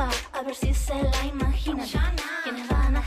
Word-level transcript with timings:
a 0.00 0.42
ver 0.42 0.54
si 0.54 0.72
se 0.72 0.94
la 0.94 1.26
imaginan. 1.26 1.86
Quienes 2.42 2.68
van 2.68 2.96
a 2.96 3.02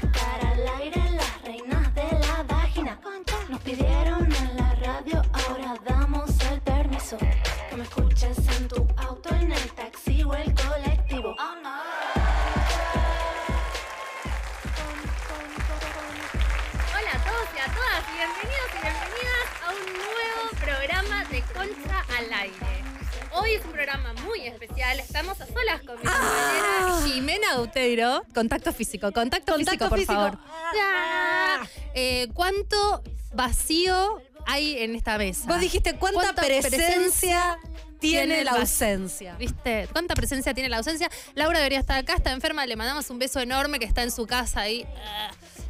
programa 23.86 24.14
muy 24.24 24.48
especial, 24.48 24.98
estamos 24.98 25.42
a 25.42 25.46
solas 25.46 25.82
con 25.82 25.98
mi 25.98 26.06
compañera 26.06 27.02
Jimena 27.04 27.60
Uteiro. 27.60 28.24
Contacto 28.34 28.72
físico, 28.72 29.12
contacto, 29.12 29.56
físico, 29.58 29.90
por 29.90 29.98
físico. 30.00 30.14
favor. 30.14 30.40
Ya. 30.74 31.68
Eh, 31.94 32.30
¿Cuánto 32.34 33.04
vacío 33.34 34.22
hay 34.46 34.78
en 34.78 34.96
esta 34.96 35.18
mesa? 35.18 35.48
Vos 35.48 35.60
dijiste 35.60 35.98
cuánta, 35.98 36.22
¿Cuánta 36.22 36.44
presencia, 36.44 37.60
tiene 38.00 38.36
tiene 38.36 38.44
la 38.46 38.52
ausencia. 38.52 39.36
¿Viste? 39.36 39.90
¿Cuánta 39.92 40.16
presencia 40.16 40.54
tiene 40.54 40.70
la 40.70 40.78
ausencia? 40.78 41.10
Laura 41.36 41.60
debería 41.60 41.80
estar 41.80 41.98
acá, 41.98 42.14
está 42.14 42.32
enferma, 42.32 42.66
le 42.66 42.78
mandamos 42.78 43.10
un 43.10 43.20
beso 43.20 43.42
enorme 43.42 43.80
que 43.80 43.86
está 43.86 44.04
en 44.04 44.12
su 44.12 44.26
casa 44.26 44.62
ahí. 44.62 44.88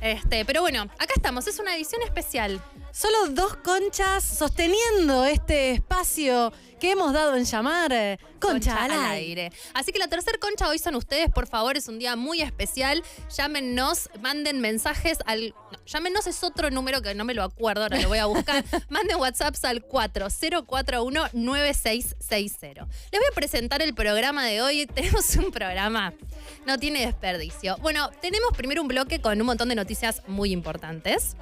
Este, 0.02 0.45
pero 0.45 0.61
bueno, 0.61 0.84
acá 0.84 1.14
estamos, 1.16 1.48
es 1.48 1.58
una 1.58 1.75
edición 1.75 2.03
especial. 2.03 2.61
Solo 2.91 3.30
dos 3.30 3.55
conchas 3.55 4.23
sosteniendo 4.23 5.25
este 5.25 5.72
espacio 5.72 6.53
que 6.84 6.92
hemos 6.92 7.14
dado 7.14 7.38
en 7.38 7.45
llamar 7.45 7.94
eh, 7.94 8.20
Concha, 8.42 8.84
al 8.84 8.92
aire. 8.92 9.53
Así 9.73 9.94
que 9.94 10.00
la 10.00 10.09
tercer 10.09 10.38
concha 10.38 10.67
hoy 10.67 10.80
son 10.80 10.95
ustedes, 10.95 11.30
por 11.30 11.48
favor, 11.48 11.78
es 11.78 11.88
un 11.88 11.98
día 11.98 12.17
muy 12.17 12.42
especial. 12.42 13.02
Llámenos, 13.34 14.09
manden 14.20 14.59
mensajes 14.59 15.20
al. 15.26 15.56
No, 15.72 15.80
llámenos 15.86 16.28
es 16.28 16.44
otro 16.44 16.72
número 16.72 17.02
que 17.02 17.16
no 17.16 17.23
me 17.23 17.34
lo 17.34 17.44
acuerdo, 17.44 17.84
ahora 17.84 18.02
lo 18.02 18.09
voy 18.09 18.17
a 18.17 18.26
buscar. 18.26 18.66
manden 18.89 19.16
WhatsApps 19.16 19.64
al 19.64 19.88
4041-9660. 19.88 22.52
Les 22.52 23.22
voy 23.22 23.30
a 23.31 23.34
presentar 23.34 23.81
el 23.81 23.94
programa 23.94 24.45
de 24.45 24.61
hoy. 24.61 24.86
Tenemos 24.94 25.38
un 25.38 25.52
programa, 25.52 26.14
no 26.66 26.80
tiene 26.80 27.06
desperdicio. 27.06 27.78
Bueno, 27.78 28.09
tenemos 28.22 28.52
primero 28.58 28.81
un 28.81 28.89
bloque 28.89 29.22
con 29.22 29.39
un 29.39 29.48
montón 29.48 29.70
de 29.70 29.76
noticias 29.76 30.22
muy 30.28 30.52
importantes. 30.52 31.38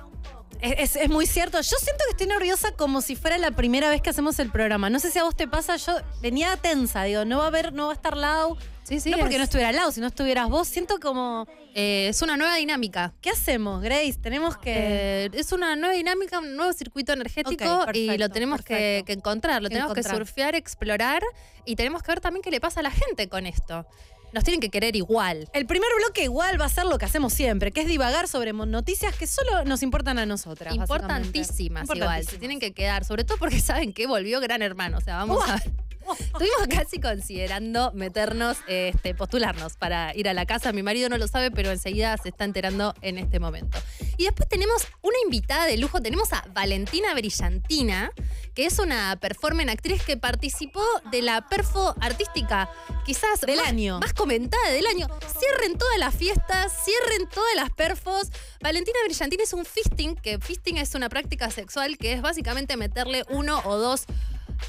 Es, 0.61 0.95
es- 0.95 1.09
muy 1.09 1.25
cierto. 1.25 1.59
Yo 1.59 1.75
siento 1.77 2.03
que 2.05 2.11
estoy 2.11 2.27
nerviosa 2.27 2.71
como 2.73 3.01
si 3.01 3.15
fuera 3.15 3.37
la 3.37 3.51
primera 3.51 3.89
vez 3.89 4.01
que 4.01 4.09
hacemos 4.11 4.37
el 4.39 4.51
programa. 4.51 4.89
No 4.89 4.99
sé 4.99 5.11
si 5.11 5.19
a 5.19 5.23
vos 5.23 5.35
te 5.35 5.47
pasa, 5.47 5.75
yo 5.77 5.93
venía 6.21 6.55
tensa, 6.57 7.03
digo, 7.03 7.25
no 7.25 7.39
va 7.39 7.45
a 7.45 7.47
haber, 7.47 7.73
no 7.73 7.87
va 7.87 7.93
a 7.93 7.95
estar 7.95 8.15
Lau. 8.15 8.57
Sí, 8.83 8.99
sí. 8.99 9.11
no 9.11 9.17
porque 9.19 9.35
es- 9.35 9.39
no 9.39 9.43
estuviera 9.45 9.71
Lau, 9.71 9.91
si 9.91 10.01
no 10.01 10.07
estuvieras 10.07 10.49
vos, 10.49 10.67
siento 10.67 10.99
como. 10.99 11.47
eh, 11.73 12.07
es 12.09 12.21
una 12.21 12.35
nueva 12.37 12.55
dinámica. 12.55 13.13
¿Qué 13.21 13.29
hacemos, 13.29 13.81
Grace? 13.81 14.15
Tenemos 14.21 14.57
que. 14.57 14.73
Eh, 15.25 15.29
es 15.33 15.51
una 15.51 15.75
nueva 15.75 15.95
dinámica, 15.95 16.39
un 16.39 16.55
nuevo 16.55 16.73
circuito 16.73 17.13
energético 17.13 17.85
y 17.93 18.17
lo 18.17 18.29
tenemos 18.29 18.61
que, 18.61 19.03
que 19.05 19.13
encontrar, 19.13 19.61
lo 19.61 19.69
Que 19.69 19.75
tenemos 19.75 19.93
que 19.93 20.03
surfear, 20.03 20.55
explorar 20.55 21.23
y 21.65 21.75
tenemos 21.75 22.03
que 22.03 22.11
ver 22.11 22.19
también 22.21 22.41
qué 22.43 22.51
le 22.51 22.59
pasa 22.59 22.81
a 22.81 22.83
la 22.83 22.91
gente 22.91 23.29
con 23.29 23.45
esto. 23.45 23.85
Nos 24.33 24.43
tienen 24.43 24.61
que 24.61 24.69
querer 24.69 24.95
igual. 24.95 25.49
El 25.53 25.65
primer 25.65 25.89
bloque 25.97 26.23
igual 26.23 26.59
va 26.59 26.65
a 26.65 26.69
ser 26.69 26.85
lo 26.85 26.97
que 26.97 27.05
hacemos 27.05 27.33
siempre, 27.33 27.71
que 27.71 27.81
es 27.81 27.87
divagar 27.87 28.27
sobre 28.27 28.53
noticias 28.53 29.15
que 29.15 29.27
solo 29.27 29.65
nos 29.65 29.83
importan 29.83 30.19
a 30.19 30.25
nosotras. 30.25 30.73
Importantísimas, 30.73 31.89
igual. 31.93 32.25
Se 32.25 32.37
tienen 32.37 32.59
que 32.59 32.73
quedar, 32.73 33.05
sobre 33.05 33.23
todo 33.23 33.37
porque 33.37 33.59
saben 33.61 33.93
que 33.93 34.07
volvió 34.07 34.39
Gran 34.39 34.61
Hermano. 34.61 34.97
O 34.97 35.01
sea, 35.01 35.17
vamos 35.17 35.47
a 35.47 35.55
ver. 35.55 35.71
Estuvimos 36.19 36.67
casi 36.69 36.99
considerando 36.99 37.91
meternos, 37.93 38.57
este, 38.67 39.13
postularnos 39.15 39.75
para 39.77 40.15
ir 40.15 40.27
a 40.29 40.33
la 40.33 40.45
casa. 40.45 40.71
Mi 40.71 40.83
marido 40.83 41.09
no 41.09 41.17
lo 41.17 41.27
sabe, 41.27 41.51
pero 41.51 41.71
enseguida 41.71 42.15
se 42.17 42.29
está 42.29 42.45
enterando 42.45 42.93
en 43.01 43.17
este 43.17 43.39
momento. 43.39 43.77
Y 44.17 44.25
después 44.25 44.47
tenemos 44.49 44.87
una 45.01 45.17
invitada 45.25 45.65
de 45.65 45.77
lujo. 45.77 46.01
Tenemos 46.01 46.31
a 46.33 46.43
Valentina 46.53 47.13
Brillantina, 47.13 48.11
que 48.53 48.65
es 48.65 48.79
una 48.79 49.17
performance 49.19 49.71
actriz 49.71 50.03
que 50.03 50.17
participó 50.17 50.83
de 51.11 51.21
la 51.21 51.47
perfo 51.47 51.95
artística, 52.01 52.69
quizás 53.05 53.41
Del 53.41 53.57
más- 53.57 53.67
año. 53.67 53.99
más 53.99 54.13
comentada 54.13 54.69
del 54.71 54.85
año. 54.87 55.07
Cierren 55.39 55.77
todas 55.77 55.97
las 55.97 56.13
fiestas, 56.15 56.71
cierren 56.83 57.27
todas 57.29 57.55
las 57.55 57.69
perfos. 57.71 58.29
Valentina 58.61 58.97
Brillantina 59.05 59.43
es 59.43 59.53
un 59.53 59.65
fisting, 59.65 60.15
que 60.15 60.39
fisting 60.39 60.77
es 60.77 60.95
una 60.95 61.09
práctica 61.09 61.49
sexual 61.49 61.97
que 61.97 62.13
es 62.13 62.21
básicamente 62.21 62.77
meterle 62.77 63.23
uno 63.29 63.61
o 63.65 63.77
dos 63.77 64.05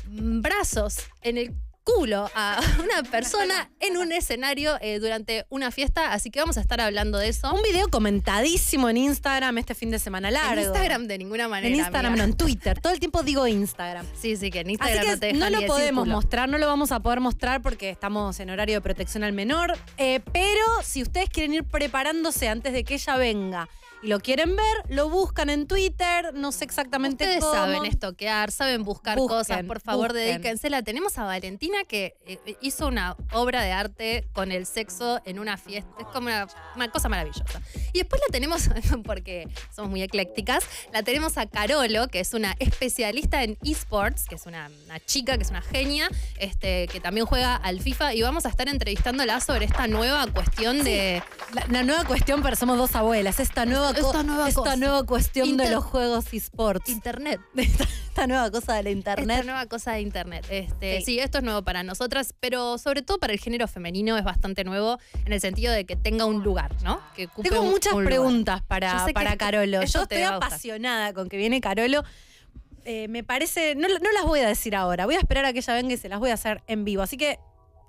brazos 0.07 0.99
en 1.23 1.39
el 1.39 1.55
culo 1.85 2.31
a 2.35 2.61
una 2.83 3.03
persona 3.11 3.71
en 3.81 3.97
un 3.97 4.13
escenario 4.13 4.79
eh, 4.81 4.99
durante 4.99 5.47
una 5.49 5.71
fiesta, 5.71 6.13
así 6.13 6.31
que 6.31 6.41
vamos 6.41 6.57
a 6.57 6.61
estar 6.61 6.81
hablando 6.81 7.19
de 7.19 7.29
eso. 7.29 7.53
Un 7.53 7.63
video 7.63 7.89
comentadísimo 7.89 8.89
en 8.89 8.97
Instagram 8.97 9.59
este 9.59 9.75
fin 9.75 9.91
de 9.91 9.99
semana 9.99 10.31
largo. 10.31 10.61
En 10.61 10.67
Instagram 10.67 11.07
de 11.07 11.19
ninguna 11.19 11.49
manera. 11.49 11.69
En 11.69 11.81
Instagram, 11.81 12.17
no, 12.17 12.25
en 12.25 12.35
Twitter. 12.35 12.81
Todo 12.81 12.93
el 12.93 13.01
tiempo 13.01 13.23
digo 13.23 13.47
Instagram. 13.47 14.07
Sí, 14.19 14.37
sí, 14.37 14.51
que 14.51 14.61
en 14.61 14.67
Así 14.67 14.73
Instagram 14.73 15.05
que 15.05 15.11
no 15.11 15.19
te 15.19 15.33
no, 15.33 15.51
lo 15.51 15.67
podemos 15.67 16.05
culo. 16.05 16.17
mostrar, 16.17 16.49
no 16.49 16.59
lo 16.59 16.67
vamos 16.67 16.93
a 16.93 17.01
poder 17.01 17.21
mostrar 17.21 17.63
porque 17.63 17.91
estamos 17.91 18.39
en 18.41 18.51
horario 18.51 18.77
de 18.77 18.81
protección 18.81 19.25
al 19.25 19.33
menor. 19.33 19.77
Eh, 19.99 20.21
pero 20.33 20.83
si 20.85 21.03
ustedes 21.03 21.29
quieren 21.29 21.55
ir 21.55 21.65
preparándose 21.65 22.49
antes 22.49 22.73
de 22.73 22.85
que 22.85 22.95
ella 22.95 23.17
venga 23.17 23.69
y 24.03 24.09
lo 24.09 24.21
quieren 24.21 24.57
ver, 24.57 24.77
lo 24.89 25.09
buscan 25.09 25.49
en 25.51 25.67
Twitter. 25.67 26.35
No 26.35 26.53
sé 26.53 26.65
exactamente 26.65 27.25
Ustedes 27.25 27.41
cómo. 27.41 27.53
saben 27.55 27.85
estoquear, 27.87 28.51
saben 28.51 28.83
buscar 28.83 29.17
Busquen, 29.17 29.39
cosas, 29.39 29.65
por 29.65 29.81
favor, 29.81 30.09
busquen. 30.09 30.27
dedíquensela. 30.27 30.83
Tenemos 30.83 31.17
a 31.19 31.25
Valentina 31.25 31.85
que 31.85 32.17
eh, 32.27 32.57
hizo 32.61 32.89
una 32.89 33.17
obra 33.33 33.63
de 33.63 33.73
arte 33.73 34.29
con 34.33 34.51
el 34.53 34.67
sexo 34.67 35.21
en 35.25 35.39
una 35.39 35.57
fiesta. 35.57 35.91
Es 36.01 36.07
como 36.07 36.27
una, 36.27 36.49
una 36.75 36.91
cosa 36.91 37.09
maravillosa. 37.09 37.61
Y 37.93 37.99
después 37.99 38.21
la 38.27 38.33
tenemos, 38.33 38.69
porque 39.05 39.49
somos 39.75 39.91
muy 39.91 40.03
eclécticas, 40.03 40.65
la 40.93 41.03
tenemos 41.03 41.39
a 41.39 41.47
Carolo, 41.47 42.09
que 42.09 42.21
es 42.21 42.35
una 42.35 42.55
especialista 42.59 43.43
en 43.45 43.57
esports, 43.63 44.27
que 44.29 44.35
es 44.35 44.47
una, 44.47 44.71
una 44.87 44.99
chica, 45.01 45.37
que 45.37 45.45
es 45.45 45.51
una 45.51 45.63
genia, 45.63 46.09
este, 46.39 46.89
que 46.89 47.01
también 47.01 47.27
juega 47.27 47.55
al 47.57 47.81
FIFA. 47.81 48.15
Y 48.15 48.23
vamos 48.23 48.47
a 48.47 48.49
estar 48.49 48.69
entrevistándola 48.69 49.41
sobre 49.41 49.67
esta 49.67 49.87
nueva 49.87 50.27
cuestión 50.27 50.83
de. 50.83 51.23
La, 51.55 51.67
la 51.69 51.83
nueva 51.83 52.05
cuestión, 52.05 52.43
pero 52.43 52.57
somos 52.57 52.79
dos 52.79 52.95
abuelas. 52.97 53.39
Esta 53.39 53.65
nueva, 53.67 53.92
Esta 54.01 54.23
nueva 54.23 54.49
esta 54.49 54.61
cosa. 54.61 54.77
nueva 54.77 55.03
cuestión 55.05 55.49
Inter- 55.49 55.69
de 55.69 55.75
los 55.75 55.85
juegos 55.85 56.33
esports. 56.33 56.89
Internet. 56.89 57.41
esta, 57.57 57.85
esta 57.85 58.27
nueva 58.27 58.51
cosa 58.51 58.75
de 58.75 58.83
la 58.83 58.91
Esta 58.91 58.99
internet. 59.13 59.45
nueva 59.45 59.67
cosa 59.67 59.93
de 59.93 60.01
internet. 60.01 60.47
Este, 60.51 60.99
Sí. 60.99 61.05
sí. 61.05 61.19
esto 61.19 61.39
es 61.39 61.45
nuevo 61.45 61.63
para 61.63 61.83
nosotras, 61.83 62.35
pero 62.41 62.79
sobre 62.79 63.03
todo 63.03 63.19
para 63.19 63.33
el 63.33 63.39
género 63.39 63.69
femenino 63.69 64.17
es 64.19 64.25
bastante 64.25 64.65
nuevo 64.65 64.99
en 65.25 65.33
el 65.33 65.41
sentido 65.41 65.73
de 65.73 65.85
que 65.85 65.97
tenga 65.97 66.25
un 66.25 66.43
lugar, 66.43 66.75
¿no? 66.83 67.01
Que 67.15 67.29
Tengo 67.43 67.63
un- 67.63 67.71
muchas 67.71 67.93
un 67.95 68.05
preguntas 68.05 68.63
para, 68.63 69.07
para 69.15 69.37
Carolo. 69.37 69.83
Yo 69.85 70.03
estoy 70.03 70.23
apasionada 70.23 71.13
con 71.13 71.29
que 71.29 71.37
viene 71.37 71.61
Carolo. 71.61 72.03
Eh, 72.85 73.07
me 73.09 73.23
parece, 73.23 73.77
no, 73.77 73.87
no 73.89 74.13
las 74.13 74.25
voy 74.25 74.41
a 74.41 74.49
decir 74.49 74.75
ahora, 74.75 75.07
voy 75.07 75.15
a 75.15 75.19
esperar 75.19 75.45
a 75.45 75.53
que 75.53 75.61
ella 75.61 75.75
venga 75.75 75.95
y 75.95 75.97
se 75.97 76.09
las 76.09 76.19
voy 76.19 76.31
a 76.31 76.35
hacer 76.35 76.63
en 76.67 76.85
vivo. 76.85 77.03
Así 77.03 77.17
que 77.17 77.39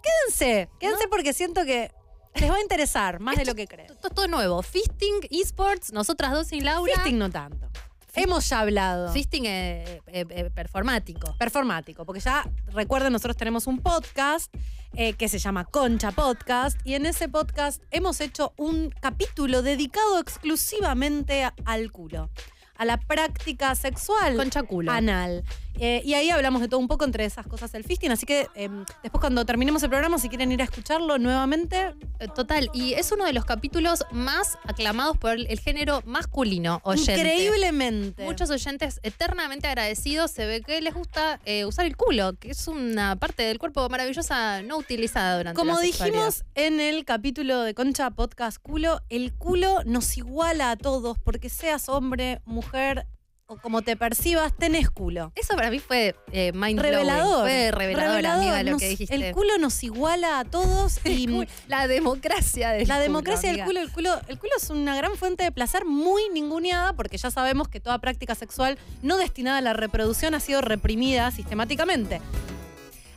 quédense, 0.03 0.69
quédense 0.79 1.07
porque 1.07 1.33
siento 1.33 1.65
que 1.65 1.91
les 2.35 2.49
va 2.51 2.55
a 2.55 2.61
interesar 2.61 3.19
más 3.19 3.35
de 3.37 3.45
lo 3.45 3.55
que 3.55 3.67
creen. 3.67 3.91
Esto 3.91 4.07
es 4.07 4.13
todo 4.13 4.27
nuevo. 4.27 4.61
Fisting, 4.63 5.15
esports, 5.29 5.91
nosotras 5.93 6.31
dos 6.31 6.51
y 6.53 6.61
Laura. 6.61 6.93
Fisting 6.95 7.17
no 7.17 7.29
tanto. 7.29 7.67
Hemos 8.15 8.47
ya 8.47 8.59
hablado. 8.59 9.11
Fisting 9.11 9.45
eh, 9.47 10.01
eh, 10.07 10.25
eh, 10.29 10.49
performático. 10.53 11.35
Performático, 11.39 12.05
porque 12.05 12.19
ya 12.19 12.47
recuerden, 12.67 13.11
nosotros 13.11 13.35
tenemos 13.35 13.65
un 13.65 13.79
podcast 13.79 14.53
eh, 14.93 15.13
que 15.13 15.27
se 15.27 15.39
llama 15.39 15.65
Concha 15.65 16.11
Podcast 16.11 16.79
y 16.83 16.93
en 16.93 17.07
ese 17.07 17.27
podcast 17.27 17.81
hemos 17.89 18.21
hecho 18.21 18.53
un 18.57 18.91
capítulo 19.01 19.63
dedicado 19.63 20.19
exclusivamente 20.19 21.43
a- 21.43 21.55
al 21.65 21.91
culo, 21.91 22.29
a 22.77 22.85
la 22.85 22.97
práctica 22.99 23.73
sexual 23.73 24.37
Concha 24.37 24.61
culo. 24.61 24.91
anal. 24.91 25.43
Eh, 25.79 26.01
y 26.05 26.13
ahí 26.13 26.29
hablamos 26.29 26.61
de 26.61 26.67
todo 26.67 26.79
un 26.79 26.87
poco 26.87 27.03
entre 27.05 27.25
esas 27.25 27.47
cosas 27.47 27.71
del 27.71 27.83
fisting, 27.83 28.11
así 28.11 28.25
que 28.25 28.47
eh, 28.55 28.69
después 29.01 29.19
cuando 29.19 29.45
terminemos 29.45 29.81
el 29.83 29.89
programa, 29.89 30.19
si 30.19 30.29
quieren 30.29 30.51
ir 30.51 30.61
a 30.61 30.65
escucharlo 30.65 31.17
nuevamente, 31.17 31.95
Eh, 32.19 32.27
Total. 32.33 32.69
Y 32.73 32.93
es 32.93 33.11
uno 33.11 33.25
de 33.25 33.33
los 33.33 33.45
capítulos 33.45 34.05
más 34.11 34.57
aclamados 34.63 35.17
por 35.17 35.31
el, 35.31 35.47
el 35.47 35.59
género 35.59 36.01
masculino 36.05 36.79
oyente. 36.83 37.13
increíblemente. 37.13 38.23
Muchos 38.23 38.49
oyentes 38.49 38.99
eternamente 39.03 39.67
agradecidos. 39.67 40.31
Se 40.31 40.45
ve 40.45 40.61
que 40.61 40.79
les 40.81 40.93
gusta 40.93 41.39
eh, 41.45 41.65
usar 41.65 41.85
el 41.85 41.95
culo, 41.97 42.33
que 42.39 42.51
es 42.51 42.67
una 42.67 43.15
parte 43.17 43.43
del 43.43 43.59
cuerpo 43.59 43.87
maravillosa 43.89 44.61
no 44.61 44.77
utilizada 44.77 45.37
durante 45.37 45.59
Como 45.59 45.75
la 45.75 45.81
dijimos 45.81 46.43
en 46.55 46.79
el 46.79 47.05
capítulo 47.05 47.61
de 47.61 47.73
Concha 47.73 48.09
Podcast 48.11 48.57
Culo, 48.61 49.01
el 49.09 49.33
culo 49.33 49.83
nos 49.85 50.17
iguala 50.17 50.71
a 50.71 50.77
todos 50.77 51.17
porque 51.19 51.49
seas 51.49 51.89
hombre, 51.89 52.41
mujer 52.45 53.05
o 53.53 53.57
como 53.61 53.81
te 53.81 53.95
percibas, 53.95 54.53
tenés 54.57 54.89
culo. 54.89 55.31
Eso 55.35 55.55
para 55.55 55.69
mí 55.71 55.79
fue 55.79 56.15
eh, 56.31 56.51
mind. 56.53 56.79
Revelador. 56.79 57.41
Fue 57.43 57.71
revelador, 57.71 58.25
amiga, 58.25 58.63
lo 58.63 58.71
Nos- 58.71 58.81
que 58.81 58.89
dijiste. 58.89 59.15
El 59.15 59.33
culo 59.33 59.57
nos 59.59 59.83
iguala 59.83 60.39
a 60.39 60.45
todos 60.45 60.99
y 61.05 61.27
la 61.67 61.87
democracia 61.87 62.71
del 62.71 62.87
la 62.87 62.95
culo, 62.95 63.03
democracia 63.03 63.51
del 63.51 63.63
culo, 63.63 63.79
el 63.81 63.91
culo, 63.91 64.19
el 64.27 64.37
culo 64.39 64.51
es 64.57 64.69
una 64.69 64.95
gran 64.95 65.15
fuente 65.15 65.43
de 65.43 65.51
placer 65.51 65.85
muy 65.85 66.21
ninguneada 66.33 66.93
porque 66.93 67.17
ya 67.17 67.31
sabemos 67.31 67.67
que 67.67 67.79
toda 67.79 67.99
práctica 67.99 68.35
sexual 68.35 68.77
no 69.01 69.17
destinada 69.17 69.57
a 69.59 69.61
la 69.61 69.73
reproducción 69.73 70.35
ha 70.35 70.39
sido 70.39 70.61
reprimida 70.61 71.31
sistemáticamente. 71.31 72.21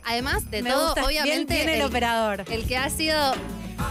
Además 0.05 0.49
de 0.49 0.61
Me 0.61 0.69
todo, 0.69 0.85
gusta, 0.85 1.07
bien- 1.07 1.23
obviamente, 1.23 1.53
bien 1.55 1.69
el, 1.69 1.75
el, 1.75 1.85
operador. 1.85 2.45
el 2.49 2.65
que 2.65 2.77
ha 2.77 2.89
sido 2.89 3.33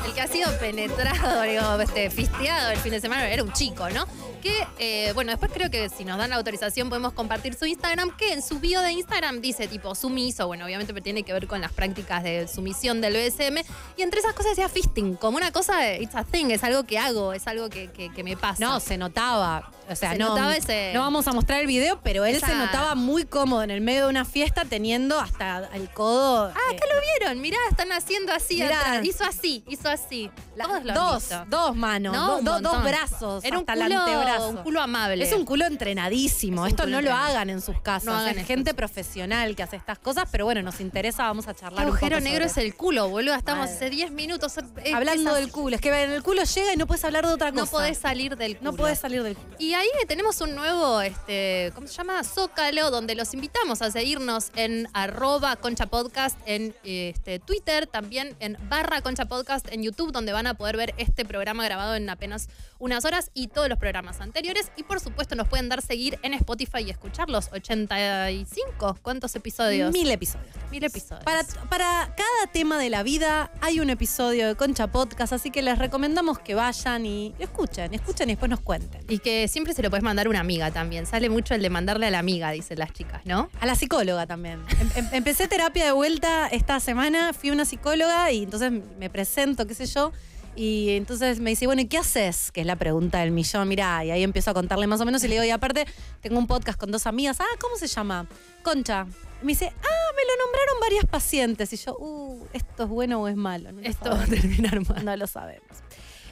el 0.04 0.12
que 0.14 0.20
ha 0.20 0.26
sido 0.26 0.50
penetrado, 0.58 1.42
digo, 1.48 1.80
este, 1.80 2.10
fisteado 2.10 2.70
el 2.70 2.78
fin 2.78 2.92
de 2.92 3.00
semana 3.00 3.28
era 3.28 3.42
un 3.42 3.52
chico, 3.52 3.88
¿no? 3.90 4.06
Que, 4.46 5.08
eh, 5.08 5.12
bueno, 5.14 5.32
después 5.32 5.50
creo 5.52 5.70
que 5.70 5.88
si 5.88 6.04
nos 6.04 6.18
dan 6.18 6.30
la 6.30 6.36
autorización 6.36 6.88
podemos 6.88 7.12
compartir 7.14 7.54
su 7.54 7.66
Instagram, 7.66 8.16
que 8.16 8.32
en 8.32 8.42
su 8.42 8.60
bio 8.60 8.80
de 8.80 8.92
Instagram 8.92 9.40
dice 9.40 9.66
tipo 9.66 9.94
sumiso, 9.94 10.46
bueno, 10.46 10.64
obviamente 10.66 10.92
tiene 11.00 11.24
que 11.24 11.32
ver 11.32 11.46
con 11.48 11.60
las 11.60 11.72
prácticas 11.72 12.22
de 12.22 12.46
sumisión 12.46 13.00
del 13.00 13.14
BSM, 13.14 13.64
y 13.96 14.02
entre 14.02 14.20
esas 14.20 14.34
cosas 14.34 14.52
decía 14.52 14.68
fisting, 14.68 15.16
como 15.16 15.36
una 15.38 15.50
cosa, 15.50 15.78
de, 15.78 16.02
it's 16.02 16.14
a 16.14 16.22
thing, 16.24 16.46
es 16.50 16.62
algo 16.62 16.84
que 16.84 16.98
hago, 16.98 17.32
es 17.32 17.46
algo 17.48 17.68
que, 17.70 17.90
que- 17.90 18.12
que 18.12 18.22
me 18.24 18.36
pasa. 18.36 18.64
No, 18.64 18.78
se 18.78 18.96
notaba. 18.96 19.70
O 19.88 19.94
sea, 19.94 20.12
Se 20.12 20.18
no, 20.18 20.30
notaba 20.30 20.56
ese- 20.56 20.90
no 20.94 21.00
vamos 21.02 21.28
a 21.28 21.32
mostrar 21.32 21.60
el 21.60 21.68
video, 21.68 22.00
pero 22.02 22.24
él 22.24 22.40
se 22.40 22.52
notaba 22.54 22.96
muy 22.96 23.24
cómodo 23.24 23.62
en 23.62 23.70
el 23.70 23.80
medio 23.80 24.04
de 24.04 24.10
una 24.10 24.24
fiesta 24.24 24.64
teniendo 24.64 25.20
hasta 25.20 25.68
el 25.74 25.88
codo. 25.90 26.46
Ah, 26.46 26.58
eh, 26.72 26.76
acá 26.76 26.86
lo 26.92 27.00
vieron, 27.00 27.40
mirá, 27.40 27.56
están 27.70 27.92
haciendo 27.92 28.32
así 28.32 28.56
Mirá. 28.56 28.80
atrás. 28.80 29.04
Hizo 29.04 29.22
así, 29.24 29.62
hizo 29.68 29.88
así. 29.88 30.28
la- 30.56 30.66
dos, 30.92 31.28
dos 31.48 31.76
manos, 31.76 32.12
No, 32.14 32.26
do- 32.26 32.36
un 32.38 32.44
do- 32.44 32.60
dos 32.72 32.82
brazos, 32.82 33.44
Era 33.44 33.58
un 33.58 33.60
hasta 33.68 33.74
el 33.74 33.92
culo, 33.92 34.04
antebrazo. 34.36 34.58
un 34.58 34.64
culo 34.64 34.80
amable. 34.80 35.24
Es 35.24 35.32
un 35.32 35.44
culo 35.44 35.64
entrenadísimo. 35.66 36.62
Es 36.66 36.72
un 36.72 36.76
Esto 36.76 36.82
culo 36.84 36.96
no 36.96 37.02
lo 37.02 37.08
entrenado. 37.08 37.30
hagan 37.32 37.50
en 37.50 37.60
sus 37.60 37.80
casas. 37.80 38.04
No 38.04 38.12
hagan 38.16 38.30
es 38.32 38.36
esto. 38.38 38.46
gente 38.46 38.74
profesional 38.74 39.56
que 39.56 39.62
hace 39.62 39.76
estas 39.76 39.98
cosas, 39.98 40.24
pero 40.30 40.44
bueno, 40.44 40.62
nos 40.62 40.80
interesa, 40.80 41.24
vamos 41.24 41.48
a 41.48 41.54
¿Qué 41.54 41.60
charlar 41.60 41.84
un 41.84 41.88
agujero 41.92 42.16
poco 42.16 42.24
negro 42.28 42.48
sobre 42.48 42.62
es 42.66 42.70
el 42.72 42.76
culo, 42.76 43.08
boludo. 43.08 43.34
Estamos 43.34 43.68
hace 43.70 43.90
10 43.90 44.10
minutos. 44.12 44.56
es- 44.58 44.94
Hablando 44.94 45.34
del 45.34 45.50
culo, 45.50 45.76
es 45.76 45.80
que 45.82 45.88
en 45.88 46.10
el 46.10 46.22
culo 46.22 46.42
llega 46.44 46.72
y 46.72 46.76
no 46.76 46.86
puedes 46.86 47.04
hablar 47.04 47.26
de 47.26 47.32
otra 47.32 47.50
cosa. 47.52 47.64
No 47.64 47.70
podés 47.70 47.98
salir 47.98 48.36
del 48.36 48.56
culo. 48.58 48.70
No 48.72 48.76
podés 48.76 48.98
salir 48.98 49.22
del 49.22 49.36
culo. 49.36 49.56
Y 49.58 49.74
ahí 49.74 49.88
tenemos 50.08 50.40
un 50.40 50.54
nuevo, 50.54 51.00
este, 51.00 51.72
¿cómo 51.74 51.86
se 51.86 51.94
llama? 51.94 52.22
Zócalo, 52.24 52.90
donde 52.90 53.14
los 53.14 53.32
invitamos 53.34 53.82
a 53.82 53.90
seguirnos 53.90 54.50
en 54.56 54.88
arroba 54.92 55.56
concha 55.56 55.86
podcast 55.86 56.38
en 56.46 56.74
este, 56.84 57.38
Twitter, 57.38 57.86
también 57.86 58.36
en 58.40 58.56
barra 58.68 59.00
concha 59.00 59.24
podcast 59.26 59.66
en 59.72 59.82
YouTube, 59.82 60.12
donde 60.12 60.32
van 60.32 60.46
a 60.46 60.54
poder 60.54 60.76
ver 60.76 60.94
este 60.98 61.24
programa 61.24 61.64
grabado 61.64 61.94
en 61.94 62.08
apenas 62.10 62.48
unas 62.78 63.04
horas 63.04 63.30
y 63.34 63.48
todos 63.48 63.68
los 63.68 63.78
programas 63.78 64.20
anteriores. 64.26 64.70
Y 64.76 64.82
por 64.82 65.00
supuesto 65.00 65.34
nos 65.34 65.48
pueden 65.48 65.68
dar 65.68 65.82
seguir 65.82 66.18
en 66.22 66.34
Spotify 66.34 66.80
y 66.86 66.90
escuchar 66.90 67.30
los 67.30 67.48
85. 67.52 68.98
¿Cuántos 69.02 69.34
episodios? 69.36 69.92
Mil 69.92 70.10
episodios. 70.10 70.54
Mil 70.70 70.84
episodios. 70.84 71.24
Para, 71.24 71.42
para 71.68 72.14
cada 72.16 72.52
tema 72.52 72.78
de 72.78 72.90
la 72.90 73.02
vida 73.02 73.50
hay 73.60 73.80
un 73.80 73.90
episodio 73.90 74.46
de 74.48 74.54
Concha 74.54 74.88
Podcast, 74.88 75.32
así 75.32 75.50
que 75.50 75.62
les 75.62 75.78
recomendamos 75.78 76.38
que 76.38 76.54
vayan 76.54 77.06
y 77.06 77.34
lo 77.38 77.44
escuchen, 77.44 77.94
escuchen 77.94 78.28
y 78.28 78.32
después 78.32 78.50
nos 78.50 78.60
cuenten. 78.60 79.04
Y 79.08 79.18
que 79.18 79.48
siempre 79.48 79.72
se 79.74 79.82
lo 79.82 79.90
puedes 79.90 80.04
mandar 80.04 80.26
a 80.26 80.30
una 80.30 80.40
amiga 80.40 80.70
también. 80.70 81.06
Sale 81.06 81.28
mucho 81.30 81.54
el 81.54 81.62
de 81.62 81.70
mandarle 81.70 82.06
a 82.06 82.10
la 82.10 82.18
amiga, 82.18 82.50
dicen 82.50 82.78
las 82.78 82.92
chicas, 82.92 83.22
¿no? 83.24 83.48
A 83.60 83.66
la 83.66 83.74
psicóloga 83.74 84.26
también. 84.26 84.62
Em- 84.80 84.90
em- 84.96 85.08
empecé 85.12 85.48
terapia 85.48 85.84
de 85.84 85.92
vuelta 85.92 86.48
esta 86.48 86.80
semana, 86.80 87.32
fui 87.32 87.50
a 87.50 87.52
una 87.52 87.64
psicóloga 87.64 88.30
y 88.32 88.42
entonces 88.44 88.72
me 88.98 89.10
presento, 89.10 89.66
qué 89.66 89.74
sé 89.74 89.86
yo. 89.86 90.12
Y 90.56 90.90
entonces 90.90 91.38
me 91.38 91.50
dice, 91.50 91.66
bueno, 91.66 91.82
¿y 91.82 91.86
qué 91.86 91.98
haces? 91.98 92.50
Que 92.50 92.62
es 92.62 92.66
la 92.66 92.76
pregunta 92.76 93.20
del 93.20 93.30
millón, 93.30 93.68
mirá, 93.68 94.04
y 94.04 94.10
ahí 94.10 94.22
empiezo 94.22 94.50
a 94.50 94.54
contarle 94.54 94.86
más 94.86 95.00
o 95.00 95.04
menos 95.04 95.22
y 95.22 95.28
le 95.28 95.34
digo, 95.34 95.44
y 95.44 95.50
aparte 95.50 95.86
tengo 96.22 96.38
un 96.38 96.46
podcast 96.46 96.78
con 96.80 96.90
dos 96.90 97.06
amigas, 97.06 97.40
ah, 97.40 97.56
¿cómo 97.60 97.76
se 97.76 97.86
llama? 97.86 98.26
Concha. 98.62 99.06
Y 99.42 99.44
me 99.44 99.52
dice, 99.52 99.66
ah, 99.66 100.12
me 100.16 100.22
lo 100.22 100.44
nombraron 100.44 100.80
varias 100.80 101.04
pacientes. 101.04 101.72
Y 101.74 101.76
yo, 101.76 101.96
uh, 101.98 102.46
¿esto 102.54 102.84
es 102.84 102.88
bueno 102.88 103.20
o 103.20 103.28
es 103.28 103.36
malo? 103.36 103.70
No 103.70 103.82
Esto 103.82 104.10
va 104.10 104.22
a 104.22 104.26
terminar 104.26 104.80
mal. 104.88 105.04
No 105.04 105.14
lo 105.14 105.26
sabemos. 105.26 105.85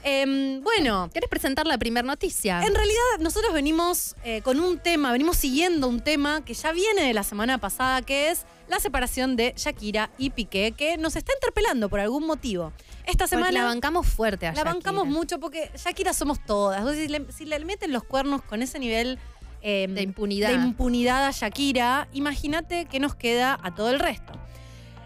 Em, 0.06 0.62
bueno, 0.62 1.08
¿Querés 1.14 1.30
presentar 1.30 1.66
la 1.66 1.78
primera 1.78 2.06
noticia? 2.06 2.60
en 2.62 2.74
realidad 2.74 3.00
nosotros 3.20 3.54
venimos 3.54 4.14
eh, 4.22 4.42
con 4.42 4.60
un 4.60 4.78
tema, 4.78 5.10
venimos 5.12 5.38
siguiendo 5.38 5.88
un 5.88 6.00
tema 6.00 6.44
que 6.44 6.52
ya 6.52 6.72
viene 6.72 7.02
de 7.06 7.14
la 7.14 7.22
semana 7.22 7.56
pasada, 7.56 8.02
que 8.02 8.30
es 8.30 8.44
la 8.68 8.80
separación 8.80 9.34
de 9.34 9.54
Shakira 9.56 10.10
y 10.18 10.28
Piqué, 10.30 10.72
que 10.76 10.98
nos 10.98 11.16
está 11.16 11.32
interpelando 11.32 11.88
por 11.88 12.00
algún 12.00 12.26
motivo. 12.26 12.72
Esta 13.06 13.24
Porque 13.24 13.28
semana 13.28 13.50
la 13.52 13.64
bancamos 13.64 14.06
fuerte 14.06 14.46
a 14.46 14.52
la 14.52 14.62
bancamos 14.62 15.06
mucho 15.06 15.40
porque 15.40 15.70
Shakira 15.74 16.12
somos 16.12 16.38
todas. 16.44 16.80
Entonces, 16.80 17.02
si, 17.04 17.08
le, 17.08 17.32
si 17.32 17.44
le 17.46 17.58
meten 17.64 17.90
los 17.90 18.04
cuernos 18.04 18.42
con 18.42 18.60
ese 18.62 18.78
nivel 18.78 19.18
em, 19.62 19.94
De 19.94 20.02
impunidad. 20.02 20.48
de 20.50 20.54
impunidad 20.54 21.26
a 21.26 21.30
Shakira, 21.30 22.08
imagínate 22.12 22.84
qué 22.86 23.00
nos 23.00 23.14
queda 23.14 23.58
a 23.62 23.74
todo 23.74 23.90
el 23.90 24.00
resto. 24.00 24.32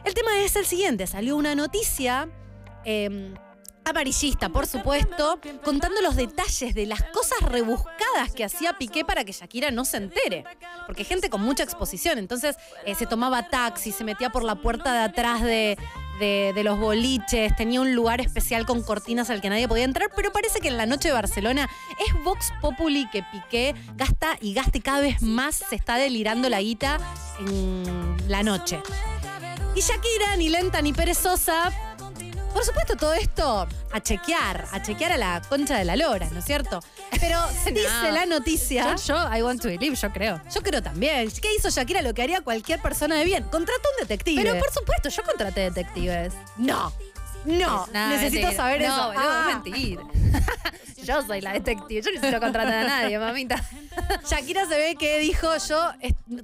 El 0.05 0.15
tema 0.15 0.41
es 0.41 0.57
el 0.57 0.67
siguiente, 0.67 1.07
salió 1.07 1.37
una 1.37 1.55
noticia 1.55 2.29
em, 2.85 3.35
amarillista, 3.91 4.49
por 4.49 4.67
supuesto, 4.67 5.39
contando 5.65 6.01
los 6.03 6.17
detalles 6.17 6.75
de 6.75 6.87
las 6.87 7.03
cosas 7.05 7.41
rebuscadas 7.43 8.33
que 8.35 8.45
hacía 8.45 8.75
Piqué 8.79 9.05
para 9.05 9.25
que 9.25 9.33
Shakira 9.33 9.71
no 9.71 9.85
se 9.85 9.99
entere. 9.99 10.45
Porque 10.87 11.05
gente 11.05 11.31
con 11.31 11.43
mucha 11.43 11.63
exposición, 11.63 12.19
entonces 12.19 12.57
eh, 12.85 12.95
se 12.95 13.07
tomaba 13.07 13.49
taxi, 13.49 13.93
se 13.93 14.05
metía 14.05 14.31
por 14.31 14.45
la 14.45 14.57
puerta 14.57 14.93
de 14.93 15.01
atrás 15.01 15.43
de, 15.43 15.77
de- 16.21 16.53
de 16.55 16.65
los 16.65 16.79
boliches, 16.79 17.55
tenía 17.57 17.81
un 17.81 17.95
lugar 17.95 18.21
especial 18.21 18.67
con 18.67 18.83
cortinas 18.83 19.31
al 19.31 19.41
que 19.41 19.51
nadie 19.51 19.69
podía 19.69 19.85
entrar, 19.85 20.11
pero 20.17 20.33
parece 20.33 20.61
que 20.61 20.69
en 20.69 20.77
la 20.77 20.87
noche 20.87 21.09
de 21.09 21.15
Barcelona 21.15 21.69
es 22.07 22.25
Vox 22.25 22.53
Populi 22.61 23.09
que 23.11 23.23
Piqué 23.23 23.75
gasta 23.97 24.37
y 24.41 24.55
gaste 24.55 24.81
cada 24.81 25.01
vez 25.01 25.23
más, 25.23 25.57
se 25.69 25.77
está 25.77 25.97
delirando 25.97 26.49
la 26.49 26.61
guita 26.61 26.99
en 27.41 28.17
la 28.29 28.43
noche. 28.43 28.81
Y 29.75 29.81
Shakira, 29.81 30.37
ni 30.37 30.49
lenta 30.49 30.83
ni 30.83 30.93
perezosa, 30.93 31.71
por 32.53 32.65
supuesto, 32.65 32.97
todo 32.97 33.15
esto 33.15 33.67
a 33.93 34.01
chequear, 34.01 34.67
a 34.73 34.83
chequear 34.83 35.13
a 35.13 35.17
la 35.17 35.43
concha 35.49 35.77
de 35.77 35.85
la 35.85 35.97
lora, 35.97 36.29
¿no 36.33 36.39
es 36.41 36.45
cierto? 36.45 36.81
Pero 37.21 37.39
dice 37.67 38.13
la 38.13 38.27
noticia. 38.27 38.97
Yo, 38.97 39.15
yo, 39.15 39.37
I 39.37 39.43
want 39.43 39.61
to 39.63 39.69
believe, 39.69 39.95
yo 39.97 40.11
creo. 40.13 40.41
Yo 40.55 40.63
creo 40.63 40.83
también. 40.83 41.31
¿Qué 41.31 41.49
hizo 41.57 41.71
Shakira? 41.71 42.03
Lo 42.03 42.15
que 42.15 42.23
haría 42.23 42.41
cualquier 42.41 42.81
persona 42.81 43.17
de 43.17 43.25
bien. 43.25 43.45
Contrató 43.45 43.89
un 43.97 44.07
detective. 44.09 44.43
Pero 44.43 44.59
por 44.59 44.73
supuesto, 44.73 45.09
yo 45.09 45.23
contraté 45.23 45.61
detectives. 45.63 46.33
No. 46.57 46.93
No. 47.45 47.87
Nah, 47.93 48.09
necesito 48.11 48.47
mentira. 48.49 48.53
saber 48.63 48.81
no, 48.83 48.87
eso. 48.87 49.07
boludo, 49.09 49.23
Ah. 49.25 49.47
es 49.49 49.55
mentira. 49.73 50.03
yo 51.05 51.23
soy 51.27 51.41
la 51.41 51.53
detective. 51.53 52.03
Yo 52.03 52.11
no 52.11 52.15
necesito 52.17 52.41
contratar 52.41 52.75
a 52.75 52.85
nadie, 52.85 53.19
mamita. 53.19 53.63
Shakira 54.29 54.67
se 54.67 54.77
ve 54.77 54.97
que 54.99 55.19
dijo 55.21 55.57
yo 55.69 55.93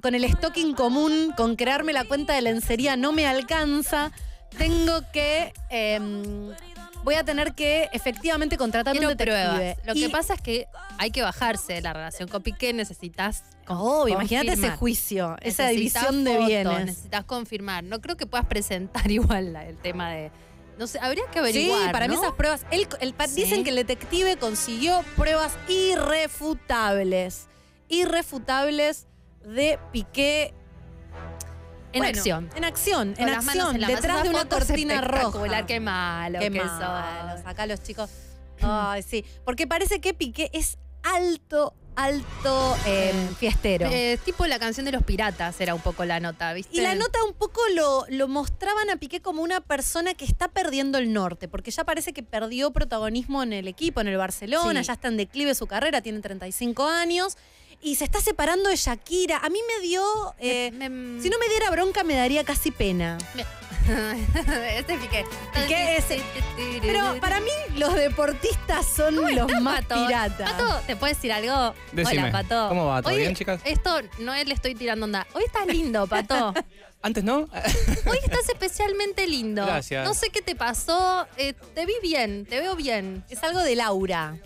con 0.01 0.15
el 0.15 0.31
stocking 0.31 0.73
común, 0.73 1.33
con 1.37 1.55
crearme 1.55 1.93
la 1.93 2.05
cuenta 2.05 2.33
de 2.33 2.41
lencería 2.41 2.95
no 2.95 3.11
me 3.11 3.27
alcanza. 3.27 4.11
Tengo 4.57 5.01
que. 5.11 5.53
em, 5.69 6.51
voy 7.03 7.15
a 7.15 7.23
tener 7.23 7.53
que 7.53 7.89
efectivamente 7.93 8.57
contratar 8.57 8.93
Quiero 8.93 9.09
un 9.09 9.17
detective. 9.17 9.47
pruebas. 9.47 9.77
Lo 9.85 9.93
Y- 9.93 10.01
que 10.01 10.09
pasa 10.09 10.33
es 10.35 10.41
que 10.41 10.67
hay 10.97 11.11
que 11.11 11.21
bajarse 11.21 11.73
de 11.73 11.81
la 11.81 11.93
relación 11.93 12.27
con 12.29 12.41
Piqué. 12.41 12.73
Necesitas. 12.73 13.43
Obvio, 13.67 14.15
imagínate 14.15 14.53
ese 14.53 14.71
juicio, 14.71 15.35
esa 15.41 15.63
Necesitas 15.63 16.03
división 16.11 16.23
de 16.23 16.37
bienes. 16.45 16.85
Necesitas 16.85 17.25
confirmar. 17.25 17.83
No 17.83 17.99
creo 18.01 18.15
que 18.17 18.25
puedas 18.25 18.45
presentar 18.47 19.09
igual 19.11 19.53
la- 19.53 19.65
el 19.65 19.77
tema 19.77 20.09
de. 20.11 20.31
No 20.77 20.87
sé, 20.87 20.99
habría 20.99 21.23
que 21.31 21.39
averiguar. 21.39 21.85
Sí, 21.85 21.89
para 21.93 22.07
mí 22.09 22.15
esas 22.15 22.33
pruebas. 22.33 22.65
el 22.71 22.87
Sí. 23.27 23.35
Dicen 23.35 23.63
que 23.63 23.69
el 23.69 23.77
detective 23.77 24.35
consiguió 24.37 25.03
pruebas 25.15 25.53
irrefutables. 25.69 27.47
Irrefutables 27.87 29.07
de 29.45 29.79
Piqué. 29.91 30.53
En 31.95 31.99
Bueno, 32.01 32.17
acción. 32.17 32.49
En 32.55 32.63
acción, 32.65 33.13
en 33.17 33.31
las 33.31 33.47
acción. 33.47 33.75
en 33.77 33.87
detrás 33.87 34.23
de 34.23 34.29
una 34.29 34.45
cortina 34.49 35.01
roja. 35.01 35.65
Qué 35.65 35.79
malo 35.79 36.39
Qué 36.39 36.51
que 36.51 36.61
malos. 36.61 37.39
sos. 37.39 37.45
Acá 37.47 37.65
los 37.65 37.81
chicos. 37.83 38.09
Ay, 38.61 39.01
sí. 39.01 39.23
Porque 39.45 39.65
parece 39.65 40.01
que 40.01 40.13
Piqué 40.13 40.49
es 40.53 40.77
alto, 41.03 41.73
alto 41.95 42.75
eh, 42.85 43.13
fiestero. 43.39 43.87
Eh, 43.89 44.19
tipo 44.25 44.45
la 44.45 44.59
canción 44.59 44.85
de 44.85 44.91
los 44.91 45.03
piratas 45.03 45.59
era 45.61 45.73
un 45.73 45.81
poco 45.81 46.03
la 46.03 46.19
nota, 46.19 46.51
¿viste? 46.53 46.75
Y 46.75 46.81
la 46.81 46.95
nota 46.95 47.17
un 47.25 47.33
poco 47.33 47.61
lo, 47.73 48.05
lo 48.09 48.27
mostraban 48.27 48.89
a 48.89 48.97
Piqué 48.97 49.21
como 49.21 49.41
una 49.41 49.61
persona 49.61 50.13
que 50.15 50.25
está 50.25 50.47
perdiendo 50.49 50.97
el 50.97 51.13
norte, 51.13 51.47
porque 51.47 51.71
ya 51.71 51.83
parece 51.85 52.11
que 52.11 52.23
perdió 52.23 52.71
protagonismo 52.71 53.41
en 53.43 53.53
el 53.53 53.67
equipo, 53.69 54.01
en 54.01 54.07
el 54.07 54.17
Barcelona, 54.17 54.81
Sí. 54.81 54.87
ya 54.87 54.93
está 54.93 55.07
en 55.07 55.17
declive 55.17 55.55
su 55.55 55.67
carrera, 55.67 56.01
tiene 56.01 56.19
35 56.19 56.83
años, 56.87 57.37
y 57.81 57.95
se 57.95 58.03
está 58.05 58.19
separando 58.21 58.69
de 58.69 58.75
Shakira. 58.75 59.37
A 59.37 59.49
mí 59.49 59.59
me 59.67 59.81
dio... 59.85 60.03
eh, 60.39 60.71
Me- 60.73 60.89
me- 60.89 61.21
si 61.21 61.29
no 61.29 61.37
me 61.39 61.47
diera 61.49 61.69
bronca, 61.71 62.03
me 62.03 62.15
daría 62.15 62.43
casi 62.43 62.71
pena. 62.71 63.17
este 64.77 64.97
Piqué. 64.97 65.25
Piqué 65.53 65.97
es- 65.97 66.05
Pero 66.81 67.17
para 67.21 67.39
mí 67.39 67.51
los 67.75 67.93
deportistas 67.95 68.85
son 68.87 69.15
los 69.15 69.29
estás, 69.31 69.61
más 69.61 69.85
Pato? 69.85 70.05
piratas. 70.07 70.51
Pato, 70.53 70.81
¿te 70.87 70.95
puedes 70.95 71.17
decir 71.17 71.31
algo? 71.31 71.75
Decime, 71.91 72.23
Hola, 72.23 72.31
Pato. 72.31 72.69
¿cómo 72.69 72.85
va? 72.87 73.01
¿Todo 73.01 73.13
Hoy 73.13 73.19
bien, 73.19 73.35
chicas? 73.35 73.61
Esto 73.65 73.99
no 74.19 74.33
es 74.33 74.47
le 74.47 74.53
estoy 74.53 74.75
tirando 74.75 75.05
onda. 75.05 75.27
Hoy 75.33 75.43
estás 75.45 75.67
lindo, 75.67 76.07
Pato. 76.07 76.53
Antes 77.01 77.23
no. 77.23 77.37
Hoy 78.07 78.17
estás 78.23 78.49
especialmente 78.49 79.27
lindo. 79.27 79.63
Gracias. 79.65 80.03
No 80.07 80.15
sé 80.15 80.31
qué 80.31 80.41
te 80.41 80.55
pasó. 80.55 81.27
eh, 81.37 81.53
te 81.75 81.85
vi 81.85 81.93
bien, 82.01 82.45
te 82.47 82.59
veo 82.59 82.75
bien. 82.75 83.23
Es 83.29 83.43
algo 83.43 83.59
del 83.59 83.79
aura. 83.81 84.37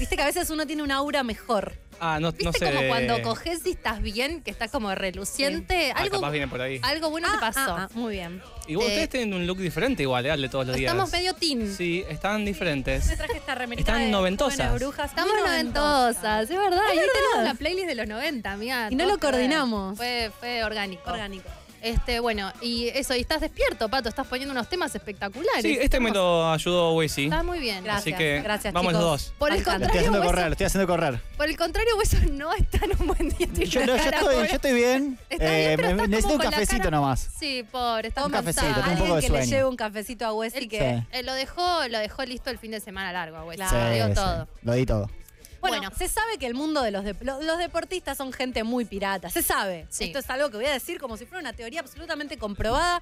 Viste 0.00 0.16
que 0.16 0.22
a 0.22 0.26
veces 0.26 0.50
uno 0.50 0.66
tiene 0.66 0.82
un 0.82 0.90
aura 0.90 1.22
mejor. 1.22 1.78
Ah, 2.00 2.18
no, 2.20 2.30
¿Viste 2.32 2.44
no 2.44 2.52
sé. 2.52 2.66
como 2.66 2.80
de- 2.82 2.88
cuando 2.88 3.22
coges 3.22 3.60
y 3.66 3.70
estás 3.70 4.00
bien, 4.00 4.42
que 4.42 4.50
estás 4.50 4.70
como 4.70 4.94
reluciente? 4.94 5.92
Ah, 5.94 6.00
algo, 6.02 6.16
capaz 6.20 6.30
viene 6.30 6.48
por 6.48 6.60
ahí. 6.60 6.80
algo 6.82 7.10
bueno 7.10 7.28
te 7.30 7.36
Ah, 7.36 7.40
pasó. 7.40 7.60
ah, 7.60 7.88
ah, 7.88 7.88
muy 7.94 8.14
bien. 8.14 8.40
Igual 8.66 8.86
eh, 8.86 8.90
ustedes 8.90 9.08
tienen 9.08 9.34
un 9.34 9.46
look 9.46 9.58
diferente 9.58 10.02
igual, 10.02 10.26
eh, 10.26 10.36
de 10.36 10.48
todos 10.48 10.66
los 10.66 10.76
días. 10.76 10.90
Estamos 10.92 11.10
medio 11.10 11.34
teen. 11.34 11.74
Sí, 11.74 12.04
están 12.08 12.44
diferentes. 12.44 13.06
Me 13.06 13.16
traje 13.16 13.36
esta 13.38 13.54
remerita 13.54 13.90
Están 13.92 14.04
de 14.06 14.10
noventosas. 14.12 14.74
Brujas. 14.74 15.10
Estamos 15.10 15.32
Muy 15.34 15.42
noventosas, 15.42 16.42
es 16.42 16.48
verdad. 16.56 16.80
Es 16.88 16.94
y 16.94 16.98
verdad. 16.98 17.12
tenemos 17.14 17.44
la 17.48 17.54
playlist 17.54 17.86
de 17.88 17.94
los 17.94 18.06
90, 18.08 18.52
amiga. 18.52 18.88
Y 18.90 18.94
no 18.96 19.06
lo 19.06 19.18
coordinamos. 19.18 19.96
Fue, 19.96 20.30
fue 20.38 20.62
orgánico. 20.64 21.10
Orgánico. 21.10 21.48
Este, 21.82 22.20
bueno, 22.20 22.52
y 22.60 22.88
eso, 22.88 23.14
y 23.14 23.20
estás 23.20 23.40
despierto, 23.40 23.88
Pato, 23.88 24.08
estás 24.08 24.26
poniendo 24.26 24.52
unos 24.52 24.68
temas 24.68 24.94
espectaculares. 24.94 25.62
Sí, 25.62 25.78
este 25.80 26.00
me 26.00 26.10
lo 26.10 26.50
ayudó 26.50 26.94
Wesi. 26.94 27.24
Está 27.24 27.42
muy 27.42 27.58
bien. 27.60 27.84
Gracias, 27.84 28.02
Así 28.02 28.12
que 28.14 28.40
gracias, 28.42 28.74
vamos 28.74 28.92
los 28.92 29.02
dos. 29.02 29.32
Por 29.38 29.50
el. 29.50 29.54
Lo 29.54 29.58
estoy 29.60 29.72
contrario, 29.74 29.98
haciendo 30.00 30.18
Hueso, 30.18 30.30
correr, 30.30 30.46
lo 30.46 30.52
estoy 30.52 30.66
haciendo 30.66 30.86
correr. 30.88 31.20
por 31.36 31.48
el 31.48 31.56
contrario, 31.56 31.96
Hueso 31.96 32.16
no 32.32 32.52
está 32.54 32.78
en 32.84 32.92
un 33.00 33.06
buen 33.06 33.28
día. 33.28 33.46
Yo, 33.66 33.86
no, 33.86 33.94
estoy, 33.94 34.34
yo 34.36 34.42
estoy 34.44 34.72
bien. 34.74 35.18
Está 35.30 35.44
bien, 35.44 35.56
Eh, 35.70 35.76
pero 35.76 35.94
necesito 35.94 36.22
como 36.22 36.34
un 36.34 36.38
con 36.38 36.44
la 36.46 36.50
cafecito 36.50 36.78
cara- 36.84 36.90
nomás. 36.96 37.28
Sí, 37.38 37.64
pobre, 37.70 38.08
está 38.08 38.26
Un 38.26 38.32
cafecito, 38.32 38.66
tengo 38.66 38.76
un 38.78 38.82
poco 38.82 38.90
Alguien 38.90 39.14
de 39.14 39.20
que 39.20 39.28
le 39.32 39.38
sueño. 39.38 39.50
lleve 39.56 39.64
un 39.68 39.76
cafecito 39.76 40.26
a 40.26 40.32
Wesley 40.32 40.62
El 40.64 40.68
que... 40.68 41.04
eh, 41.12 41.22
lo 41.22 41.32
dejó, 41.34 41.86
lo 41.88 41.98
dejó 41.98 42.24
listo 42.24 42.50
el 42.50 42.58
fin 42.58 42.72
de 42.72 42.80
semana 42.80 43.12
largo. 43.12 43.46
Claro. 43.54 43.90
Digo 43.94 44.06
Sí, 44.06 44.12
sí, 44.12 44.14
todo. 44.16 44.48
Lo 44.62 44.72
di 44.72 44.84
todo. 44.86 45.10
Bueno, 45.60 45.76
Bueno. 45.78 45.90
se 45.96 46.08
sabe 46.08 46.38
que 46.38 46.46
el 46.46 46.54
mundo 46.54 46.82
de 46.82 46.90
los, 46.90 47.04
lo- 47.20 47.42
los 47.42 47.58
deportistas 47.58 48.16
son 48.16 48.32
gente 48.32 48.62
muy 48.64 48.84
pirata. 48.84 49.28
Se 49.30 49.42
sabe. 49.42 49.86
Sí. 49.90 50.04
Esto 50.04 50.18
es 50.20 50.30
algo 50.30 50.50
que 50.50 50.56
voy 50.58 50.66
a 50.66 50.72
decir 50.72 50.98
como 51.00 51.16
si 51.16 51.26
fuera 51.26 51.40
una 51.40 51.52
teoría 51.52 51.80
absolutamente 51.80 52.36
comprobada. 52.38 53.00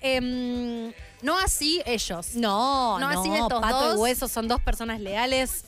Em, 0.00 0.92
No 1.22 1.38
así 1.38 1.82
ellos, 1.86 2.34
no, 2.34 2.98
No 2.98 3.10
no, 3.10 3.20
así 3.20 3.30
estos 3.32 3.60
Pato 3.60 3.88
dos. 3.88 3.94
y 3.96 4.00
Hueso 4.00 4.28
son 4.28 4.48
dos 4.48 4.60
personas 4.60 5.00
leales. 5.00 5.64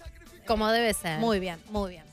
como 0.46 0.68
debe 0.70 0.92
ser. 0.94 1.18
Muy 1.18 1.40
bien, 1.40 1.60
muy 1.70 1.90
bien. 1.92 2.04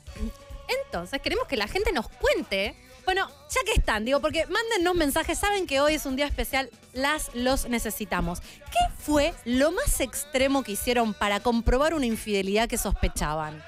Entonces, 0.86 1.20
queremos 1.20 1.46
que 1.46 1.56
la 1.56 1.68
gente 1.68 1.92
nos 1.92 2.08
cuente. 2.08 2.74
Bueno, 3.04 3.28
ya 3.28 3.60
que 3.66 3.78
están, 3.78 4.04
digo, 4.06 4.20
porque 4.20 4.46
mándennos 4.46 4.94
mensajes, 4.94 5.38
saben 5.38 5.66
que 5.66 5.80
hoy 5.80 5.94
es 5.94 6.06
un 6.06 6.16
día 6.16 6.26
especial, 6.26 6.70
las 6.94 7.32
los 7.34 7.68
necesitamos. 7.68 8.40
¿Qué 8.40 8.94
fue 8.98 9.34
lo 9.44 9.70
más 9.72 10.00
extremo 10.00 10.62
que 10.64 10.72
hicieron 10.72 11.12
para 11.12 11.40
comprobar 11.40 11.92
una 11.92 12.06
infidelidad 12.06 12.66
que 12.66 12.78
sospechaban? 12.78 13.62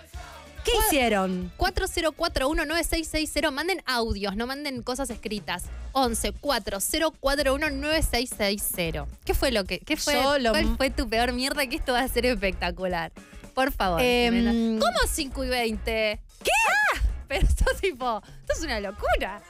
¿Qué 0.67 0.73
hicieron? 0.87 1.51
40419660, 1.59 3.51
manden 3.53 3.83
audios, 3.87 4.37
no 4.37 4.47
manden 4.47 4.83
cosas 4.83 5.09
escritas. 5.11 5.65
11 5.93 6.33
40419660. 6.35 9.07
¿Qué 9.25 9.35
fue 9.35 9.51
lo 9.53 9.65
que 9.65 9.79
qué 9.81 9.97
fue? 9.97 10.15
Yo 10.15 10.39
lo- 10.39 10.51
¿Cuál 10.51 10.77
fue 10.77 10.91
tu 10.91 11.09
peor 11.09 11.33
mierda 11.33 11.67
que 11.67 11.77
esto 11.77 11.93
va 11.93 12.01
a 12.01 12.09
ser 12.09 12.27
espectacular? 12.27 13.13
Por 13.55 13.73
favor. 13.73 14.01
Em, 14.03 14.35
Jimena. 14.35 14.81
¿Cómo 14.85 14.99
5 15.09 15.45
y 15.45 15.49
20? 15.49 16.21
¿Qué? 16.43 16.51
Ah, 16.69 17.01
pero 17.29 17.47
esto 17.47 17.65
tipo, 17.81 18.23
esto 18.41 18.53
es 18.53 18.61
una 18.63 18.81
locura. 18.81 19.41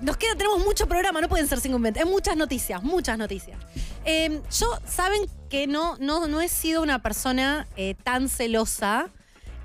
Nos 0.00 0.16
queda, 0.18 0.34
tenemos 0.34 0.62
mucho 0.64 0.86
programa, 0.86 1.20
no 1.22 1.28
pueden 1.28 1.48
ser 1.48 1.58
50. 1.60 2.00
Hay 2.00 2.06
muchas 2.06 2.36
noticias, 2.36 2.82
muchas 2.82 3.16
noticias. 3.18 3.58
Eh, 4.04 4.40
yo, 4.58 4.78
saben 4.86 5.22
que 5.50 5.66
no, 5.66 5.96
no, 5.98 6.28
no 6.28 6.40
he 6.42 6.48
sido 6.48 6.82
una 6.82 7.00
persona 7.02 7.66
eh, 7.76 7.94
tan 8.04 8.28
celosa, 8.28 9.08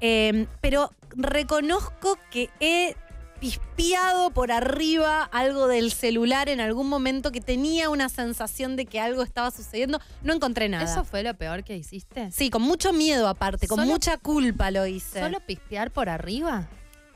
eh, 0.02 0.48
pero 0.60 0.92
reconozco 1.16 2.18
que 2.30 2.50
he 2.60 2.96
pispiado 3.40 4.30
por 4.30 4.52
arriba 4.52 5.24
algo 5.24 5.68
del 5.68 5.92
celular 5.92 6.48
en 6.48 6.62
algún 6.62 6.88
momento 6.88 7.32
que 7.32 7.42
tenía 7.42 7.90
una 7.90 8.08
sensación 8.08 8.76
de 8.76 8.86
que 8.86 9.00
algo 9.00 9.24
estaba 9.24 9.50
sucediendo. 9.50 10.00
No 10.22 10.34
encontré 10.34 10.70
nada. 10.70 10.84
¿Eso 10.84 11.04
fue 11.04 11.24
lo 11.24 11.34
peor 11.34 11.64
que 11.64 11.76
hiciste? 11.76 12.32
Sí, 12.32 12.52
con 12.52 12.62
mucho 12.62 12.94
miedo 12.94 13.28
aparte, 13.28 13.68
con 13.68 13.78
Solo- 13.80 13.92
mucha 13.92 14.18
culpa 14.18 14.70
lo 14.70 14.86
hice. 14.86 15.20
¿Solo 15.20 15.40
pispear 15.40 15.90
por 15.90 16.08
arriba? 16.08 16.68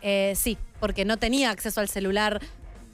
Eh, 0.02 0.34
sí, 0.36 0.58
porque 0.80 1.06
no 1.06 1.18
tenía 1.18 1.52
acceso 1.52 1.80
al 1.80 1.90
celular 1.90 2.42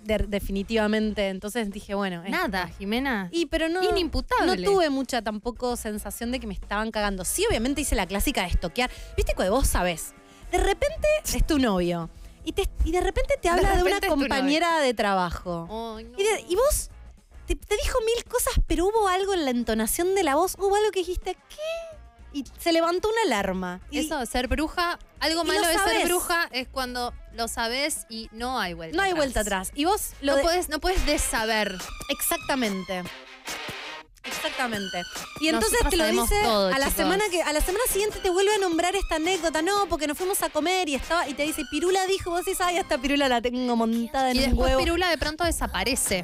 de- 0.04 0.26
definitivamente. 0.28 1.30
Entonces 1.30 1.70
dije, 1.72 1.94
bueno. 1.96 2.24
esto. 2.24 2.32
Nada, 2.36 2.68
Jimena. 2.78 3.30
Y 3.32 3.46
pero 3.48 3.70
no. 3.70 3.84
Inimputable. 3.84 4.66
No 4.66 4.72
tuve 4.72 4.90
mucha 4.90 5.22
tampoco 5.22 5.76
sensación 5.76 6.32
de 6.32 6.40
que 6.40 6.48
me 6.48 6.54
estaban 6.54 6.92
cagando. 6.92 7.26
Sí, 7.26 7.46
obviamente 7.50 7.82
hice 7.82 7.96
la 7.96 8.06
clásica 8.06 8.42
de 8.42 8.48
estoquear. 8.50 8.90
¿Viste 9.16 9.34
cuando 9.36 9.56
vos 9.56 9.68
sabés? 9.68 10.14
De 10.52 10.58
repente 10.58 11.08
es 11.24 11.46
tu 11.48 11.60
novio. 11.60 12.10
Y, 12.44 12.54
te- 12.54 12.68
y 12.84 12.92
de 12.92 13.02
repente 13.02 13.36
te 13.42 13.50
habla 13.50 13.76
de, 13.78 13.84
una 13.84 14.02
compañera 14.02 14.80
de 14.80 14.94
trabajo. 14.94 15.68
Ay, 15.98 16.06
no. 16.06 16.18
Y, 16.20 16.24
de- 16.24 16.46
y 16.50 16.56
vos 16.56 16.90
te, 17.46 17.56
te 17.56 17.76
dijo 17.84 18.00
mil 18.06 18.24
cosas, 18.26 18.54
pero 18.68 18.86
hubo 18.88 19.08
algo 19.08 19.34
en 19.34 19.46
la 19.46 19.52
entonación 19.52 20.16
de 20.16 20.24
la 20.24 20.36
voz, 20.36 20.56
hubo 20.58 20.76
algo 20.76 20.90
que 20.92 21.00
dijiste, 21.02 21.36
¿qué? 21.50 21.98
Y 22.34 22.46
se 22.60 22.72
levantó 22.72 23.10
una 23.10 23.22
alarma. 23.36 23.82
Y- 23.92 24.00
Eso, 24.00 24.26
ser 24.26 24.48
bruja, 24.48 24.98
algo 25.20 25.44
y 25.44 25.48
malo 25.48 25.62
lo 25.62 25.68
de 25.68 25.78
ser 25.78 26.06
bruja 26.08 26.48
es 26.52 26.68
cuando 26.70 27.14
lo 27.34 27.48
sabes 27.48 28.06
y 28.10 28.30
no 28.32 28.60
hay 28.60 28.74
vuelta 28.74 28.96
no 28.96 29.04
hay 29.04 29.10
atrás. 29.12 29.18
vuelta 29.20 29.40
atrás. 29.42 29.72
Y 29.76 29.86
vos 29.86 30.12
lo 30.22 30.32
No, 30.34 30.38
de- 30.38 30.44
puedes, 30.44 30.70
no 30.70 30.80
puedes 30.80 31.06
desaber. 31.06 31.78
Exactamente. 32.10 33.04
Exactamente. 34.24 35.02
Y 35.40 35.48
entonces 35.48 35.72
Nosotras 35.84 35.90
te 35.92 35.98
lo 35.98 36.22
dice 36.22 36.36
todo, 36.44 36.68
a 36.68 36.72
la 36.78 36.86
chicos. 36.86 36.94
semana 36.94 37.24
que 37.32 37.42
a 37.42 37.52
la 37.54 37.60
semana 37.62 37.84
siguiente 37.90 38.20
te 38.20 38.30
vuelve 38.30 38.54
a 38.54 38.60
nombrar 38.60 38.96
esta 38.96 39.16
anécdota, 39.16 39.62
no, 39.64 39.88
porque 39.90 40.06
nos 40.08 40.16
fuimos 40.18 40.42
a 40.44 40.50
comer 40.50 40.88
y 40.90 40.96
estaba 40.96 41.28
y 41.28 41.34
te 41.34 41.44
dice 41.44 41.64
Pirula 41.72 42.06
dijo, 42.06 42.30
vos 42.30 42.46
decís, 42.46 42.62
ay, 42.62 42.78
esta 42.78 43.00
Pirula 43.00 43.28
la 43.28 43.42
tengo 43.42 43.76
montada 43.76 44.30
en 44.32 44.36
Y 44.38 44.40
un 44.42 44.46
después 44.46 44.68
huevo. 44.68 44.80
Pirula 44.80 45.10
de 45.10 45.18
pronto 45.18 45.44
desaparece. 45.44 46.24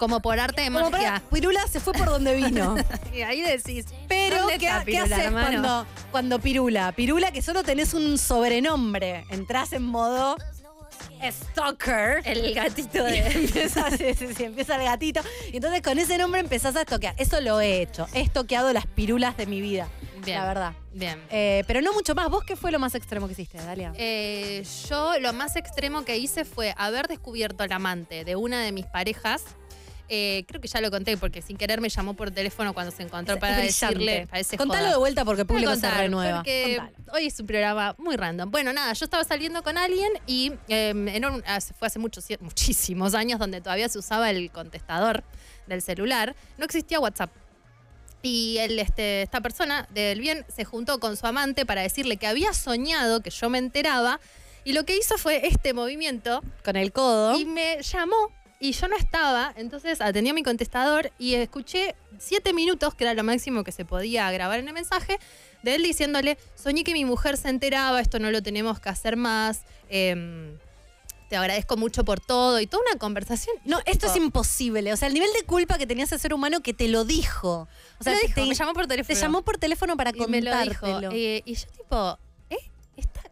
Como 0.00 0.20
por 0.20 0.40
arte 0.40 0.62
de 0.62 0.68
Como 0.72 0.90
magia. 0.90 1.08
para- 1.12 1.20
Pirula 1.30 1.60
se 1.68 1.78
fue 1.78 1.92
por 1.92 2.06
donde 2.06 2.34
vino. 2.34 2.74
Y 3.14 3.20
ahí 3.20 3.42
decís. 3.42 3.84
Pero, 4.08 4.38
¿dónde 4.38 4.58
¿qué, 4.58 4.68
haces 4.68 5.10
hermano? 5.18 5.60
cuando, 5.60 5.86
cuando 6.10 6.38
Pirula? 6.40 6.90
Pirula 6.92 7.30
que 7.32 7.42
solo 7.42 7.62
tenés 7.62 7.92
un 7.92 8.16
sobrenombre. 8.16 9.26
Entrás 9.28 9.74
en 9.74 9.82
modo 9.84 10.36
stalker. 11.30 12.22
El 12.24 12.54
gatito 12.54 13.06
Y 13.08 13.12
de. 13.12 13.18
empieza, 13.44 13.90
sí, 13.90 14.14
sí, 14.14 14.28
sí, 14.34 14.44
empieza 14.44 14.76
el 14.76 14.84
gatito. 14.84 15.20
Y 15.52 15.56
entonces 15.56 15.82
con 15.82 15.98
ese 15.98 16.16
nombre 16.16 16.40
empezás 16.40 16.76
a 16.76 16.80
estoquear. 16.80 17.14
Eso 17.18 17.40
lo 17.42 17.60
he 17.60 17.82
hecho. 17.82 18.06
He 18.14 18.20
estoqueado 18.22 18.72
las 18.72 18.86
pirulas 18.86 19.36
de 19.36 19.46
mi 19.46 19.60
vida. 19.60 19.86
Bien. 20.24 20.38
La 20.38 20.46
verdad. 20.46 20.72
Bien. 20.92 21.18
Eh, 21.30 21.62
pero 21.66 21.80
no 21.82 21.92
mucho 21.92 22.14
más. 22.14 22.28
¿Vos 22.30 22.44
qué 22.44 22.56
fue 22.56 22.70
lo 22.72 22.78
más 22.78 22.94
extremo 22.94 23.26
que 23.26 23.32
hiciste, 23.32 23.58
Dalia? 23.58 23.92
Eh, 23.96 24.64
yo 24.88 25.18
lo 25.18 25.32
más 25.32 25.56
extremo 25.56 26.04
que 26.04 26.16
hice 26.16 26.44
fue 26.44 26.74
haber 26.76 27.06
descubierto 27.08 27.64
al 27.64 27.72
amante 27.72 28.24
de 28.24 28.36
una 28.36 28.60
de 28.62 28.72
mis 28.72 28.86
parejas. 28.86 29.42
Eh, 30.12 30.44
creo 30.48 30.60
que 30.60 30.66
ya 30.66 30.80
lo 30.80 30.90
conté 30.90 31.16
porque 31.16 31.40
sin 31.40 31.56
querer 31.56 31.80
me 31.80 31.88
llamó 31.88 32.14
por 32.14 32.32
teléfono 32.32 32.74
cuando 32.74 32.90
se 32.90 33.04
encontró 33.04 33.36
Es 33.36 33.40
para 33.40 33.58
brillante. 33.58 33.86
decirle. 33.98 34.26
Parece 34.28 34.56
Contalo 34.56 34.80
joda. 34.80 34.90
de 34.90 34.96
vuelta 34.98 35.24
porque 35.24 35.42
el 35.42 35.46
público 35.46 35.70
se 35.76 35.80
contar, 35.82 35.98
renueva. 35.98 36.38
Porque 36.38 36.78
Contalo. 36.78 37.12
hoy 37.12 37.26
es 37.26 37.38
un 37.38 37.46
programa 37.46 37.94
muy 37.96 38.16
random. 38.16 38.50
Bueno, 38.50 38.72
nada, 38.72 38.92
yo 38.92 39.04
estaba 39.04 39.22
saliendo 39.22 39.62
con 39.62 39.78
alguien 39.78 40.10
y 40.26 40.52
eh, 40.66 40.90
en 40.90 41.24
un- 41.24 41.44
hace- 41.46 41.74
fue 41.74 41.86
hace 41.86 42.00
muchos, 42.00 42.24
muchísimos 42.40 43.14
años 43.14 43.38
donde 43.38 43.60
todavía 43.60 43.88
se 43.88 43.98
usaba 44.00 44.30
el 44.30 44.50
contestador 44.50 45.22
del 45.68 45.80
celular. 45.80 46.34
No 46.58 46.64
existía 46.64 46.98
WhatsApp. 46.98 47.30
Y 48.22 48.58
él, 48.58 48.78
este, 48.80 49.22
esta 49.22 49.40
persona 49.40 49.86
del 49.94 50.20
bien 50.20 50.44
se 50.54 50.64
juntó 50.64 50.98
con 51.00 51.16
su 51.16 51.26
amante 51.26 51.64
para 51.64 51.82
decirle 51.82 52.16
que 52.16 52.26
había 52.26 52.52
soñado 52.52 53.20
que 53.22 53.30
yo 53.30 53.48
me 53.48 53.58
enteraba. 53.58 54.20
Y 54.64 54.74
lo 54.74 54.84
que 54.84 54.96
hizo 54.96 55.16
fue 55.16 55.46
este 55.46 55.72
movimiento 55.72 56.42
Con 56.64 56.76
el 56.76 56.92
codo. 56.92 57.38
y 57.38 57.46
me 57.46 57.80
llamó 57.82 58.16
y 58.60 58.72
yo 58.72 58.86
no 58.88 58.96
estaba, 58.96 59.52
entonces 59.56 60.00
atendí 60.02 60.30
a 60.30 60.34
mi 60.34 60.42
contestador 60.42 61.10
y 61.18 61.34
escuché 61.34 61.96
siete 62.18 62.52
minutos, 62.52 62.94
que 62.94 63.04
era 63.04 63.14
lo 63.14 63.24
máximo 63.24 63.64
que 63.64 63.72
se 63.72 63.84
podía 63.86 64.30
grabar 64.30 64.60
en 64.60 64.68
el 64.68 64.74
mensaje, 64.74 65.18
de 65.62 65.74
él 65.76 65.82
diciéndole, 65.82 66.36
soñé 66.54 66.84
que 66.84 66.92
mi 66.92 67.04
mujer 67.06 67.36
se 67.38 67.48
enteraba, 67.48 68.00
esto 68.00 68.18
no 68.18 68.30
lo 68.30 68.42
tenemos 68.42 68.78
que 68.78 68.90
hacer 68.90 69.16
más, 69.16 69.62
em, 69.88 70.58
te 71.30 71.36
agradezco 71.36 71.76
mucho 71.76 72.04
por 72.04 72.20
todo 72.20 72.60
y 72.60 72.66
toda 72.66 72.82
una 72.90 72.98
conversación. 72.98 73.54
No, 73.64 73.78
esto 73.86 74.08
es 74.08 74.12
Tipo, 74.14 74.24
imposible. 74.26 74.92
O 74.92 74.96
sea, 74.96 75.06
el 75.08 75.14
nivel 75.14 75.30
de 75.38 75.44
culpa 75.46 75.78
que 75.78 75.86
tenía 75.86 76.02
ese 76.04 76.18
ser 76.18 76.34
humano 76.34 76.60
que 76.60 76.74
te 76.74 76.88
lo 76.88 77.04
dijo. 77.04 77.68
O 78.00 78.02
sea, 78.04 78.14
lo 78.14 78.18
te- 78.18 78.26
dijo, 78.26 78.40
te, 78.42 78.46
me 78.46 78.54
llamó 78.54 78.72
por 78.74 78.82
te 78.84 78.88
teléfono. 78.88 79.20
llamó 79.20 79.42
por 79.42 79.56
teléfono 79.58 79.96
para 79.96 80.10
y 80.10 80.26
me 80.26 80.42
lo 80.42 80.50
dijo. 80.58 80.80
contártelo. 80.80 81.12
eh, 81.14 81.42
y 81.44 81.54
yo 81.54 81.66
tipo, 81.68 82.12
¿eh? 82.12 82.29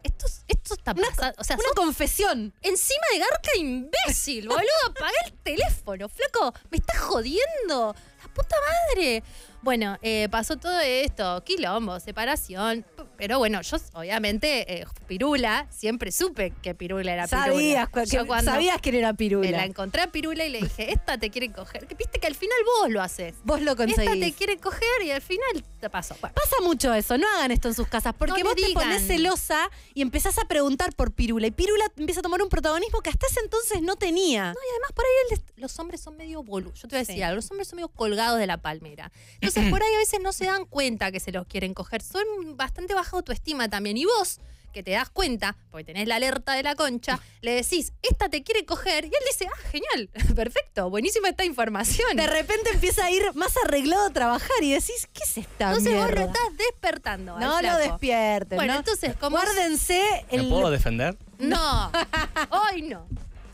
Esto, 0.03 0.25
esto 0.47 0.73
está 0.73 0.93
pasando. 0.93 1.35
O 1.37 1.43
sea, 1.43 1.55
Una 1.55 1.65
sos 1.65 1.75
confesión. 1.75 2.53
Encima 2.61 3.05
de 3.13 3.19
Garca, 3.19 3.51
imbécil, 3.57 4.47
boludo. 4.47 4.63
Apaga 4.87 5.11
el 5.25 5.33
teléfono, 5.43 6.09
flaco. 6.09 6.53
Me 6.69 6.77
estás 6.77 6.99
jodiendo. 6.99 7.95
La 8.23 8.33
puta 8.33 8.55
madre. 8.95 9.23
Bueno, 9.61 9.97
eh, 10.01 10.27
pasó 10.29 10.57
todo 10.57 10.79
esto, 10.79 11.43
quilombo, 11.43 11.99
separación. 11.99 12.85
Pero 13.19 13.37
bueno, 13.37 13.61
yo 13.61 13.77
obviamente, 13.93 14.79
eh, 14.81 14.85
Pirula, 15.07 15.67
siempre 15.69 16.11
supe 16.11 16.53
que 16.63 16.73
Pirula 16.73 17.13
era 17.13 17.27
Pirula. 17.27 17.45
Sabías, 17.45 17.89
Yo 18.09 18.25
cuando 18.25 18.51
sabías 18.51 18.81
que 18.81 18.97
era 18.97 19.11
me 19.11 19.17
pirula. 19.17 19.51
la 19.51 19.65
encontré 19.65 20.01
a 20.01 20.07
Pirula 20.11 20.45
y 20.45 20.49
le 20.49 20.61
dije, 20.61 20.91
esta 20.91 21.17
te 21.17 21.29
quiere 21.29 21.51
coger. 21.51 21.85
Que 21.85 21.95
viste 21.95 22.19
que 22.19 22.27
al 22.27 22.35
final 22.35 22.57
vos 22.79 22.89
lo 22.89 23.01
haces. 23.01 23.35
Vos 23.43 23.61
lo 23.61 23.71
Esta 23.73 23.85
conseguís. 23.85 24.19
te 24.21 24.33
quiere 24.33 24.57
coger 24.57 24.87
y 25.03 25.11
al 25.11 25.21
final 25.21 25.63
te 25.79 25.89
pasó. 25.89 26.15
Bueno, 26.21 26.33
Pasa 26.33 26.55
mucho 26.63 26.93
eso, 26.93 27.17
no 27.17 27.27
hagan 27.35 27.51
esto 27.51 27.67
en 27.67 27.73
sus 27.73 27.87
casas, 27.87 28.13
porque 28.17 28.41
No 28.41 28.49
vos 28.49 28.55
te 28.55 28.71
pones 28.73 29.05
celosa 29.05 29.69
y 29.93 30.01
empezás 30.01 30.37
a 30.37 30.45
preguntar 30.45 30.95
por 30.95 31.11
Pirula 31.11 31.47
y 31.47 31.51
Pirula 31.51 31.85
empieza 31.97 32.21
a 32.21 32.23
tomar 32.23 32.41
un 32.41 32.49
protagonismo 32.49 33.01
que 33.01 33.09
hasta 33.09 33.27
ese 33.27 33.41
entonces 33.41 33.81
no 33.81 33.97
tenía. 33.97 34.53
No, 34.53 34.59
y 34.59 34.69
además 34.71 34.91
por 34.95 35.03
ahí 35.05 35.11
el- 35.37 35.61
los 35.61 35.77
hombres 35.79 35.99
son 35.99 36.15
medio 36.15 36.41
bolu. 36.41 36.71
Yo 36.73 36.81
te 36.87 36.95
voy 36.95 36.97
a 36.97 36.99
decir 36.99 37.15
Sí. 37.15 37.21
algo, 37.21 37.35
los 37.35 37.51
hombres 37.51 37.67
son 37.67 37.75
medio 37.77 37.89
colgados 37.89 38.39
de 38.39 38.47
la 38.47 38.57
palmera. 38.57 39.11
Entonces 39.41 39.69
por 39.69 39.83
ahí 39.83 39.93
a 39.93 39.97
veces 39.97 40.21
no 40.21 40.31
se 40.31 40.45
dan 40.45 40.63
cuenta 40.65 41.11
que 41.11 41.19
se 41.19 41.33
los 41.33 41.45
quieren 41.47 41.73
coger. 41.73 42.01
Son 42.01 42.23
bastante 42.55 42.93
baja 43.09 43.17
autoestima 43.17 43.69
también. 43.69 43.97
Y 43.97 44.05
vos, 44.05 44.39
que 44.71 44.83
te 44.83 44.91
das 44.91 45.09
cuenta, 45.09 45.55
porque 45.71 45.85
tenés 45.85 46.07
la 46.07 46.15
alerta 46.15 46.53
de 46.53 46.63
la 46.63 46.75
concha, 46.75 47.19
le 47.41 47.53
decís, 47.53 47.93
esta 48.03 48.29
te 48.29 48.43
quiere 48.43 48.65
coger. 48.65 49.05
Y 49.05 49.07
él 49.07 49.23
dice, 49.27 49.47
ah, 49.47 49.69
genial, 49.71 50.09
perfecto, 50.35 50.89
buenísima 50.89 51.29
esta 51.29 51.45
información. 51.45 52.15
De 52.15 52.27
repente 52.27 52.69
empieza 52.71 53.05
a 53.05 53.11
ir 53.11 53.23
más 53.33 53.53
arreglado 53.65 54.07
a 54.07 54.09
trabajar 54.11 54.61
y 54.61 54.71
decís, 54.71 55.07
¿qué 55.11 55.23
es 55.23 55.37
esta 55.37 55.69
Entonces 55.69 55.95
vos 55.95 56.11
lo 56.11 56.21
estás 56.21 56.57
despertando. 56.57 57.35
al 57.35 57.41
No 57.41 57.61
lo 57.61 57.77
despierten. 57.77 58.57
Bueno, 58.57 58.73
¿no? 58.73 58.79
entonces, 58.79 59.15
como... 59.15 59.37
Guárdense 59.37 60.25
¿Me 60.31 60.37
el... 60.37 60.49
puedo 60.49 60.69
defender? 60.69 61.17
No, 61.39 61.91
hoy 62.49 62.83
no. 62.83 63.07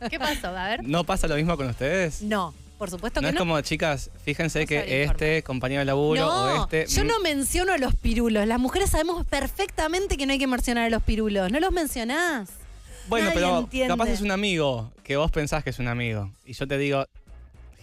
¿Qué 0.09 0.19
pasó? 0.19 0.47
A 0.47 0.67
ver. 0.67 0.83
¿No 0.83 1.03
pasa 1.05 1.27
lo 1.27 1.35
mismo 1.35 1.55
con 1.55 1.67
ustedes? 1.69 2.21
No. 2.21 2.53
Por 2.77 2.89
supuesto 2.89 3.21
No 3.21 3.25
que 3.27 3.29
es 3.29 3.33
no. 3.35 3.39
como, 3.39 3.61
chicas, 3.61 4.11
fíjense 4.23 4.61
No 4.61 4.67
que 4.67 5.03
este 5.03 5.43
compañero 5.43 5.79
de 5.79 5.85
laburo 5.85 6.27
o 6.27 6.47
No, 6.57 6.63
este. 6.63 6.85
yo 6.87 7.03
mm, 7.03 7.07
no 7.07 7.19
menciono 7.19 7.77
los 7.77 7.95
pirulos. 7.95 8.45
Las 8.47 8.59
mujeres 8.59 8.89
sabemos 8.89 9.25
perfectamente 9.25 10.17
que 10.17 10.25
no 10.25 10.33
hay 10.33 10.39
que 10.39 10.47
mencionar 10.47 10.85
a 10.85 10.89
los 10.89 11.03
pirulos. 11.03 11.51
¿No 11.51 11.59
los 11.59 11.71
mencionás? 11.71 12.49
Bueno, 13.07 13.27
nadie 13.27 13.39
pero 13.39 13.59
entiende. 13.59 13.87
capaz 13.93 14.09
es 14.09 14.21
un 14.21 14.31
amigo 14.31 14.91
que 15.03 15.15
vos 15.17 15.31
pensás 15.31 15.63
que 15.63 15.69
es 15.69 15.79
un 15.79 15.87
amigo. 15.87 16.31
Y 16.45 16.53
yo 16.53 16.67
te 16.67 16.77
digo, 16.77 17.05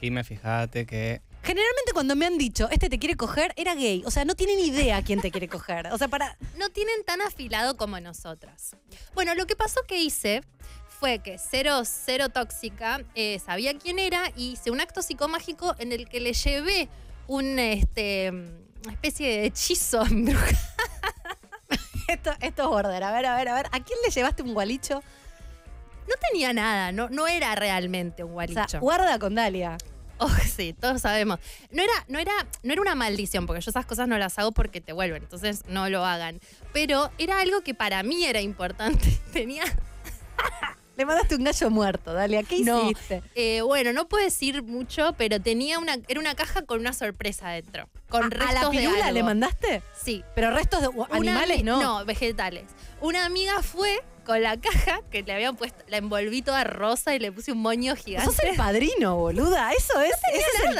Jime, 0.00 0.24
fíjate 0.24 0.84
que. 0.86 1.20
Generalmente 1.44 1.92
cuando 1.92 2.14
me 2.14 2.26
han 2.26 2.38
dicho, 2.38 2.68
este 2.70 2.88
te 2.88 2.98
quiere 3.00 3.16
coger, 3.16 3.52
era 3.56 3.74
gay. 3.74 4.02
O 4.06 4.10
sea, 4.12 4.24
no 4.24 4.34
tienen 4.36 4.60
idea 4.60 5.02
quién 5.02 5.20
te 5.20 5.30
quiere 5.32 5.48
coger. 5.48 5.88
O 5.88 5.98
sea, 5.98 6.06
para... 6.06 6.36
no 6.56 6.68
tienen 6.70 7.02
tan 7.04 7.20
afilado 7.20 7.76
como 7.76 7.98
nosotras. 7.98 8.76
Bueno, 9.14 9.34
lo 9.34 9.46
que 9.46 9.56
pasó 9.56 9.80
que 9.88 10.00
hice 10.00 10.42
fue 11.02 11.18
que 11.18 11.36
cero, 11.36 11.82
cero 11.84 12.28
tóxica, 12.28 13.00
eh, 13.16 13.40
sabía 13.44 13.76
quién 13.76 13.98
era 13.98 14.22
y 14.36 14.52
hice 14.52 14.70
un 14.70 14.80
acto 14.80 15.02
psicomágico 15.02 15.74
en 15.80 15.90
el 15.90 16.08
que 16.08 16.20
le 16.20 16.32
llevé 16.32 16.88
un, 17.26 17.58
este, 17.58 18.30
una 18.30 18.92
especie 18.92 19.28
de 19.28 19.46
hechizo 19.46 20.02
embrujado. 20.06 20.52
Esto, 22.06 22.30
esto 22.40 22.62
es 22.62 22.68
border. 22.68 23.02
A 23.02 23.10
ver, 23.10 23.26
a 23.26 23.34
ver, 23.36 23.48
a 23.48 23.54
ver. 23.54 23.66
¿A 23.72 23.80
quién 23.82 23.98
le 24.04 24.12
llevaste 24.12 24.44
un 24.44 24.54
gualicho? 24.54 25.02
No 26.06 26.14
tenía 26.30 26.52
nada, 26.52 26.92
no, 26.92 27.08
no 27.08 27.26
era 27.26 27.54
realmente 27.56 28.22
un 28.22 28.30
O 28.30 28.34
gualicho. 28.34 28.68
sea, 28.68 28.78
guarda 28.78 29.18
con 29.18 29.34
Dalia. 29.34 29.78
Oh, 30.18 30.28
sí, 30.28 30.72
todos 30.72 31.00
sabemos. 31.02 31.40
No 31.72 31.82
era, 31.82 31.92
no, 32.06 32.20
era, 32.20 32.32
no 32.62 32.72
era 32.72 32.80
una 32.82 32.94
maldición, 32.94 33.46
porque 33.46 33.60
yo 33.60 33.70
esas 33.70 33.86
cosas 33.86 34.06
no 34.06 34.18
las 34.18 34.38
hago 34.38 34.52
porque 34.52 34.80
te 34.80 34.92
vuelven, 34.92 35.24
entonces 35.24 35.64
no 35.66 35.88
lo 35.88 36.04
hagan. 36.04 36.38
Pero 36.72 37.10
era 37.18 37.40
algo 37.40 37.62
que 37.62 37.74
para 37.74 38.04
mí 38.04 38.24
era 38.24 38.40
importante. 38.40 39.18
Tenía 39.32 39.64
Le 40.96 41.06
mandaste 41.06 41.36
un 41.36 41.44
gallo 41.44 41.70
muerto, 41.70 42.12
Dalia. 42.12 42.42
¿Qué 42.42 42.60
No. 42.60 42.90
hiciste? 42.90 43.22
Eh, 43.34 43.62
bueno, 43.62 43.92
no 43.94 44.08
puedo 44.08 44.22
decir 44.24 44.62
mucho, 44.62 45.14
pero 45.16 45.40
tenía 45.40 45.78
una, 45.78 45.96
era 46.06 46.20
una 46.20 46.34
caja 46.34 46.62
con 46.62 46.80
una 46.80 46.92
sorpresa 46.92 47.48
dentro. 47.48 47.88
Con 48.10 48.24
¿A- 48.24 48.28
restos 48.28 48.48
¿A 48.50 48.52
la 48.52 48.68
de 48.68 48.78
pirula 48.78 49.04
algo. 49.06 49.14
le 49.14 49.22
mandaste? 49.22 49.82
Sí. 49.98 50.22
Pero 50.34 50.50
restos 50.50 50.82
de 50.82 50.88
Una 50.88 51.06
animales 51.14 51.64
no. 51.64 51.80
No, 51.82 52.04
vegetales. 52.04 52.64
Una 53.00 53.24
amiga 53.24 53.62
fue 53.62 54.02
con 54.26 54.40
la 54.42 54.56
caja 54.60 55.00
que 55.10 55.22
le 55.22 55.32
habían 55.32 55.56
puesto, 55.56 55.82
la 55.88 55.96
envolví 55.96 56.42
toda 56.42 56.62
rosa 56.62 57.14
y 57.14 57.18
le 57.18 57.32
puse 57.32 57.50
un 57.52 57.58
moño 57.58 57.96
gigante. 57.96 58.30
Sos 58.30 58.38
el 58.44 58.54
padrino, 58.56 59.16
boluda. 59.16 59.72
Eso 59.72 59.98
es. 60.00 60.12
eso 60.12 60.46
es 60.58 60.70
el-. 60.70 60.78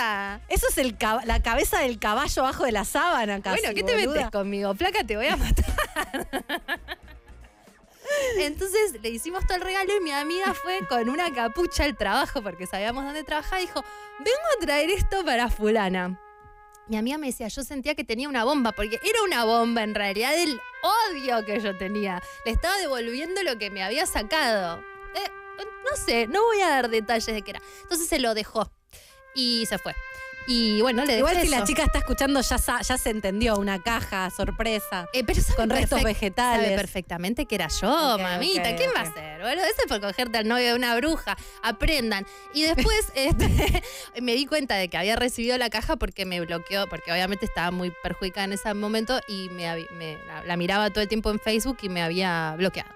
Eso 0.49 0.66
es 0.69 0.78
el 0.78 0.97
la 1.26 1.40
cabeza 1.42 1.81
del 1.81 1.99
caballo 1.99 2.42
abajo 2.42 2.64
de 2.64 2.73
la 2.73 2.85
sábana 2.85 3.40
casi, 3.40 3.61
bueno, 3.62 3.75
¿qué 3.75 3.83
te 3.83 3.95
boluda. 3.97 4.14
metes 4.16 4.31
conmigo? 4.31 4.75
Placa, 4.75 5.04
te 5.04 5.16
voy 5.16 5.26
a 5.28 5.37
matar. 5.37 5.64
Entonces 8.38 9.00
le 9.02 9.11
hicimos 9.11 9.47
todo 9.47 9.56
el 9.56 9.62
regalo 9.62 9.97
y 9.97 10.00
mi 10.00 10.12
amiga 10.12 10.54
fue 10.54 10.80
con 10.88 11.09
una 11.09 11.32
capucha 11.32 11.85
al 11.85 11.97
trabajo 11.97 12.42
porque 12.42 12.66
sabíamos 12.66 13.04
dónde 13.04 13.25
trabajaba 13.25 13.61
y 13.61 13.66
dijo, 13.66 13.82
vengo 14.18 14.47
a 14.56 14.61
traer 14.61 14.90
esto 14.90 15.25
para 15.25 15.49
fulana. 15.49 16.18
Mi 16.88 16.97
amiga 16.97 17.16
me 17.16 17.28
decía, 17.28 17.49
yo 17.49 17.62
sentía 17.62 17.94
que 17.94 18.04
tenía 18.04 18.28
una 18.28 18.44
bomba, 18.44 18.73
porque 18.73 18.99
era 19.02 19.23
una 19.23 19.44
bomba 19.44 19.82
en 19.82 19.94
realidad 19.94 20.32
del 20.32 20.61
odio 21.11 21.44
que 21.47 21.61
yo 21.61 21.76
tenía. 21.76 22.21
Le 22.44 22.52
estaba 22.52 22.76
devolviendo 22.76 23.42
lo 23.44 23.56
que 23.56 23.71
me 23.71 23.82
había 23.85 24.04
sacado. 24.04 24.80
Eh, 25.14 25.30
no 25.59 25.97
sé, 25.97 26.26
no 26.26 26.42
voy 26.42 26.61
a 26.61 26.68
dar 26.68 26.90
detalles 26.90 27.26
de 27.26 27.42
qué 27.42 27.52
era. 27.52 27.62
Entonces 27.82 28.09
se 28.09 28.18
lo 28.18 28.35
dejó 28.35 28.71
y 29.35 29.64
se 29.66 29.78
fue. 29.78 29.94
Y 30.46 30.80
bueno, 30.80 31.04
le 31.04 31.18
Igual 31.18 31.40
si 31.40 31.49
la 31.49 31.64
chica 31.64 31.84
está 31.84 31.99
escuchando 31.99 32.40
ya, 32.40 32.56
ya 32.56 32.99
se 32.99 33.11
entendió, 33.11 33.56
una 33.56 33.82
caja, 33.82 34.30
sorpresa, 34.30 35.08
Eh, 35.12 35.22
pero 35.25 35.40
con 35.56 35.70
restos 35.70 36.02
vegetales. 36.02 36.64
Sabe 36.64 36.76
perfectamente 36.76 37.46
que 37.46 37.54
era 37.54 37.68
yo, 37.68 38.18
mamita. 38.20 38.75
¿Quién 38.76 38.90
va 38.96 39.02
a 39.02 39.12
ser? 39.12 39.40
Bueno, 39.40 39.62
eso 39.62 39.75
es 39.82 39.87
por 39.88 40.00
cogerte 40.00 40.38
al 40.38 40.49
novio 40.49 40.66
de 40.66 40.75
una 40.75 40.94
bruja. 40.96 41.37
Aprendan. 41.62 42.26
Y 42.54 42.62
después 42.62 43.11
este, 43.14 43.82
me 44.22 44.34
di 44.34 44.46
cuenta 44.46 44.76
de 44.76 44.88
que 44.88 44.96
había 44.96 45.16
recibido 45.16 45.56
la 45.58 45.70
caja 45.70 45.96
porque 45.96 46.24
me 46.24 46.40
bloqueó, 46.40 46.87
porque 46.88 47.12
obviamente 47.12 47.46
estaba 47.46 47.70
muy 47.70 47.92
perjudicada 48.02 48.44
en 48.44 48.52
ese 48.55 48.72
momento 48.74 49.20
y 49.28 49.48
me, 49.50 49.64
habi- 49.68 49.90
me- 49.92 50.18
la, 50.26 50.44
la 50.44 50.57
miraba 50.57 50.90
todo 50.90 51.02
el 51.02 51.09
tiempo 51.09 51.31
en 51.31 51.38
Facebook 51.38 51.78
y 51.83 51.88
me 51.88 52.02
había 52.02 52.55
bloqueado. 52.57 52.90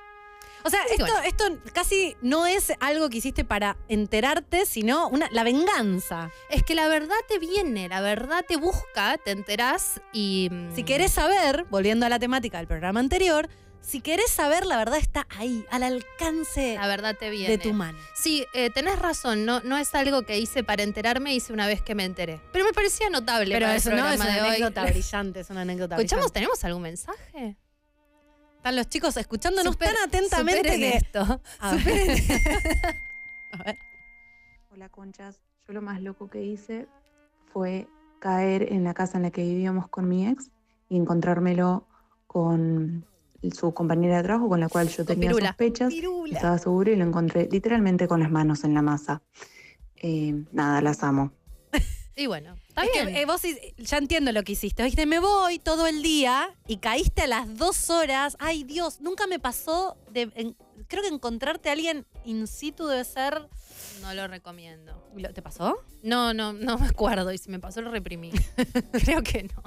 O 0.67 0.71
sea, 0.71 0.81
esto, 0.91 1.07
esto 1.25 1.45
casi 1.73 2.17
no 2.23 2.47
es 2.47 2.73
algo 2.81 3.09
que 3.09 3.19
hiciste 3.19 3.45
para 3.45 3.77
enterarte, 3.89 4.67
sino 4.67 5.09
una, 5.09 5.29
la 5.31 5.45
venganza. 5.45 6.31
Es 6.51 6.63
que 6.63 6.75
la 6.75 6.89
verdad 6.89 7.17
te 7.29 7.39
viene, 7.39 7.89
la 7.89 8.01
verdad 8.01 8.45
te 8.47 8.57
busca, 8.57 9.17
te 9.19 9.31
enterás 9.31 10.01
y. 10.13 10.49
mm, 10.51 10.75
Si 10.75 10.83
querés 10.85 11.13
saber, 11.13 11.65
volviendo 11.71 12.07
a 12.07 12.09
la 12.09 12.19
temática 12.19 12.59
del 12.59 12.67
programa 12.67 13.01
anterior, 13.01 13.49
si 13.81 14.01
querés 14.01 14.31
saber, 14.31 14.67
la 14.67 14.77
verdad 14.79 14.99
está 14.99 15.29
ahí, 15.39 15.65
al 15.71 15.85
alcance 15.85 16.75
La 16.75 16.89
verdad 16.89 17.15
te 17.17 17.31
viene. 17.31 17.57
de 17.57 17.59
tu 17.63 17.73
mano. 17.73 17.97
Sí, 18.17 18.45
eh, 18.53 18.69
tenés 18.71 18.99
razón, 18.99 19.45
no, 19.45 19.61
no 19.61 19.77
es 19.79 19.95
algo 19.95 20.23
que 20.23 20.39
hice 20.41 20.65
para 20.65 20.83
enterarme, 20.83 21.33
hice 21.35 21.53
una 21.53 21.69
vez 21.69 21.83
que 21.83 21.95
me 21.95 22.05
enteré. 22.05 22.41
Pero 22.53 22.65
me 22.65 22.73
parecía 22.73 23.09
notable. 23.11 23.55
Pero 23.55 23.67
para 23.67 23.75
el 23.75 23.79
eso 23.79 23.91
no 23.91 24.09
es 24.09 24.19
una 24.21 24.35
de 24.35 24.41
hoy. 24.43 24.49
anécdota 24.49 24.85
brillante, 24.91 25.41
es 25.41 25.51
una 25.51 25.61
anécdota 25.61 25.95
Escuchamos, 25.95 26.25
brillante. 26.25 26.41
¿tenemos 26.41 26.65
algún 26.65 26.83
mensaje? 26.83 27.57
Están 28.67 28.77
los 28.79 28.89
chicos 28.89 29.17
escuchándonos 29.17 29.75
Super- 29.75 29.95
tan 29.95 30.09
atentamente 30.09 30.59
superen 30.59 30.81
que... 30.81 30.97
esto. 30.97 31.21
A 31.61 31.77
ver. 31.77 31.83
Superen- 31.85 32.97
A 33.53 33.63
ver. 33.63 33.79
Hola 34.73 34.89
conchas, 34.89 35.39
yo 35.69 35.73
lo 35.73 35.83
más 35.83 36.03
loco 36.03 36.27
que 36.29 36.43
hice 36.43 36.89
fue 37.53 37.87
caer 38.19 38.73
en 38.73 38.83
la 38.83 38.93
casa 38.93 39.19
en 39.19 39.23
la 39.23 39.31
que 39.31 39.45
vivíamos 39.45 39.87
con 39.89 40.09
mi 40.09 40.27
ex 40.27 40.51
y 40.89 40.97
encontrármelo 40.97 41.87
con 42.27 43.07
su 43.55 43.73
compañera 43.73 44.17
de 44.17 44.25
trabajo 44.25 44.49
con 44.49 44.59
la 44.59 44.69
cual 44.69 44.89
yo 44.89 45.05
tenía 45.05 45.29
Pirula. 45.29 45.49
sospechas. 45.51 45.93
Pirula. 45.95 46.35
Estaba 46.35 46.59
seguro 46.59 46.91
y 46.91 46.97
lo 46.97 47.05
encontré 47.05 47.49
literalmente 47.49 48.09
con 48.09 48.19
las 48.19 48.33
manos 48.33 48.65
en 48.65 48.75
la 48.75 48.83
masa. 48.83 49.23
Eh, 49.95 50.45
nada, 50.51 50.83
las 50.83 51.05
amo. 51.05 51.31
Y 52.17 52.27
bueno, 52.27 52.57
está 52.83 52.85
Es 52.85 52.91
que, 52.91 53.05
bien. 53.07 53.17
eh, 53.17 53.25
vos 53.27 53.43
ya 53.79 53.99
entiendo 53.99 54.33
lo 54.33 54.43
que 54.43 54.53
hiciste. 54.53 54.83
Dijiste, 54.83 55.07
me 55.07 55.19
voy 55.19 55.59
todo 55.59 55.87
el 55.87 56.03
día 56.03 56.49
y 56.67 56.77
caíste 56.79 57.23
a 57.23 57.27
las 57.27 57.57
dos 57.57 57.91
horas. 57.91 58.37
Ay, 58.39 58.65
Dios, 58.65 59.01
nunca 59.01 59.27
me 59.27 59.39
pasó 59.39 59.97
de. 60.11 60.31
en- 60.35 60.57
creo 60.89 61.03
que 61.03 61.09
encontrarte 61.09 61.69
a 61.69 61.73
alguien 61.73 62.07
in 62.25 62.47
situ 62.47 62.87
debe 62.87 63.05
ser. 63.05 63.49
no 64.03 64.15
lo 64.15 64.29
recomiendo. 64.29 65.03
¿Lo- 65.17 65.33
¿Te 65.33 65.43
pasó? 65.43 65.77
No, 66.03 66.33
no, 66.35 66.53
no 66.53 66.79
me 66.79 66.87
acuerdo. 66.87 67.33
Y 67.33 67.39
si 67.39 67.51
me 67.51 67.59
pasó, 67.59 67.81
lo 67.81 67.91
reprimí. 67.91 68.31
Creo 68.93 69.23
que 69.23 69.45
no. 69.45 69.63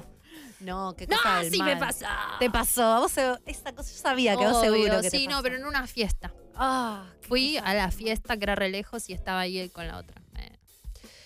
No, 0.62 0.94
qué 0.96 1.08
No, 1.08 1.16
cosa 1.18 1.40
del 1.42 1.52
sí 1.54 1.62
me 1.64 1.78
pasó. 1.78 2.06
Te 2.40 2.50
pasó. 2.50 3.00
Vos 3.02 3.14
esa 3.46 3.74
cosa, 3.74 3.92
yo 3.94 3.98
sabía 4.00 4.36
que 4.36 4.46
vos 4.46 4.58
Obvio, 4.58 4.72
seguro 4.74 5.02
que 5.02 5.10
te 5.10 5.18
Sí, 5.18 5.26
no, 5.26 5.32
pasó. 5.32 5.44
pero 5.44 5.56
en 5.56 5.66
una 5.66 5.88
fiesta. 5.88 6.34
Ah, 6.56 7.06
Fui 7.22 7.58
a 7.58 7.74
la 7.74 7.90
fiesta 7.92 8.36
que 8.38 8.44
era 8.44 8.56
re 8.56 8.70
lejos 8.70 9.10
y 9.10 9.14
estaba 9.14 9.40
ahí 9.42 9.70
con 9.70 9.88
la 9.88 9.98
otra. 9.98 10.22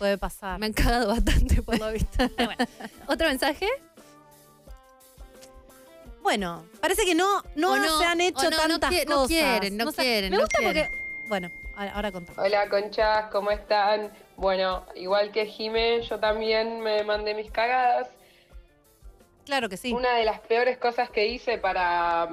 Puede 0.04 0.18
pasar. 0.18 0.60
me 0.60 0.66
han 0.66 0.74
cagado 0.74 1.08
bastante 1.08 1.62
por 1.62 1.80
lo 1.80 1.90
visto. 1.94 2.28
Bueno. 2.36 2.66
¿Otro 3.08 3.30
mensaje? 3.30 3.70
Bueno, 6.22 6.66
parece 6.82 7.06
que 7.06 7.16
no, 7.16 7.42
no, 7.56 7.78
no, 7.78 8.00
se 8.00 8.04
han 8.04 8.20
hecho 8.20 8.48
o 8.48 8.50
no, 8.50 8.68
no 8.68 8.80
tantas 8.82 9.06
no 9.06 9.16
cosas. 9.16 9.28
quieren, 9.30 9.78
no 9.78 9.94
quieren, 9.94 10.30
Me 10.32 10.36
no 10.36 10.44
gusta 10.44 10.58
quieren. 10.60 10.88
porque. 10.90 11.28
Bueno, 11.30 11.52
ahora, 11.78 11.94
ahora 11.94 12.12
contamos. 12.12 12.46
Hola 12.46 12.68
conchas, 12.68 13.32
¿cómo 13.32 13.52
están? 13.52 14.12
Bueno, 14.36 14.86
igual 14.96 15.32
que 15.32 15.46
Jime, 15.46 16.02
yo 16.02 16.20
también 16.20 16.82
me 16.82 17.06
mandé 17.06 17.34
mis 17.34 17.50
cagadas. 17.50 18.10
Claro 19.46 19.70
que 19.70 19.78
sí. 19.78 19.94
Una 19.94 20.16
de 20.18 20.26
las 20.26 20.42
peores 20.42 20.78
cosas 20.80 21.10
que 21.12 21.28
hice 21.28 21.60
para 21.60 22.28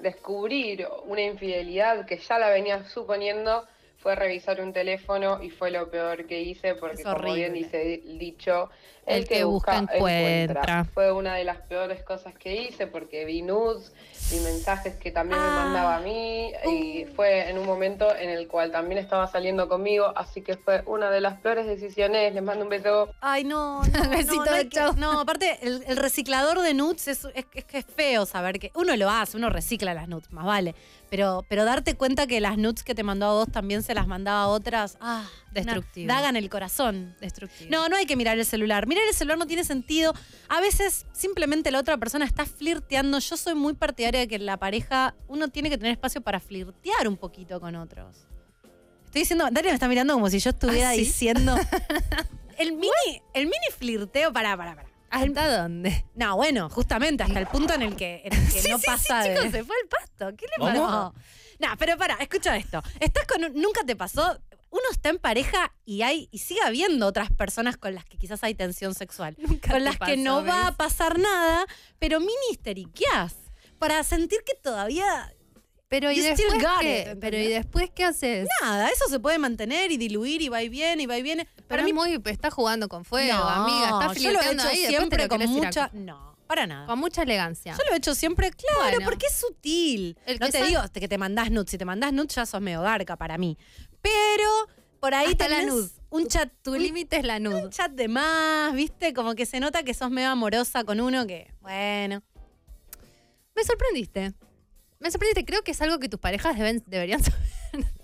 descubrir 0.00 0.88
una 1.04 1.22
infidelidad 1.22 2.06
que 2.06 2.18
ya 2.18 2.40
la 2.40 2.48
venía 2.50 2.82
suponiendo 2.88 3.68
fue 4.02 4.16
revisar 4.16 4.60
un 4.60 4.72
teléfono 4.72 5.42
y 5.42 5.50
fue 5.50 5.70
lo 5.70 5.88
peor 5.88 6.26
que 6.26 6.40
hice 6.40 6.74
porque 6.74 7.04
como 7.04 7.34
bien 7.34 7.52
dice 7.52 8.02
dicho, 8.04 8.68
el, 9.06 9.22
El 9.22 9.28
que 9.28 9.44
busca, 9.44 9.78
encuentra. 9.78 10.84
Fue 10.84 11.12
una 11.12 11.36
de 11.36 11.44
las 11.44 11.58
peores 11.58 12.02
cosas 12.02 12.34
que 12.34 12.62
hice 12.62 12.88
porque 12.88 13.24
vi 13.24 13.42
nudes 13.42 13.92
y 14.30 14.40
mensajes 14.40 14.94
que 14.96 15.10
también 15.10 15.40
me 15.40 15.46
Ah. 15.46 15.60
mandaba 15.64 15.96
a 15.96 16.00
mí 16.00 16.50
y 16.70 17.04
fue 17.16 17.50
en 17.50 17.58
un 17.58 17.66
momento 17.66 18.14
en 18.14 18.30
el 18.30 18.46
cual 18.48 18.70
también 18.70 18.98
estaba 18.98 19.26
saliendo 19.26 19.68
conmigo, 19.68 20.12
así 20.16 20.42
que 20.42 20.56
fue 20.56 20.82
una 20.86 21.10
de 21.10 21.20
las 21.20 21.40
peores 21.40 21.66
decisiones. 21.66 22.32
Les 22.32 22.42
mando 22.42 22.64
un 22.64 22.70
beso. 22.70 23.12
Ay, 23.20 23.44
no, 23.44 23.82
no, 24.04 24.10
Besito, 24.10 24.36
no, 24.44 24.50
no, 24.50 24.56
que- 24.58 24.68
chau. 24.68 24.94
no, 24.96 25.20
aparte, 25.20 25.58
el, 25.62 25.82
el 25.86 25.96
reciclador 25.96 26.60
de 26.60 26.74
nudes 26.74 27.08
es, 27.08 27.24
es, 27.34 27.44
es 27.52 27.64
que 27.64 27.78
es 27.78 27.86
feo 27.86 28.24
saber 28.26 28.58
que 28.58 28.70
uno 28.74 28.96
lo 28.96 29.10
hace, 29.10 29.36
uno 29.36 29.50
recicla 29.50 29.92
las 29.94 30.08
nudes, 30.08 30.30
más 30.32 30.44
vale. 30.46 30.74
Pero, 31.10 31.44
pero 31.46 31.66
darte 31.66 31.94
cuenta 31.94 32.26
que 32.26 32.40
las 32.40 32.56
nudes 32.56 32.84
que 32.84 32.94
te 32.94 33.02
mandó 33.02 33.26
a 33.26 33.32
vos 33.34 33.48
también 33.52 33.82
se 33.82 33.92
las 33.94 34.06
mandaba 34.06 34.44
a 34.44 34.48
otras, 34.48 34.96
ah, 35.00 35.28
Destructivo. 35.50 36.04
una 36.06 36.14
daga 36.14 36.28
en 36.30 36.36
el 36.36 36.48
corazón. 36.48 37.14
Destructivo. 37.20 37.70
No, 37.70 37.86
no 37.90 37.96
hay 37.96 38.06
que 38.06 38.16
mirar 38.16 38.38
el 38.38 38.46
celular. 38.46 38.86
Mirar 38.86 39.04
el 39.06 39.14
celular 39.14 39.36
no 39.36 39.46
tiene 39.46 39.62
sentido. 39.64 40.14
A 40.48 40.62
veces 40.62 41.04
simplemente 41.12 41.70
la 41.70 41.80
otra 41.80 41.98
persona 41.98 42.24
está 42.24 42.46
flirteando. 42.46 43.18
Yo 43.18 43.36
soy 43.36 43.54
muy 43.54 43.74
partidaria 43.74 44.11
de 44.18 44.28
que 44.28 44.38
la 44.38 44.56
pareja 44.58 45.14
uno 45.28 45.48
tiene 45.48 45.70
que 45.70 45.78
tener 45.78 45.92
espacio 45.92 46.20
para 46.20 46.40
flirtear 46.40 47.08
un 47.08 47.16
poquito 47.16 47.60
con 47.60 47.74
otros. 47.76 48.26
Estoy 49.04 49.22
diciendo, 49.22 49.46
Daria 49.50 49.70
me 49.72 49.74
está 49.74 49.88
mirando 49.88 50.14
como 50.14 50.30
si 50.30 50.38
yo 50.38 50.50
estuviera 50.50 50.90
¿Ah, 50.90 50.94
sí? 50.94 51.00
diciendo. 51.00 51.54
el 52.58 52.72
mini, 52.72 53.22
el 53.34 53.44
mini 53.44 53.66
flirteo, 53.76 54.32
pará, 54.32 54.56
pará, 54.56 54.74
pará. 54.74 54.88
¿Hasta 55.10 55.62
dónde? 55.62 56.06
No, 56.14 56.36
bueno, 56.36 56.70
justamente 56.70 57.22
hasta 57.22 57.38
el 57.38 57.46
punto 57.46 57.74
en 57.74 57.82
el 57.82 57.96
que, 57.96 58.22
en 58.24 58.32
el 58.32 58.52
que 58.52 58.62
no 58.70 58.78
pasa 58.78 59.22
de. 59.24 59.34
Chicos, 59.36 59.50
se 59.52 59.64
fue 59.64 59.76
al 59.82 59.88
pasto. 59.88 60.36
¿Qué 60.36 60.46
le 60.46 60.52
pasó? 60.72 61.14
No, 61.58 61.68
pero 61.78 61.98
pará, 61.98 62.16
escucha 62.20 62.56
esto. 62.56 62.82
Estás 62.98 63.26
con 63.26 63.44
un- 63.44 63.54
nunca 63.60 63.82
te 63.84 63.94
pasó. 63.94 64.40
uno 64.70 64.82
está 64.90 65.10
en 65.10 65.18
pareja 65.18 65.70
y 65.84 66.00
hay 66.00 66.28
y 66.32 66.38
sigue 66.38 66.62
habiendo 66.62 67.06
otras 67.06 67.30
personas 67.30 67.76
con 67.76 67.94
las 67.94 68.06
que 68.06 68.16
quizás 68.16 68.42
hay 68.42 68.54
tensión 68.54 68.94
sexual, 68.94 69.34
Nunca 69.38 69.68
con 69.72 69.78
te 69.80 69.84
las 69.84 69.98
que 69.98 70.16
no 70.16 70.42
va 70.42 70.68
a 70.68 70.72
pasar 70.78 71.18
nada, 71.18 71.66
pero 71.98 72.18
mini 72.18 72.32
histeriqueás 72.50 73.34
para 73.82 74.04
sentir 74.04 74.38
que 74.46 74.54
todavía 74.54 75.34
Pero 75.88 76.12
¿y 76.12 76.20
después 76.20 76.54
qué? 76.80 77.16
Pero 77.20 77.36
¿y 77.36 77.48
después 77.48 77.90
qué 77.94 78.04
haces? 78.04 78.48
nada, 78.62 78.88
eso 78.88 79.08
se 79.08 79.18
puede 79.18 79.38
mantener 79.38 79.90
y 79.90 79.96
diluir 79.96 80.40
y 80.40 80.48
va 80.48 80.62
y 80.62 80.68
viene 80.68 81.02
y 81.02 81.06
va 81.06 81.18
y 81.18 81.22
viene. 81.22 81.46
Pero 81.56 81.66
Para 81.66 81.82
es 81.82 81.86
mí 81.86 81.92
muy, 81.92 82.20
está 82.26 82.50
jugando 82.52 82.88
con 82.88 83.04
fuego, 83.04 83.36
no, 83.36 83.48
amiga. 83.48 83.86
Está 84.06 84.14
yo 84.20 84.30
lo 84.32 84.40
he 84.40 84.52
hecho 84.52 84.68
ahí, 84.68 84.82
te 84.82 84.88
siempre 84.88 85.28
con 85.28 85.44
mucha 85.48 85.90
no, 85.94 86.36
para 86.46 86.66
nada. 86.68 86.86
con 86.86 86.98
mucha 87.00 87.22
elegancia. 87.22 87.72
Yo 87.76 87.82
lo 87.88 87.94
he 87.94 87.98
hecho 87.98 88.14
siempre, 88.14 88.50
claro, 88.52 88.78
Bueno. 88.98 89.04
porque 89.04 89.26
es 89.26 89.34
sutil. 89.34 90.16
El 90.26 90.38
no 90.38 90.48
te 90.48 90.62
digo 90.64 90.80
que 90.94 91.08
te 91.08 91.18
mandás 91.18 91.50
nudes. 91.50 91.70
Si 91.72 91.76
te 91.78 91.84
mandás 91.84 92.12
nudes 92.12 92.34
ya 92.36 92.46
sos 92.46 92.60
medio 92.60 92.82
garca 92.82 93.16
para 93.16 93.36
mí. 93.36 93.58
Pero 94.00 94.48
por 95.00 95.12
ahí 95.14 95.32
Hasta 95.32 95.48
la 95.48 95.62
nud. 95.64 95.90
un 96.10 96.28
chat, 96.28 96.48
Tu 96.62 96.72
un- 96.72 96.78
límite 96.82 97.16
es 97.16 97.24
la 97.24 97.36
un 97.38 97.42
nud. 97.42 97.70
chat 97.70 97.90
de 97.90 98.06
más, 98.08 98.72
¿viste? 98.74 99.12
Como 99.12 99.34
que 99.34 99.44
se 99.44 99.58
nota 99.60 99.82
que 99.82 99.92
sos 99.94 100.10
medio 100.10 100.28
amorosa 100.30 100.84
con 100.84 101.00
uno 101.00 101.26
que, 101.26 101.52
bueno. 101.60 102.22
Me 103.54 103.64
sorprendiste. 103.64 104.32
Me 104.98 105.10
sorprendiste. 105.10 105.44
Creo 105.44 105.62
que 105.62 105.72
es 105.72 105.80
algo 105.80 105.98
que 105.98 106.08
tus 106.08 106.20
parejas 106.20 106.56
deben, 106.56 106.82
deberían 106.86 107.22
saber 107.24 107.40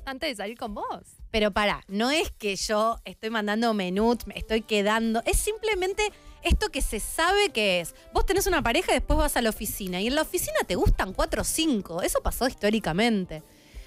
antes 0.04 0.30
de 0.30 0.36
salir 0.36 0.58
con 0.58 0.74
vos. 0.74 1.02
Pero 1.30 1.50
para, 1.50 1.82
no 1.88 2.10
es 2.10 2.30
que 2.30 2.56
yo 2.56 2.98
estoy 3.04 3.30
mandando 3.30 3.74
menús, 3.74 4.26
me 4.26 4.36
estoy 4.36 4.62
quedando. 4.62 5.22
Es 5.26 5.36
simplemente 5.38 6.10
esto 6.42 6.70
que 6.70 6.80
se 6.80 7.00
sabe 7.00 7.50
que 7.50 7.80
es. 7.80 7.94
Vos 8.12 8.24
tenés 8.24 8.46
una 8.46 8.62
pareja 8.62 8.92
y 8.92 8.94
después 8.94 9.18
vas 9.18 9.36
a 9.36 9.42
la 9.42 9.50
oficina. 9.50 10.00
Y 10.00 10.06
en 10.06 10.14
la 10.14 10.22
oficina 10.22 10.58
te 10.66 10.74
gustan 10.74 11.12
cuatro 11.12 11.42
o 11.42 11.44
cinco. 11.44 12.02
Eso 12.02 12.20
pasó 12.22 12.48
históricamente. 12.48 13.42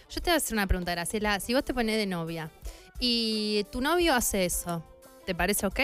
Yo 0.10 0.21
te 0.21 0.30
voy 0.30 0.34
a 0.34 0.38
hacer 0.38 0.54
una 0.54 0.67
pregunta, 0.67 0.91
Graciela. 0.91 1.39
Si 1.39 1.54
vos 1.54 1.65
te 1.65 1.74
pones 1.74 1.97
de 1.97 2.06
novia 2.06 2.52
y 3.00 3.65
tu 3.71 3.82
novio 3.82 4.13
hace 4.13 4.45
eso, 4.45 4.84
¿te 5.26 5.34
parece 5.34 5.65
ok? 5.65 5.80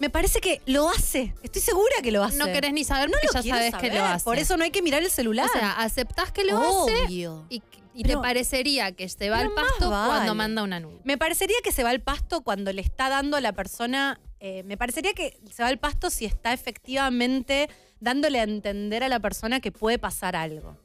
Me 0.00 0.10
parece 0.10 0.40
que 0.40 0.62
lo 0.66 0.88
hace. 0.88 1.34
Estoy 1.42 1.62
segura 1.62 1.94
que 2.02 2.10
lo 2.10 2.24
hace. 2.24 2.38
No 2.38 2.46
querés 2.46 2.72
ni 2.72 2.84
saber 2.84 3.10
No 3.10 3.12
porque 3.22 3.26
lo 3.38 3.44
ya 3.44 3.54
sabes 3.54 3.74
que 3.76 3.90
lo 3.90 4.04
hace. 4.04 4.24
Por 4.24 4.38
eso 4.38 4.56
no 4.56 4.64
hay 4.64 4.70
que 4.70 4.82
mirar 4.82 5.02
el 5.02 5.10
celular. 5.10 5.46
O 5.46 5.52
sea, 5.52 5.72
aceptás 5.80 6.32
que 6.32 6.42
lo 6.44 6.58
hace 6.58 7.04
Obvio. 7.04 7.46
y, 7.50 7.62
y 7.94 8.02
te 8.04 8.16
parecería 8.16 8.92
que 8.92 9.08
se 9.08 9.28
va 9.30 9.40
al 9.40 9.52
pasto 9.52 9.90
vale. 9.90 10.08
cuando 10.08 10.34
manda 10.34 10.62
una 10.62 10.80
nube. 10.80 11.00
Me 11.04 11.18
parecería 11.18 11.56
que 11.62 11.70
se 11.70 11.84
va 11.84 11.90
al 11.90 12.00
pasto 12.00 12.40
cuando 12.40 12.72
le 12.72 12.80
está 12.82 13.08
dando 13.08 13.36
a 13.36 13.40
la 13.40 13.52
persona. 13.52 14.18
eh, 14.40 14.62
me 14.64 14.76
parecería 14.78 15.12
que 15.12 15.38
se 15.52 15.62
va 15.62 15.68
al 15.68 15.78
pasto 15.78 16.08
si 16.08 16.24
está 16.24 16.54
efectivamente 16.54 17.68
dándole 18.00 18.40
a 18.40 18.44
entender 18.44 19.04
a 19.04 19.08
la 19.08 19.20
persona 19.20 19.60
que 19.60 19.70
puede 19.70 19.98
pasar 19.98 20.34
algo. 20.34 20.78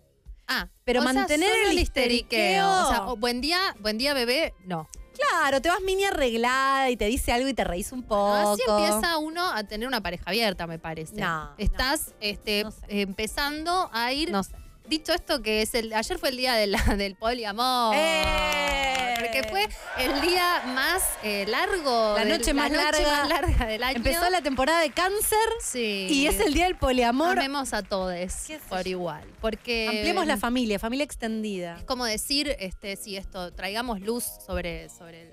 Ah, 0.47 0.67
Pero 0.83 1.01
sea, 1.01 1.13
mantener 1.13 1.51
el 1.69 1.79
histeriqueo. 1.79 2.67
O 2.67 2.89
sea, 2.89 2.99
buen 3.17 3.39
día, 3.41 3.75
buen 3.79 3.97
día, 3.97 4.13
bebé, 4.13 4.53
no. 4.65 4.87
Claro, 5.15 5.61
te 5.61 5.69
vas 5.69 5.81
mini 5.81 6.03
arreglada 6.05 6.89
y 6.89 6.97
te 6.97 7.05
dice 7.05 7.31
algo 7.31 7.47
y 7.47 7.53
te 7.53 7.63
reís 7.63 7.91
un 7.91 8.03
poco. 8.03 8.33
Así 8.33 8.61
empieza 8.67 9.17
uno 9.17 9.49
a 9.51 9.63
tener 9.63 9.87
una 9.87 10.01
pareja 10.01 10.23
abierta, 10.27 10.67
me 10.67 10.79
parece. 10.79 11.15
No, 11.15 11.51
Estás 11.57 12.13
este, 12.19 12.63
No 12.63 12.71
sé. 12.71 12.79
empezando 13.01 13.89
a 13.93 14.11
ir. 14.13 14.31
No 14.31 14.43
sé. 14.43 14.55
Dicho 14.87 15.13
esto, 15.13 15.41
que 15.41 15.61
es 15.61 15.73
el. 15.73 15.91
Ayer 15.93 16.17
fue 16.19 16.29
el 16.29 16.37
día 16.37 16.53
de 16.55 16.67
la- 16.67 16.77
del 16.97 17.15
poliamor. 17.15 17.95
¡Eh! 17.97 19.15
Porque 19.19 19.43
fue 19.49 19.67
el 19.97 20.21
día 20.21 20.61
más 20.67 21.01
eh, 21.23 21.45
largo. 21.47 22.13
La 22.15 22.25
del- 22.25 22.37
noche 22.37 22.53
más 22.53 22.71
larga. 22.71 23.01
más 23.01 23.29
larga 23.29 23.65
del 23.65 23.83
año. 23.83 23.97
Empezó 23.97 24.29
la 24.29 24.41
temporada 24.41 24.81
de 24.81 24.91
cáncer 24.91 25.39
Sí. 25.61 26.07
y 26.09 26.27
es 26.27 26.39
el 26.39 26.53
día 26.53 26.65
del 26.65 26.77
poliamor. 26.77 27.39
Amemos 27.39 27.73
a 27.73 27.81
todos 27.81 28.13
¿Qué 28.13 28.29
sé 28.29 28.59
por 28.69 28.85
igual. 28.87 29.23
Porque. 29.41 29.87
Ampliemos 29.87 30.27
la 30.27 30.37
familia, 30.37 30.77
familia 30.79 31.03
extendida. 31.05 31.77
Es 31.77 31.83
como 31.85 32.05
decir, 32.05 32.55
este, 32.59 32.95
sí, 32.95 33.17
esto, 33.17 33.51
traigamos 33.53 34.01
luz 34.01 34.23
sobre, 34.45 34.89
sobre, 34.89 35.23
el, 35.23 35.29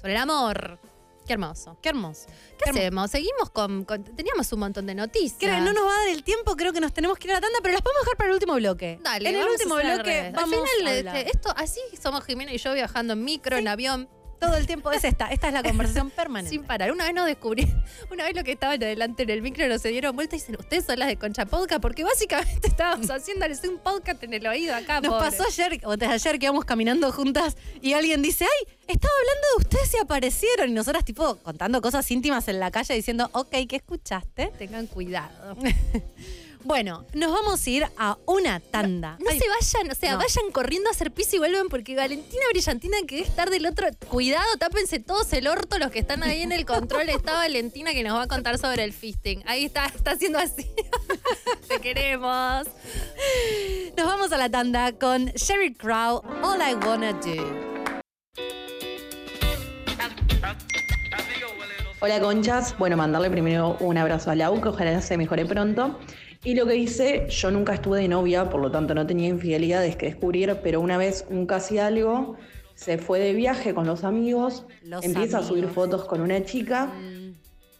sobre 0.00 0.12
el 0.14 0.18
amor. 0.18 0.78
Qué 1.26 1.32
hermoso. 1.32 1.76
Qué 1.80 1.88
hermoso. 1.88 2.26
¿Qué 2.58 2.64
hermoso. 2.66 2.80
hacemos? 2.80 3.10
Seguimos 3.10 3.50
con, 3.50 3.84
con- 3.84 4.04
Teníamos 4.04 4.52
un 4.52 4.60
montón 4.60 4.86
de 4.86 4.94
noticias. 4.94 5.36
Creo 5.38 5.58
no 5.60 5.72
nos 5.72 5.84
va 5.84 5.94
a 5.94 5.98
dar 6.00 6.08
el 6.10 6.22
tiempo, 6.22 6.54
creo 6.56 6.72
que 6.72 6.80
nos 6.80 6.92
tenemos 6.92 7.18
que 7.18 7.28
ir 7.28 7.32
a 7.32 7.34
la 7.36 7.40
tanda, 7.40 7.58
pero 7.62 7.72
las 7.72 7.82
podemos 7.82 8.02
dejar 8.04 8.16
para 8.16 8.28
el 8.30 8.34
último 8.34 8.54
bloque. 8.54 8.98
Dale, 9.02 9.28
en 9.28 9.36
el 9.36 9.48
último 9.48 9.76
bloque 9.76 10.30
vamos 10.34 10.58
Al 10.58 10.78
final, 10.78 11.08
a 11.08 11.18
este, 11.20 11.30
esto, 11.30 11.54
así 11.56 11.80
somos 12.00 12.24
Jimena 12.24 12.52
y 12.52 12.58
yo 12.58 12.74
viajando 12.74 13.14
en 13.14 13.24
micro, 13.24 13.56
en 13.56 13.68
avión, 13.68 14.08
Todo 14.40 14.56
el 14.56 14.66
tiempo 14.66 14.92
es 14.92 15.04
esta, 15.04 15.28
esta 15.28 15.48
es 15.48 15.54
la 15.54 15.62
conversación 15.62 16.10
permanente. 16.10 16.50
sin 16.50 16.64
parar. 16.64 16.92
Una 16.92 17.04
vez 17.04 17.14
nos 17.14 17.26
descubrí, 17.26 17.66
una 18.10 18.24
vez 18.24 18.34
lo 18.34 18.44
que 18.44 18.52
estaban 18.52 18.82
adelante 18.82 19.22
en 19.22 19.30
el 19.30 19.42
micro 19.42 19.66
nos 19.68 19.82
se 19.82 19.88
dieron 19.88 20.14
vuelta 20.14 20.36
y 20.36 20.38
dicen, 20.38 20.56
ustedes 20.58 20.84
son 20.84 20.98
las 20.98 21.08
de 21.08 21.16
Concha 21.16 21.46
Podcast, 21.46 21.80
porque 21.80 22.04
básicamente 22.04 22.68
estábamos 22.68 23.10
haciéndoles 23.10 23.62
un 23.64 23.78
podcast 23.78 24.22
en 24.22 24.34
el 24.34 24.46
oído 24.46 24.74
acá. 24.74 25.00
Nos 25.00 25.12
pobre. 25.12 25.30
pasó 25.30 25.44
ayer, 25.46 25.80
o 25.84 25.92
antes 25.92 26.08
de 26.08 26.14
ayer, 26.14 26.38
que 26.38 26.46
íbamos 26.46 26.64
caminando 26.64 27.10
juntas 27.12 27.56
y 27.80 27.92
alguien 27.92 28.22
dice, 28.22 28.44
ay, 28.44 28.74
estaba 28.86 29.12
hablando 29.20 29.48
de 29.48 29.64
ustedes 29.64 29.94
y 29.94 29.98
aparecieron. 29.98 30.70
Y 30.70 30.72
nosotras, 30.72 31.04
tipo, 31.04 31.36
contando 31.36 31.80
cosas 31.80 32.10
íntimas 32.10 32.48
en 32.48 32.60
la 32.60 32.70
calle, 32.70 32.94
diciendo, 32.94 33.28
ok, 33.32 33.50
¿qué 33.68 33.76
escuchaste? 33.76 34.52
Tengan 34.58 34.86
cuidado. 34.86 35.56
Bueno, 36.64 37.04
nos 37.12 37.30
vamos 37.30 37.66
a 37.66 37.70
ir 37.70 37.86
a 37.98 38.16
una 38.24 38.58
tanda. 38.58 39.18
No 39.20 39.30
se 39.30 39.46
vayan, 39.46 39.90
o 39.90 39.94
sea, 39.94 40.12
no. 40.12 40.18
vayan 40.18 40.50
corriendo 40.50 40.88
a 40.88 40.92
hacer 40.92 41.10
pis 41.10 41.34
y 41.34 41.38
vuelven 41.38 41.68
porque 41.68 41.94
Valentina 41.94 42.42
Brillantina 42.50 42.96
que 43.06 43.16
debe 43.16 43.28
estar 43.28 43.50
del 43.50 43.66
otro. 43.66 43.86
Cuidado, 44.08 44.46
tápense 44.58 44.98
todos 44.98 45.30
el 45.34 45.46
orto, 45.46 45.78
los 45.78 45.90
que 45.90 45.98
están 45.98 46.22
ahí 46.22 46.40
en 46.40 46.52
el 46.52 46.64
control. 46.64 47.10
Está 47.10 47.32
Valentina 47.34 47.92
que 47.92 48.02
nos 48.02 48.16
va 48.16 48.22
a 48.22 48.28
contar 48.28 48.56
sobre 48.56 48.82
el 48.82 48.94
fisting. 48.94 49.42
Ahí 49.44 49.66
está, 49.66 49.84
está 49.84 50.12
haciendo 50.12 50.38
así. 50.38 50.66
Te 51.68 51.80
queremos. 51.80 52.66
Nos 53.94 54.06
vamos 54.06 54.32
a 54.32 54.38
la 54.38 54.48
tanda 54.48 54.92
con 54.92 55.26
Sherry 55.26 55.74
Crow, 55.74 56.22
All 56.42 56.60
I 56.62 56.74
Wanna 56.82 57.12
Do. 57.12 57.74
Hola 62.00 62.20
conchas, 62.20 62.76
bueno, 62.78 62.96
mandarle 62.96 63.30
primero 63.30 63.76
un 63.80 63.98
abrazo 63.98 64.30
a 64.30 64.34
Lau, 64.34 64.60
que 64.60 64.68
ojalá 64.68 65.00
se 65.02 65.16
mejore 65.18 65.44
pronto. 65.46 65.98
Y 66.44 66.54
lo 66.54 66.66
que 66.66 66.76
hice, 66.76 67.26
yo 67.30 67.50
nunca 67.50 67.72
estuve 67.72 68.00
de 68.00 68.08
novia, 68.08 68.50
por 68.50 68.60
lo 68.60 68.70
tanto 68.70 68.94
no 68.94 69.06
tenía 69.06 69.28
infidelidades 69.28 69.96
que 69.96 70.06
descubrir, 70.06 70.54
pero 70.62 70.80
una 70.82 70.98
vez 70.98 71.24
un 71.30 71.46
casi 71.46 71.78
algo 71.78 72.36
se 72.74 72.98
fue 72.98 73.18
de 73.18 73.32
viaje 73.32 73.72
con 73.72 73.86
los 73.86 74.04
amigos, 74.04 74.66
Los 74.82 75.04
empieza 75.04 75.38
a 75.38 75.42
subir 75.42 75.68
fotos 75.68 76.04
con 76.04 76.20
una 76.20 76.44
chica 76.44 76.92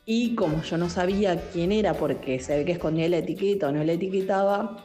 y 0.07 0.35
como 0.35 0.62
yo 0.62 0.79
no 0.79 0.88
sabía 0.88 1.40
quién 1.53 1.72
era 1.72 1.94
porque 1.94 2.38
se 2.38 2.57
ve 2.57 2.64
que 2.64 2.72
escondía 2.72 3.09
la 3.09 3.18
etiqueta 3.18 3.68
o 3.68 3.72
no 3.72 3.85
la 3.85 3.92
etiquetaba, 3.92 4.83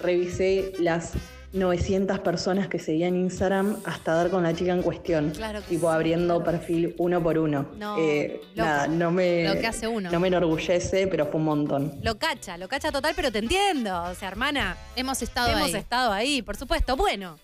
revisé 0.00 0.72
las 0.80 1.12
900 1.52 2.20
personas 2.20 2.68
que 2.68 2.78
seguían 2.78 3.16
Instagram 3.16 3.76
hasta 3.84 4.14
dar 4.14 4.30
con 4.30 4.42
la 4.44 4.54
chica 4.54 4.72
en 4.72 4.82
cuestión. 4.82 5.30
Claro 5.30 5.60
que 5.62 5.66
tipo 5.68 5.88
sí, 5.90 5.94
abriendo 5.94 6.40
claro. 6.42 6.50
perfil 6.58 6.94
uno 6.98 7.22
por 7.22 7.38
uno. 7.38 7.66
No, 7.76 7.96
Eh, 7.98 8.40
loco. 8.54 8.68
nada, 8.68 8.86
no 8.86 9.10
me, 9.10 9.44
Lo 9.52 9.60
que 9.60 9.66
hace 9.66 9.88
uno. 9.88 10.10
no 10.10 10.20
me 10.20 10.28
enorgullece, 10.28 11.06
pero 11.08 11.26
fue 11.26 11.36
un 11.40 11.46
montón. 11.46 11.98
Lo 12.02 12.18
cacha, 12.18 12.56
lo 12.56 12.68
cacha 12.68 12.92
total, 12.92 13.14
pero 13.16 13.32
te 13.32 13.38
entiendo. 13.40 14.02
O 14.04 14.14
sea, 14.14 14.28
hermana, 14.28 14.76
Hemos 14.94 15.22
estado 15.22 15.50
hemos 15.50 15.68
ahí. 15.68 15.74
estado 15.74 16.12
ahí, 16.12 16.42
por 16.42 16.56
supuesto. 16.56 16.96
Bueno, 16.96 17.36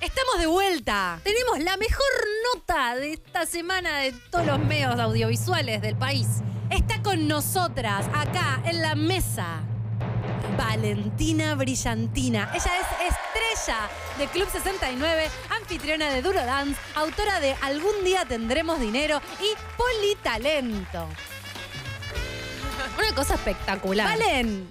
estamos 0.00 0.38
de 0.38 0.46
vuelta. 0.46 1.18
Tenemos 1.24 1.58
la 1.60 1.76
mejor 1.76 2.06
nota 2.54 2.94
de 2.94 3.14
esta 3.14 3.44
semana 3.44 3.98
de 4.00 4.12
todos 4.30 4.46
los 4.46 4.58
medios 4.60 4.98
audiovisuales 5.00 5.82
del 5.82 5.96
país. 5.96 6.26
Está 6.70 7.02
con 7.02 7.26
nosotras, 7.28 8.06
acá, 8.14 8.62
en 8.66 8.82
la 8.82 8.94
mesa. 8.94 9.62
Valentina 10.56 11.54
Brillantina. 11.54 12.50
Ella 12.54 12.70
es 12.80 13.12
estrella 13.14 13.88
de 14.18 14.26
Club 14.28 14.48
69, 14.50 15.28
anfitriona 15.50 16.10
de 16.10 16.22
Duro 16.22 16.44
Dance, 16.44 16.80
autora 16.94 17.40
de 17.40 17.54
Algún 17.62 18.04
día 18.04 18.24
tendremos 18.24 18.80
dinero 18.80 19.20
y 19.40 19.54
Politalento. 19.76 21.08
Una 22.98 23.14
cosa 23.14 23.34
espectacular. 23.34 24.06
Valen, 24.18 24.68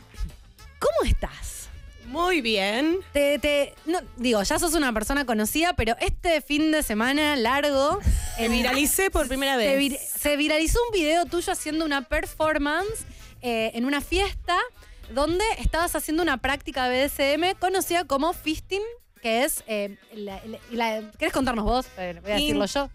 ¿cómo 0.79 1.09
estás? 1.09 1.67
Muy 2.05 2.41
bien. 2.41 2.99
Te, 3.13 3.39
te- 3.39 3.73
no, 3.85 3.99
digo, 4.17 4.41
ya 4.43 4.57
sos 4.59 4.73
una 4.73 4.93
persona 4.93 5.25
conocida, 5.25 5.73
pero 5.73 5.95
este 5.99 6.41
fin 6.41 6.71
de 6.71 6.83
semana 6.83 7.35
largo 7.35 7.99
Me 8.39 8.47
viralicé 8.49 9.09
por 9.11 9.27
primera 9.27 9.53
se, 9.57 9.65
vez. 9.75 9.77
vir- 9.79 9.99
se 9.99 10.37
viralizó 10.37 10.79
un 10.87 10.93
video 10.93 11.25
tuyo 11.25 11.51
haciendo 11.51 11.83
una 11.85 12.03
performance 12.03 13.05
eh, 13.41 13.71
en 13.73 13.85
una 13.85 14.01
fiesta 14.01 14.57
donde 15.13 15.43
estabas 15.59 15.95
haciendo 15.95 16.23
una 16.23 16.37
práctica 16.37 16.87
BDSM 16.89 17.57
conocida 17.59 18.05
como 18.05 18.33
fisting, 18.33 18.81
que 19.21 19.43
es... 19.43 19.63
eh, 19.67 19.97
la- 20.13 20.41
la- 20.71 21.01
la- 21.01 21.11
¿Querés 21.17 21.33
contarnos 21.33 21.65
vos? 21.65 21.85
Eh, 21.97 22.19
voy 22.21 22.31
a 22.31 22.35
decirlo 22.35 22.65
yo. 22.65 22.89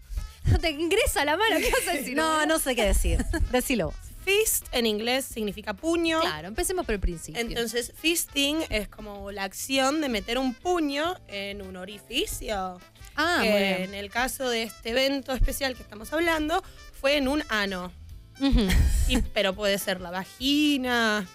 No 0.45 0.57
te 0.57 0.71
ingresa 0.71 1.23
la 1.25 1.37
mano, 1.37 1.57
¿qué 1.57 1.69
vas 1.71 1.87
a 1.87 1.93
decir? 1.97 2.15
No, 2.15 2.45
no 2.45 2.57
sé 2.59 2.75
qué 2.75 2.85
decir. 2.85 3.23
Decilo 3.51 3.87
vos. 3.87 3.95
Fist 4.23 4.67
en 4.71 4.85
inglés 4.85 5.25
significa 5.25 5.73
puño. 5.73 6.19
Claro, 6.21 6.47
empecemos 6.47 6.85
por 6.85 6.93
el 6.93 6.99
principio. 6.99 7.41
Entonces, 7.41 7.91
fisting 7.97 8.59
es 8.69 8.87
como 8.87 9.31
la 9.31 9.43
acción 9.43 9.99
de 9.99 10.09
meter 10.09 10.37
un 10.37 10.53
puño 10.53 11.15
en 11.27 11.63
un 11.63 11.75
orificio. 11.75 12.79
Ah, 13.15 13.39
que 13.41 13.49
muy 13.49 13.59
bien. 13.59 13.81
en 13.83 13.93
el 13.95 14.09
caso 14.11 14.47
de 14.47 14.63
este 14.63 14.91
evento 14.91 15.33
especial 15.33 15.75
que 15.75 15.81
estamos 15.81 16.13
hablando, 16.13 16.63
fue 16.99 17.17
en 17.17 17.27
un 17.27 17.43
ano. 17.49 17.91
Y- 19.07 19.17
pero 19.33 19.53
puede 19.55 19.77
ser 19.79 19.99
la 20.01 20.11
vagina, 20.11 21.27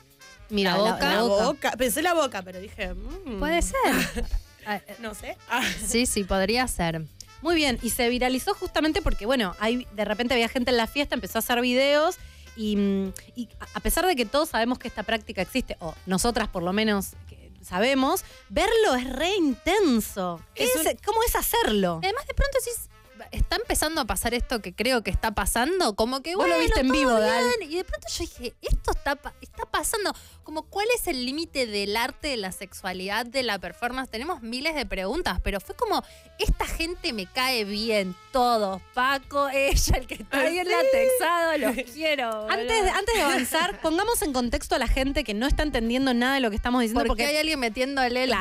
Mira, 0.50 0.72
La 0.72 0.78
la, 0.84 0.92
boca. 0.92 1.04
la 1.08 1.14
la 1.16 1.22
boca. 1.22 1.44
boca. 1.44 1.70
Pensé 1.72 2.02
la 2.02 2.14
boca, 2.14 2.42
pero 2.42 2.60
dije. 2.60 2.94
mm, 2.94 3.38
Puede 3.38 3.62
ser. 3.62 3.76
Ah, 4.68 4.80
eh, 4.84 4.96
No 4.98 5.14
sé. 5.14 5.36
Ah. 5.48 5.62
sí, 5.86 6.06
sí, 6.06 6.24
podría 6.24 6.66
ser. 6.66 7.02
Muy 7.40 7.54
bien, 7.54 7.78
y 7.82 7.90
se 7.90 8.08
viralizó 8.08 8.52
justamente 8.52 9.00
porque, 9.00 9.24
bueno, 9.24 9.54
hay, 9.60 9.86
de 9.92 10.04
repente 10.04 10.34
había 10.34 10.48
gente 10.48 10.72
en 10.72 10.76
la 10.76 10.88
fiesta, 10.88 11.14
empezó 11.14 11.38
a 11.38 11.40
hacer 11.40 11.60
videos 11.60 12.16
y, 12.56 12.74
mm, 12.74 13.12
y 13.36 13.48
a- 13.74 13.78
pesar 13.80 14.04
de 14.06 14.16
que 14.16 14.24
todos 14.24 14.48
sabemos 14.48 14.80
que 14.80 14.88
esta 14.88 15.04
práctica 15.04 15.40
existe, 15.40 15.76
o 15.78 15.94
nosotras 16.06 16.48
por 16.48 16.64
lo 16.64 16.72
menos 16.72 17.10
que 17.28 17.52
sabemos, 17.62 18.24
verlo 18.48 18.96
es 18.96 19.08
re 19.08 19.36
intenso. 19.36 20.40
Es 20.56 20.74
Es- 20.74 20.96
¿Cómo 21.04 21.22
es 21.22 21.36
hacerlo? 21.36 22.00
Además, 22.02 22.26
de 22.26 22.34
pronto 22.34 22.58
decís, 22.58 22.88
está 23.30 23.56
empezando 23.56 24.00
a 24.00 24.04
pasar 24.04 24.34
esto 24.34 24.60
que 24.60 24.74
creo 24.74 25.02
que 25.02 25.10
está 25.10 25.32
pasando, 25.32 25.94
como 25.94 26.22
que 26.22 26.34
Vos 26.34 26.46
lo 26.46 26.54
bueno, 26.54 26.64
viste 26.64 26.80
en 26.80 26.90
vivo, 26.90 27.12
Dal. 27.12 27.44
Y 27.62 27.76
de 27.76 27.84
pronto 27.84 28.06
yo 28.08 28.18
dije, 28.20 28.54
esto 28.62 28.92
está, 28.92 29.18
está 29.40 29.66
pasando. 29.66 30.14
Como, 30.42 30.62
¿cuál 30.62 30.86
es 30.94 31.08
el 31.08 31.24
límite 31.26 31.66
del 31.66 31.96
arte, 31.96 32.28
de 32.28 32.36
la 32.36 32.52
sexualidad, 32.52 33.26
de 33.26 33.42
la 33.42 33.58
performance? 33.58 34.10
Tenemos 34.10 34.42
miles 34.42 34.74
de 34.74 34.86
preguntas, 34.86 35.40
pero 35.42 35.60
fue 35.60 35.74
como, 35.74 36.02
esta 36.38 36.66
gente 36.66 37.12
me 37.12 37.26
cae 37.26 37.64
bien, 37.64 38.14
todos. 38.32 38.80
Paco, 38.94 39.48
ella, 39.52 39.96
el 39.96 40.06
que 40.06 40.14
está 40.14 40.40
ahí 40.40 40.58
en 40.58 40.68
la 40.68 40.78
texado, 40.92 41.58
los 41.58 41.92
quiero. 41.92 42.48
Antes, 42.48 42.78
boludo. 42.78 42.94
antes 42.94 43.14
de 43.14 43.22
avanzar, 43.22 43.80
pongamos 43.82 44.22
en 44.22 44.32
contexto 44.32 44.74
a 44.74 44.78
la 44.78 44.88
gente 44.88 45.24
que 45.24 45.34
no 45.34 45.46
está 45.46 45.62
entendiendo 45.62 46.14
nada 46.14 46.34
de 46.34 46.40
lo 46.40 46.50
que 46.50 46.56
estamos 46.56 46.80
diciendo. 46.80 47.00
porque, 47.00 47.24
Porque, 47.24 47.26
hay 47.26 47.36
alguien 47.38 47.58
metiéndole 47.58 48.24
el... 48.24 48.32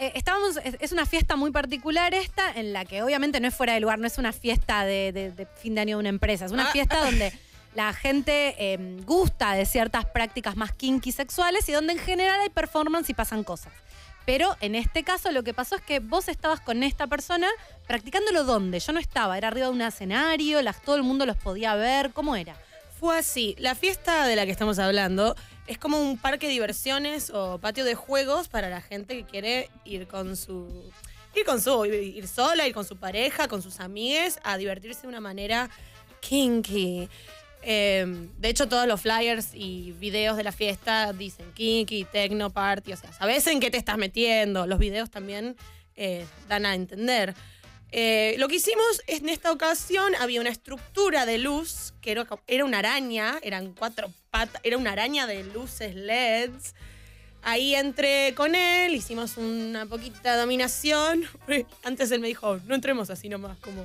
eh, 0.00 0.12
estábamos, 0.14 0.56
es, 0.64 0.76
es 0.80 0.92
una 0.92 1.06
fiesta 1.06 1.36
muy 1.36 1.50
particular 1.50 2.14
esta, 2.14 2.50
en 2.52 2.72
la 2.72 2.84
que 2.84 3.02
obviamente 3.02 3.40
no 3.40 3.48
es 3.48 3.54
fuera 3.54 3.74
de 3.74 3.80
lugar, 3.80 3.98
no 3.98 4.06
es 4.06 4.18
una 4.18 4.32
fiesta 4.32 4.84
de, 4.84 5.12
de- 5.12 5.32
de 5.32 5.46
fin 5.46 5.74
de 5.74 5.80
año 5.82 5.96
de 5.96 6.00
una 6.00 6.08
empresa, 6.08 6.44
es 6.46 6.52
una 6.52 6.68
Ah. 6.68 6.72
fiesta 6.72 7.04
donde 7.04 7.32
la 7.74 7.92
gente 7.92 8.54
eh, 8.58 8.78
gusta 9.04 9.52
de 9.52 9.66
ciertas 9.66 10.04
prácticas 10.06 10.56
más 10.56 10.72
kinky 10.72 11.12
sexuales 11.12 11.68
y 11.68 11.72
donde 11.72 11.92
en 11.92 11.98
general 11.98 12.40
hay 12.40 12.48
performance 12.48 13.08
y 13.10 13.14
pasan 13.14 13.44
cosas. 13.44 13.72
Pero 14.26 14.56
en 14.60 14.74
este 14.74 15.04
caso 15.04 15.30
lo 15.32 15.42
que 15.42 15.54
pasó 15.54 15.76
es 15.76 15.82
que 15.82 16.00
vos 16.00 16.28
estabas 16.28 16.60
con 16.60 16.82
esta 16.82 17.06
persona 17.06 17.48
practicándolo 17.86 18.44
donde 18.44 18.78
yo 18.80 18.92
no 18.92 19.00
estaba, 19.00 19.38
era 19.38 19.48
arriba 19.48 19.68
de 19.68 19.72
un 19.72 19.80
escenario, 19.80 20.60
las, 20.60 20.82
todo 20.82 20.96
el 20.96 21.02
mundo 21.02 21.24
los 21.24 21.36
podía 21.36 21.74
ver, 21.76 22.10
¿cómo 22.12 22.36
era? 22.36 22.54
Fue 23.00 23.16
así. 23.18 23.54
La 23.58 23.74
fiesta 23.74 24.26
de 24.26 24.34
la 24.36 24.44
que 24.44 24.50
estamos 24.50 24.78
hablando 24.80 25.34
es 25.68 25.78
como 25.78 26.00
un 26.00 26.16
parque 26.16 26.46
de 26.46 26.52
diversiones 26.52 27.30
o 27.30 27.58
patio 27.58 27.84
de 27.84 27.94
juegos 27.94 28.48
para 28.48 28.70
la 28.70 28.80
gente 28.80 29.16
que 29.16 29.24
quiere 29.24 29.70
ir 29.84 30.08
con 30.08 30.36
su. 30.36 30.90
Ir 31.36 31.44
con 31.44 31.60
su. 31.60 31.84
ir 31.84 32.26
sola, 32.26 32.66
ir 32.66 32.74
con 32.74 32.86
su 32.86 32.96
pareja, 32.96 33.48
con 33.48 33.62
sus 33.62 33.78
amigues, 33.78 34.40
a 34.42 34.56
divertirse 34.56 35.02
de 35.02 35.08
una 35.08 35.20
manera 35.20 35.68
kinky. 36.20 37.08
Eh, 37.62 38.28
de 38.38 38.48
hecho, 38.48 38.66
todos 38.68 38.86
los 38.86 39.00
flyers 39.00 39.50
y 39.52 39.92
videos 39.92 40.36
de 40.36 40.44
la 40.44 40.52
fiesta 40.52 41.12
dicen 41.12 41.52
kinky, 41.52 42.04
techno 42.04 42.50
party, 42.50 42.94
o 42.94 42.96
sea, 42.96 43.12
sabes 43.12 43.46
en 43.46 43.60
qué 43.60 43.70
te 43.70 43.76
estás 43.76 43.98
metiendo. 43.98 44.66
Los 44.66 44.78
videos 44.78 45.10
también 45.10 45.54
eh, 45.96 46.26
dan 46.48 46.64
a 46.64 46.74
entender. 46.74 47.34
Eh, 47.90 48.36
lo 48.38 48.48
que 48.48 48.56
hicimos 48.56 49.02
es, 49.06 49.20
en 49.20 49.28
esta 49.28 49.52
ocasión 49.52 50.14
había 50.20 50.40
una 50.40 50.50
estructura 50.50 51.26
de 51.26 51.38
luz 51.38 51.94
que 52.00 52.12
era, 52.12 52.26
era 52.46 52.64
una 52.64 52.78
araña, 52.78 53.38
eran 53.42 53.72
cuatro 53.72 54.10
era 54.62 54.76
una 54.76 54.92
araña 54.92 55.26
de 55.26 55.44
luces 55.44 55.94
LEDs. 55.94 56.74
Ahí 57.42 57.74
entré 57.74 58.34
con 58.34 58.54
él, 58.54 58.94
hicimos 58.94 59.36
una 59.36 59.86
poquita 59.86 60.36
dominación. 60.36 61.24
Antes 61.84 62.10
él 62.10 62.20
me 62.20 62.28
dijo, 62.28 62.60
no 62.66 62.74
entremos 62.74 63.10
así 63.10 63.28
nomás, 63.28 63.58
como. 63.58 63.84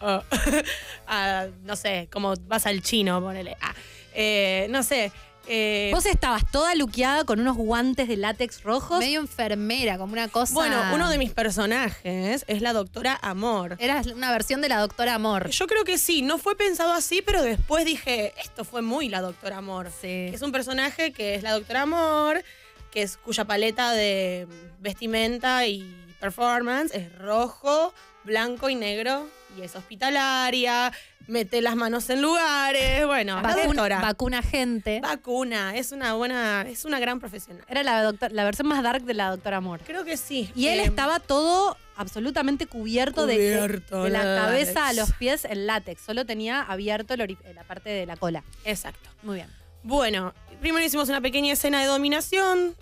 ah, 0.00 0.22
ah, 1.06 1.46
no 1.64 1.76
sé, 1.76 2.08
como 2.12 2.34
vas 2.48 2.66
al 2.66 2.82
chino, 2.82 3.20
ponele. 3.20 3.56
Ah, 3.60 3.74
eh, 4.14 4.66
no 4.70 4.82
sé. 4.82 5.12
Eh, 5.48 5.90
Vos 5.92 6.06
estabas 6.06 6.48
toda 6.50 6.74
luqueada 6.74 7.24
con 7.24 7.40
unos 7.40 7.56
guantes 7.56 8.08
de 8.08 8.16
látex 8.16 8.62
rojos. 8.62 8.98
Medio 8.98 9.20
enfermera, 9.20 9.98
como 9.98 10.12
una 10.12 10.28
cosa... 10.28 10.54
bueno, 10.54 10.80
uno 10.94 11.08
de 11.08 11.18
mis 11.18 11.32
personajes 11.32 12.44
es 12.46 12.62
la 12.62 12.72
doctora 12.72 13.18
Amor. 13.22 13.76
Era 13.78 14.02
una 14.14 14.30
versión 14.30 14.60
de 14.60 14.68
la 14.68 14.80
doctora 14.80 15.14
Amor. 15.14 15.50
Yo 15.50 15.66
creo 15.66 15.84
que 15.84 15.98
sí, 15.98 16.22
no 16.22 16.38
fue 16.38 16.56
pensado 16.56 16.92
así, 16.92 17.22
pero 17.22 17.42
después 17.42 17.84
dije, 17.84 18.34
esto 18.40 18.64
fue 18.64 18.82
muy 18.82 19.08
la 19.08 19.20
Doctora 19.20 19.58
Amor. 19.58 19.90
Sí. 20.00 20.30
Es 20.32 20.42
un 20.42 20.52
personaje 20.52 21.12
que 21.12 21.34
es 21.34 21.42
la 21.42 21.52
Doctora 21.52 21.82
Amor, 21.82 22.44
que 22.90 23.02
es 23.02 23.16
cuya 23.16 23.44
paleta 23.44 23.92
de 23.92 24.46
vestimenta 24.80 25.66
y 25.66 26.06
performance 26.20 26.94
es 26.94 27.16
rojo, 27.18 27.92
blanco 28.24 28.68
y 28.68 28.74
negro, 28.74 29.26
y 29.58 29.62
es 29.62 29.74
hospitalaria, 29.76 30.92
mete 31.26 31.60
las 31.60 31.76
manos 31.76 32.08
en 32.10 32.22
lugares, 32.22 33.06
bueno, 33.06 33.36
la 33.36 33.42
Vacuna, 33.42 33.64
doctora. 33.66 34.00
vacuna 34.00 34.42
gente. 34.42 35.00
Vacuna, 35.00 35.76
es 35.76 35.92
una 35.92 36.14
buena, 36.14 36.62
es 36.68 36.84
una 36.84 36.98
gran 37.00 37.20
profesional. 37.20 37.64
Era 37.68 37.82
la, 37.82 38.02
doctor- 38.02 38.32
la 38.32 38.44
versión 38.44 38.68
más 38.68 38.82
dark 38.82 39.02
de 39.02 39.14
la 39.14 39.30
doctora 39.30 39.58
Amor. 39.58 39.80
Creo 39.84 40.04
que 40.04 40.16
sí. 40.16 40.50
Y 40.54 40.68
él 40.68 40.80
Eh, 40.80 40.84
estaba 40.84 41.20
todo 41.20 41.76
absolutamente 41.96 42.66
cubierto, 42.66 43.26
de- 43.26 43.34
Cubierto, 43.36 44.04
de, 44.04 44.10
la 44.10 44.24
látex. 44.24 44.46
cabeza 44.46 44.88
a 44.88 44.92
los 44.92 45.12
pies 45.14 45.44
en 45.44 45.66
látex. 45.66 46.00
Solo 46.02 46.24
tenía 46.24 46.62
abierto 46.62 47.14
la 47.16 47.64
parte 47.66 47.90
de 47.90 48.06
la 48.06 48.16
cola. 48.16 48.44
Exacto. 48.64 49.10
Muy 49.22 49.36
bien. 49.36 49.48
Bueno, 49.82 50.34
primero 50.60 50.84
hicimos 50.84 51.08
una 51.08 51.20
pequeña 51.20 51.52
escena 51.52 51.80
de 51.80 51.86
dominación. 51.86 52.74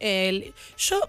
El- 0.00 0.52
yo, 0.76 1.00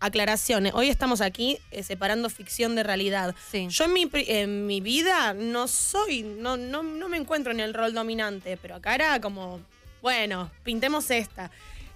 aclaración, 0.00 0.68
hoy 0.74 0.88
estamos 0.88 1.20
aquí 1.20 1.58
eh, 1.70 1.82
separando 1.82 2.28
ficción 2.30 2.74
de 2.74 2.82
realidad. 2.82 3.34
Sí. 3.50 3.66
Yo 3.68 3.84
en 3.86 3.92
mi, 3.92 4.10
en 4.12 4.66
mi 4.66 4.80
vida 4.80 5.34
no 5.34 5.68
soy, 5.68 6.22
no, 6.22 6.56
no, 6.56 6.82
no 6.82 7.08
me 7.08 7.16
encuentro 7.16 7.52
en 7.52 7.60
el 7.60 7.74
rol 7.74 7.94
dominante, 7.94 8.56
pero 8.56 8.76
acá 8.76 8.94
era 8.94 9.20
como, 9.20 9.60
bueno, 10.02 10.50
pintemos 10.62 11.10
esta. 11.10 11.50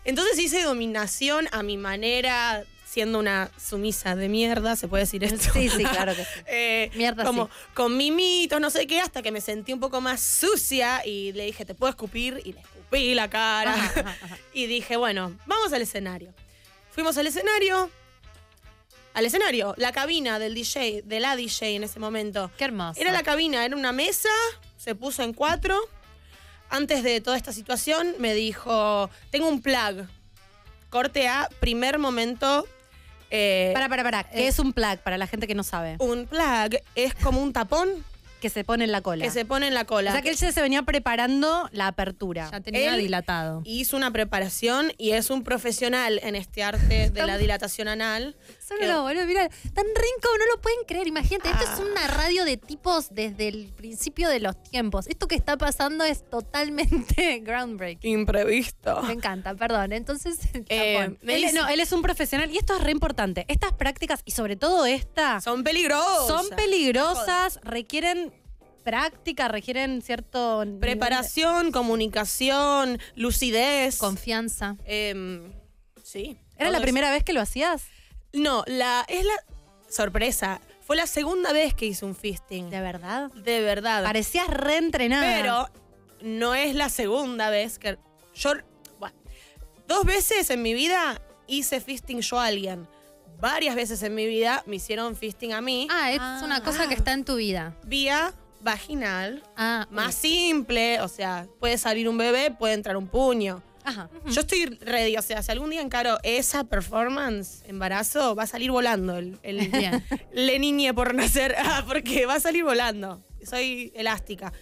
Entonces 0.05 0.39
hice 0.39 0.63
dominación 0.63 1.47
a 1.53 1.63
mi 1.63 1.77
manera, 1.77 2.65
siendo 2.91 3.19
una 3.19 3.51
sumisa 3.57 4.17
de 4.17 4.29
mierda, 4.29 4.75
se 4.75 4.89
puede 4.89 5.03
decir 5.05 5.23
esto. 5.23 5.53
Sí, 5.53 5.69
sí, 5.69 5.85
claro 5.85 6.17
que 6.17 6.25
sí. 6.25 6.41
Eh, 6.47 6.91
Mierda, 6.95 7.25
como 7.25 7.47
sí. 7.47 7.53
con 7.75 7.97
mimitos, 7.97 8.61
no 8.61 8.71
sé 8.71 8.87
qué, 8.87 9.01
hasta 9.01 9.23
que 9.23 9.31
me 9.31 9.41
sentí 9.41 9.73
un 9.73 9.79
poco 9.79 10.01
más 10.01 10.21
sucia 10.21 11.07
y 11.07 11.33
le 11.33 11.45
dije, 11.45 11.65
¿te 11.65 11.75
puedo 11.75 11.91
escupir? 11.91 12.41
Y 12.45 12.55
le 12.55 12.61
escupí 12.61 13.15
la 13.15 13.29
cara. 13.29 13.75
Ajá, 13.75 14.01
ajá, 14.01 14.17
ajá. 14.23 14.39
Y 14.55 14.67
dije, 14.67 14.97
bueno, 14.97 15.37
vamos 15.47 15.73
al 15.73 15.83
escenario. 15.83 16.35
Fuimos 16.93 17.17
al 17.19 17.27
escenario. 17.27 17.91
Al 19.13 19.27
escenario, 19.27 19.75
la 19.77 19.91
cabina 19.93 20.39
del 20.39 20.55
DJ, 20.55 21.03
de 21.05 21.21
la 21.21 21.35
DJ 21.35 21.75
en 21.77 21.85
ese 21.85 21.99
momento. 21.99 22.51
Qué 22.57 22.65
hermoso. 22.65 23.01
Era 23.01 23.11
la 23.11 23.23
cabina, 23.25 23.65
era 23.65 23.75
una 23.77 23.91
mesa, 23.93 24.29
se 24.77 24.95
puso 24.95 25.23
en 25.23 25.33
cuatro. 25.33 25.77
Antes 26.69 27.03
de 27.03 27.21
toda 27.21 27.37
esta 27.37 27.53
situación 27.53 28.15
me 28.19 28.35
dijo, 28.35 29.11
tengo 29.31 29.49
un 29.49 29.61
plug. 29.61 30.07
Corte 30.91 31.27
A, 31.29 31.49
primer 31.59 31.99
momento. 31.99 32.67
eh, 33.31 33.71
Para, 33.75 33.89
para, 33.89 34.03
para. 34.05 34.25
¿Qué 34.25 34.47
es 34.47 34.59
un 34.61 34.73
plug 34.73 34.99
para 34.99 35.19
la 35.19 35.27
gente 35.27 35.47
que 35.49 35.55
no 35.57 35.65
sabe? 35.65 35.97
un 35.99 36.27
plug 36.27 36.81
es 36.95 37.15
como 37.17 37.43
un 37.43 37.53
tapón 37.53 38.05
Que 38.41 38.49
se 38.51 38.65
pone 38.65 38.85
en 38.85 38.93
la 38.93 39.01
cola. 39.03 39.25
que 39.25 39.31
se 39.31 39.45
pone 39.45 39.67
en 39.69 39.75
la 39.75 39.85
cola. 39.85 40.11
o 40.11 40.13
sea 40.13 40.23
que 40.23 40.31
él 40.31 40.37
ya 40.37 40.51
se 40.53 40.63
venía 40.63 40.83
preparando 40.83 41.69
la 41.73 41.87
apertura. 41.89 42.49
Ya 42.51 42.61
tenía 42.61 42.95
Él- 42.95 43.01
dilatado. 43.01 43.63
hizo 43.65 43.97
una 43.97 44.11
preparación 44.11 44.93
y 44.99 45.11
es 45.11 45.31
un 45.31 45.43
profesional 45.45 46.21
en 46.23 46.35
este 46.37 46.63
arte 46.63 47.11
de 47.11 47.27
la 47.27 47.37
dilatación 47.39 47.89
anal. 47.89 48.37
Solo 48.67 48.87
lo, 48.87 49.03
boludo, 49.03 49.27
mira, 49.27 49.49
tan 49.49 49.85
rico, 49.85 50.29
no 50.39 50.47
lo 50.55 50.61
pueden 50.61 50.79
creer. 50.87 51.07
Imagínate, 51.07 51.51
esto 51.51 51.65
Ah. 51.67 51.75
es 51.75 51.81
una 51.81 52.07
radio 52.07 52.45
de 52.45 52.57
tipos 52.57 53.09
desde 53.15 53.49
el 53.49 53.73
principio 53.77 54.29
de 54.29 54.41
los 54.41 54.61
tiempos. 54.63 55.07
Esto 55.09 55.27
que 55.29 55.35
está 55.35 55.57
pasando 55.59 56.05
es 56.05 56.29
totalmente 56.31 57.39
groundbreaking. 57.45 58.21
Imprevisto. 58.21 59.03
Me 59.03 59.13
encanta, 59.13 59.55
perdón. 59.55 59.93
Entonces, 59.93 60.39
Eh, 60.69 60.95
chapón. 60.99 61.19
me 61.23 61.35
Él, 61.37 61.43
dice- 61.43 61.55
no, 61.55 61.69
él 61.69 61.81
es 61.81 61.93
un 61.93 62.03
profesional 62.03 62.51
y 62.53 62.59
esto 62.59 62.77
es 62.77 62.83
re 62.83 62.93
importante. 62.93 63.45
Estas 63.49 63.73
prácticas 63.73 64.21
y 64.25 64.31
sobre 64.31 64.57
todo 64.57 64.87
esta 64.87 65.41
son 65.41 65.63
peligrosas. 65.65 66.27
son 66.27 66.49
peligrosas, 66.57 67.61
requieren 67.63 68.30
práctica, 68.83 69.49
requieren 69.49 70.03
cierto 70.03 70.65
Preparación, 70.81 71.73
comunicación, 71.73 72.99
lucidez. 73.15 73.99
confianza. 73.99 74.77
Em, 74.85 75.53
sí. 76.03 76.37
¿Era 76.57 76.71
la 76.71 76.79
eso. 76.79 76.83
primera 76.83 77.11
vez 77.11 77.25
que 77.25 77.33
lo 77.33 77.41
hacías? 77.41 77.83
No, 78.33 78.65
la, 78.67 79.05
es 79.09 79.25
la 79.25 79.35
sorpresa. 79.89 80.61
Fue 80.83 80.97
la 80.97 81.07
segunda 81.07 81.53
vez 81.53 81.75
que 81.75 81.87
hice 81.87 82.05
un 82.05 82.15
fisting. 82.17 82.69
¿De 82.71 82.81
verdad? 82.81 83.31
De 83.33 83.61
verdad. 83.61 84.03
Parecías 84.03 84.49
reentrenada. 84.49 85.37
Pero 85.37 85.69
no 86.23 86.55
es 86.55 86.75
la 86.75 86.89
segunda 86.89 87.49
vez 87.51 87.79
que. 87.79 87.99
Yo. 88.35 88.53
Bueno, 88.99 89.17
dos 89.89 90.05
veces 90.05 90.51
en 90.51 90.63
mi 90.63 90.75
vida 90.75 91.21
hice 91.47 91.81
fisting 91.81 92.21
yo 92.21 92.39
a 92.41 92.47
alguien. 92.47 92.87
Varias 93.41 93.75
veces 93.75 94.03
en 94.03 94.15
mi 94.15 94.27
vida 94.27 94.63
me 94.67 94.77
hicieron 94.77 95.17
fisting 95.17 95.53
a 95.55 95.61
mí. 95.61 95.89
Ah, 95.91 96.13
es 96.13 96.19
Ah. 96.21 96.43
una 96.45 96.63
cosa 96.63 96.89
que 96.89 96.95
está 96.95 97.13
en 97.13 97.25
tu 97.25 97.37
vida. 97.37 97.75
Vía 97.87 98.35
vaginal. 98.61 99.43
Ah, 99.57 99.87
Más 99.91 100.15
simple. 100.15 101.01
O 101.01 101.09
sea, 101.09 101.47
puede 101.59 101.79
salir 101.79 102.09
un 102.09 102.19
bebé, 102.19 102.51
puede 102.51 102.75
entrar 102.75 102.97
un 102.97 103.09
puño. 103.09 103.63
Ajá. 103.85 104.11
Yo 104.27 104.43
estoy 104.43 104.67
ready. 104.67 105.17
O 105.17 105.23
sea, 105.23 105.43
si 105.43 105.51
algún 105.51 105.71
día 105.71 105.81
encaro 105.81 106.19
esa 106.23 106.65
performance, 106.65 107.63
embarazo, 107.67 108.35
va 108.35 108.43
a 108.45 108.47
salir 108.47 108.71
volando 108.71 109.17
el, 109.17 109.39
el 109.43 109.71
le 110.33 110.59
niñe 110.59 110.93
por 110.95 111.15
nacer. 111.15 111.55
Ah, 111.65 111.85
porque 111.87 112.27
va 112.27 112.35
a 112.35 112.41
salir 112.41 112.65
volando. 112.65 113.23
Soy 113.45 113.93
elástica. 113.95 114.53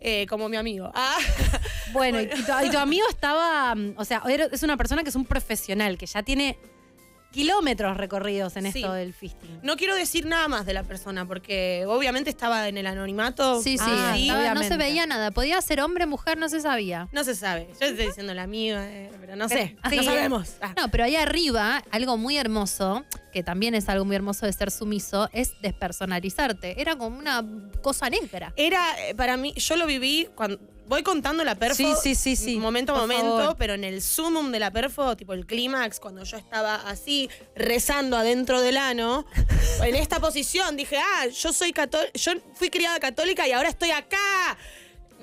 Eh, 0.00 0.26
como 0.28 0.48
mi 0.48 0.56
amigo. 0.56 0.90
Ah. 0.94 1.16
Bueno, 1.92 2.20
y 2.20 2.26
tu, 2.28 2.36
y 2.64 2.70
tu 2.70 2.78
amigo 2.78 3.06
estaba, 3.08 3.74
mm, 3.74 3.94
o 3.96 4.04
sea, 4.04 4.22
es 4.52 4.62
una 4.62 4.76
persona 4.76 5.02
que 5.02 5.08
es 5.08 5.16
un 5.16 5.24
profesional, 5.24 5.96
que 5.96 6.06
ya 6.06 6.22
tiene 6.22 6.58
kilómetros 7.32 7.96
recorridos 7.96 8.56
en 8.56 8.72
Sí. 8.72 8.78
esto 8.80 8.92
del 8.92 9.12
fisting. 9.12 9.60
No 9.62 9.76
quiero 9.76 9.94
decir 9.94 10.24
nada 10.26 10.48
más 10.48 10.64
de 10.64 10.72
la 10.72 10.82
persona, 10.84 11.26
porque 11.26 11.84
obviamente 11.86 12.30
estaba 12.30 12.66
en 12.68 12.78
el 12.78 12.86
anonimato. 12.86 13.60
Sí, 13.62 13.76
sí, 13.78 13.84
Ah, 13.86 14.16
estaba- 14.16 14.54
no 14.54 14.62
se 14.62 14.76
veía 14.76 15.06
nada. 15.06 15.30
Podía 15.30 15.60
ser 15.60 15.80
hombre, 15.80 16.06
mujer, 16.06 16.38
no 16.38 16.48
se 16.48 16.60
sabía. 16.60 17.08
No 17.12 17.24
se 17.24 17.34
sabe. 17.34 17.68
Yo 17.80 17.86
estoy 17.88 18.06
diciendo 18.06 18.32
la 18.32 18.46
mía, 18.46 18.86
eh, 18.90 19.10
pero 19.20 19.36
no 19.36 19.48
sé. 19.48 19.76
Sí. 19.90 19.96
No 19.96 20.02
sabemos. 20.02 20.54
Ah. 20.62 20.74
No, 20.76 20.90
pero 20.90 21.04
ahí 21.04 21.16
arriba, 21.16 21.82
algo 21.90 22.16
muy 22.16 22.36
hermoso, 22.38 23.04
que 23.36 23.42
también 23.42 23.74
es 23.74 23.90
algo 23.90 24.06
muy 24.06 24.16
hermoso 24.16 24.46
de 24.46 24.52
ser 24.54 24.70
sumiso, 24.70 25.28
es 25.30 25.60
despersonalizarte. 25.60 26.80
Era 26.80 26.96
como 26.96 27.18
una 27.18 27.44
cosa 27.82 28.08
negra. 28.08 28.54
Era, 28.56 28.80
eh, 29.06 29.14
para 29.14 29.36
mí, 29.36 29.52
yo 29.56 29.76
lo 29.76 29.86
viví 29.86 30.26
cuando. 30.34 30.58
Voy 30.88 31.02
contando 31.02 31.44
la 31.44 31.56
perfo 31.56 31.74
Sí, 31.74 31.92
sí, 32.00 32.14
sí, 32.14 32.34
sí. 32.36 32.56
momento 32.58 32.94
a 32.94 32.98
momento, 32.98 33.38
favor. 33.38 33.56
pero 33.58 33.74
en 33.74 33.84
el 33.84 34.00
sumum 34.00 34.52
de 34.52 34.60
la 34.60 34.70
perfo, 34.70 35.16
tipo 35.16 35.34
el 35.34 35.44
clímax, 35.44 36.00
cuando 36.00 36.22
yo 36.22 36.38
estaba 36.38 36.76
así, 36.88 37.28
rezando 37.56 38.16
adentro 38.16 38.62
del 38.62 38.78
ano, 38.78 39.26
en 39.84 39.96
esta 39.96 40.18
posición, 40.20 40.76
dije, 40.76 40.96
ah, 40.96 41.26
yo 41.26 41.52
soy 41.52 41.72
católica, 41.72 42.12
yo 42.14 42.32
fui 42.54 42.70
criada 42.70 42.98
católica 43.00 43.46
y 43.46 43.52
ahora 43.52 43.68
estoy 43.68 43.90
acá. 43.90 44.56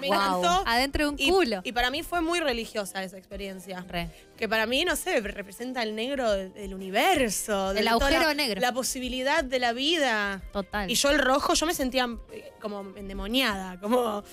Me 0.10 0.16
Wow. 0.16 0.40
encantó. 0.40 0.64
Adentro 0.70 1.04
de 1.06 1.10
un 1.12 1.16
Y- 1.20 1.30
culo. 1.30 1.62
Y, 1.64 1.72
para 1.72 1.90
mí 1.90 2.04
fue 2.04 2.22
muy 2.22 2.40
religiosa 2.40 3.04
esa 3.04 3.18
experiencia. 3.18 3.86
Re. 3.88 4.10
Que 4.38 4.48
para 4.50 4.66
mí, 4.66 4.84
no 4.86 4.96
sé, 4.96 5.20
representa 5.22 5.82
el 5.84 5.96
negro 5.96 6.32
del, 6.32 6.54
del 6.54 6.74
universo. 6.74 7.72
El 7.72 7.88
agujero 7.88 8.22
la- 8.22 8.34
negro. 8.34 8.60
La 8.62 8.72
posibilidad 8.74 9.44
de 9.44 9.60
la 9.60 9.74
vida. 9.74 10.42
Total. 10.52 10.90
Y 10.92 10.96
yo 10.96 11.10
el 11.12 11.20
rojo, 11.20 11.54
yo 11.54 11.66
me 11.66 11.74
sentía 11.74 12.08
eh, 12.32 12.52
como 12.62 12.82
endemoniada, 12.98 13.80
como... 13.80 14.24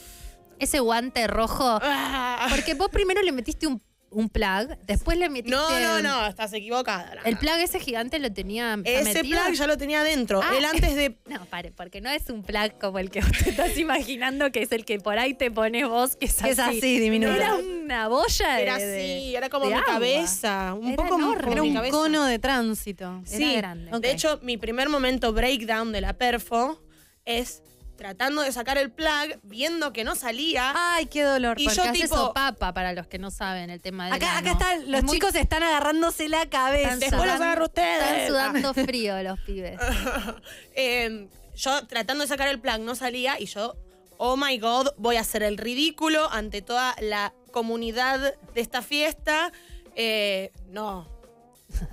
Ese 0.58 0.78
guante 0.80 1.26
rojo. 1.26 1.78
¡ah! 1.82 2.46
Porque 2.50 2.74
vos 2.74 2.88
primero 2.90 3.22
le 3.22 3.32
metiste 3.32 3.66
un, 3.66 3.80
un 4.10 4.28
plug, 4.28 4.76
después 4.86 5.16
le 5.16 5.28
metiste. 5.28 5.56
No, 5.56 5.80
no, 5.80 6.02
no, 6.02 6.26
estás 6.26 6.52
equivocada. 6.52 7.12
El 7.24 7.36
plug 7.36 7.56
ese 7.58 7.78
gigante 7.80 8.18
lo 8.18 8.32
tenía. 8.32 8.78
Ese 8.84 9.14
metido? 9.14 9.40
plug 9.42 9.54
ya 9.54 9.66
lo 9.66 9.76
tenía 9.76 10.00
adentro. 10.00 10.40
Ah. 10.42 10.52
Él 10.56 10.64
antes 10.64 10.94
de... 10.96 11.16
No, 11.26 11.44
pare, 11.46 11.70
porque 11.70 12.00
no 12.00 12.10
es 12.10 12.28
un 12.28 12.42
plug 12.42 12.78
como 12.80 12.98
el 12.98 13.10
que 13.10 13.20
vos 13.20 13.30
te 13.30 13.50
estás 13.50 13.76
imaginando, 13.78 14.50
que 14.50 14.62
es 14.62 14.72
el 14.72 14.84
que 14.84 14.98
por 14.98 15.18
ahí 15.18 15.34
te 15.34 15.50
pones 15.50 15.88
vos, 15.88 16.16
que 16.16 16.26
es 16.26 16.42
es 16.42 16.58
así. 16.58 16.78
así, 16.78 16.98
diminuto. 16.98 17.34
Era 17.34 17.54
una 17.54 18.08
boya 18.08 18.54
de. 18.54 18.62
Era 18.62 18.74
así, 18.76 19.34
era 19.36 19.48
como 19.48 19.66
mi 19.66 19.72
agua. 19.74 19.84
cabeza. 19.86 20.74
Un 20.74 20.88
Era 20.88 21.02
poco 21.02 21.14
enorme. 21.16 21.52
Era 21.52 21.62
un 21.62 21.74
cabeza. 21.74 21.96
cono 21.96 22.24
de 22.24 22.38
tránsito. 22.38 23.22
Sí, 23.24 23.54
grande. 23.56 23.96
De 23.98 24.10
hecho, 24.10 24.40
mi 24.42 24.56
primer 24.56 24.88
momento 24.88 25.32
breakdown 25.32 25.92
de 25.92 26.00
la 26.00 26.14
perfo 26.14 26.82
es 27.24 27.62
tratando 28.00 28.40
de 28.40 28.50
sacar 28.50 28.78
el 28.78 28.90
plug, 28.90 29.38
viendo 29.42 29.92
que 29.92 30.04
no 30.04 30.14
salía. 30.14 30.72
Ay, 30.74 31.04
qué 31.04 31.22
dolor. 31.22 31.60
Y 31.60 31.64
Porque 31.66 31.76
yo 31.76 31.82
hace 31.82 31.92
tipo- 31.92 32.16
sopapa, 32.16 32.72
para 32.72 32.94
los 32.94 33.06
que 33.06 33.18
no 33.18 33.30
saben 33.30 33.68
el 33.68 33.78
tema 33.82 34.06
del 34.06 34.14
Acá, 34.14 34.38
acá 34.38 34.52
están, 34.52 34.90
los 34.90 35.00
Es 35.00 35.04
muy- 35.04 35.14
chicos 35.16 35.34
están 35.34 35.62
agarrándose 35.62 36.28
la 36.30 36.48
cabeza. 36.48 36.94
Están 36.94 36.98
Después 37.00 37.26
los 37.26 37.34
agarro 37.40 37.64
ustedes. 37.66 38.02
Están 38.02 38.26
sudando 38.28 38.74
frío 38.86 39.22
los 39.22 39.38
pibes. 39.40 39.78
Eh, 40.74 41.28
yo 41.54 41.86
tratando 41.88 42.22
de 42.24 42.28
sacar 42.28 42.48
el 42.48 42.58
plug 42.58 42.80
no 42.80 42.94
salía 42.94 43.38
y 43.38 43.44
yo, 43.44 43.76
oh 44.16 44.36
my 44.38 44.58
god, 44.58 44.88
voy 44.96 45.16
a 45.16 45.20
hacer 45.20 45.42
el 45.42 45.58
ridículo 45.58 46.30
ante 46.32 46.62
toda 46.62 46.96
la 47.02 47.34
comunidad 47.52 48.34
de 48.54 48.60
esta 48.62 48.80
fiesta. 48.80 49.52
Eh, 49.94 50.52
no. 50.68 51.06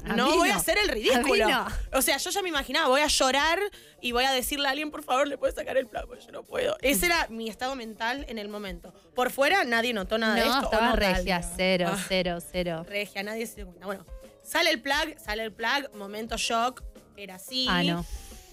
A 0.05 0.15
No 0.15 0.35
voy 0.35 0.49
a 0.49 0.55
hacer 0.57 0.77
el 0.77 0.89
A 0.89 0.93
ridículo. 0.93 1.47
no. 1.49 1.67
O 1.93 2.01
sea, 2.01 2.17
yo 2.17 2.29
ya 2.29 2.41
me 2.41 2.49
imaginaba, 2.49 2.87
voy 2.87 3.01
a 3.01 3.07
llorar 3.07 3.59
y 4.01 4.11
voy 4.11 4.23
a 4.25 4.31
decirle 4.31 4.67
a 4.67 4.71
alguien, 4.71 4.91
por 4.91 5.03
favor, 5.03 5.27
le 5.27 5.37
puedes 5.37 5.55
sacar 5.55 5.77
el 5.77 5.87
porque 5.87 6.25
yo 6.25 6.31
no 6.31 6.43
puedo. 6.43 6.77
Ese 6.81 7.05
era 7.07 7.27
mi 7.29 7.49
estado 7.49 7.75
mental 7.75 8.25
en 8.29 8.37
el 8.37 8.49
momento. 8.49 8.93
Por 9.15 9.31
fuera 9.31 9.63
nadie 9.63 9.93
notó 9.93 10.17
nada 10.17 10.35
de 10.35 10.41
No, 10.45 10.47
esto. 10.47 10.69
o 10.69 10.71
estaba 10.71 10.91
regia, 10.95 11.41
tal. 11.41 11.53
cero, 11.55 11.89
Ah. 11.93 12.05
cero, 12.07 12.37
cero. 12.51 12.85
Regia, 12.87 13.23
nadie 13.23 13.45
se 13.47 13.55
dio 13.55 13.65
cuenta. 13.67 13.85
Bueno, 13.85 14.05
sale 14.43 14.69
el 14.71 14.81
plug, 14.81 15.17
sale 15.23 15.43
el 15.43 15.51
plug, 15.53 15.93
momento 15.95 16.37
shock, 16.37 16.83
era 17.15 17.35
así. 17.35 17.65
Ah, 17.69 17.83
no. 17.83 18.05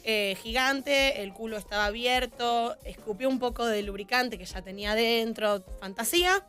eh, 0.07 0.37
gigante, 0.43 1.23
el 1.23 1.33
culo 1.33 1.57
estaba 1.57 1.87
abierto, 1.87 2.77
escupió 2.85 3.29
un 3.29 3.39
poco 3.39 3.65
de 3.67 3.83
lubricante 3.83 4.37
que 4.39 4.45
ya 4.45 4.61
tenía 4.63 4.93
adentro, 4.93 5.65
fantasía. 5.81 6.47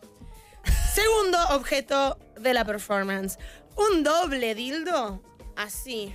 Segundo 0.93 1.37
objeto 1.51 2.17
de 2.39 2.53
la 2.53 2.65
performance, 2.65 3.37
un 3.75 4.03
doble 4.03 4.55
dildo, 4.55 5.21
así, 5.55 6.13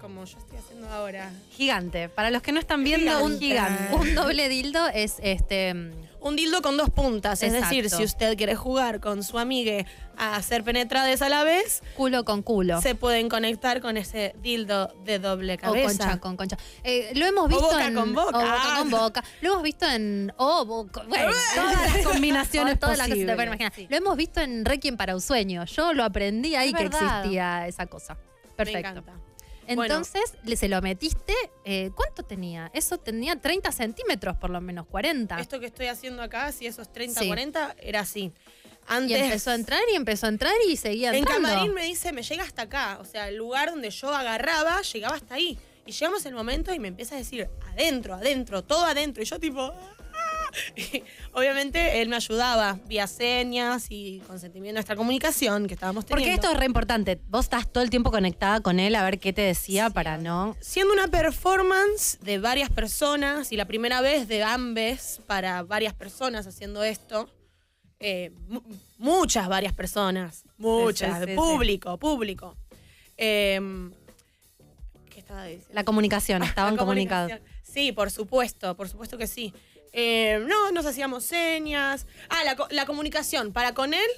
como 0.00 0.24
yo 0.24 0.38
estoy 0.38 0.58
haciendo 0.58 0.88
ahora. 0.88 1.32
Gigante. 1.50 2.08
Para 2.08 2.30
los 2.30 2.42
que 2.42 2.52
no 2.52 2.60
están 2.60 2.84
viendo, 2.84 3.22
un 3.24 3.38
Gigante. 3.38 3.84
gigante. 3.84 3.94
Un 3.96 4.14
doble 4.14 4.48
dildo 4.48 4.86
es 4.88 5.16
este. 5.22 5.74
Un 6.24 6.36
dildo 6.36 6.62
con 6.62 6.78
dos 6.78 6.88
puntas, 6.88 7.42
es 7.42 7.52
decir, 7.52 7.90
si 7.90 8.02
usted 8.02 8.34
quiere 8.38 8.54
jugar 8.56 8.98
con 9.00 9.22
su 9.22 9.38
amigue 9.38 9.84
a 10.16 10.40
ser 10.42 10.64
penetrades 10.64 11.20
a 11.20 11.28
la 11.28 11.44
vez, 11.44 11.82
Culo 11.96 12.24
con 12.24 12.40
culo. 12.42 12.80
se 12.80 12.94
pueden 12.94 13.28
conectar 13.28 13.82
con 13.82 13.98
ese 13.98 14.34
dildo 14.40 14.88
de 15.04 15.18
doble 15.18 15.54
O 15.54 15.58
cabeza. 15.58 15.86
concha 16.06 16.20
con 16.20 16.36
concha. 16.38 16.56
Eh, 16.82 17.12
lo 17.14 17.26
hemos 17.26 17.44
O 17.44 17.48
visto 17.48 17.64
boca 17.64 17.86
en. 17.86 17.94
con 17.94 18.14
boca. 18.14 18.38
O 18.38 18.40
boca 18.40 18.74
con 18.78 18.90
boca. 18.90 19.24
Lo 19.42 19.50
hemos 19.50 19.62
visto 19.62 19.86
en. 19.86 20.32
Oh, 20.38 20.64
boca. 20.64 21.02
Bueno, 21.06 21.26
Todas 21.54 21.94
las 21.94 22.06
combinaciones 22.06 22.80
todas 22.80 22.96
las 22.96 23.06
que 23.06 23.12
se 23.12 23.18
te 23.20 23.26
posibles. 23.26 23.34
pueden 23.36 23.48
imaginar. 23.60 23.90
Lo 23.90 23.96
hemos 23.98 24.16
visto 24.16 24.40
en 24.40 24.64
Requiem 24.64 24.96
para 24.96 25.14
un 25.14 25.20
sueño. 25.20 25.66
Yo 25.66 25.92
lo 25.92 26.04
aprendí 26.04 26.54
ahí 26.56 26.68
Es 26.70 26.74
que 26.74 26.84
verdad. 26.84 27.18
existía 27.18 27.68
esa 27.68 27.84
cosa. 27.86 28.14
Me 28.14 28.50
Perfecto. 28.56 28.88
encanta. 28.88 29.12
Bueno. 29.66 29.82
Entonces, 29.84 30.34
le- 30.44 30.56
se 30.56 30.68
lo 30.68 30.80
metiste. 30.82 31.34
eh, 31.64 31.90
¿Cuánto 31.94 32.22
tenía? 32.22 32.70
Eso 32.74 32.98
tenía 32.98 33.36
30 33.40 33.72
centímetros, 33.72 34.36
por 34.36 34.50
lo 34.50 34.60
menos, 34.60 34.86
40. 34.86 35.40
Esto 35.40 35.60
que 35.60 35.66
estoy 35.66 35.86
haciendo 35.86 36.22
acá, 36.22 36.52
si 36.52 36.66
esos 36.66 36.92
30, 36.92 37.20
Sí. 37.20 37.26
40, 37.26 37.74
era 37.80 38.00
así. 38.00 38.32
y 38.86 38.92
Antes, 38.92 39.18
empezó 39.22 39.50
a 39.50 39.54
entrar 39.54 39.80
y 39.92 39.96
empezó 39.96 40.26
a 40.26 40.28
entrar 40.28 40.52
y 40.68 40.76
seguía 40.76 41.08
en 41.10 41.14
entrando. 41.16 41.48
camarín 41.48 41.72
me 41.72 41.84
dice, 41.84 42.12
me 42.12 42.22
llega 42.22 42.42
hasta 42.44 42.62
acá. 42.62 42.98
O 43.00 43.04
sea, 43.06 43.28
el 43.28 43.36
lugar 43.36 43.70
donde 43.70 43.88
yo 43.90 44.14
agarraba, 44.14 44.82
llegaba 44.82 45.16
hasta 45.16 45.36
ahí. 45.36 45.58
Y 45.86 45.92
llegamos 45.92 46.24
el 46.26 46.34
momento 46.34 46.72
y 46.74 46.78
me 46.78 46.88
empieza 46.88 47.14
a 47.14 47.18
decir, 47.18 47.48
adentro, 47.72 48.14
adentro, 48.14 48.62
todo 48.62 48.84
adentro. 48.84 49.22
Y 49.22 49.26
yo 49.26 49.38
tipo... 49.40 49.72
Obviamente 51.32 52.00
él 52.00 52.08
me 52.08 52.16
ayudaba 52.16 52.78
vía 52.86 53.06
señas 53.06 53.86
y 53.90 54.20
consentimiento 54.26 54.68
de 54.68 54.72
nuestra 54.74 54.96
comunicación 54.96 55.66
que 55.66 55.74
estábamos 55.74 56.04
teniendo. 56.06 56.24
Porque 56.30 56.34
esto 56.34 56.52
es 56.52 56.58
re 56.58 56.66
importante. 56.66 57.20
Vos 57.28 57.46
estás 57.46 57.70
todo 57.70 57.82
el 57.82 57.90
tiempo 57.90 58.10
conectada 58.10 58.60
con 58.60 58.78
él 58.80 58.94
a 58.94 59.02
ver 59.04 59.18
qué 59.18 59.32
te 59.32 59.42
decía 59.42 59.90
para 59.90 60.16
no. 60.18 60.56
Siendo 60.60 60.92
una 60.92 61.08
performance 61.08 62.18
de 62.20 62.38
varias 62.38 62.70
personas 62.70 63.52
y 63.52 63.56
la 63.56 63.64
primera 63.66 64.00
vez 64.00 64.28
de 64.28 64.42
ambes 64.42 65.20
para 65.26 65.62
varias 65.62 65.94
personas 65.94 66.46
haciendo 66.46 66.82
esto, 66.84 67.28
eh, 68.00 68.30
mu- 68.48 68.62
muchas, 68.98 69.48
varias 69.48 69.72
personas, 69.72 70.44
muchas, 70.58 71.18
sí, 71.24 71.30
sí, 71.30 71.36
público, 71.36 71.96
público. 71.98 72.56
Eh, 73.16 73.60
¿Qué 75.10 75.20
estaba 75.20 75.44
diciendo? 75.44 75.74
La 75.74 75.84
comunicación, 75.84 76.42
estaban 76.44 76.76
comunicados. 76.76 77.32
Sí, 77.62 77.92
por 77.92 78.10
supuesto, 78.10 78.76
por 78.76 78.88
supuesto 78.88 79.18
que 79.18 79.26
sí. 79.26 79.52
Eh, 79.96 80.44
no, 80.46 80.72
nos 80.72 80.84
hacíamos 80.86 81.24
señas. 81.24 82.06
Ah, 82.28 82.42
la, 82.44 82.56
co- 82.56 82.66
la 82.70 82.84
comunicación 82.84 83.52
para 83.52 83.72
con 83.74 83.94
él. 83.94 84.10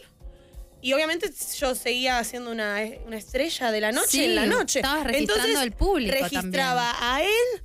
Y 0.81 0.93
obviamente 0.95 1.31
yo 1.59 1.75
seguía 1.75 2.19
haciendo 2.19 2.51
una, 2.51 2.79
una 3.07 3.17
estrella 3.17 3.71
de 3.71 3.81
la 3.81 3.93
noche 3.93 4.09
Sí, 4.09 4.25
en 4.25 4.35
la 4.37 4.47
noche. 4.47 4.79
estabas 4.81 5.05
registrando 5.05 5.35
Entonces, 5.45 5.57
al 5.63 5.73
público 5.73 6.17
Registraba 6.21 6.95
a 7.01 7.23
él, 7.23 7.63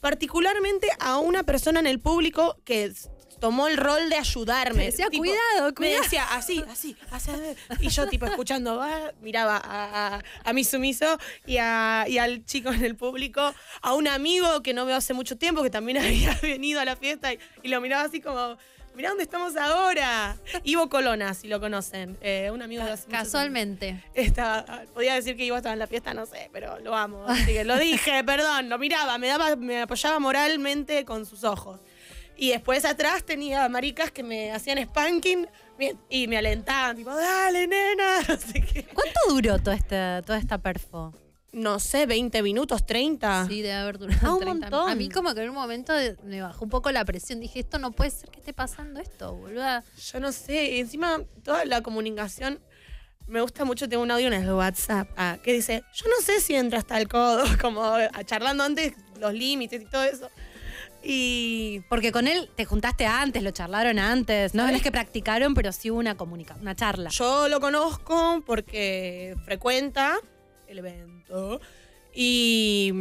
particularmente 0.00 0.88
a 1.00 1.18
una 1.18 1.42
persona 1.44 1.80
en 1.80 1.86
el 1.86 2.00
público 2.00 2.56
que 2.64 2.92
tomó 3.42 3.66
el 3.66 3.76
rol 3.76 4.08
de 4.08 4.14
ayudarme. 4.16 4.84
Decía, 4.84 5.08
Tipo, 5.10 5.24
"Cuidado, 5.24 5.66
Me 5.66 5.74
cuidado". 5.74 6.02
decía 6.04 6.24
así, 6.30 6.64
así, 6.70 6.96
así. 7.10 7.32
Y 7.80 7.88
yo 7.88 8.06
tipo 8.06 8.24
escuchando, 8.24 8.80
miraba 9.20 9.56
a, 9.56 10.14
a- 10.14 10.22
a 10.44 10.52
mi 10.52 10.62
sumiso 10.62 11.18
y, 11.44 11.56
a- 11.58 12.04
y 12.08 12.18
al 12.18 12.44
chico 12.44 12.72
en 12.72 12.84
el 12.84 12.94
público, 12.94 13.52
a 13.82 13.94
un 13.94 14.06
amigo 14.06 14.62
que 14.62 14.72
no 14.72 14.86
veo 14.86 14.94
hace 14.96 15.12
mucho 15.12 15.36
tiempo, 15.36 15.62
que 15.64 15.70
también 15.70 15.98
había 16.32 16.38
venido 16.40 16.80
a 16.80 16.84
la 16.84 16.94
fiesta 16.94 17.32
y, 17.32 17.38
y 17.64 17.68
lo 17.68 17.80
miraba 17.80 18.04
así 18.04 18.20
como, 18.20 18.56
mirá 18.94 19.08
dónde 19.08 19.24
estamos 19.24 19.56
ahora. 19.56 20.36
Ivo 20.62 20.88
Colona, 20.88 21.34
si 21.34 21.48
lo 21.48 21.58
conocen, 21.58 22.16
eh, 22.20 22.48
un 22.52 22.62
amigo 22.62 22.84
de 22.84 22.92
hace 22.92 23.08
Casualmente. 23.08 24.04
Estaba- 24.14 24.84
podía 24.94 25.14
decir 25.14 25.36
que 25.36 25.44
Ivo 25.44 25.56
estaba 25.56 25.72
en 25.72 25.80
la 25.80 25.88
fiesta, 25.88 26.14
no 26.14 26.26
sé, 26.26 26.48
pero 26.52 26.78
lo 26.78 26.94
amo. 26.94 27.24
Así 27.26 27.46
que 27.46 27.64
lo 27.64 27.76
dije, 27.76 28.22
perdón, 28.24 28.68
lo 28.68 28.78
miraba, 28.78 29.18
me, 29.18 29.26
daba, 29.26 29.56
me 29.56 29.82
apoyaba 29.82 30.20
moralmente 30.20 31.04
con 31.04 31.26
sus 31.26 31.42
ojos. 31.42 31.80
Y 32.36 32.50
después 32.50 32.84
atrás 32.84 33.24
tenía 33.24 33.68
maricas 33.68 34.10
que 34.10 34.22
me 34.22 34.52
hacían 34.52 34.82
spanking 34.84 35.46
y 36.08 36.28
me 36.28 36.38
alentaban, 36.38 36.96
tipo, 36.96 37.14
dale, 37.14 37.66
nena. 37.66 38.18
¿Cuánto 38.94 39.20
duró 39.28 39.58
toda 39.58 39.76
esta, 39.76 40.22
toda 40.24 40.38
esta 40.38 40.58
perfo? 40.58 41.14
no 41.52 41.78
sé, 41.78 42.06
20 42.06 42.42
minutos, 42.42 42.86
30. 42.86 43.46
Sí, 43.46 43.60
debe 43.60 43.74
haber 43.74 43.98
durado 43.98 44.26
Ah, 44.26 44.32
un 44.32 44.40
30 44.40 44.54
montón. 44.70 44.90
A 44.90 44.94
mí 44.94 45.10
como 45.10 45.34
que 45.34 45.42
en 45.42 45.50
un 45.50 45.54
momento 45.54 45.92
me 46.24 46.40
bajó 46.40 46.64
un 46.64 46.70
poco 46.70 46.90
la 46.90 47.04
presión. 47.04 47.40
Dije, 47.40 47.60
esto 47.60 47.78
no 47.78 47.92
puede 47.92 48.10
ser 48.10 48.30
que 48.30 48.38
esté 48.38 48.54
pasando 48.54 49.00
esto, 49.00 49.34
boluda. 49.34 49.84
Yo 50.12 50.18
no 50.18 50.32
sé, 50.32 50.80
encima 50.80 51.20
toda 51.44 51.66
la 51.66 51.82
comunicación. 51.82 52.58
Me 53.26 53.42
gusta 53.42 53.66
mucho, 53.66 53.86
tengo 53.86 54.02
un 54.02 54.10
audio 54.10 54.28
en 54.28 54.32
el 54.32 54.50
WhatsApp 54.50 55.08
ah, 55.18 55.36
que 55.44 55.52
dice, 55.52 55.84
yo 55.94 56.06
no 56.08 56.24
sé 56.24 56.40
si 56.40 56.54
entra 56.54 56.78
hasta 56.78 56.98
el 56.98 57.06
codo, 57.06 57.44
como 57.60 57.84
ah, 57.84 58.08
charlando 58.24 58.64
antes 58.64 58.94
los 59.20 59.34
límites 59.34 59.82
y 59.82 59.84
todo 59.84 60.04
eso. 60.04 60.30
Y 61.02 61.80
Porque 61.88 62.12
con 62.12 62.28
él 62.28 62.48
te 62.54 62.64
juntaste 62.64 63.06
antes, 63.06 63.42
lo 63.42 63.50
charlaron 63.50 63.98
antes. 63.98 64.54
No 64.54 64.68
es 64.68 64.82
que 64.82 64.92
practicaron, 64.92 65.54
pero 65.54 65.72
sí 65.72 65.90
hubo 65.90 65.98
una 65.98 66.16
comunicación, 66.16 66.62
una 66.62 66.76
charla. 66.76 67.10
Yo 67.10 67.48
lo 67.48 67.60
conozco 67.60 68.42
porque 68.46 69.34
frecuenta 69.44 70.18
el 70.68 70.78
evento. 70.78 71.60
Y, 72.14 72.92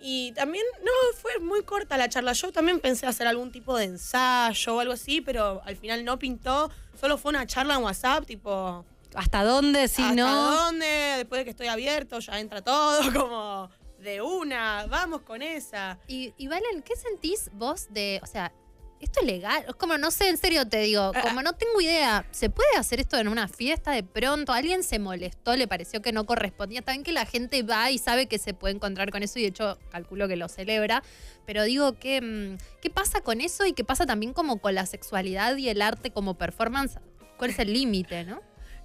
y 0.00 0.32
también, 0.32 0.64
no, 0.82 0.90
fue 1.20 1.38
muy 1.38 1.62
corta 1.62 1.96
la 1.96 2.08
charla. 2.08 2.32
Yo 2.32 2.50
también 2.52 2.80
pensé 2.80 3.06
hacer 3.06 3.26
algún 3.26 3.52
tipo 3.52 3.76
de 3.76 3.84
ensayo 3.84 4.74
o 4.74 4.80
algo 4.80 4.94
así, 4.94 5.20
pero 5.20 5.62
al 5.64 5.76
final 5.76 6.04
no 6.04 6.18
pintó. 6.18 6.70
Solo 7.00 7.16
fue 7.16 7.30
una 7.30 7.46
charla 7.46 7.74
en 7.74 7.82
WhatsApp, 7.82 8.26
tipo, 8.26 8.84
¿Hasta 9.14 9.44
dónde? 9.44 9.88
Si 9.88 10.02
¿hasta 10.02 10.14
no. 10.14 10.64
dónde? 10.64 10.86
Después 11.18 11.40
de 11.40 11.44
que 11.44 11.50
estoy 11.50 11.66
abierto, 11.66 12.18
ya 12.18 12.40
entra 12.40 12.62
todo, 12.62 13.12
como 13.12 13.70
de 14.02 14.20
una, 14.20 14.86
vamos 14.86 15.22
con 15.22 15.42
esa. 15.42 15.98
Y, 16.06 16.34
y 16.36 16.48
Valen, 16.48 16.82
¿qué 16.82 16.96
sentís 16.96 17.50
vos 17.52 17.86
de, 17.90 18.20
o 18.22 18.26
sea, 18.26 18.52
esto 19.00 19.20
es 19.20 19.26
legal? 19.26 19.64
Es 19.68 19.74
como, 19.74 19.98
no 19.98 20.10
sé, 20.10 20.28
en 20.28 20.36
serio 20.36 20.68
te 20.68 20.78
digo, 20.78 21.12
Ah, 21.14 21.22
como 21.22 21.42
no 21.42 21.54
tengo 21.54 21.80
idea, 21.80 22.26
¿se 22.30 22.50
puede 22.50 22.76
hacer 22.76 23.00
esto 23.00 23.16
en 23.16 23.28
una 23.28 23.48
fiesta 23.48 23.92
de 23.92 24.02
pronto? 24.02 24.52
¿Alguien 24.52 24.82
se 24.82 24.98
molestó, 24.98 25.56
le 25.56 25.66
pareció 25.66 26.02
que 26.02 26.12
no 26.12 26.24
correspondía? 26.24 26.82
También 26.82 27.04
que 27.04 27.12
la 27.12 27.26
gente 27.26 27.62
va 27.62 27.90
y 27.90 27.98
sabe 27.98 28.26
que 28.26 28.38
se 28.38 28.54
puede 28.54 28.74
encontrar 28.74 29.10
con 29.10 29.22
eso 29.22 29.38
y 29.38 29.42
de 29.42 29.48
hecho 29.48 29.78
calculo 29.90 30.28
que 30.28 30.36
lo 30.36 30.48
celebra, 30.48 31.02
pero 31.46 31.64
digo, 31.64 31.94
¿qué, 31.98 32.20
mm, 32.20 32.80
¿qué 32.80 32.90
pasa 32.90 33.20
con 33.22 33.40
eso 33.40 33.66
y 33.66 33.72
qué 33.72 33.84
pasa 33.84 34.06
también 34.06 34.32
como 34.32 34.58
con 34.58 34.74
la 34.74 34.86
sexualidad 34.86 35.56
y 35.56 35.68
el 35.68 35.82
arte 35.82 36.12
como 36.12 36.34
performance? 36.34 36.98
¿Cuál 37.36 37.50
es 37.50 37.58
el 37.58 37.72
límite, 37.72 38.24
no? 38.24 38.40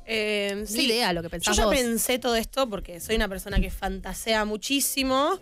Eh, 0.08 0.66
Ni 0.72 0.84
idea 0.86 1.12
lo 1.14 1.22
que 1.22 1.28
Yo 1.28 1.32
pensás 1.32 1.58
ya 1.58 1.66
vos. 1.66 1.76
pensé 1.76 2.18
todo 2.18 2.36
esto 2.38 2.70
porque 2.70 3.00
soy 3.02 3.16
una 3.18 3.28
persona 3.28 3.60
que 3.60 3.70
fantasea 3.70 4.46
muchísimo 4.46 5.38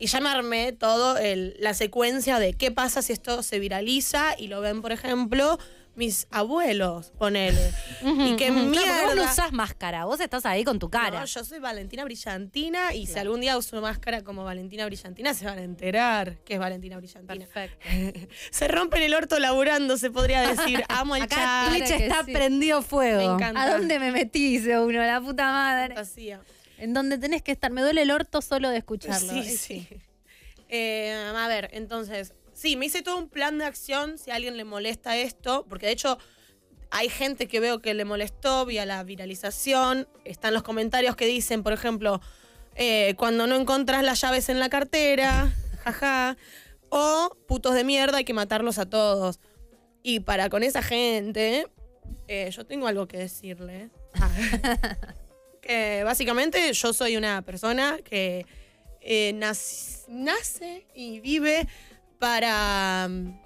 y 0.00 0.06
ya 0.06 0.20
me 0.20 0.28
armé 0.28 0.72
todo 0.72 1.16
el- 1.16 1.54
la 1.60 1.74
secuencia 1.74 2.38
de 2.40 2.54
qué 2.54 2.70
pasa 2.72 3.02
si 3.02 3.12
esto 3.12 3.42
se 3.44 3.58
viraliza 3.60 4.34
y 4.36 4.48
lo 4.48 4.60
ven, 4.60 4.82
por 4.82 4.90
ejemplo, 4.92 5.58
mis 6.00 6.26
abuelos, 6.30 7.12
ponele. 7.18 7.60
y 8.00 8.34
qué 8.36 8.50
Ujú, 8.50 8.54
claro, 8.54 8.64
porque 8.64 8.78
mierda. 8.78 9.06
vos 9.06 9.16
no 9.16 9.24
usás 9.24 9.52
máscara, 9.52 10.06
vos 10.06 10.18
estás 10.18 10.46
ahí 10.46 10.64
con 10.64 10.78
tu 10.78 10.88
cara. 10.88 11.20
No, 11.20 11.26
yo 11.26 11.44
soy 11.44 11.58
Valentina 11.58 12.04
Brillantina 12.04 12.94
y 12.94 13.06
si 13.06 13.18
algún 13.18 13.42
día 13.42 13.58
uso 13.58 13.78
máscara 13.82 14.24
como 14.24 14.42
Valentina 14.42 14.86
Brillantina 14.86 15.34
se 15.34 15.44
van 15.44 15.58
a 15.58 15.62
enterar 15.62 16.38
que 16.38 16.54
es 16.54 16.58
Valentina 16.58 16.96
Brillantina. 16.96 17.44
Perfecto. 17.46 17.86
se 18.50 18.66
rompen 18.68 19.02
el 19.02 19.12
orto 19.12 19.38
laburando, 19.38 19.98
se 19.98 20.10
podría 20.10 20.40
decir. 20.40 20.82
Amo 20.88 21.16
el 21.16 21.24
Acá 21.24 21.36
chat. 21.36 21.68
Twitch 21.68 21.88
que 21.88 22.06
está 22.06 22.24
sí. 22.24 22.32
prendido 22.32 22.80
fuego. 22.80 23.18
Me 23.18 23.34
encanta. 23.34 23.62
¿A 23.62 23.70
dónde 23.70 23.98
me 23.98 24.10
metí? 24.10 24.56
Dice 24.56 24.78
uno, 24.78 25.02
la 25.04 25.20
puta 25.20 25.52
madre. 25.52 25.94
Fantasía. 25.94 26.40
En 26.78 26.94
donde 26.94 27.18
tenés 27.18 27.42
que 27.42 27.52
estar. 27.52 27.70
Me 27.70 27.82
duele 27.82 28.00
el 28.00 28.10
orto 28.10 28.40
solo 28.40 28.70
de 28.70 28.78
escucharlo. 28.78 29.34
Sí, 29.34 29.44
sí. 29.54 29.86
Eh, 30.70 31.12
a 31.36 31.48
ver, 31.48 31.68
entonces, 31.72 32.32
sí, 32.60 32.76
me 32.76 32.86
hice 32.86 33.02
todo 33.02 33.16
un 33.16 33.28
plan 33.28 33.56
de 33.58 33.64
acción 33.64 34.18
si 34.18 34.30
a 34.30 34.34
alguien 34.34 34.56
le 34.56 34.64
molesta 34.64 35.16
esto, 35.16 35.64
porque 35.68 35.86
de 35.86 35.92
hecho 35.92 36.18
hay 36.90 37.08
gente 37.08 37.48
que 37.48 37.58
veo 37.60 37.80
que 37.80 37.94
le 37.94 38.04
molestó 38.04 38.66
vía 38.66 38.84
la 38.84 39.02
viralización. 39.02 40.08
Están 40.24 40.52
los 40.52 40.62
comentarios 40.62 41.16
que 41.16 41.24
dicen, 41.26 41.62
por 41.62 41.72
ejemplo, 41.72 42.20
eh, 42.74 43.14
cuando 43.16 43.46
no 43.46 43.54
encontrás 43.56 44.02
las 44.04 44.20
llaves 44.20 44.48
en 44.48 44.58
la 44.58 44.68
cartera, 44.68 45.52
jaja, 45.84 46.36
o 46.90 47.36
putos 47.46 47.74
de 47.74 47.84
mierda, 47.84 48.18
hay 48.18 48.24
que 48.24 48.34
matarlos 48.34 48.78
a 48.78 48.86
todos. 48.86 49.38
Y 50.02 50.20
para 50.20 50.50
con 50.50 50.62
esa 50.62 50.82
gente, 50.82 51.66
eh, 52.28 52.50
yo 52.50 52.66
tengo 52.66 52.88
algo 52.88 53.06
que 53.06 53.18
decirles. 53.18 53.90
que 55.62 56.02
básicamente 56.04 56.72
yo 56.72 56.92
soy 56.92 57.16
una 57.16 57.42
persona 57.42 57.98
que 58.04 58.44
eh, 59.00 59.32
nac- 59.34 60.04
nace 60.08 60.86
y 60.94 61.20
vive 61.20 61.68
para 62.20 63.08
mm, 63.10 63.40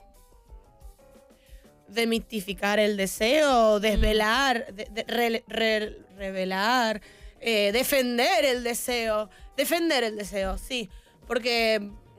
demitificar 1.88 2.78
el 2.78 2.96
deseo, 2.96 3.80
desvelar, 3.80 4.66
de- 4.74 4.88
de- 4.90 5.04
re- 5.04 5.44
re- 5.48 5.98
revelar, 6.16 7.00
eh, 7.40 7.70
defender 7.72 8.44
el 8.44 8.62
deseo, 8.64 9.30
defender 9.56 10.02
el 10.04 10.16
deseo, 10.16 10.58
sí, 10.58 10.88
porque 11.26 11.78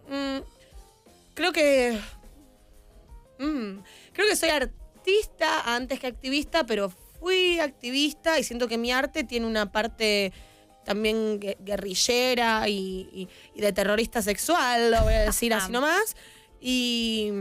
mm, 0.10 0.38
creo 1.34 1.52
que 1.52 2.00
mm, 3.40 3.80
creo 4.14 4.28
que 4.30 4.36
soy 4.36 4.50
artista 4.50 5.76
antes 5.76 6.00
que 6.00 6.08
activista, 6.08 6.66
pero 6.66 6.90
fui 7.20 7.60
activista 7.60 8.40
y 8.40 8.44
siento 8.44 8.68
que 8.68 8.78
mi 8.78 8.92
arte 8.92 9.24
tiene 9.24 9.46
una 9.46 9.72
parte 9.72 10.32
también 10.86 11.40
gue- 11.42 11.58
guerrillera 11.60 12.70
y, 12.70 13.10
y- 13.12 13.28
y 13.56 13.62
de 13.62 13.74
terrorista 13.74 14.22
sexual, 14.22 14.92
lo 14.92 15.02
voy 15.04 15.14
a 15.16 15.22
decir 15.24 15.54
así 15.54 15.72
nomás. 15.72 16.16
Y, 16.68 17.32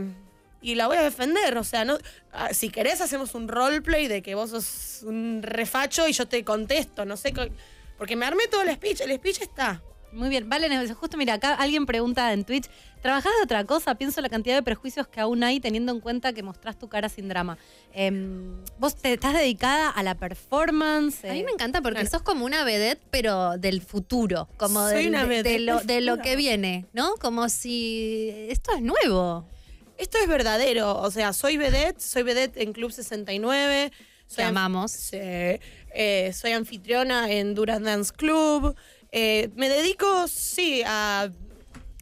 y 0.61 0.75
la 0.75 0.85
voy 0.85 0.97
a 0.97 1.01
defender. 1.01 1.57
O 1.57 1.63
sea, 1.63 1.83
no, 1.83 1.97
ah, 2.31 2.53
si 2.53 2.69
querés 2.69 3.01
hacemos 3.01 3.33
un 3.33 3.47
roleplay 3.47 4.07
de 4.07 4.21
que 4.21 4.35
vos 4.35 4.51
sos 4.51 5.01
un 5.01 5.41
refacho 5.41 6.07
y 6.07 6.13
yo 6.13 6.27
te 6.27 6.45
contesto. 6.45 7.05
No 7.05 7.17
sé, 7.17 7.33
porque 7.97 8.15
me 8.15 8.27
armé 8.27 8.47
todo 8.51 8.61
el 8.61 8.71
speech. 8.75 9.01
El 9.01 9.15
speech 9.15 9.41
está. 9.41 9.81
Muy 10.15 10.29
bien, 10.29 10.47
vale, 10.49 10.69
justo 10.93 11.17
mira, 11.17 11.33
acá 11.33 11.53
alguien 11.55 11.85
pregunta 11.85 12.31
en 12.31 12.45
Twitch, 12.45 12.67
¿trabajás 13.01 13.33
de 13.37 13.43
otra 13.43 13.65
cosa? 13.65 13.95
Pienso 13.95 14.21
la 14.21 14.29
cantidad 14.29 14.55
de 14.55 14.63
prejuicios 14.63 15.07
que 15.07 15.19
aún 15.19 15.43
hay 15.43 15.59
teniendo 15.59 15.91
en 15.91 15.99
cuenta 15.99 16.31
que 16.31 16.41
mostrás 16.41 16.79
tu 16.79 16.87
cara 16.87 17.09
sin 17.09 17.27
drama. 17.27 17.57
Em, 17.93 18.55
¿Vos 18.79 18.95
te 18.95 19.11
estás 19.13 19.33
dedicada 19.33 19.89
a 19.89 20.03
la 20.03 20.15
performance? 20.15 21.25
A 21.25 21.33
mí 21.33 21.39
Eh, 21.39 21.43
me 21.43 21.51
encanta 21.51 21.81
porque 21.81 21.99
Claro. 21.99 22.09
sos 22.11 22.21
como 22.21 22.45
una 22.45 22.63
vedette, 22.63 23.01
pero 23.11 23.57
del 23.57 23.81
futuro. 23.81 24.47
Como 24.57 24.87
Soy 24.87 25.03
del- 25.03 25.09
una 25.09 25.23
de, 25.23 25.27
vedette 25.27 25.49
de 25.85 26.01
lo, 26.01 26.15
de 26.17 26.23
que 26.23 26.35
viene, 26.37 26.85
¿no? 26.93 27.15
Como 27.19 27.49
si 27.49 28.29
esto 28.49 28.73
es 28.73 28.81
nuevo. 28.81 29.45
Esto 29.97 30.17
es 30.17 30.27
verdadero. 30.27 30.97
O 31.01 31.11
sea, 31.11 31.33
soy 31.33 31.57
vedette, 31.57 31.99
soy 31.99 32.23
vedette 32.23 32.61
en 32.61 32.73
Club 32.73 32.91
69. 32.91 33.91
Te 34.27 34.35
Soy 34.35 34.43
amamos. 34.45 34.91
Sí. 34.91 35.17
Eh, 35.97 36.31
soy 36.33 36.51
anfitriona 36.53 37.31
en 37.31 37.53
Duran 37.53 37.83
Dance 37.83 38.11
Club. 38.11 38.75
Eh, 39.17 39.49
me 39.55 39.69
dedico, 39.69 40.27
sí, 40.27 40.83
a, 40.85 41.31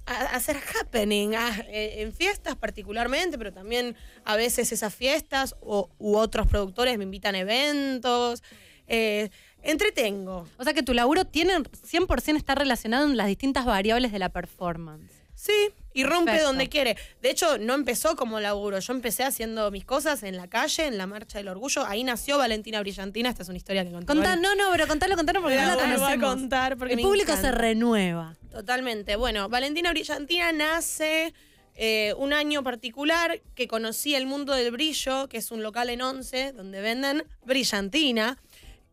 a 0.07 0.13
hacer 0.35 0.57
happening, 0.57 1.35
a- 1.35 1.59
eh, 1.67 2.01
en 2.01 2.11
fiestas 2.11 2.55
particularmente, 2.55 3.37
pero 3.37 3.53
también 3.53 3.95
a 4.25 4.35
veces 4.35 4.71
esas 4.71 4.95
fiestas 4.95 5.55
o, 5.61 5.91
u 5.99 6.15
otros 6.17 6.47
productores 6.47 6.97
me 6.97 7.03
invitan 7.03 7.35
a 7.35 7.39
eventos. 7.39 8.41
Eh, 8.87 9.29
entretengo. 9.61 10.47
O 10.57 10.63
sea 10.63 10.73
que 10.73 10.81
tu 10.81 10.93
laburo 10.95 11.23
tiene 11.25 11.53
100% 11.59 12.35
está 12.35 12.55
relacionado 12.55 13.05
en 13.05 13.15
las 13.15 13.27
distintas 13.27 13.63
variables 13.65 14.11
de 14.11 14.17
la 14.17 14.29
performance. 14.29 15.13
Sí, 15.35 15.53
y 15.93 16.03
rompe 16.03 16.25
Perfecto. 16.25 16.47
donde 16.47 16.69
quiere. 16.69 16.97
De 17.21 17.29
hecho, 17.29 17.57
no 17.57 17.73
empezó 17.73 18.15
como 18.15 18.39
laburo. 18.39 18.79
Yo 18.79 18.93
empecé 18.93 19.23
haciendo 19.23 19.69
mis 19.71 19.85
cosas 19.85 20.23
en 20.23 20.37
la 20.37 20.47
calle, 20.47 20.87
en 20.87 20.97
la 20.97 21.07
Marcha 21.07 21.37
del 21.37 21.47
Orgullo. 21.47 21.85
Ahí 21.85 22.03
nació 22.03 22.37
Valentina 22.37 22.79
Brillantina. 22.79 23.29
Esta 23.29 23.43
es 23.43 23.49
una 23.49 23.57
historia 23.57 23.85
que 23.85 23.91
conté. 23.91 24.07
Contá, 24.07 24.35
no, 24.35 24.55
no, 24.55 24.71
pero 24.71 24.87
contalo, 24.87 25.15
contalo 25.15 25.41
porque 25.41 25.57
no 25.57 25.67
la 25.67 25.75
vuelvo 25.75 25.91
a 25.91 25.97
conocemos. 26.09 26.29
contar 26.29 26.77
porque 26.77 26.93
El 26.95 27.01
público 27.01 27.35
se 27.37 27.51
renueva. 27.51 28.35
Totalmente. 28.51 29.15
Bueno, 29.15 29.49
Valentina 29.49 29.91
Brillantina 29.91 30.51
nace 30.51 31.33
eh, 31.75 32.13
un 32.17 32.33
año 32.33 32.63
particular 32.63 33.41
que 33.55 33.67
conocí 33.67 34.15
el 34.15 34.25
mundo 34.27 34.53
del 34.53 34.71
brillo, 34.71 35.27
que 35.27 35.37
es 35.37 35.51
un 35.51 35.63
local 35.63 35.89
en 35.89 36.01
Once 36.01 36.51
donde 36.53 36.81
venden 36.81 37.23
brillantina. 37.45 38.37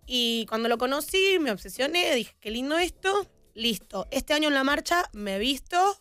Y 0.06 0.46
cuando 0.48 0.68
lo 0.68 0.76
conocí, 0.78 1.38
me 1.40 1.50
obsesioné, 1.50 2.14
dije, 2.14 2.34
qué 2.40 2.50
lindo 2.50 2.78
esto. 2.78 3.28
Listo. 3.54 4.06
Este 4.10 4.32
año 4.32 4.48
en 4.48 4.54
la 4.54 4.64
marcha 4.64 5.08
me 5.12 5.36
he 5.36 5.38
visto 5.38 5.98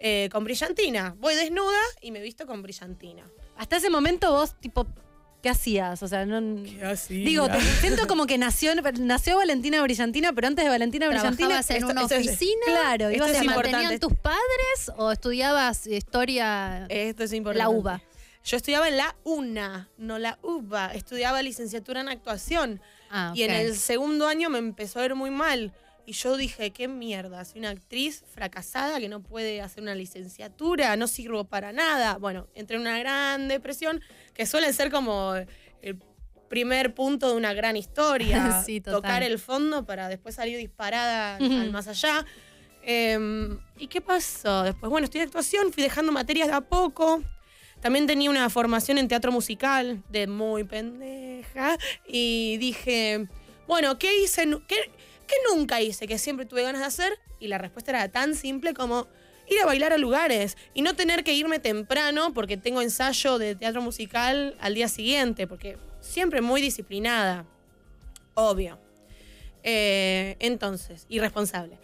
eh, 0.00 0.28
con 0.32 0.44
brillantina. 0.44 1.14
Voy 1.18 1.34
desnuda 1.34 1.78
y 2.00 2.10
me 2.10 2.18
he 2.18 2.22
visto 2.22 2.46
con 2.46 2.62
brillantina. 2.62 3.22
Hasta 3.56 3.76
ese 3.76 3.90
momento 3.90 4.32
vos, 4.32 4.58
tipo, 4.58 4.86
¿qué 5.42 5.50
hacías? 5.50 6.02
O 6.02 6.08
sea, 6.08 6.24
no... 6.26 6.40
Digo, 7.08 7.48
te 7.48 7.60
siento 7.60 8.06
como 8.06 8.26
que 8.26 8.38
nació, 8.38 8.72
nació 8.98 9.36
Valentina 9.36 9.82
Brillantina, 9.82 10.32
pero 10.32 10.46
antes 10.48 10.64
de 10.64 10.70
Valentina 10.70 11.08
Brillantina... 11.08 11.48
¿Trabajabas 11.62 11.70
en 11.70 11.76
esto- 11.76 11.90
una 11.92 12.02
esto 12.02 12.14
es- 12.14 12.26
oficina? 12.26 12.60
Claro, 12.66 13.08
esto 13.08 13.16
ibas 13.16 13.30
es 13.30 13.36
a 13.36 13.40
¿Te 13.40 13.44
importante. 13.46 13.76
mantenían 13.76 14.00
tus 14.00 14.14
padres 14.18 14.92
o 14.96 15.12
estudiabas 15.12 15.86
historia? 15.86 16.86
Esto 16.88 17.24
es 17.24 17.32
importante. 17.32 17.58
La 17.64 17.68
uva. 17.68 18.02
Yo 18.42 18.56
estudiaba 18.56 18.88
en 18.88 18.96
la 18.96 19.14
UNA, 19.24 19.90
no 19.98 20.18
la 20.18 20.38
UBA. 20.42 20.94
Estudiaba 20.94 21.42
licenciatura 21.42 22.00
en 22.00 22.08
actuación. 22.08 22.80
Ah, 23.10 23.32
Y 23.34 23.42
en 23.42 23.50
el 23.50 23.76
segundo 23.76 24.26
año 24.26 24.48
me 24.48 24.58
empezó 24.58 25.00
a 25.00 25.04
ir 25.04 25.14
muy 25.14 25.30
mal. 25.30 25.74
Y 26.10 26.12
yo 26.14 26.36
dije, 26.36 26.72
qué 26.72 26.88
mierda, 26.88 27.44
soy 27.44 27.60
una 27.60 27.70
actriz 27.70 28.24
fracasada 28.34 28.98
que 28.98 29.08
no 29.08 29.22
puede 29.22 29.60
hacer 29.60 29.80
una 29.80 29.94
licenciatura, 29.94 30.96
no 30.96 31.06
sirvo 31.06 31.44
para 31.44 31.72
nada. 31.72 32.16
Bueno, 32.18 32.48
entré 32.56 32.74
en 32.74 32.80
una 32.82 32.98
gran 32.98 33.46
depresión, 33.46 34.00
que 34.34 34.44
suele 34.44 34.72
ser 34.72 34.90
como 34.90 35.34
el 35.82 35.98
primer 36.48 36.94
punto 36.96 37.30
de 37.30 37.36
una 37.36 37.52
gran 37.54 37.76
historia. 37.76 38.60
Sí, 38.66 38.80
total. 38.80 38.94
Tocar 39.02 39.22
el 39.22 39.38
fondo 39.38 39.86
para 39.86 40.08
después 40.08 40.34
salir 40.34 40.58
disparada 40.58 41.36
al- 41.36 41.52
al 41.60 41.70
más 41.70 41.86
allá. 41.86 42.26
Em, 42.82 43.60
¿Y 43.78 43.86
qué 43.86 44.00
pasó? 44.00 44.64
Después, 44.64 44.90
bueno, 44.90 45.04
estudié 45.04 45.22
actuación, 45.26 45.72
fui 45.72 45.84
dejando 45.84 46.10
materias 46.10 46.48
de 46.48 46.54
a 46.54 46.60
poco. 46.60 47.22
También 47.80 48.08
tenía 48.08 48.30
una 48.30 48.50
formación 48.50 48.98
en 48.98 49.06
teatro 49.06 49.30
musical 49.30 50.02
de 50.10 50.26
muy 50.26 50.64
pendeja. 50.64 51.78
Y 52.04 52.56
dije, 52.58 53.28
bueno, 53.68 53.96
¿qué 53.96 54.24
hice? 54.24 54.44
¿Qué, 54.66 54.90
qué 55.30 55.36
nunca 55.54 55.80
hice? 55.80 56.06
Que 56.06 56.18
siempre 56.18 56.46
tuve 56.46 56.62
ganas 56.62 56.80
de 56.80 56.86
hacer. 56.86 57.18
Y 57.38 57.48
la 57.48 57.58
respuesta 57.58 57.92
era 57.92 58.08
tan 58.08 58.34
simple 58.34 58.74
como 58.74 59.08
ir 59.48 59.60
a 59.60 59.66
bailar 59.66 59.92
a 59.92 59.98
lugares 59.98 60.56
y 60.74 60.82
no 60.82 60.94
tener 60.94 61.24
que 61.24 61.34
irme 61.34 61.58
temprano 61.58 62.32
porque 62.32 62.56
tengo 62.56 62.82
ensayo 62.82 63.38
de 63.38 63.54
teatro 63.54 63.82
musical 63.82 64.56
al 64.60 64.74
día 64.74 64.88
siguiente, 64.88 65.46
porque 65.46 65.78
siempre 66.00 66.40
muy 66.40 66.60
disciplinada. 66.60 67.44
Obvio. 68.34 68.78
Eh, 69.62 70.36
entonces, 70.38 71.06
irresponsable. 71.08 71.78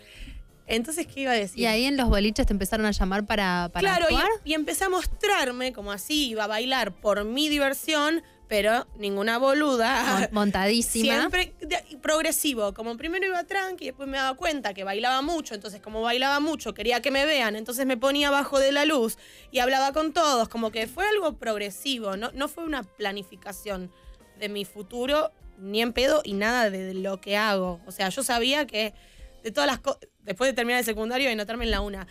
Entonces, 0.68 1.07
¿qué 1.07 1.20
iba 1.20 1.32
a 1.32 1.34
decir? 1.34 1.61
Y 1.61 1.66
ahí 1.66 1.84
en 1.84 1.97
los 1.97 2.09
boliches 2.09 2.47
te 2.47 2.53
empezaron 2.53 2.86
a 2.86 2.90
llamar 2.90 3.24
para, 3.24 3.70
para 3.72 3.80
claro, 3.80 4.07
y, 4.11 4.14
actuar. 4.14 4.30
y 4.44 4.55
empecé 4.55 4.84
a 4.84 4.88
mostrarme 4.88 5.72
como 5.72 5.92
así, 5.92 6.30
iba 6.30 6.44
a 6.44 6.49
bailar 6.49 6.92
por 6.92 7.24
mi 7.24 7.49
diversión, 7.49 8.22
pero 8.49 8.86
ninguna 8.97 9.38
boluda. 9.38 10.18
Mon- 10.20 10.28
montadísima. 10.32 11.05
Siempre 11.14 11.55
de- 11.61 11.99
progresivo, 12.01 12.72
como 12.74 12.97
primero 12.97 13.26
iba 13.26 13.42
tranqui, 13.44 13.86
después 13.86 14.09
me 14.09 14.16
daba 14.18 14.36
cuenta 14.36 14.72
que 14.74 14.84
bailaba 14.84 15.22
mucho, 15.22 15.55
entonces 15.55 15.80
como 15.80 16.03
bailaba 16.03 16.38
mucho 16.40 16.74
quería 16.74 17.03
que 17.03 17.11
me 17.11 17.26
vean, 17.26 17.57
entonces 17.57 17.86
me 17.86 17.97
ponía 17.97 18.28
abajo 18.28 18.59
de 18.59 18.70
la 18.72 18.84
luz 18.84 19.18
y 19.51 19.59
hablaba 19.59 19.92
con 19.92 20.12
todos, 20.12 20.49
como 20.49 20.70
que 20.70 20.86
fue 20.86 21.07
algo 21.09 21.38
progresivo, 21.38 22.16
no, 22.16 22.30
no 22.32 22.49
fue 22.49 22.64
una 22.64 22.82
planificación 22.84 23.90
de 24.38 24.49
mi 24.49 24.64
futuro, 24.64 25.32
ni 25.59 25.80
en 25.82 25.92
pedo 25.92 26.20
y 26.24 26.34
nada 26.34 26.70
de 26.70 26.92
lo 26.94 27.20
que 27.20 27.36
hago. 27.36 27.80
O 27.86 27.90
sea, 27.92 28.11
yo 28.11 28.22
sabía 28.22 28.66
que 28.66 28.92
de 29.42 29.51
todas 29.51 29.66
las 29.66 29.80
cosas, 29.80 30.01
después 30.22 30.51
de 30.51 30.55
terminar 30.55 30.80
el 30.80 30.84
secundario 30.84 31.28
y 31.28 31.32
anotarme 31.32 31.64
en 31.64 31.70
la 31.70 31.80
una, 31.80 32.07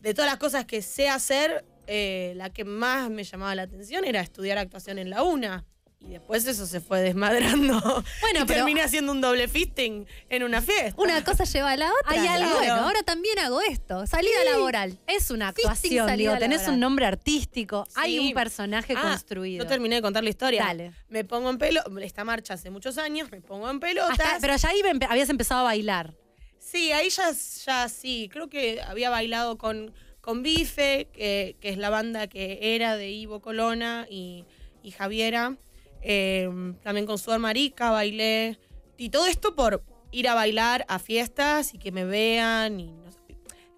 de 0.00 0.14
todas 0.14 0.30
las 0.30 0.38
cosas 0.38 0.64
que 0.66 0.82
sé 0.82 1.08
hacer, 1.08 1.64
eh, 1.94 2.32
la 2.36 2.48
que 2.50 2.64
más 2.64 3.10
me 3.10 3.22
llamaba 3.22 3.54
la 3.54 3.62
atención 3.64 4.04
era 4.06 4.20
estudiar 4.22 4.56
actuación 4.56 4.98
en 4.98 5.10
la 5.10 5.22
una. 5.22 5.64
Y 6.00 6.08
después 6.08 6.44
eso 6.46 6.66
se 6.66 6.80
fue 6.80 7.00
desmadrando. 7.00 7.80
Bueno, 8.22 8.40
y 8.40 8.44
pero- 8.44 8.46
terminé 8.46 8.80
haciendo 8.82 9.12
un 9.12 9.20
doble 9.20 9.46
fisting 9.46 10.04
en 10.30 10.42
una 10.42 10.60
fiesta. 10.62 11.00
Una 11.00 11.22
cosa 11.22 11.44
lleva 11.44 11.70
a 11.70 11.76
la 11.76 11.90
otra. 11.92 12.20
Hay 12.20 12.24
Y 12.24 12.28
algo- 12.28 12.56
Bueno, 12.56 12.74
ahora 12.74 13.02
también 13.04 13.38
hago 13.38 13.60
esto. 13.60 14.04
Salida 14.06 14.42
laboral. 14.50 14.98
Es 15.06 15.30
una 15.30 15.48
actuación, 15.48 16.16
digo, 16.16 16.32
tenés 16.38 16.60
laboral. 16.62 16.74
un 16.74 16.80
nombre 16.80 17.06
artístico, 17.06 17.86
hay 17.94 18.18
un 18.18 18.32
personaje 18.32 18.94
Ah, 18.96 19.02
construido. 19.10 19.62
No 19.62 19.68
terminé 19.70 19.94
de 19.96 20.02
contar 20.02 20.24
la 20.24 20.30
historia. 20.30 20.64
Dale. 20.64 20.92
Me 21.08 21.24
pongo 21.24 21.50
en 21.50 21.58
pelo, 21.58 21.82
esta 22.00 22.24
marcha 22.24 22.54
hace 22.54 22.70
muchos 22.70 22.98
años, 22.98 23.30
me 23.30 23.40
pongo 23.40 23.70
en 23.70 23.78
pelotas. 23.78 24.18
Hasta- 24.18 24.38
pero 24.40 24.56
ya 24.56 24.70
ahí 24.70 24.80
empe- 24.82 25.06
habías 25.08 25.28
empezado 25.30 25.60
a 25.60 25.64
bailar. 25.64 26.14
Sí, 26.58 26.90
ahí 26.90 27.10
ya, 27.10 27.30
ya 27.64 27.88
sí. 27.88 28.28
Creo 28.32 28.48
que 28.48 28.80
había 28.82 29.08
bailado 29.10 29.56
con, 29.56 29.94
con 30.22 30.42
Bife, 30.42 31.08
que, 31.12 31.56
que 31.60 31.68
es 31.68 31.76
la 31.76 31.90
banda 31.90 32.28
que 32.28 32.76
era 32.76 32.96
de 32.96 33.10
Ivo 33.10 33.40
Colona 33.40 34.06
y, 34.08 34.46
y 34.82 34.92
Javiera. 34.92 35.58
Eh, 36.00 36.48
también 36.82 37.06
con 37.06 37.18
Sudor 37.18 37.40
Marica 37.40 37.90
bailé. 37.90 38.58
Y 38.96 39.10
todo 39.10 39.26
esto 39.26 39.54
por 39.54 39.82
ir 40.12 40.28
a 40.28 40.34
bailar 40.34 40.86
a 40.88 40.98
fiestas 40.98 41.74
y 41.74 41.78
que 41.78 41.92
me 41.92 42.04
vean. 42.04 42.80
y 42.80 42.92
no 42.92 43.10
sé. 43.10 43.18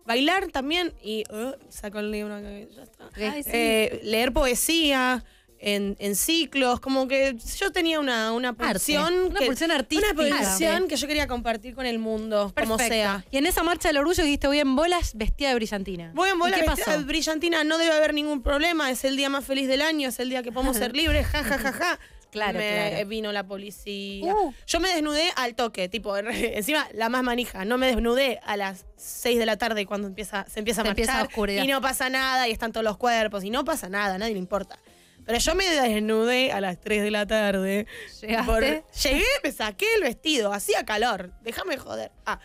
Bailar 0.04 0.48
también 0.48 0.92
y 1.02 1.24
uh, 1.32 1.54
saco 1.70 1.98
el 1.98 2.10
libro 2.10 2.38
que 2.40 2.68
ya 2.76 2.82
está. 2.82 3.08
Ay, 3.14 3.42
sí. 3.42 3.50
Eh, 3.52 4.00
leer 4.04 4.32
poesía 4.32 5.24
en, 5.66 5.96
en 5.98 6.14
ciclos, 6.14 6.78
como 6.78 7.08
que 7.08 7.36
yo 7.58 7.72
tenía 7.72 7.98
una, 7.98 8.32
una 8.32 8.52
pulsión. 8.52 9.14
Una 9.30 9.40
que- 9.40 9.46
pulsión 9.46 9.70
artística. 9.70 10.12
Una 10.12 10.36
pulsión 10.38 10.88
que 10.88 10.96
yo 10.96 11.06
quería 11.06 11.26
compartir 11.26 11.74
con 11.74 11.86
el 11.86 11.98
mundo, 11.98 12.52
como 12.58 12.78
sea. 12.78 13.24
Y 13.30 13.38
en 13.38 13.46
esa 13.46 13.62
marcha 13.62 13.88
del 13.88 13.96
orgullo 13.98 14.22
dijiste, 14.24 14.46
voy 14.46 14.60
en 14.60 14.76
bolas 14.76 15.12
vestida 15.14 15.48
de 15.48 15.54
brillantina. 15.54 16.12
Voy 16.14 16.28
en 16.30 16.38
bola 16.38 16.56
¿Y 16.56 16.60
qué 16.60 16.66
vestida 16.66 16.84
pasó? 16.86 16.98
de 16.98 17.04
brillantina, 17.04 17.64
no 17.64 17.78
debe 17.78 17.92
haber 17.94 18.12
ningún 18.14 18.42
problema, 18.42 18.90
es 18.90 19.04
el 19.04 19.16
día 19.16 19.28
más 19.30 19.44
feliz 19.44 19.66
del 19.68 19.80
año, 19.82 20.08
es 20.10 20.18
el 20.20 20.28
día 20.28 20.42
que 20.42 20.52
podemos 20.52 20.76
ser 20.76 20.94
libres, 20.94 21.26
ja, 21.26 21.42
ja, 21.42 21.58
ja, 21.58 21.72
ja. 21.72 21.98
Claro, 22.34 22.58
me 22.58 22.90
claro. 22.90 23.06
vino 23.08 23.30
la 23.30 23.46
policía. 23.46 24.24
Uh. 24.34 24.52
Yo 24.66 24.80
me 24.80 24.88
desnudé 24.88 25.30
al 25.36 25.54
toque, 25.54 25.88
tipo, 25.88 26.16
encima 26.18 26.88
la 26.92 27.08
más 27.08 27.22
manija. 27.22 27.64
No 27.64 27.78
me 27.78 27.86
desnudé 27.86 28.40
a 28.44 28.56
las 28.56 28.86
6 28.96 29.38
de 29.38 29.46
la 29.46 29.56
tarde 29.56 29.86
cuando 29.86 30.08
empieza, 30.08 30.44
se 30.48 30.58
empieza 30.58 30.80
a 30.80 30.84
Se 30.84 30.88
marchar 30.88 31.04
empieza 31.04 31.22
oscuridad. 31.28 31.62
y 31.62 31.68
no 31.68 31.80
pasa 31.80 32.10
nada 32.10 32.48
y 32.48 32.50
están 32.50 32.72
todos 32.72 32.82
los 32.82 32.96
cuerpos 32.96 33.44
y 33.44 33.50
no 33.50 33.64
pasa 33.64 33.88
nada, 33.88 34.16
a 34.16 34.18
nadie 34.18 34.32
le 34.32 34.40
importa. 34.40 34.80
Pero 35.26 35.38
yo 35.38 35.54
me 35.54 35.64
desnudé 35.68 36.52
a 36.52 36.60
las 36.60 36.80
3 36.80 37.02
de 37.02 37.10
la 37.10 37.26
tarde. 37.26 37.86
¿Llegaste? 38.20 38.44
Por- 38.52 38.62
llegué, 39.02 39.24
me 39.42 39.52
saqué 39.52 39.86
el 39.96 40.02
vestido, 40.02 40.52
hacía 40.52 40.84
calor, 40.84 41.32
déjame 41.42 41.76
joder. 41.78 42.12
Ah, 42.26 42.40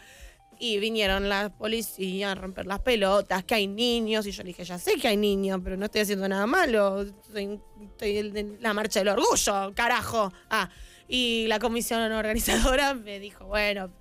y 0.61 0.77
vinieron 0.79 1.29
las 1.29 1.51
policías 1.51 2.31
a 2.31 2.35
romper 2.35 2.65
las 2.65 2.79
pelotas, 2.79 3.43
que 3.45 3.55
hay 3.55 3.67
niños, 3.67 4.27
y 4.27 4.31
yo 4.31 4.43
le 4.43 4.47
dije, 4.49 4.65
ya 4.65 4.77
sé 4.77 4.95
que 4.97 5.07
hay 5.07 5.15
niños, 5.17 5.61
pero 5.63 5.77
no 5.77 5.85
estoy 5.85 6.01
haciendo 6.01 6.27
nada 6.27 6.45
malo, 6.47 7.01
estoy, 7.03 7.59
estoy 7.81 8.17
en 8.17 8.57
la 8.61 8.73
marcha 8.73 8.99
del 8.99 9.07
orgullo, 9.09 9.73
carajo. 9.73 10.33
Ah, 10.49 10.69
y 11.07 11.45
la 11.47 11.59
comisión 11.59 12.11
organizadora 12.11 12.93
me 12.93 13.19
dijo, 13.19 13.45
bueno, 13.45 13.91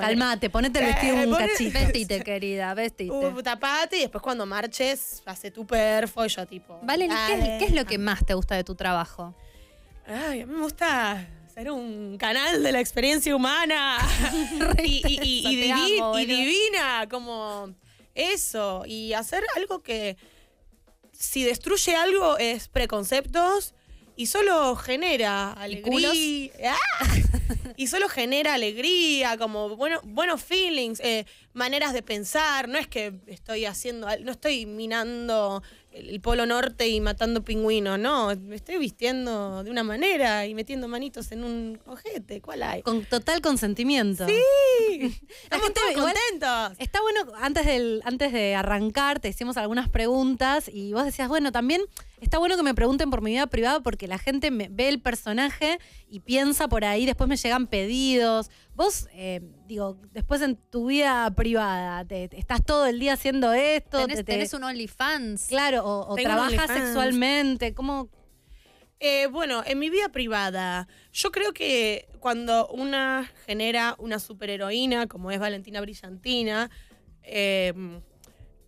Calmate, 0.00 0.50
ponete 0.50 0.78
el 0.80 0.84
Eh, 0.86 0.88
vestido 0.88 1.14
un 1.16 1.30
poné- 1.30 1.48
cachito. 1.50 1.78
Vestite, 1.78 2.22
querida, 2.24 2.74
vestite. 2.74 3.10
uh, 3.10 3.42
tapate 3.42 3.96
y 3.98 4.00
después 4.02 4.22
cuando 4.22 4.46
marches, 4.46 5.22
hace 5.26 5.50
tu 5.50 5.66
perfo 5.66 6.24
y 6.24 6.28
yo 6.28 6.46
tipo... 6.46 6.78
Valen, 6.82 7.10
¿qué, 7.10 7.34
es- 7.34 7.58
qué 7.58 7.64
es 7.66 7.72
lo 7.72 7.84
que 7.84 7.98
más 7.98 8.24
te 8.24 8.34
gusta 8.34 8.54
de 8.56 8.64
tu 8.64 8.74
trabajo? 8.74 9.34
Ay, 10.06 10.40
a 10.42 10.46
mí 10.46 10.52
me 10.54 10.62
gusta 10.62 11.26
ser 11.54 11.70
un 11.70 12.16
canal 12.18 12.62
de 12.62 12.72
la 12.72 12.80
experiencia 12.80 13.34
humana. 13.34 13.98
y, 14.82 15.02
y- 15.06 15.18
y- 15.22 15.48
y 15.48 15.60
Eso 15.70 15.76
te 15.76 15.82
divi- 15.82 15.98
amo, 16.00 16.18
y 16.18 16.26
boludo. 16.26 16.36
divina, 16.38 17.06
como 17.10 17.74
eso. 18.14 18.82
Y 18.86 19.12
hacer 19.14 19.42
algo 19.56 19.80
que, 19.82 20.16
si 21.12 21.44
destruye 21.44 21.94
algo, 21.96 22.36
es 22.38 22.68
preconceptos 22.68 23.74
y 24.16 24.26
solo 24.26 24.76
genera 24.76 25.52
alegría. 25.52 26.10
¡Ah! 26.68 26.76
Y 27.76 27.88
solo 27.88 28.08
genera 28.08 28.54
alegría, 28.54 29.36
como 29.36 29.76
bueno, 29.76 30.00
buenos 30.04 30.42
feelings, 30.42 31.00
eh, 31.00 31.26
maneras 31.54 31.92
de 31.92 32.02
pensar. 32.02 32.68
No 32.68 32.78
es 32.78 32.86
que 32.86 33.14
estoy 33.26 33.64
haciendo, 33.64 34.06
no 34.20 34.30
estoy 34.30 34.64
minando 34.64 35.60
el, 35.90 36.20
polo 36.20 36.46
norte 36.46 36.88
y 36.88 37.00
matando 37.00 37.44
pingüinos, 37.44 37.98
no. 37.98 38.34
Me 38.36 38.54
estoy 38.54 38.78
vistiendo 38.78 39.64
de 39.64 39.70
una 39.70 39.82
manera 39.82 40.46
y 40.46 40.54
metiendo 40.54 40.86
manitos 40.86 41.32
en 41.32 41.42
un 41.42 41.80
ojete. 41.86 42.40
¿Cuál 42.40 42.62
hay? 42.62 42.82
Con 42.82 43.04
total 43.06 43.40
consentimiento. 43.40 44.26
Sí, 44.26 45.20
estamos 45.42 45.72
todos 45.74 45.92
contentos. 45.94 46.78
Está 46.78 47.00
bueno, 47.00 47.32
antes, 47.40 47.66
del, 47.66 48.02
antes 48.04 48.32
de 48.32 48.54
arrancar, 48.54 49.18
te 49.18 49.28
hicimos 49.28 49.56
algunas 49.56 49.88
preguntas 49.88 50.70
y 50.72 50.92
vos 50.92 51.04
decías, 51.04 51.28
bueno, 51.28 51.50
también 51.50 51.82
está 52.24 52.38
bueno 52.38 52.56
que 52.56 52.62
me 52.62 52.74
pregunten 52.74 53.10
por 53.10 53.22
mi 53.22 53.30
vida 53.32 53.46
privada 53.46 53.80
porque 53.80 54.08
la 54.08 54.18
gente 54.18 54.50
me, 54.50 54.68
ve 54.68 54.88
el 54.88 55.00
personaje 55.00 55.78
y 56.08 56.20
piensa 56.20 56.66
por 56.68 56.84
ahí, 56.84 57.06
después 57.06 57.28
me 57.28 57.36
llegan 57.36 57.66
pedidos. 57.68 58.50
Vos, 58.74 59.08
eh, 59.12 59.40
digo, 59.66 59.98
después 60.12 60.42
en 60.42 60.56
tu 60.56 60.86
vida 60.86 61.30
privada, 61.34 62.04
te, 62.04 62.28
te- 62.28 62.38
estás 62.38 62.64
todo 62.64 62.86
el 62.86 62.98
día 62.98 63.12
haciendo 63.12 63.52
esto. 63.52 63.98
¿Tenés, 63.98 64.16
te- 64.18 64.24
te- 64.24 64.32
tenés 64.32 64.52
un 64.54 64.64
OnlyFans? 64.64 65.46
Claro, 65.46 65.84
o, 65.86 66.14
trabajas 66.16 66.70
sexualmente, 66.84 67.74
¿cómo? 67.74 68.08
Eh, 69.00 69.26
bueno, 69.26 69.62
en 69.66 69.78
mi 69.78 69.90
vida 69.90 70.08
privada, 70.08 70.88
yo 71.12 71.30
creo 71.30 71.52
que 71.52 72.08
cuando 72.20 72.68
una 72.68 73.30
genera 73.46 73.96
una 73.98 74.18
superheroína, 74.18 75.06
como 75.08 75.30
es 75.30 75.38
Valentina 75.38 75.80
Brillantina, 75.80 76.70
eh, 77.22 77.72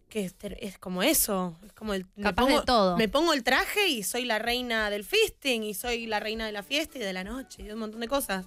que 0.09 0.25
es, 0.61 0.79
como 0.79 1.03
eso, 1.03 1.59
es 1.65 1.73
como 1.73 1.93
el... 1.95 2.07
me 2.17 2.23
Capaz 2.23 2.47
de 2.47 2.61
todo. 2.63 2.97
Me 2.97 3.09
pongo 3.09 3.33
el 3.33 3.43
traje 3.43 3.89
y 3.89 4.03
soy 4.03 4.25
la 4.25 4.39
reina 4.39 4.89
del 4.91 5.05
fisting, 5.05 5.63
y 5.65 5.75
soy 5.75 6.07
la 6.07 6.21
reina 6.21 6.47
de 6.47 6.53
la 6.53 6.63
fiesta 6.63 6.99
y 6.99 7.01
de 7.03 7.13
la 7.13 7.25
noche, 7.25 7.63
y 7.63 7.67
de 7.67 7.75
un 7.75 7.81
montón 7.81 8.01
de 8.01 8.09
cosas. 8.09 8.47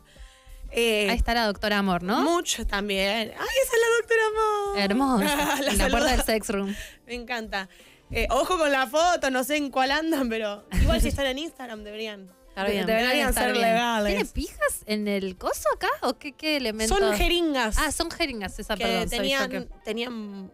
Eh, 0.71 1.09
Ahí 1.09 1.17
está 1.17 1.33
la 1.33 1.45
doctora 1.47 1.79
Amor, 1.79 2.03
¿no? 2.03 2.21
Mucho 2.21 2.65
también. 2.65 3.31
¡Ay, 3.37 3.47
esa 3.63 3.73
es 3.75 3.81
la 3.81 3.97
doctora 3.97 4.21
Amor! 4.27 4.79
Hermosa. 4.79 5.61
La 5.63 5.71
en 5.71 5.77
la 5.79 5.89
puerta 5.89 6.11
del 6.11 6.23
sex 6.23 6.49
room. 6.49 6.75
Me 7.07 7.15
encanta. 7.15 7.67
Eh, 8.11 8.27
ojo 8.29 8.57
con 8.57 8.71
la 8.71 8.87
foto, 8.87 9.29
no 9.29 9.43
sé 9.43 9.57
en 9.57 9.69
cuál 9.69 9.91
andan, 9.91 10.29
pero 10.29 10.65
igual 10.81 11.01
si 11.01 11.09
están 11.09 11.25
en 11.27 11.39
Instagram 11.39 11.83
deberían. 11.83 12.31
Bien. 12.67 12.85
Deberían 12.85 13.33
ser 13.33 13.51
bien. 13.53 13.63
legales. 13.63 14.13
¿Tiene 14.13 14.29
pijas 14.29 14.83
en 14.85 15.07
el 15.07 15.37
coso 15.37 15.63
acá? 15.73 15.87
¿O 16.01 16.17
qué, 16.17 16.33
qué 16.33 16.57
elementos? 16.57 16.97
Son 16.97 17.13
jeringas 17.15 17.77
Ah, 17.77 17.91
son 17.91 18.11
jeringas, 18.11 18.59
esa, 18.59 18.75
que 18.75 18.83
perdón. 18.83 19.07
soy 19.09 19.17
yo 19.17 19.17
tenían, 19.17 19.49
que- 19.49 19.67
tenían 19.85 20.51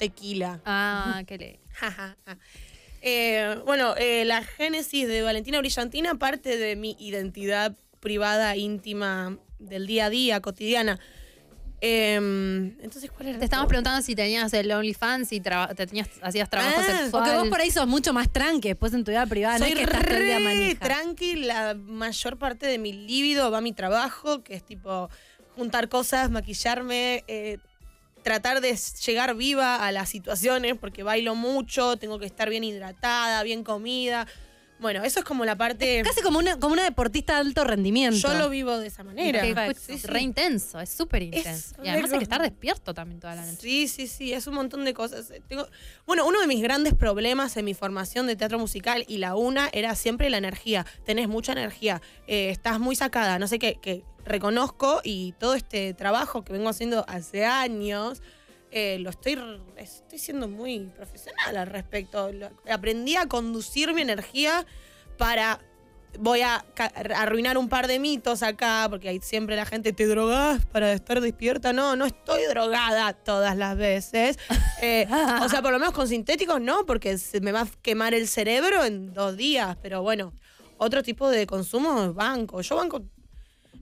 tequila. 0.00 0.60
Ah, 0.64 1.22
qué 1.26 1.38
le... 1.38 1.60
Ja, 1.80 1.90
ja, 1.92 2.16
ja. 2.26 2.38
Eh, 3.02 3.58
bueno, 3.64 3.94
eh, 3.96 4.24
la 4.24 4.42
génesis 4.42 5.06
de 5.08 5.22
Valentina 5.22 5.58
Brillantina 5.60 6.14
parte 6.16 6.56
de 6.58 6.76
mi 6.76 6.96
identidad 6.98 7.76
privada, 8.00 8.56
íntima, 8.56 9.38
del 9.58 9.86
día 9.86 10.06
a 10.06 10.10
día, 10.10 10.40
cotidiana. 10.40 10.98
Eh, 11.82 12.16
entonces, 12.16 13.10
¿cuál 13.10 13.28
era? 13.28 13.38
Te 13.38 13.44
estamos 13.46 13.66
pregunta? 13.66 13.90
preguntando 13.90 14.02
si 14.06 14.14
tenías 14.14 14.52
el 14.52 14.70
OnlyFans 14.70 15.32
traba- 15.40 15.74
te 15.74 15.86
tenías, 15.86 16.08
hacías 16.20 16.50
trabajo 16.50 16.76
Ah, 16.78 16.82
sexual. 16.82 17.10
Porque 17.10 17.30
vos 17.36 17.48
por 17.48 17.60
ahí 17.60 17.70
sos 17.70 17.86
mucho 17.86 18.12
más 18.12 18.30
tranqui 18.30 18.68
después 18.68 18.92
en 18.92 19.04
tu 19.04 19.10
vida 19.12 19.24
privada, 19.26 19.58
no 19.58 19.64
Soy 19.64 19.70
es 19.72 19.74
que 19.78 19.84
estás 19.84 20.04
todo 20.04 20.16
el 20.18 20.26
día 20.26 20.38
re 20.38 20.44
manija. 20.44 20.80
tranqui, 20.84 21.36
la 21.36 21.74
mayor 21.74 22.36
parte 22.38 22.66
de 22.66 22.76
mi 22.78 22.92
líbido 22.92 23.50
va 23.50 23.58
a 23.58 23.60
mi 23.62 23.72
trabajo, 23.72 24.42
que 24.42 24.54
es 24.56 24.62
tipo 24.64 25.08
juntar 25.56 25.88
cosas, 25.88 26.30
maquillarme, 26.30 27.24
eh, 27.28 27.56
tratar 28.22 28.60
de 28.60 28.78
llegar 29.04 29.34
viva 29.34 29.76
a 29.86 29.92
las 29.92 30.08
situaciones, 30.08 30.76
porque 30.78 31.02
bailo 31.02 31.34
mucho, 31.34 31.96
tengo 31.96 32.18
que 32.18 32.26
estar 32.26 32.48
bien 32.50 32.64
hidratada, 32.64 33.42
bien 33.42 33.64
comida. 33.64 34.26
Bueno, 34.80 35.04
eso 35.04 35.20
es 35.20 35.24
como 35.24 35.44
la 35.44 35.56
parte. 35.56 36.02
Casi 36.02 36.22
como 36.22 36.38
una, 36.38 36.58
como 36.58 36.72
una 36.72 36.84
deportista 36.84 37.34
de 37.34 37.40
alto 37.40 37.64
rendimiento. 37.64 38.16
Yo 38.16 38.34
lo 38.34 38.48
vivo 38.48 38.78
de 38.78 38.86
esa 38.86 39.04
manera. 39.04 39.42
Sí, 39.74 39.98
sí. 39.98 40.06
re 40.06 40.20
intenso, 40.20 40.80
es 40.80 40.88
súper 40.88 41.22
intenso. 41.22 41.74
Es 41.76 41.84
Y 41.84 41.88
además 41.88 42.12
hay 42.12 42.18
que 42.18 42.24
estar 42.24 42.42
despierto 42.42 42.94
también 42.94 43.20
toda 43.20 43.34
la 43.34 43.44
noche. 43.44 43.58
Sí, 43.60 43.88
sí, 43.88 44.06
sí, 44.06 44.32
es 44.32 44.46
un 44.46 44.54
montón 44.54 44.84
de 44.84 44.94
cosas. 44.94 45.30
Eh, 45.30 45.42
Tengo, 45.46 45.66
bueno, 46.06 46.26
uno 46.26 46.40
de 46.40 46.46
mis 46.46 46.62
grandes 46.62 46.94
problemas 46.94 47.56
en 47.56 47.66
mi 47.66 47.74
formación 47.74 48.26
de 48.26 48.36
teatro 48.36 48.58
musical 48.58 49.04
y 49.06 49.18
la 49.18 49.36
una 49.36 49.68
era 49.72 49.94
siempre 49.94 50.30
la 50.30 50.38
energía. 50.38 50.86
Tenés 51.04 51.28
mucha 51.28 51.52
energía, 51.52 52.00
eh, 52.26 52.50
estás 52.50 52.80
muy 52.80 52.96
sacada, 52.96 53.38
no 53.38 53.48
sé 53.48 53.58
qué, 53.58 53.78
que 53.80 54.02
reconozco 54.24 55.00
y 55.04 55.32
todo 55.38 55.54
este 55.54 55.94
trabajo 55.94 56.42
que 56.44 56.52
vengo 56.52 56.68
haciendo 56.68 57.04
hace 57.08 57.44
años, 57.44 58.22
eh, 58.70 58.98
lo 59.00 59.10
estoy, 59.10 59.38
estoy 59.76 60.18
siendo 60.18 60.48
muy 60.48 60.80
profesional 60.96 61.56
al 61.56 61.66
respecto. 61.66 62.32
Lo- 62.32 62.50
aprendí 62.70 63.16
a 63.16 63.26
conducir 63.26 63.92
mi 63.94 64.02
energía 64.02 64.66
para 65.18 65.60
voy 66.18 66.40
a 66.40 66.64
arruinar 67.14 67.56
un 67.56 67.68
par 67.68 67.86
de 67.86 68.00
mitos 68.00 68.42
acá, 68.42 68.88
porque 68.90 69.08
hay 69.08 69.20
siempre 69.20 69.54
la 69.54 69.64
gente, 69.64 69.92
¿te 69.92 70.06
drogás 70.06 70.66
para 70.66 70.92
estar 70.92 71.20
despierta? 71.20 71.72
No, 71.72 71.94
no 71.94 72.04
estoy 72.04 72.42
drogada 72.48 73.12
todas 73.12 73.56
las 73.56 73.76
veces. 73.76 74.36
Eh, 74.82 75.06
o 75.42 75.48
sea, 75.50 75.60
por 75.60 75.72
lo 75.72 75.78
menos 75.78 75.92
con 75.92 76.08
sintéticos 76.08 76.58
no, 76.58 76.86
porque 76.86 77.18
se 77.18 77.42
me 77.42 77.52
va 77.52 77.60
a 77.60 77.68
quemar 77.82 78.14
el 78.14 78.26
cerebro 78.26 78.82
en 78.82 79.12
dos 79.12 79.36
días. 79.36 79.76
Pero 79.82 80.00
bueno, 80.00 80.32
otro 80.78 81.02
tipo 81.02 81.28
de 81.28 81.46
consumo 81.46 82.02
es 82.04 82.14
banco. 82.14 82.62
Yo 82.62 82.76
banco, 82.76 83.02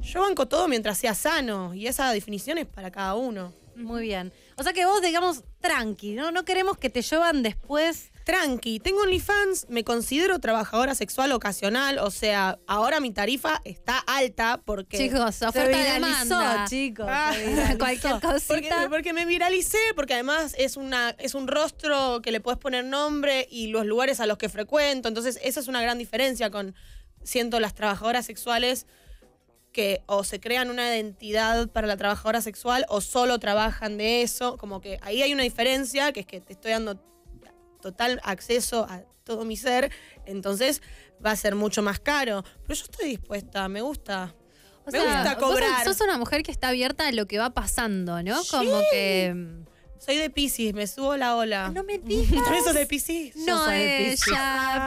yo 0.01 0.23
banco 0.23 0.49
todo 0.49 0.67
mientras 0.67 0.99
sea 0.99 1.15
sano, 1.15 1.73
y 1.73 1.87
esa 1.87 2.11
definición 2.11 2.59
es 2.59 2.67
para 2.67 2.91
cada 2.91 3.15
uno. 3.15 3.53
Muy 3.77 4.03
bien. 4.03 4.33
O 4.59 4.63
sea 4.65 4.73
que 4.73 4.85
vos, 4.85 5.01
digamos, 5.01 5.45
tranqui, 5.61 6.15
¿no? 6.15 6.33
No 6.33 6.45
queremos 6.45 6.77
que 6.79 6.91
te 6.91 7.01
llevan 7.03 7.45
después. 7.45 8.11
Tranqui, 8.25 8.81
tengo 8.81 9.03
OnlyFans, 9.03 9.67
me 9.71 9.85
considero 9.85 10.39
trabajadora 10.41 10.95
sexual 10.95 11.31
ocasional, 11.33 11.99
o 11.99 12.11
sea, 12.11 12.59
ahora 12.67 13.01
mi 13.01 13.11
tarifa 13.13 13.61
está 13.65 13.99
alta 14.01 14.61
porque... 14.65 14.99
Chicos, 14.99 15.37
Se 15.37 15.47
oferta 15.47 15.79
viralizó, 15.79 16.39
demanda. 16.39 16.65
chicos. 16.69 17.07
Ah, 17.09 17.33
se 17.35 17.47
viralizó. 17.47 17.79
Cualquier 17.79 18.13
Porque, 18.21 18.69
cosita. 18.69 18.89
porque 18.91 19.13
me 19.15 19.25
viralicé, 19.25 19.79
porque 19.95 20.13
además 20.15 20.55
es, 20.59 20.77
una, 20.77 21.11
es 21.19 21.35
un 21.35 21.47
rostro 21.49 22.21
que 22.21 22.33
le 22.33 22.41
puedes 22.41 22.59
poner 22.59 22.85
nombre 22.85 23.47
y 23.51 23.69
los 23.69 23.87
lugares 23.87 24.21
a 24.21 24.27
los 24.27 24.37
que 24.39 24.49
frecuento. 24.51 25.09
Entonces, 25.09 25.39
esa 25.43 25.61
es 25.61 25.69
una 25.69 25.81
gran 25.81 25.97
diferencia 25.99 26.51
con, 26.51 26.75
siento, 27.23 27.61
las 27.61 27.75
trabajadoras 27.75 28.27
sexuales 28.27 28.87
que 29.73 30.03
o 30.07 30.25
se 30.25 30.41
crean 30.41 30.71
una 30.71 30.89
identidad 30.89 31.69
para 31.69 31.87
la 31.87 31.97
trabajadora 31.97 32.41
sexual 32.41 32.85
o 32.89 33.01
solo 33.01 33.39
trabajan 33.39 33.99
de 33.99 34.23
eso. 34.23 34.57
Como 34.57 34.81
que 34.81 34.99
ahí 35.03 35.23
hay 35.23 35.33
una 35.33 35.43
diferencia, 35.43 36.13
que 36.13 36.21
es 36.21 36.27
que 36.27 36.41
te 36.41 36.53
estoy 36.55 36.73
dando 36.73 36.97
total 37.81 38.21
acceso 38.25 38.87
a 38.89 39.03
todo 39.25 39.45
mi 39.45 39.57
ser. 39.57 39.93
Entonces, 40.27 40.83
va 41.25 41.33
a 41.33 41.37
ser 41.37 41.55
mucho 41.55 41.83
más 41.83 42.01
caro. 42.01 42.45
Pero 42.63 42.75
yo 42.75 42.85
estoy 42.85 43.09
dispuesta, 43.09 43.69
me 43.69 43.81
gusta. 43.81 44.35
O 44.85 44.91
me 44.91 45.01
sea, 45.01 45.23
gusta 45.23 45.35
vos 45.37 45.51
cobrar. 45.53 45.85
sos 45.85 46.01
una 46.01 46.17
mujer 46.19 46.43
que 46.43 46.51
está 46.51 46.69
abierta 46.69 47.07
a 47.07 47.13
lo 47.13 47.27
que 47.27 47.39
va 47.39 47.51
pasando, 47.51 48.23
¿no? 48.23 48.41
Como 48.51 48.81
que. 48.91 49.35
Soy 49.99 50.17
de 50.17 50.31
Pisces, 50.31 50.73
me 50.75 50.87
subo 50.87 51.17
la 51.17 51.37
ola. 51.37 51.71
No 51.71 51.85
me 51.85 51.99
digas. 52.03 52.43
¿También 52.45 52.65
sos 52.65 52.75
de 52.75 52.87
Pisces? 52.87 53.37
No, 53.37 53.65
soy 53.65 53.75
de 53.79 53.99
ella, 54.01 54.11
Piscis. 54.13 54.35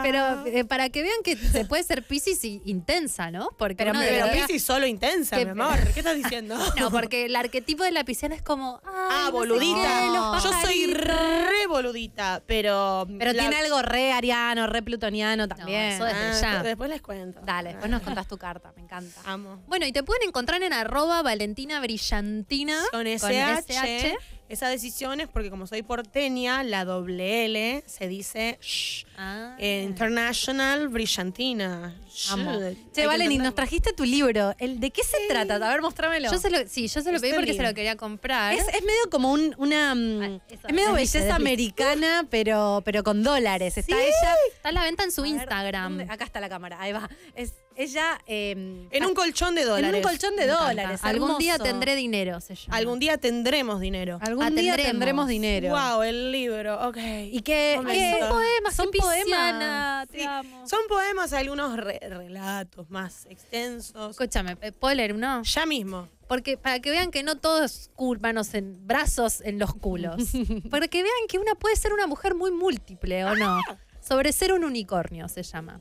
pero 0.04 0.46
eh, 0.48 0.66
para 0.66 0.90
que 0.90 1.02
vean 1.04 1.18
que 1.24 1.36
se 1.38 1.66
puede 1.66 1.84
ser 1.84 2.04
Piscis 2.04 2.44
y 2.44 2.62
intensa, 2.66 3.30
¿no? 3.32 3.50
Porque 3.58 3.76
Pero 3.76 3.92
uno 3.92 4.00
Pero 4.02 4.28
Pisces 4.32 4.64
solo 4.64 4.86
intensa, 4.88 5.38
que- 5.38 5.46
mi 5.46 5.52
amor. 5.52 5.78
¿Qué 5.94 6.00
estás 6.00 6.16
diciendo? 6.16 6.56
No, 6.80 6.90
porque 6.90 7.26
el 7.26 7.36
arquetipo 7.36 7.84
de 7.84 7.92
la 7.92 8.04
pisciana 8.04 8.36
es 8.36 8.42
como. 8.42 8.82
ay, 8.86 8.92
Ah, 9.12 9.20
no 9.26 9.26
sé 9.26 9.32
boludita. 9.32 10.06
los 10.08 10.44
Yo 10.44 10.50
soy 10.50 10.88
pajaritos. 10.94 11.04
re 11.04 11.68
boludita, 11.68 12.42
pero. 12.48 13.06
Pero 13.20 13.34
la- 13.34 13.40
tiene 13.42 13.58
algo 13.58 13.82
re 13.82 14.12
ariano, 14.14 14.68
re 14.68 14.82
plutoniano 14.82 15.46
No, 15.48 15.56
también. 15.56 15.82
eso 15.92 16.08
es- 16.08 16.14
Ah, 16.14 16.20
desde 16.28 16.42
ya. 16.42 16.64
Después 16.64 16.90
les 16.90 17.02
cuento. 17.02 17.42
Dale, 17.44 17.70
después 17.70 17.92
nos 17.92 18.02
contás 18.02 18.28
tu 18.28 18.38
carta, 18.38 18.72
me 18.76 18.82
encanta. 18.84 19.22
Amo. 19.26 19.62
Bueno, 19.68 19.86
y 19.86 19.92
te 19.92 20.04
pueden 20.04 20.28
encontrar 20.28 20.62
en 20.64 20.74
arroba 20.74 21.22
Valentina 21.22 21.80
Brillantina. 21.82 22.82
Con 22.92 23.06
SH, 23.08 24.16
esa 24.52 24.68
decisión 24.70 25.22
es 25.22 25.28
porque 25.28 25.50
como 25.50 25.66
soy 25.68 25.82
porteña, 25.82 26.64
la 26.64 26.86
doble 26.86 27.46
L 27.46 27.84
se 27.88 28.08
dice 28.08 28.58
shh, 28.62 29.06
Ah. 29.24 29.56
eh, 29.60 29.84
International 29.88 30.88
Brillantina. 30.90 31.96
Shh, 32.12 32.32
Amo. 32.32 32.60
Che, 32.94 33.06
Valen, 33.06 33.32
y 33.32 33.38
nos 33.38 33.54
trajiste 33.54 33.94
tu 33.94 34.04
libro. 34.04 34.54
¿El, 34.58 34.80
¿De 34.80 34.90
qué 34.90 35.04
se 35.04 35.18
trata? 35.30 35.56
A 35.56 35.70
ver, 35.70 35.82
mostrámelo. 35.82 36.32
Yo 36.32 36.40
se 36.40 36.50
lo, 36.50 36.58
sí, 36.68 36.88
yo 36.88 37.02
se 37.02 37.12
lo 37.12 37.20
pedí 37.20 37.34
porque 37.34 37.54
se 37.54 37.62
lo 37.62 37.74
quería 37.74 37.96
comprar. 37.96 38.54
es, 38.54 38.68
es 38.68 38.82
medio 38.82 39.10
como 39.12 39.32
un, 39.32 39.54
una. 39.58 39.94
mm, 39.96 40.22
Ah, 40.24 40.40
eso, 40.50 40.68
es 40.68 40.74
medio 40.74 40.94
belleza 40.94 41.36
americana, 41.36 42.26
pero, 42.30 42.82
pero 42.84 43.04
con 43.04 43.22
dólares. 43.24 43.78
Está 43.78 43.96
Sí. 43.96 44.02
ella. 44.02 44.36
Está 44.56 44.70
a 44.70 44.72
la 44.72 44.84
venta 44.84 45.04
en 45.04 45.12
su 45.12 45.22
ver, 45.22 45.32
Instagram. 45.32 45.98
¿dónde? 45.98 46.12
Acá 46.14 46.26
está 46.26 46.40
la 46.40 46.50
cámara, 46.50 46.82
ahí 46.82 46.92
va. 46.92 47.10
Es 47.36 47.54
ella. 47.76 48.20
eh, 48.28 48.88
En 48.92 49.06
un 49.06 49.14
colchón 49.14 49.56
de 49.56 49.64
dólares. 49.66 49.90
En 49.90 49.96
un 49.96 50.02
colchón 50.02 50.36
de 50.36 50.48
dólares. 50.48 51.00
Algún 51.04 51.38
día 51.38 51.58
tendré 51.58 51.96
dinero, 51.96 52.40
se 52.42 52.56
llama. 52.56 52.78
Algún 52.78 53.00
día 53.00 53.18
tendremos 53.18 53.80
dinero. 53.80 54.18
Algún 54.22 54.44
Ah, 54.46 54.50
día 54.50 54.76
tendremos. 54.76 55.28
dinero. 55.28 55.70
Wow, 55.70 56.04
el 56.04 56.32
libro, 56.32 56.88
ok. 56.90 56.98
Y 57.32 57.42
que. 57.42 57.76
Son 57.76 57.86
poemas, 58.30 58.76
son 58.76 58.92
poemas. 58.92 60.08
Sí, 60.12 60.24
son 60.66 60.80
poemas, 60.90 61.34
algunos 61.34 61.78
re- 61.78 62.00
relatos 62.02 62.90
más 62.90 63.26
extensos. 63.30 64.12
Escúchame, 64.12 64.58
eh, 64.62 64.72
¿puedo 64.72 64.94
leer 64.96 65.14
uno? 65.14 65.44
Ya 65.44 65.66
mismo. 65.66 66.08
Porque 66.28 66.56
para 66.58 66.80
que 66.80 66.92
vean 66.92 67.12
que 67.12 67.24
no 67.24 67.36
todo 67.36 67.64
es 67.66 67.90
cul- 67.98 68.20
manos 68.22 68.54
en 68.54 68.88
brazos 68.88 69.42
en 69.42 69.60
los 69.60 69.74
culos. 69.76 70.16
para 70.72 70.88
que 70.88 71.04
vean 71.04 71.14
que 71.28 71.38
una 71.40 71.56
puede 71.56 71.76
ser 71.76 71.92
una 71.94 72.08
mujer 72.08 72.36
muy 72.36 72.52
múltiple, 72.52 73.26
¿o 73.26 73.36
no? 73.36 73.60
Sobre 74.00 74.32
ser 74.32 74.54
un 74.54 74.64
unicornio 74.64 75.28
se 75.28 75.44
llama. 75.44 75.80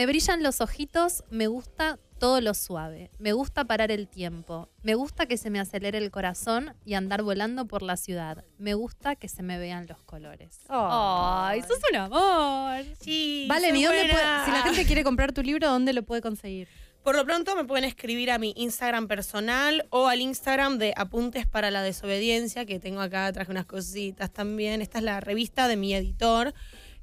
Me 0.00 0.06
brillan 0.06 0.42
los 0.42 0.62
ojitos, 0.62 1.24
me 1.28 1.46
gusta 1.46 1.98
todo 2.18 2.40
lo 2.40 2.54
suave. 2.54 3.10
Me 3.18 3.34
gusta 3.34 3.66
parar 3.66 3.90
el 3.90 4.08
tiempo. 4.08 4.70
Me 4.82 4.94
gusta 4.94 5.26
que 5.26 5.36
se 5.36 5.50
me 5.50 5.60
acelere 5.60 5.98
el 5.98 6.10
corazón 6.10 6.74
y 6.86 6.94
andar 6.94 7.22
volando 7.22 7.66
por 7.66 7.82
la 7.82 7.98
ciudad. 7.98 8.46
Me 8.56 8.72
gusta 8.72 9.14
que 9.14 9.28
se 9.28 9.42
me 9.42 9.58
vean 9.58 9.86
los 9.86 10.02
colores. 10.04 10.58
¡Ay, 10.70 11.60
sos 11.60 11.80
un 11.90 11.96
amor! 11.98 12.82
Sí. 12.98 13.44
Valen, 13.46 13.72
soy 13.72 13.80
¿y 13.80 13.84
dónde 13.84 14.08
puede- 14.10 14.44
si 14.46 14.50
la 14.52 14.62
gente 14.62 14.86
quiere 14.86 15.04
comprar 15.04 15.32
tu 15.34 15.42
libro, 15.42 15.68
¿dónde 15.68 15.92
lo 15.92 16.02
puede 16.02 16.22
conseguir? 16.22 16.66
Por 17.04 17.14
lo 17.14 17.26
pronto 17.26 17.54
me 17.54 17.64
pueden 17.66 17.84
escribir 17.84 18.30
a 18.30 18.38
mi 18.38 18.54
Instagram 18.56 19.06
personal 19.06 19.86
o 19.90 20.06
al 20.06 20.22
Instagram 20.22 20.78
de 20.78 20.94
Apuntes 20.96 21.46
para 21.46 21.70
la 21.70 21.82
Desobediencia, 21.82 22.64
que 22.64 22.80
tengo 22.80 23.02
acá, 23.02 23.30
traje 23.34 23.50
unas 23.50 23.66
cositas 23.66 24.32
también. 24.32 24.80
Esta 24.80 24.96
es 24.96 25.04
la 25.04 25.20
revista 25.20 25.68
de 25.68 25.76
mi 25.76 25.92
editor, 25.94 26.54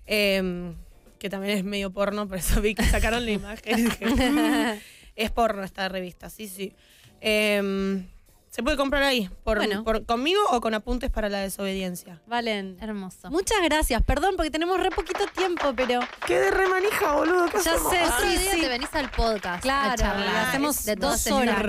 em, 0.07 0.75
que 1.19 1.29
también 1.29 1.57
es 1.57 1.63
medio 1.63 1.91
porno, 1.91 2.27
por 2.27 2.37
eso 2.37 2.61
vi 2.61 2.75
que 2.75 2.83
sacaron 2.83 3.25
la 3.25 3.31
imagen. 3.39 3.79
y 3.79 3.81
dije, 3.83 4.05
"Mm, 4.31 4.79
es 5.15 5.31
porno 5.31 5.63
esta 5.63 5.89
revista, 5.89 6.29
sí, 6.29 6.47
sí. 6.47 6.73
Em, 7.21 8.07
se 8.49 8.63
puede 8.63 8.77
comprar 8.77 9.03
ahí, 9.03 9.29
por, 9.43 9.57
Bueno. 9.57 9.83
por- 9.83 10.05
conmigo 10.05 10.41
o 10.51 10.61
con 10.61 10.73
Apuntes 10.73 11.11
para 11.11 11.29
la 11.29 11.39
Desobediencia. 11.39 12.21
Valen. 12.27 12.77
Hermoso. 12.81 13.29
Muchas 13.29 13.57
gracias. 13.63 14.01
Perdón 14.03 14.35
porque 14.35 14.49
tenemos 14.49 14.79
re 14.79 14.89
poquito 14.89 15.25
tiempo, 15.35 15.73
pero 15.75 15.99
¡Qué 16.25 16.39
de 16.39 16.51
remanija, 16.51 17.13
boludo! 17.13 17.45
¿Qué 17.47 17.57
ya 17.63 17.73
hacemos? 17.73 17.91
sé, 17.91 18.03
Otro 18.03 18.29
sí, 18.29 18.37
sí. 18.53 18.61
te 18.61 18.67
venís 18.69 18.93
al 18.93 19.11
podcast 19.11 19.57
a 19.57 19.61
Claro, 19.61 19.95
charlar. 20.01 20.25
y 20.33 20.37
hacemos 20.47 20.85
de 20.85 20.95
dos 20.95 21.27
horas 21.27 21.59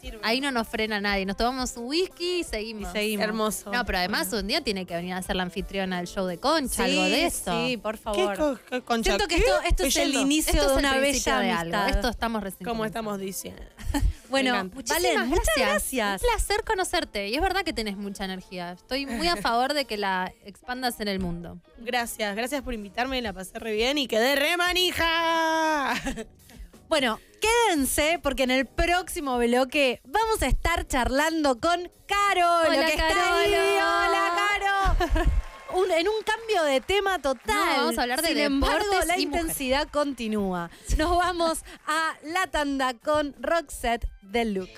sirve. 0.00 0.20
Ahí 0.22 0.40
no 0.40 0.50
nos 0.50 0.66
frena 0.68 1.00
nadie. 1.00 1.26
Nos 1.26 1.36
tomamos 1.36 1.76
un 1.76 1.86
whisky 1.86 2.40
y 2.40 2.44
seguimos. 2.44 2.88
Y 2.90 2.92
seguimos. 2.92 3.24
Hermoso. 3.24 3.70
No, 3.72 3.84
pero 3.84 3.98
además 3.98 4.32
un 4.32 4.46
día 4.46 4.60
tiene 4.62 4.86
que 4.86 4.94
venir 4.96 5.14
a 5.14 5.22
ser 5.22 5.36
la 5.36 5.42
anfitriona 5.42 5.98
del 5.98 6.06
show 6.06 6.26
de 6.26 6.38
Concha, 6.38 6.84
algo 6.84 7.02
de 7.04 7.26
eso. 7.26 7.66
Sí, 7.66 7.76
por 7.76 7.96
¿Qué 7.96 8.02
favor. 8.02 8.36
co- 8.38 8.58
qué 8.70 8.80
concha? 8.82 9.10
Siento 9.10 9.26
que 9.28 9.36
¿Qué? 9.36 9.42
esto, 9.42 9.60
esto 9.68 9.84
es 9.84 9.96
el 9.96 10.14
inicio 10.14 10.52
Esto 10.54 10.72
de 10.72 10.78
una 10.78 10.96
bella 10.96 11.38
de 11.40 11.50
amistad. 11.50 11.82
algo. 11.84 11.94
Esto 11.96 12.08
estamos 12.08 12.42
recién 12.42 12.64
¿Cómo 12.64 12.78
comenzando. 12.80 13.10
estamos 13.14 13.20
diciendo? 13.20 13.62
Bueno. 14.30 14.70
Muchísimas 14.72 15.02
Valen, 15.02 15.28
muchas 15.28 15.44
gracias. 15.56 15.82
gracias. 15.90 16.22
Un 16.22 16.28
placer 16.28 16.64
conocerte. 16.64 17.28
Y 17.30 17.34
es 17.34 17.40
verdad 17.40 17.62
que 17.64 17.72
tenés 17.72 17.96
mucha 17.96 18.24
energía. 18.24 18.70
Estoy 18.70 19.04
muy 19.04 19.26
a 19.26 19.34
favor 19.42 19.74
de 19.74 19.86
que 19.86 19.96
la 19.96 20.32
expandas 20.44 21.00
en 21.00 21.08
el 21.08 21.18
mundo. 21.18 21.58
Gracias, 21.78 22.36
gracias 22.36 22.62
por 22.62 22.72
invitarme, 22.72 23.20
la 23.22 23.32
pasé 23.32 23.58
re 23.58 23.72
bien 23.72 23.98
y 23.98 24.06
quedé 24.06 24.36
re 24.36 24.56
manija. 24.56 25.94
Bueno, 26.90 27.20
quédense 27.40 28.18
porque 28.20 28.42
en 28.42 28.50
el 28.50 28.66
próximo 28.66 29.38
bloque 29.38 30.00
vamos 30.04 30.42
a 30.42 30.48
estar 30.48 30.88
charlando 30.88 31.60
con 31.60 31.88
Caro, 32.08 32.62
Hola, 32.66 32.80
lo 32.80 32.84
que 32.84 32.94
está 32.94 33.38
ahí. 33.38 33.54
Hola, 33.54 34.96
Caro. 34.98 35.24
Un- 35.78 35.92
en 35.92 36.08
un 36.08 36.14
cambio 36.24 36.64
de 36.64 36.80
tema 36.80 37.20
total. 37.20 37.54
No, 37.54 37.76
vamos 37.76 37.96
a 37.98 38.02
hablar 38.02 38.22
de 38.22 38.26
Sin 38.30 38.38
embargo, 38.38 38.88
la 39.06 39.16
y 39.16 39.22
intensidad 39.22 39.88
continúa. 39.88 40.68
Nos 40.98 41.16
vamos 41.16 41.62
a 41.86 42.14
la 42.24 42.48
tanda 42.48 42.94
con 42.94 43.36
Roxette 43.40 44.08
del 44.22 44.54
Look. 44.54 44.70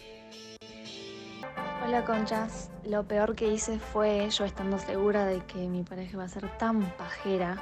Hola 1.86 2.04
conchas, 2.04 2.68
lo 2.84 3.08
peor 3.08 3.34
que 3.34 3.48
hice 3.48 3.78
fue 3.78 4.28
yo 4.28 4.44
estando 4.44 4.78
segura 4.78 5.24
de 5.24 5.42
que 5.46 5.66
mi 5.66 5.82
pareja 5.82 6.12
iba 6.12 6.24
a 6.24 6.28
ser 6.28 6.58
tan 6.58 6.94
pajera 6.98 7.56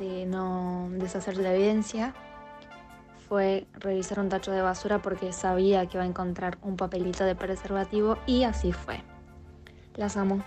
de 0.00 0.26
no 0.26 0.88
deshacer 0.90 1.36
la 1.36 1.54
evidencia, 1.54 2.14
fue 3.30 3.68
revisar 3.74 4.18
un 4.18 4.28
tacho 4.28 4.50
de 4.50 4.60
basura 4.60 5.00
porque 5.00 5.32
sabía 5.32 5.86
que 5.86 5.96
iba 5.98 6.02
a 6.02 6.06
encontrar 6.06 6.58
un 6.62 6.76
papelito 6.76 7.22
de 7.24 7.36
preservativo 7.36 8.18
y 8.26 8.42
así 8.42 8.72
fue. 8.72 9.00
Las 9.94 10.16
amo. 10.16 10.42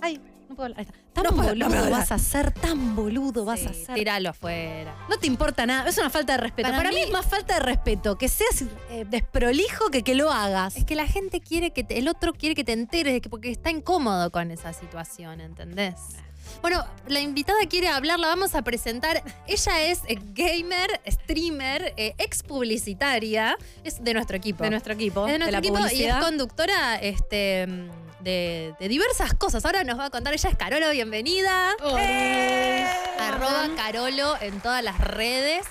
Ay, 0.00 0.20
no 0.48 0.54
puedo 0.54 0.66
hablar. 0.66 0.78
Ahí 0.78 0.84
está. 0.86 0.98
Tan 1.12 1.24
No 1.24 1.30
puedo- 1.32 1.48
boludo 1.50 1.68
no 1.68 1.74
puedo 1.76 1.90
vas 1.90 2.12
a 2.12 2.18
ser, 2.18 2.52
tan 2.52 2.94
boludo 2.96 3.44
vas 3.44 3.66
a 3.66 3.74
ser. 3.74 3.94
Tiralo 3.96 4.30
afuera. 4.30 4.94
No 5.10 5.18
te 5.18 5.26
importa 5.26 5.66
nada, 5.66 5.88
es 5.88 5.98
una 5.98 6.10
falta 6.10 6.32
de 6.34 6.38
respeto. 6.38 6.68
Para 6.68 6.78
Para, 6.78 6.90
mí, 6.90 6.94
mí- 6.96 7.02
es 7.02 7.10
más 7.10 7.26
falta 7.26 7.54
de 7.54 7.60
respeto 7.60 8.16
que 8.16 8.28
seas 8.28 8.62
eh, 8.88 9.04
desprolijo 9.10 9.90
que 9.90 10.02
que 10.04 10.14
lo 10.14 10.30
hagas. 10.30 10.76
Es 10.76 10.84
que 10.84 10.94
la 10.94 11.06
gente 11.08 11.40
quiere 11.40 11.72
que 11.72 11.82
te- 11.84 11.98
el 11.98 12.06
otro 12.08 12.32
quiere 12.34 12.54
que 12.54 12.62
te 12.64 12.72
enteres 12.72 13.20
porque 13.28 13.50
está 13.50 13.70
incómodo 13.70 14.30
con 14.30 14.50
esa 14.52 14.72
situación, 14.72 15.40
¿entendés? 15.40 15.94
Bueno, 16.60 16.84
la 17.08 17.20
invitada 17.20 17.58
quiere 17.68 17.88
hablar, 17.88 18.18
la 18.20 18.28
vamos 18.28 18.54
a 18.54 18.62
presentar. 18.62 19.22
Ella 19.46 19.82
es 19.86 20.00
eh, 20.06 20.18
gamer, 20.32 21.00
streamer, 21.10 21.92
eh, 21.96 22.14
ex 22.18 22.42
publicitaria, 22.42 23.56
es 23.84 24.02
de 24.04 24.14
nuestro 24.14 24.36
equipo. 24.36 24.62
de 24.64 24.70
nuestro 24.70 24.92
equipo, 24.92 25.26
Es 25.26 25.32
de 25.32 25.38
nuestro 25.38 25.58
equipo 25.58 25.78
y 25.92 26.04
es 26.04 26.14
conductora 26.16 26.96
este, 27.00 27.66
de, 28.20 28.74
de 28.78 28.88
diversas 28.88 29.34
cosas. 29.34 29.64
Ahora 29.64 29.82
nos 29.84 29.98
va 29.98 30.06
a 30.06 30.10
contar, 30.10 30.32
ella 30.34 30.50
es 30.50 30.56
Carolo, 30.56 30.90
bienvenida. 30.90 31.72
¡Eh! 31.98 32.86
Arroba 33.18 33.68
Carolo 33.76 34.36
en 34.40 34.60
todas 34.60 34.82
las 34.84 34.98
redes. 35.00 35.66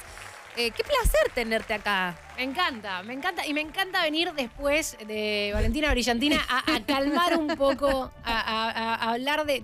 Eh, 0.57 0.71
qué 0.71 0.83
placer 0.83 1.31
tenerte 1.33 1.73
acá. 1.73 2.17
Me 2.35 2.43
encanta, 2.43 3.01
me 3.03 3.13
encanta. 3.13 3.45
Y 3.47 3.53
me 3.53 3.61
encanta 3.61 4.01
venir 4.03 4.33
después 4.33 4.97
de 5.07 5.51
Valentina 5.53 5.89
Brillantina 5.91 6.45
a, 6.49 6.75
a 6.75 6.83
calmar 6.85 7.37
un 7.37 7.47
poco, 7.55 8.11
a, 8.25 8.39
a- 8.41 8.95
a 8.95 9.11
hablar 9.13 9.45
de 9.45 9.63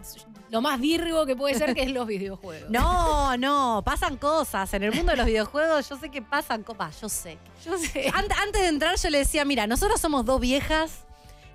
lo 0.50 0.62
más 0.62 0.80
virgo 0.80 1.26
que 1.26 1.36
puede 1.36 1.56
ser, 1.56 1.74
que 1.76 1.84
es 1.84 1.92
los 1.92 2.08
videojuegos. 2.08 2.70
No, 2.70 3.36
no, 3.38 3.82
pasan 3.86 4.18
cosas. 4.18 4.74
En 4.74 4.84
el 4.84 4.94
mundo 4.94 5.12
de 5.12 5.18
los 5.18 5.26
videojuegos 5.26 5.90
yo 5.90 5.98
sé 5.98 6.10
que 6.10 6.22
pasan 6.22 6.64
cosas. 6.64 7.00
Yo 7.02 7.10
sé. 7.10 7.38
Yo 7.66 7.78
sé. 7.78 8.10
Ant- 8.12 8.34
Antes 8.42 8.62
de 8.62 8.68
entrar 8.68 8.96
yo 8.98 9.10
le 9.10 9.20
decía, 9.20 9.44
mira, 9.46 9.68
nosotros 9.68 10.00
somos 10.00 10.26
dos 10.26 10.40
viejas 10.40 11.06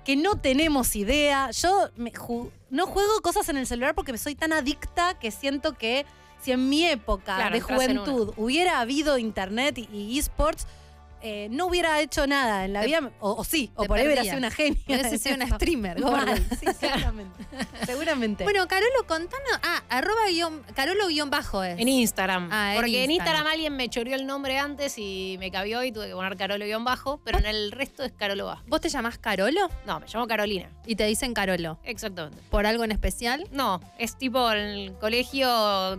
que 0.05 0.15
no 0.15 0.35
tenemos 0.35 0.95
idea. 0.95 1.49
Yo 1.51 1.89
me 1.95 2.11
ju- 2.11 2.51
no 2.69 2.85
juego 2.87 3.21
cosas 3.21 3.47
en 3.49 3.57
el 3.57 3.65
celular 3.67 3.95
porque 3.95 4.17
soy 4.17 4.35
tan 4.35 4.53
adicta 4.53 5.13
que 5.17 5.31
siento 5.31 5.73
que 5.77 6.05
si 6.41 6.51
en 6.51 6.67
mi 6.69 6.85
época 6.85 7.35
Claro, 7.37 7.53
de 7.55 7.61
juventud 7.61 8.33
hubiera 8.35 8.79
habido 8.81 9.17
internet 9.17 9.77
y- 9.77 9.87
y 9.91 10.19
esports, 10.19 10.67
eh, 11.23 11.47
no 11.49 11.65
hubiera 11.67 11.99
hecho 12.01 12.27
nada 12.27 12.65
en 12.65 12.73
la 12.73 12.81
Te- 12.81 12.87
vida. 12.87 13.11
O, 13.19 13.31
o 13.33 13.43
sí, 13.43 13.71
o 13.75 13.85
por 13.85 13.97
ahí 13.97 14.05
hubiera 14.05 14.23
sido 14.23 14.37
una 14.37 14.51
genia. 14.51 14.79
Hubiese 14.87 15.07
en 15.09 15.19
sido 15.19 15.35
una 15.35 15.47
streamer, 15.55 16.01
gorda. 16.01 16.35
sí, 16.37 16.67
seguramente. 16.79 17.45
seguramente. 17.85 18.43
Bueno, 18.43 18.67
Carolo, 18.67 19.07
contanos. 19.07 19.59
Ah, 19.63 19.83
arroba 19.89 20.27
guion, 20.29 20.61
Carolo 20.75 21.07
guion 21.07 21.29
bajo 21.29 21.63
es. 21.63 21.79
En 21.79 21.87
Instagram. 21.87 22.49
Ah, 22.51 22.73
en 22.75 22.81
Porque 22.81 23.03
en 23.03 23.11
Instagram. 23.11 23.13
Instagram 23.13 23.47
alguien 23.53 23.75
me 23.75 23.89
choreó 23.89 24.15
el 24.15 24.25
nombre 24.25 24.57
antes 24.59 24.97
y 24.97 25.37
me 25.39 25.49
cabió 25.51 25.83
y 25.83 25.91
tuve 25.91 26.07
que 26.09 26.13
poner 26.13 26.35
Carolo-bajo, 26.37 27.21
pero 27.23 27.39
en 27.39 27.45
el 27.45 27.71
resto 27.71 28.03
es 28.03 28.11
Carolo 28.11 28.45
bajo. 28.45 28.63
¿Vos 28.67 28.81
te 28.81 28.89
llamás 28.89 29.17
Carolo? 29.17 29.69
No, 29.85 29.99
me 29.99 30.07
llamo 30.07 30.27
Carolina. 30.27 30.69
Y 30.85 30.95
te 30.95 31.05
dicen 31.05 31.33
Carolo. 31.33 31.79
Exactamente. 31.83 32.37
¿Por 32.49 32.65
algo 32.65 32.83
en 32.83 32.91
especial? 32.91 33.47
No, 33.51 33.79
es 33.97 34.17
tipo 34.17 34.51
en 34.51 34.57
el 34.57 34.93
colegio, 34.99 35.47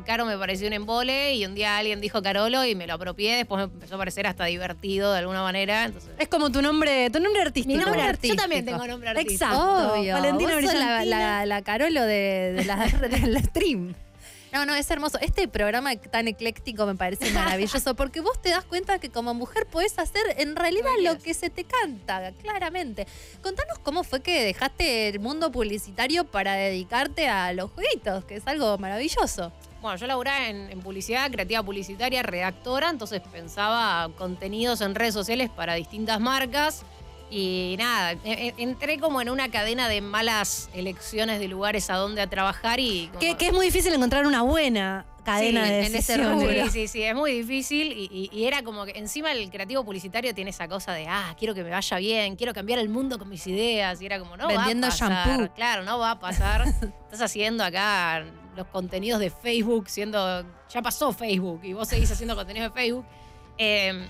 Caro 0.04 0.26
me 0.26 0.36
pareció 0.36 0.66
un 0.66 0.72
embole 0.74 1.34
y 1.34 1.44
un 1.46 1.54
día 1.54 1.78
alguien 1.78 2.00
dijo 2.00 2.22
Carolo 2.22 2.64
y 2.64 2.74
me 2.74 2.86
lo 2.86 2.94
apropié, 2.94 3.36
después 3.36 3.58
me 3.58 3.64
empezó 3.74 3.94
a 3.94 3.98
parecer 3.98 4.26
hasta 4.26 4.44
divertido 4.44 5.13
de 5.14 5.20
alguna 5.20 5.42
manera, 5.42 5.84
entonces... 5.84 6.10
es 6.18 6.28
como 6.28 6.50
tu 6.50 6.60
nombre, 6.60 7.08
tu 7.10 7.20
nombre 7.20 7.42
artístico. 7.42 7.68
Mi 7.68 7.74
nombre 7.74 8.02
Nombre 8.02 8.10
artístico. 8.10 8.34
Yo 8.34 8.42
también 8.42 8.64
tengo 8.64 8.86
nombre 8.86 9.10
artístico. 9.10 9.44
Exacto. 9.44 9.94
Obvio. 9.94 10.14
Valentina 10.14 10.54
Vos 10.54 10.64
sos 10.64 10.74
la, 10.74 11.04
la, 11.04 11.46
la 11.46 11.62
Carolo 11.62 12.02
de, 12.02 12.52
de 12.56 12.64
la, 12.64 12.86
del 12.86 13.42
stream. 13.44 13.94
No, 14.52 14.64
no, 14.66 14.74
es 14.76 14.88
hermoso. 14.88 15.18
Este 15.20 15.48
programa 15.48 15.96
tan 15.96 16.28
ecléctico 16.28 16.86
me 16.86 16.94
parece 16.94 17.28
maravilloso 17.32 17.96
porque 17.96 18.20
vos 18.20 18.40
te 18.40 18.50
das 18.50 18.64
cuenta 18.64 19.00
que 19.00 19.10
como 19.10 19.34
mujer 19.34 19.66
podés 19.66 19.98
hacer 19.98 20.22
en 20.38 20.54
realidad 20.54 20.92
Lo 21.02 21.18
que 21.18 21.34
se 21.34 21.50
te 21.50 21.64
canta, 21.64 22.30
claramente. 22.40 23.08
Contanos 23.42 23.80
cómo 23.80 24.04
fue 24.04 24.20
que 24.20 24.44
dejaste 24.44 25.08
el 25.08 25.18
mundo 25.18 25.50
publicitario 25.50 26.22
para 26.22 26.54
dedicarte 26.54 27.26
a 27.26 27.52
los 27.52 27.72
jueguitos, 27.72 28.24
que 28.26 28.36
es 28.36 28.46
algo 28.46 28.78
maravilloso. 28.78 29.52
Bueno, 29.84 29.98
yo 29.98 30.06
laburaba 30.06 30.48
en, 30.48 30.70
en 30.70 30.80
publicidad, 30.80 31.30
creativa 31.30 31.62
publicitaria, 31.62 32.22
redactora, 32.22 32.88
entonces 32.88 33.20
pensaba 33.20 34.08
contenidos 34.16 34.80
en 34.80 34.94
redes 34.94 35.12
sociales 35.12 35.50
para 35.54 35.74
distintas 35.74 36.18
marcas. 36.20 36.84
Y 37.30 37.74
nada, 37.78 38.12
e- 38.12 38.18
e- 38.24 38.54
entré 38.56 38.98
como 38.98 39.20
en 39.20 39.28
una 39.28 39.50
cadena 39.50 39.86
de 39.90 40.00
malas 40.00 40.70
elecciones 40.72 41.38
de 41.38 41.48
lugares 41.48 41.90
a 41.90 41.96
donde 41.96 42.22
a 42.22 42.30
trabajar 42.30 42.80
y... 42.80 43.08
como- 43.08 43.18
Que, 43.20 43.34
que 43.36 43.48
es 43.48 43.52
muy 43.52 43.66
difícil 43.66 43.92
encontrar 43.92 44.26
una 44.26 44.40
buena 44.40 45.04
cadena 45.22 45.64
Sí, 45.66 45.70
de 45.70 45.86
en 45.86 45.94
ese 45.96 46.16
rubro. 46.16 46.64
Sí, 46.64 46.70
sí, 46.70 46.88
sí, 46.88 47.02
es 47.02 47.14
muy 47.14 47.32
difícil 47.32 47.92
y, 47.92 48.08
y- 48.10 48.30
y 48.34 48.46
era 48.46 48.62
como 48.62 48.86
que 48.86 48.92
encima 48.92 49.32
el 49.32 49.50
creativo 49.50 49.84
publicitario 49.84 50.34
tiene 50.34 50.48
esa 50.48 50.66
cosa 50.66 50.92
de, 50.94 51.08
ah, 51.08 51.34
quiero 51.38 51.54
que 51.54 51.62
me 51.62 51.68
vaya 51.68 51.98
bien, 51.98 52.36
quiero 52.36 52.54
cambiar 52.54 52.78
el 52.78 52.88
mundo 52.88 53.18
con 53.18 53.28
mis 53.28 53.46
ideas 53.46 54.00
y 54.00 54.06
era 54.06 54.18
como, 54.18 54.34
no 54.38 54.48
Vendiendo 54.48 54.86
va 54.86 54.94
a 54.94 54.96
pasar. 54.98 55.28
shampoo. 55.38 55.54
Claro, 55.54 55.82
no 55.84 55.98
va 55.98 56.12
a 56.12 56.18
pasar. 56.18 56.64
Estás 57.04 57.20
haciendo 57.20 57.62
acá 57.64 58.24
los 58.56 58.66
contenidos 58.68 59.20
de 59.20 59.30
Facebook 59.30 59.88
siendo, 59.88 60.44
ya 60.70 60.82
pasó 60.82 61.12
Facebook 61.12 61.60
y 61.64 61.72
vos 61.72 61.88
seguís 61.88 62.10
haciendo 62.10 62.34
contenidos 62.36 62.72
de 62.72 62.80
Facebook. 62.80 63.04
Eh, 63.58 64.08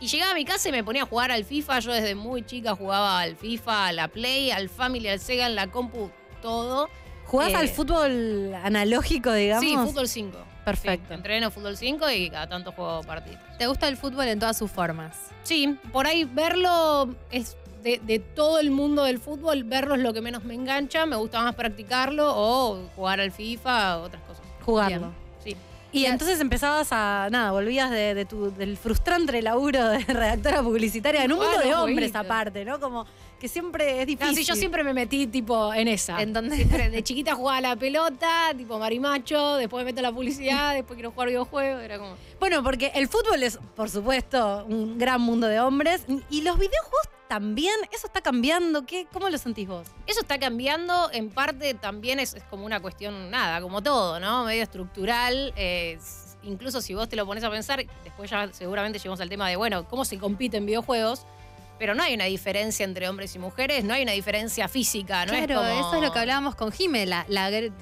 y 0.00 0.08
llegaba 0.08 0.32
a 0.32 0.34
mi 0.34 0.44
casa 0.44 0.68
y 0.68 0.72
me 0.72 0.82
ponía 0.82 1.02
a 1.04 1.06
jugar 1.06 1.30
al 1.30 1.44
FIFA. 1.44 1.78
Yo 1.80 1.92
desde 1.92 2.14
muy 2.14 2.44
chica 2.44 2.74
jugaba 2.74 3.20
al 3.20 3.36
FIFA, 3.36 3.86
a 3.86 3.92
la 3.92 4.08
Play, 4.08 4.50
al 4.50 4.68
Family, 4.68 5.08
al 5.08 5.20
Sega, 5.20 5.46
en 5.46 5.54
la 5.54 5.70
compu, 5.70 6.10
todo. 6.40 6.88
¿Jugás 7.26 7.52
Eh, 7.52 7.56
al 7.56 7.68
fútbol 7.68 8.52
analógico, 8.64 9.32
digamos? 9.32 9.64
Sí, 9.64 9.76
fútbol 9.76 10.08
5. 10.08 10.38
Perfecto. 10.64 11.06
Sí, 11.08 11.14
entreno 11.14 11.50
fútbol 11.50 11.76
5 11.76 12.10
y 12.10 12.30
cada 12.30 12.48
tanto 12.48 12.72
juego 12.72 13.00
partidos. 13.02 13.40
¿Te 13.58 13.66
gusta 13.68 13.88
el 13.88 13.96
fútbol 13.96 14.26
en 14.26 14.38
todas 14.40 14.58
sus 14.58 14.70
formas? 14.70 15.16
Sí, 15.44 15.78
por 15.92 16.06
ahí 16.06 16.24
verlo 16.24 17.14
es 17.30 17.56
de, 17.82 18.00
de 18.02 18.18
todo 18.18 18.58
el 18.58 18.70
mundo 18.70 19.04
del 19.04 19.18
fútbol, 19.18 19.64
verlo 19.64 19.94
es 19.94 20.00
lo 20.00 20.12
que 20.12 20.20
menos 20.20 20.44
me 20.44 20.54
engancha. 20.54 21.06
Me 21.06 21.16
gusta 21.16 21.42
más 21.42 21.54
practicarlo 21.54 22.32
o 22.34 22.88
jugar 22.96 23.20
al 23.20 23.32
FIFA 23.32 23.98
o 23.98 24.02
otras 24.04 24.22
cosas. 24.22 24.42
Jugarlo. 24.64 25.12
Sí. 25.44 25.56
Y 25.92 26.06
entonces 26.06 26.40
empezabas 26.40 26.88
a, 26.92 27.28
nada, 27.30 27.50
volvías 27.50 27.90
de, 27.90 28.14
de 28.14 28.24
tu, 28.24 28.50
del 28.50 28.76
frustrante 28.76 29.42
laburo 29.42 29.88
de 29.88 29.98
redactora 30.08 30.62
publicitaria 30.62 31.24
en 31.24 31.32
un 31.32 31.38
mundo 31.38 31.58
de 31.58 31.74
hombres 31.74 32.14
aparte, 32.14 32.64
¿no? 32.64 32.80
Como 32.80 33.06
que 33.42 33.48
siempre 33.48 34.00
es 34.00 34.06
difícil. 34.06 34.30
No, 34.30 34.36
sí, 34.36 34.44
yo 34.44 34.54
siempre 34.54 34.84
me 34.84 34.94
metí 34.94 35.26
tipo 35.26 35.74
en 35.74 35.88
esa. 35.88 36.22
¿En? 36.22 36.32
Siempre 36.52 36.90
de 36.90 37.02
chiquita 37.02 37.34
jugaba 37.34 37.60
la 37.60 37.76
pelota, 37.76 38.52
tipo 38.56 38.78
marimacho, 38.78 39.56
después 39.56 39.84
me 39.84 39.90
meto 39.90 39.98
a 39.98 40.04
la 40.04 40.12
publicidad, 40.12 40.74
después 40.74 40.94
quiero 40.94 41.10
jugar 41.10 41.28
videojuegos, 41.28 41.82
era 41.82 41.98
como... 41.98 42.14
Bueno, 42.38 42.62
porque 42.62 42.92
el 42.94 43.08
fútbol 43.08 43.42
es, 43.42 43.58
por 43.74 43.90
supuesto, 43.90 44.64
un 44.68 44.96
gran 44.96 45.20
mundo 45.20 45.48
de 45.48 45.58
hombres. 45.58 46.04
Y 46.30 46.42
los 46.42 46.56
videojuegos 46.56 47.08
también, 47.32 47.74
eso 47.90 48.08
está 48.08 48.20
cambiando. 48.20 48.84
¿Qué, 48.84 49.06
¿Cómo 49.10 49.30
lo 49.30 49.38
sentís 49.38 49.66
vos? 49.66 49.88
Eso 50.06 50.20
está 50.20 50.38
cambiando, 50.38 51.10
en 51.14 51.30
parte 51.30 51.72
también 51.72 52.20
es, 52.20 52.34
es 52.34 52.42
como 52.44 52.66
una 52.66 52.80
cuestión, 52.80 53.30
nada, 53.30 53.62
como 53.62 53.82
todo, 53.82 54.20
¿no? 54.20 54.44
Medio 54.44 54.62
estructural. 54.62 55.54
incluso 56.42 56.82
si 56.82 56.92
vos 56.92 57.08
te 57.08 57.16
lo 57.16 57.24
pones 57.24 57.42
a 57.42 57.50
pensar, 57.50 57.86
después 58.04 58.30
ya 58.30 58.52
seguramente 58.52 58.98
llegamos 58.98 59.22
al 59.22 59.30
tema 59.30 59.48
de, 59.48 59.56
bueno, 59.56 59.88
¿cómo 59.88 60.04
se 60.04 60.18
compite 60.18 60.58
en 60.58 60.66
videojuegos? 60.66 61.24
Pero 61.82 61.96
no 61.96 62.04
hay 62.04 62.14
una 62.14 62.26
diferencia 62.26 62.84
entre 62.84 63.08
hombres 63.08 63.34
y 63.34 63.40
mujeres, 63.40 63.82
no 63.82 63.92
hay 63.92 64.04
una 64.04 64.12
diferencia 64.12 64.68
física, 64.68 65.26
¿no? 65.26 65.32
claro, 65.32 65.64
es 65.64 65.68
como... 65.68 65.88
eso 65.88 65.94
es 65.96 66.02
lo 66.02 66.12
que 66.12 66.18
hablábamos 66.20 66.54
con 66.54 66.70
Jime. 66.70 67.06
La, 67.06 67.24
la, 67.26 67.50
gr- 67.50 67.72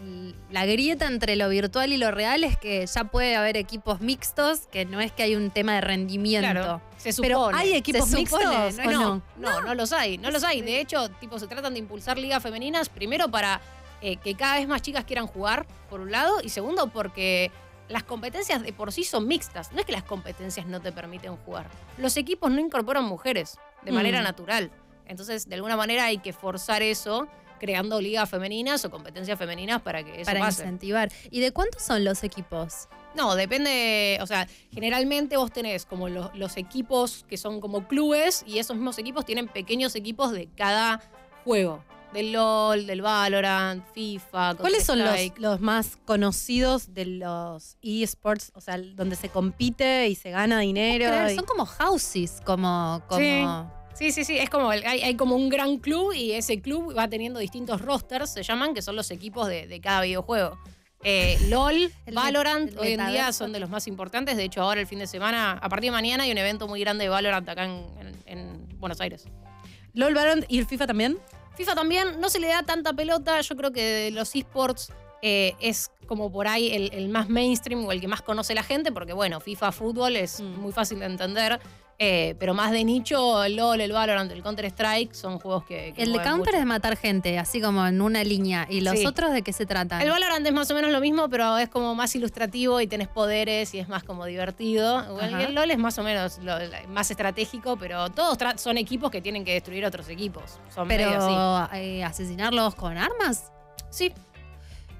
la 0.50 0.64
grieta 0.64 1.06
entre 1.06 1.36
lo 1.36 1.50
virtual 1.50 1.92
y 1.92 1.98
lo 1.98 2.10
real 2.10 2.42
es 2.42 2.56
que 2.56 2.86
ya 2.86 3.04
puede 3.04 3.36
haber 3.36 3.58
equipos 3.58 4.00
mixtos, 4.00 4.60
que 4.68 4.86
no 4.86 5.02
es 5.02 5.12
que 5.12 5.24
hay 5.24 5.36
un 5.36 5.50
tema 5.50 5.74
de 5.74 5.82
rendimiento. 5.82 6.50
Claro, 6.50 6.80
se 6.96 7.12
supone. 7.12 7.28
Pero 7.28 7.50
hay 7.54 7.74
equipos 7.74 8.08
mixtos 8.12 8.42
no? 8.86 9.20
no, 9.36 9.60
no, 9.60 9.74
los 9.74 9.92
hay, 9.92 10.16
no 10.16 10.30
los 10.30 10.44
hay. 10.44 10.62
De 10.62 10.80
hecho, 10.80 11.10
tipo, 11.20 11.38
se 11.38 11.46
tratan 11.46 11.74
de 11.74 11.80
impulsar 11.80 12.16
ligas 12.16 12.42
femeninas, 12.42 12.88
primero 12.88 13.30
para 13.30 13.60
eh, 14.00 14.16
que 14.16 14.34
cada 14.34 14.56
vez 14.56 14.66
más 14.66 14.80
chicas 14.80 15.04
quieran 15.04 15.26
jugar, 15.26 15.66
por 15.90 16.00
un 16.00 16.10
lado, 16.10 16.40
y 16.42 16.48
segundo 16.48 16.86
porque 16.86 17.50
las 17.90 18.04
competencias 18.04 18.62
de 18.62 18.72
por 18.72 18.92
sí 18.92 19.04
son 19.04 19.26
mixtas. 19.26 19.72
No 19.72 19.80
es 19.80 19.84
que 19.84 19.92
las 19.92 20.04
competencias 20.04 20.64
no 20.64 20.80
te 20.80 20.90
permiten 20.90 21.36
jugar. 21.36 21.66
Los 21.98 22.16
equipos 22.16 22.50
no 22.50 22.60
incorporan 22.60 23.04
mujeres 23.04 23.58
de 23.84 23.92
manera 23.92 24.20
Mm. 24.20 24.24
natural. 24.24 24.70
Entonces, 25.06 25.48
de 25.48 25.54
alguna 25.56 25.76
manera 25.76 26.04
hay 26.04 26.18
que 26.18 26.32
forzar 26.32 26.82
eso 26.82 27.26
creando 27.58 28.00
ligas 28.00 28.28
femeninas 28.30 28.84
o 28.86 28.90
competencias 28.90 29.38
femeninas 29.38 29.82
para 29.82 30.02
que 30.02 30.14
eso 30.22 30.24
para 30.24 30.40
pase. 30.40 30.62
incentivar. 30.62 31.10
¿Y 31.30 31.40
de 31.40 31.52
cuántos 31.52 31.82
son 31.82 32.04
los 32.04 32.24
equipos? 32.24 32.88
No, 33.14 33.34
depende, 33.34 34.18
o 34.22 34.26
sea, 34.26 34.46
generalmente 34.72 35.36
vos 35.36 35.50
tenés 35.52 35.84
como 35.84 36.08
los, 36.08 36.34
los 36.34 36.56
equipos 36.56 37.26
que 37.28 37.36
son 37.36 37.60
como 37.60 37.86
clubes 37.88 38.44
y 38.46 38.60
esos 38.60 38.76
mismos 38.76 38.98
equipos 38.98 39.26
tienen 39.26 39.46
pequeños 39.48 39.94
equipos 39.96 40.32
de 40.32 40.48
cada 40.56 41.02
juego. 41.44 41.84
Del 42.12 42.32
LOL, 42.32 42.86
del 42.86 43.02
Valorant, 43.02 43.84
FIFA. 43.94 44.56
¿Cuáles 44.56 44.84
son 44.84 44.98
los, 45.38 45.60
más 45.60 45.96
conocidos 46.04 46.92
de 46.92 47.06
los 47.06 47.76
eSports? 47.82 48.50
O 48.56 48.60
sea, 48.60 48.78
donde 48.78 49.14
se 49.14 49.28
compite 49.28 50.08
y 50.08 50.16
se 50.16 50.30
gana 50.30 50.58
dinero. 50.60 51.30
Y- 51.30 51.36
son 51.36 51.44
como 51.44 51.64
houses, 51.66 52.40
como... 52.44 53.02
como 53.08 53.20
Sí. 53.20 53.44
Sí, 53.94 54.12
sí, 54.12 54.24
sí, 54.24 54.38
es 54.38 54.48
como, 54.48 54.72
el- 54.72 54.84
hay, 54.86 55.02
hay 55.02 55.14
como 55.14 55.36
un 55.36 55.50
gran 55.50 55.76
club 55.76 56.12
y 56.14 56.32
ese 56.32 56.60
club 56.62 56.96
va 56.96 57.06
teniendo 57.08 57.38
distintos 57.38 57.82
rosters, 57.82 58.30
se 58.32 58.42
llaman, 58.42 58.72
que 58.72 58.80
son 58.82 58.96
los 58.96 59.10
equipos 59.10 59.46
de, 59.46 59.66
de 59.66 59.80
cada 59.80 60.00
videojuego. 60.00 60.58
Eh, 61.02 61.38
LOL, 61.48 61.92
El 62.06 62.14
Valorant, 62.14 62.70
el 62.72 62.78
hoy 62.78 62.92
en 62.92 63.06
día 63.08 63.32
son 63.32 63.52
de 63.52 63.60
los 63.60 63.68
más 63.68 63.86
importantes. 63.86 64.36
De 64.36 64.44
hecho, 64.44 64.62
ahora 64.62 64.80
el 64.80 64.86
fin 64.86 64.98
de 65.00 65.06
semana, 65.06 65.52
a 65.52 65.68
partir 65.68 65.88
de 65.90 65.92
mañana, 65.92 66.24
hay 66.24 66.32
un 66.32 66.38
evento 66.38 66.66
muy 66.66 66.80
grande 66.80 67.04
de 67.04 67.08
Valorant 67.10 67.46
acá 67.48 67.64
en, 67.64 67.84
en- 68.00 68.22
en 68.26 68.80
Buenos 68.80 69.00
Aires. 69.00 69.26
LOL 69.92 70.14
Valorant 70.14 70.44
y 70.48 70.58
el 70.58 70.66
FIFA 70.66 70.86
también. 70.86 71.18
FIFA 71.60 71.74
también 71.74 72.20
no 72.20 72.30
se 72.30 72.40
le 72.40 72.48
da 72.48 72.62
tanta 72.62 72.94
pelota. 72.94 73.38
Yo 73.42 73.54
creo 73.54 73.70
que 73.70 73.82
de 73.82 74.10
los 74.12 74.34
esports 74.34 74.90
eh, 75.20 75.54
es 75.60 75.90
como 76.06 76.32
por 76.32 76.48
ahí 76.48 76.72
el, 76.72 76.90
el 76.94 77.10
más 77.10 77.28
mainstream 77.28 77.84
o 77.84 77.92
el 77.92 78.00
que 78.00 78.08
más 78.08 78.22
conoce 78.22 78.54
la 78.54 78.62
gente, 78.62 78.92
porque 78.92 79.12
bueno, 79.12 79.40
FIFA 79.40 79.70
Fútbol 79.70 80.16
es 80.16 80.40
Mm. 80.40 80.58
muy 80.58 80.72
fácil 80.72 81.00
de 81.00 81.04
entender, 81.06 81.60
eh, 82.02 82.34
pero 82.38 82.54
más 82.54 82.72
de 82.72 82.82
nicho, 82.82 83.44
el 83.44 83.56
LOL, 83.56 83.78
el 83.78 83.92
Valorant, 83.92 84.32
el 84.32 84.42
Counter-Strike 84.42 85.12
son 85.12 85.38
juegos 85.38 85.64
que... 85.64 85.92
que 85.94 86.02
El 86.02 86.12
de 86.14 86.22
Counter 86.22 86.54
mucho. 86.54 86.56
es 86.56 86.64
matar 86.64 86.96
gente, 86.96 87.38
así 87.38 87.60
como 87.60 87.86
en 87.86 88.00
una 88.00 88.24
línea. 88.24 88.66
¿Y 88.70 88.80
los 88.80 88.98
Sí. 88.98 89.04
otros 89.04 89.32
de 89.32 89.42
qué 89.42 89.52
se 89.52 89.66
tratan? 89.66 90.00
El 90.00 90.08
Valorant 90.08 90.46
es 90.46 90.52
más 90.54 90.70
o 90.70 90.74
menos 90.74 90.90
lo 90.92 91.00
mismo, 91.00 91.28
pero 91.28 91.58
es 91.58 91.68
como 91.68 91.94
más 91.94 92.14
ilustrativo 92.16 92.80
y 92.80 92.86
tenés 92.86 93.08
poderes 93.08 93.74
y 93.74 93.80
es 93.80 93.88
más 93.90 94.02
como 94.02 94.24
divertido. 94.24 94.96
Ajá. 94.96 95.42
El 95.42 95.54
LOL 95.54 95.70
es 95.70 95.76
más 95.78 95.98
o 95.98 96.02
menos 96.02 96.38
lo- 96.38 96.56
más 96.88 97.10
estratégico, 97.10 97.76
pero 97.76 98.08
todos 98.08 98.38
son 98.56 98.78
equipos 98.78 99.10
que 99.10 99.20
tienen 99.20 99.44
que 99.44 99.52
destruir 99.52 99.84
otros 99.84 100.08
equipos. 100.08 100.58
Son 100.74 100.88
medio 100.88 101.06
así. 101.10 101.18
Pero 101.28 101.68
eh, 101.74 102.02
asesinarlos 102.02 102.74
con 102.76 102.96
armas, 102.96 103.52
Sí, 103.90 104.10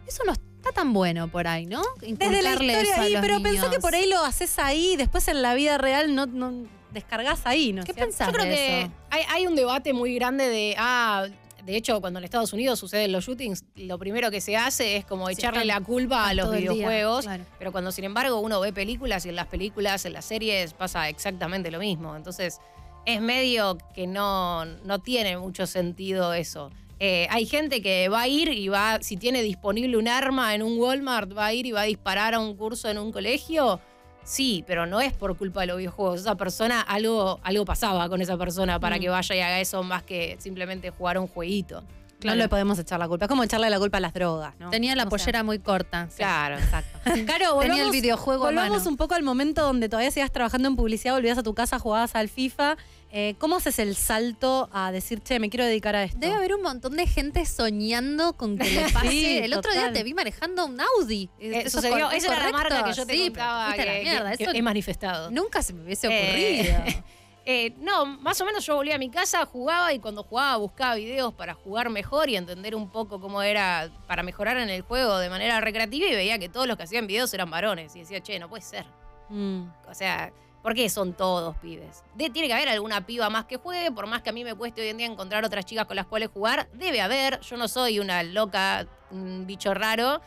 eso 0.07 0.23
no 0.27 0.33
está 0.33 0.73
tan 0.75 0.93
bueno 0.93 1.29
por 1.29 1.47
ahí, 1.47 1.65
¿no? 1.65 1.81
Desde 2.03 2.43
la 2.43 2.51
historia 2.53 2.97
a 2.97 3.01
ahí, 3.03 3.17
pero 3.23 3.39
niños. 3.39 3.65
que 3.71 3.79
por 3.81 3.95
ahí 3.95 4.07
lo 4.07 4.23
haces 4.23 4.59
ahí 4.59 4.93
y 4.93 4.97
después 4.97 5.29
en 5.29 5.41
la 5.41 5.55
vida 5.55 5.79
real 5.79 6.15
no, 6.15 6.27
no 6.27 6.65
descargas 6.93 7.47
ahí, 7.47 7.73
¿no? 7.73 7.85
¿Qué 7.85 7.95
pensás 7.95 8.29
Yo 8.29 8.33
creo 8.35 8.45
de 8.47 8.55
que 8.55 8.81
eso? 8.83 8.93
hay, 9.11 9.23
hay 9.29 9.47
un 9.47 9.55
debate 9.55 9.93
muy 9.93 10.15
grande 10.15 10.49
de, 10.49 10.75
ah, 10.79 11.27
de 11.65 11.77
hecho, 11.77 12.01
cuando 12.01 12.19
en 12.19 12.25
Estados 12.25 12.53
Unidos 12.53 12.79
suceden 12.79 13.13
los 13.13 13.25
shootings, 13.27 13.65
lo 13.77 13.99
primero 13.99 14.31
que 14.31 14.41
se 14.41 14.57
hace 14.57 14.97
es 14.97 15.05
como 15.05 15.27
Sí, 15.29 15.35
echarle 15.35 15.65
la 15.67 15.81
culpa 15.81 16.29
a 16.29 16.35
los 16.35 16.51
día, 16.53 16.71
videojuegos. 16.73 17.25
claro. 17.27 17.45
Pero 17.59 17.71
cuando, 17.73 17.93
sin 17.93 18.05
embargo, 18.05 18.41
uno 18.41 18.61
ve 18.61 18.73
películas 18.73 19.27
y 19.27 19.29
en 19.29 19.37
las 19.37 19.47
películas, 19.47 20.05
en 20.07 20.15
las 20.15 20.25
series, 20.25 20.73
pasa 20.73 21.09
exactamente 21.09 21.71
lo 21.71 21.79
mismo. 21.79 22.17
Entonces, 22.17 22.59
es 23.07 23.21
medio 23.21 23.77
que 23.95 24.07
no, 24.07 24.65
no 24.65 24.99
tiene 25.01 25.37
mucho 25.39 25.67
sentido 25.67 26.33
eso. 26.35 26.71
Eh, 26.99 27.27
hay 27.31 27.47
gente 27.47 27.81
que 27.81 28.09
va 28.09 28.23
a 28.23 28.29
ir 28.29 28.49
y 28.53 28.69
va, 28.69 28.99
si 29.03 29.17
tiene 29.17 29.43
disponible 29.43 29.97
un 29.97 30.07
arma 30.09 30.55
en 30.55 30.63
un 30.63 30.79
Walmart, 30.79 31.37
va 31.37 31.47
a 31.47 31.53
ir 31.55 31.65
y 31.67 31.73
va 31.73 31.83
a 31.83 31.85
disparar 31.85 32.35
a 32.35 32.41
un 32.41 32.57
curso 32.57 32.89
en 32.91 32.99
un 32.99 33.11
colegio. 33.13 33.81
Sí, 34.23 34.65
pero 34.67 34.87
no 34.87 35.01
es 35.01 35.13
por 35.13 35.37
culpa 35.37 35.63
de 35.63 35.67
los 35.69 35.79
videojuegos. 35.79 36.21
Esa 36.21 36.37
persona, 36.37 36.81
algo, 36.83 37.41
algo 37.43 37.65
pasaba 37.65 38.09
con 38.09 38.21
esa 38.21 38.37
persona 38.37 38.79
para 38.79 38.97
Mm. 38.97 39.01
que 39.01 39.09
vaya 39.09 39.35
y 39.37 39.41
haga 39.41 39.61
eso 39.61 39.83
más 39.83 40.03
que 40.03 40.37
simplemente 40.39 40.91
jugar 40.91 41.19
un 41.19 41.27
jueguito. 41.27 41.83
No 42.23 42.35
le 42.35 42.51
podemos 42.51 42.79
echar 42.79 42.99
la 43.01 43.09
culpa. 43.09 43.25
Es 43.25 43.29
como 43.31 43.43
echarle 43.45 43.71
la 43.71 43.79
culpa 43.79 43.97
a 43.97 44.01
las 44.01 44.13
drogas, 44.13 44.53
¿no? 44.59 44.69
Tenía 44.69 44.95
la 44.95 45.05
O 45.05 45.07
sea, 45.07 45.11
pollera 45.11 45.43
muy 45.43 45.59
corta. 45.59 46.07
Claro. 46.15 46.59
Exacto. 46.59 46.99
Caro, 47.27 47.59
Tenía 47.61 47.77
el 47.77 47.89
volvamos- 47.89 47.93
videojuego 47.93 48.45
a 48.45 48.49
Volvamos 48.51 48.79
mano. 48.81 48.91
un 48.91 48.97
poco 48.99 49.15
al 49.15 49.23
momento 49.23 49.63
donde 49.63 49.89
todavía 49.89 50.11
sigas 50.11 50.31
trabajando 50.31 50.69
en 50.69 50.77
publicidad, 50.77 51.15
volvías 51.15 51.39
a 51.39 51.43
tu 51.43 51.55
casa, 51.55 51.79
jugabas 51.79 52.15
al 52.15 52.29
FIFA. 52.29 52.77
Eh, 53.13 53.35
¿Cómo 53.39 53.57
haces 53.57 53.81
el 53.81 53.97
salto 53.97 54.69
a 54.73 54.93
decir, 54.93 55.21
che, 55.21 55.41
me 55.41 55.51
quiero 55.51 55.65
dedicar 55.65 55.97
a 55.97 56.05
esto? 56.05 56.19
Debe 56.21 56.35
haber 56.35 56.55
un 56.55 56.63
montón 56.63 56.97
de 56.97 57.07
gente 57.09 57.45
soñando 57.45 58.35
con 58.35 58.57
que 58.57 58.71
le 58.71 58.83
pase. 58.93 59.09
Sí, 59.11 59.39
el 59.39 59.53
otro 59.55 59.73
total. 59.73 59.93
día 59.93 60.01
te 60.01 60.05
vi 60.05 60.15
manejando 60.15 60.65
un 60.67 60.79
Audi. 60.81 61.29
Eh, 61.41 61.63
¿Eso 61.67 61.81
sucedió, 61.81 62.09
es 62.13 62.23
esa 62.23 62.35
era 62.37 62.45
la 62.47 62.53
correcto? 62.53 62.75
marca 62.75 62.89
que 62.91 62.97
yo 62.97 63.07
te 63.07 63.13
Sí, 63.15 63.25
contaba 63.31 63.73
que, 63.75 63.85
la 63.85 63.93
mierda. 63.95 64.37
que- 64.37 64.43
Eso 64.45 64.53
que 64.53 64.59
he 64.59 64.63
manifestado. 64.63 65.31
nunca 65.33 65.61
se 65.63 65.73
me 65.73 65.83
hubiese 65.83 66.07
Eh, 66.09 66.69
ocurrido. 66.69 67.05
Eh, 67.47 67.75
no, 67.79 68.05
más 68.05 68.39
o 68.43 68.45
menos 68.45 68.65
yo 68.67 68.77
volví 68.77 68.93
a 68.93 68.99
mi 68.99 69.11
casa, 69.11 69.45
jugaba 69.47 69.93
y 69.95 69.99
cuando 69.99 70.23
jugaba 70.23 70.59
buscaba 70.59 70.95
videos 70.95 71.33
para 71.33 71.55
jugar 71.55 71.89
mejor 71.89 72.29
y 72.29 72.37
entender 72.37 72.77
un 72.77 72.91
poco 72.91 73.19
cómo 73.19 73.43
era 73.43 73.91
para 74.07 74.23
mejorar 74.23 74.59
en 74.59 74.69
el 74.69 74.83
juego 74.83 75.19
de 75.19 75.31
manera 75.31 75.59
recreativa 75.61 76.07
y 76.07 76.15
veía 76.15 76.39
que 76.39 76.51
todos 76.51 76.67
los 76.69 76.77
que 76.77 76.83
hacían 76.85 77.07
videos 77.07 77.33
eran 77.33 77.51
varones 77.51 77.97
y 77.97 78.01
decía, 78.01 78.21
che, 78.23 78.39
no 78.39 78.49
puede 78.51 78.63
ser. 78.63 78.85
Mm. 79.31 79.63
O 79.89 79.95
sea, 79.95 80.31
¿por 80.63 80.75
qué 80.75 80.89
son 80.89 81.13
todos 81.15 81.57
pibes? 81.57 82.03
De- 82.15 82.31
tiene 82.31 82.49
que 82.49 82.55
haber 82.55 82.69
alguna 82.69 83.07
piba 83.07 83.29
más 83.31 83.45
que 83.47 83.57
juegue, 83.57 83.91
por 83.93 84.07
más 84.07 84.23
que 84.23 84.31
a 84.31 84.33
mí 84.33 84.45
me 84.45 84.55
cueste 84.55 84.83
hoy 84.83 84.89
en 84.89 84.99
día 84.99 85.07
encontrar 85.07 85.45
otras 85.45 85.65
chicas 85.65 85.87
con 85.87 85.97
las 85.97 86.07
cuales 86.07 86.29
jugar, 86.33 86.69
debe 86.75 87.01
haber, 87.01 87.41
yo 87.41 87.57
no 87.57 87.69
soy 87.69 87.99
una 88.01 88.23
loca, 88.23 88.87
un 89.11 89.47
bicho 89.47 89.75
raro. 89.75 90.21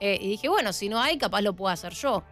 Eh, 0.00 0.18
y 0.20 0.28
dije, 0.28 0.48
bueno, 0.48 0.72
si 0.72 0.88
no 0.88 1.00
hay, 1.00 1.18
capaz 1.18 1.42
lo 1.42 1.52
puedo 1.52 1.72
hacer 1.72 1.92
yo. 1.92 2.22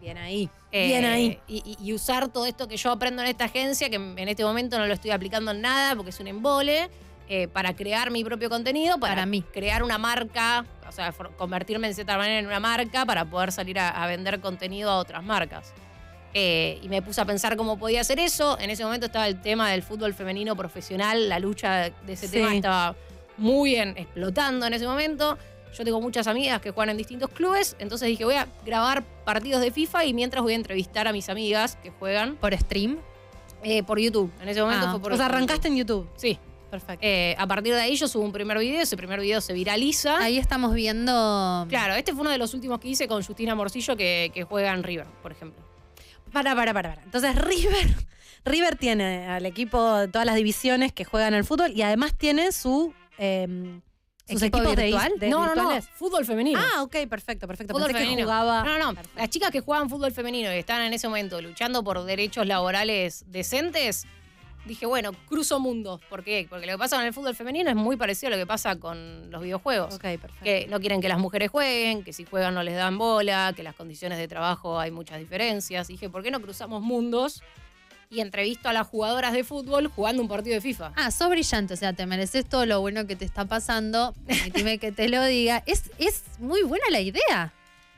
Bien 0.00 0.16
ahí. 0.16 0.48
Eh, 0.72 0.86
Bien 0.86 1.04
ahí. 1.04 1.38
Y, 1.46 1.92
usar 1.92 2.28
todo 2.28 2.46
esto 2.46 2.66
que 2.66 2.78
yo 2.78 2.90
aprendo 2.90 3.20
en 3.20 3.28
esta 3.28 3.44
agencia, 3.44 3.90
que 3.90 3.96
en 3.96 4.28
este 4.28 4.42
momento 4.44 4.78
no 4.78 4.86
lo 4.86 4.94
estoy 4.94 5.10
aplicando 5.10 5.50
en 5.50 5.60
nada 5.60 5.94
porque 5.96 6.08
es 6.10 6.20
un 6.20 6.28
embole, 6.28 6.88
eh, 7.28 7.46
para 7.48 7.76
crear 7.76 8.10
mi 8.10 8.24
propio 8.24 8.48
contenido, 8.48 8.98
para, 8.98 9.14
Para 9.14 9.26
mí. 9.26 9.42
crear 9.52 9.82
una 9.82 9.98
marca, 9.98 10.64
o 10.88 10.92
sea, 10.92 11.12
convertirme 11.36 11.88
en 11.88 11.94
cierta 11.94 12.16
manera 12.16 12.38
en 12.38 12.46
una 12.46 12.58
marca 12.60 13.04
para 13.04 13.24
poder 13.26 13.52
salir 13.52 13.78
a, 13.78 13.90
a 13.90 14.06
vender 14.06 14.40
contenido 14.40 14.90
a 14.90 14.96
otras 14.96 15.22
marcas. 15.22 15.74
Eh, 16.34 16.78
y 16.82 16.88
me 16.88 17.02
puse 17.02 17.20
a 17.20 17.24
pensar 17.24 17.56
cómo 17.56 17.76
podía 17.78 18.00
hacer 18.02 18.18
eso. 18.20 18.58
En 18.60 18.70
ese 18.70 18.84
momento 18.84 19.06
estaba 19.06 19.26
el 19.26 19.40
tema 19.40 19.70
del 19.70 19.82
fútbol 19.82 20.14
femenino 20.14 20.54
profesional, 20.56 21.28
la 21.28 21.38
lucha 21.40 21.90
de 22.06 22.12
ese 22.12 22.26
Sí. 22.28 22.34
tema 22.34 22.54
estaba 22.54 22.94
muy 23.36 23.70
bien 23.70 23.94
explotando 23.96 24.66
en 24.66 24.74
ese 24.74 24.86
momento. 24.86 25.36
Yo 25.76 25.84
tengo 25.84 26.00
muchas 26.00 26.26
amigas 26.26 26.60
que 26.60 26.70
juegan 26.72 26.90
en 26.90 26.96
distintos 26.96 27.30
clubes, 27.30 27.76
entonces 27.78 28.08
dije, 28.08 28.24
voy 28.24 28.34
a 28.34 28.46
grabar 28.66 29.04
partidos 29.24 29.60
de 29.60 29.70
FIFA 29.70 30.04
y 30.04 30.12
mientras 30.14 30.42
voy 30.42 30.52
a 30.52 30.56
entrevistar 30.56 31.06
a 31.08 31.12
mis 31.12 31.28
amigas 31.28 31.76
que 31.82 31.90
juegan 31.90 32.36
¿Por 32.36 32.56
stream? 32.56 32.98
eh, 33.62 33.82
por 33.84 33.98
YouTube. 34.00 34.30
En 34.42 34.48
ese 34.48 34.60
momento 34.62 34.86
Ah, 34.86 34.90
fue 34.92 35.00
por 35.00 35.12
o 35.12 35.16
sea, 35.16 35.26
arrancaste 35.26 35.68
en 35.68 35.76
YouTube. 35.76 36.04
YouTube. 36.06 36.20
Sí. 36.20 36.38
Perfecto. 36.70 37.04
Eh, 37.04 37.34
a 37.36 37.46
partir 37.48 37.74
de 37.74 37.80
ahí 37.80 37.96
yo 37.96 38.06
subo 38.06 38.22
un 38.24 38.30
primer 38.32 38.56
video, 38.58 38.80
ese 38.80 38.96
primer 38.96 39.18
video 39.20 39.40
se 39.40 39.52
viraliza. 39.52 40.18
Ahí 40.18 40.38
estamos 40.38 40.72
viendo. 40.72 41.66
Claro, 41.68 41.94
este 41.94 42.12
fue 42.12 42.20
uno 42.20 42.30
de 42.30 42.38
los 42.38 42.54
últimos 42.54 42.78
que 42.78 42.86
hice 42.88 43.08
con 43.08 43.22
Justina 43.24 43.56
Morcillo 43.56 43.96
que, 43.96 44.30
que 44.32 44.44
juega 44.44 44.72
en 44.72 44.84
River, 44.84 45.06
por 45.22 45.32
ejemplo. 45.32 45.60
Para, 46.32 46.54
para, 46.54 46.72
para, 46.74 46.90
para. 46.90 47.02
Entonces, 47.02 47.34
River, 47.44 47.94
River 48.44 48.76
tiene 48.76 49.26
al 49.28 49.46
equipo 49.46 49.96
de 49.96 50.08
todas 50.08 50.26
las 50.26 50.36
divisiones 50.36 50.92
que 50.92 51.04
juegan 51.04 51.34
al 51.34 51.44
fútbol 51.44 51.72
y 51.74 51.82
además 51.82 52.14
tiene 52.16 52.52
su 52.52 52.92
em, 53.18 53.80
sus 54.28 54.42
¿Equipo 54.42 54.58
equipos 54.58 54.76
de- 54.76 54.82
virtual? 54.84 55.12
de, 55.18 55.28
no, 55.28 55.54
no, 55.54 55.74
no, 55.74 55.82
fútbol 55.82 56.24
femenino. 56.24 56.60
Ah, 56.60 56.82
ok, 56.82 56.96
perfecto, 57.08 57.48
perfecto. 57.48 57.72
Fútbol 57.74 57.88
Pensé 57.88 57.98
que 57.98 58.04
femenino. 58.04 58.26
jugaba. 58.28 58.62
No, 58.62 58.78
no, 58.78 58.92
no. 58.92 59.00
Las 59.16 59.28
chicas 59.28 59.50
que 59.50 59.60
juegan 59.60 59.90
fútbol 59.90 60.12
femenino 60.12 60.52
y 60.54 60.58
están 60.58 60.82
en 60.82 60.92
ese 60.92 61.08
momento 61.08 61.40
luchando 61.42 61.82
por 61.82 62.02
derechos 62.04 62.46
laborales 62.46 63.24
decentes, 63.26 64.06
dije, 64.70 64.86
bueno, 64.86 65.12
cruzo 65.28 65.58
mundos. 65.58 66.00
¿Por 66.08 66.22
qué? 66.22 66.46
Porque 66.48 66.66
lo 66.66 66.72
que 66.72 66.78
pasa 66.78 66.96
con 66.96 67.04
el 67.04 67.12
fútbol 67.12 67.34
femenino 67.34 67.70
es 67.70 67.76
muy 67.76 67.96
parecido 67.96 68.28
a 68.28 68.30
lo 68.30 68.36
que 68.36 68.46
pasa 68.46 68.76
con 68.76 69.28
los 69.30 69.42
videojuegos. 69.42 69.94
Ok, 69.94 70.02
perfecto. 70.02 70.44
Que 70.44 70.66
no 70.68 70.78
quieren 70.78 71.00
que 71.00 71.08
las 71.08 71.18
mujeres 71.18 71.50
jueguen, 71.50 72.04
que 72.04 72.12
si 72.12 72.24
juegan 72.24 72.54
no 72.54 72.62
les 72.62 72.76
dan 72.76 72.96
bola, 72.96 73.52
que 73.54 73.64
las 73.64 73.74
condiciones 73.74 74.18
de 74.18 74.28
trabajo 74.28 74.78
hay 74.78 74.92
muchas 74.92 75.18
diferencias. 75.18 75.88
Dije, 75.88 76.08
¿por 76.08 76.22
qué 76.22 76.30
no 76.30 76.40
cruzamos 76.40 76.82
mundos 76.82 77.42
y 78.10 78.20
entrevisto 78.20 78.68
a 78.68 78.72
las 78.72 78.86
jugadoras 78.86 79.32
de 79.32 79.42
fútbol 79.42 79.88
jugando 79.88 80.22
un 80.22 80.28
partido 80.28 80.54
de 80.54 80.60
FIFA? 80.60 80.92
Ah, 80.94 81.10
sos 81.10 81.28
brillante, 81.30 81.74
o 81.74 81.76
sea, 81.76 81.92
te 81.92 82.06
mereces 82.06 82.48
todo 82.48 82.64
lo 82.64 82.80
bueno 82.80 83.08
que 83.08 83.16
te 83.16 83.24
está 83.24 83.46
pasando. 83.46 84.14
Permitime 84.26 84.78
que 84.78 84.92
te 84.92 85.08
lo 85.08 85.24
diga. 85.24 85.64
Es, 85.66 85.90
es 85.98 86.22
muy 86.38 86.62
buena 86.62 86.84
la 86.90 87.00
idea. 87.00 87.52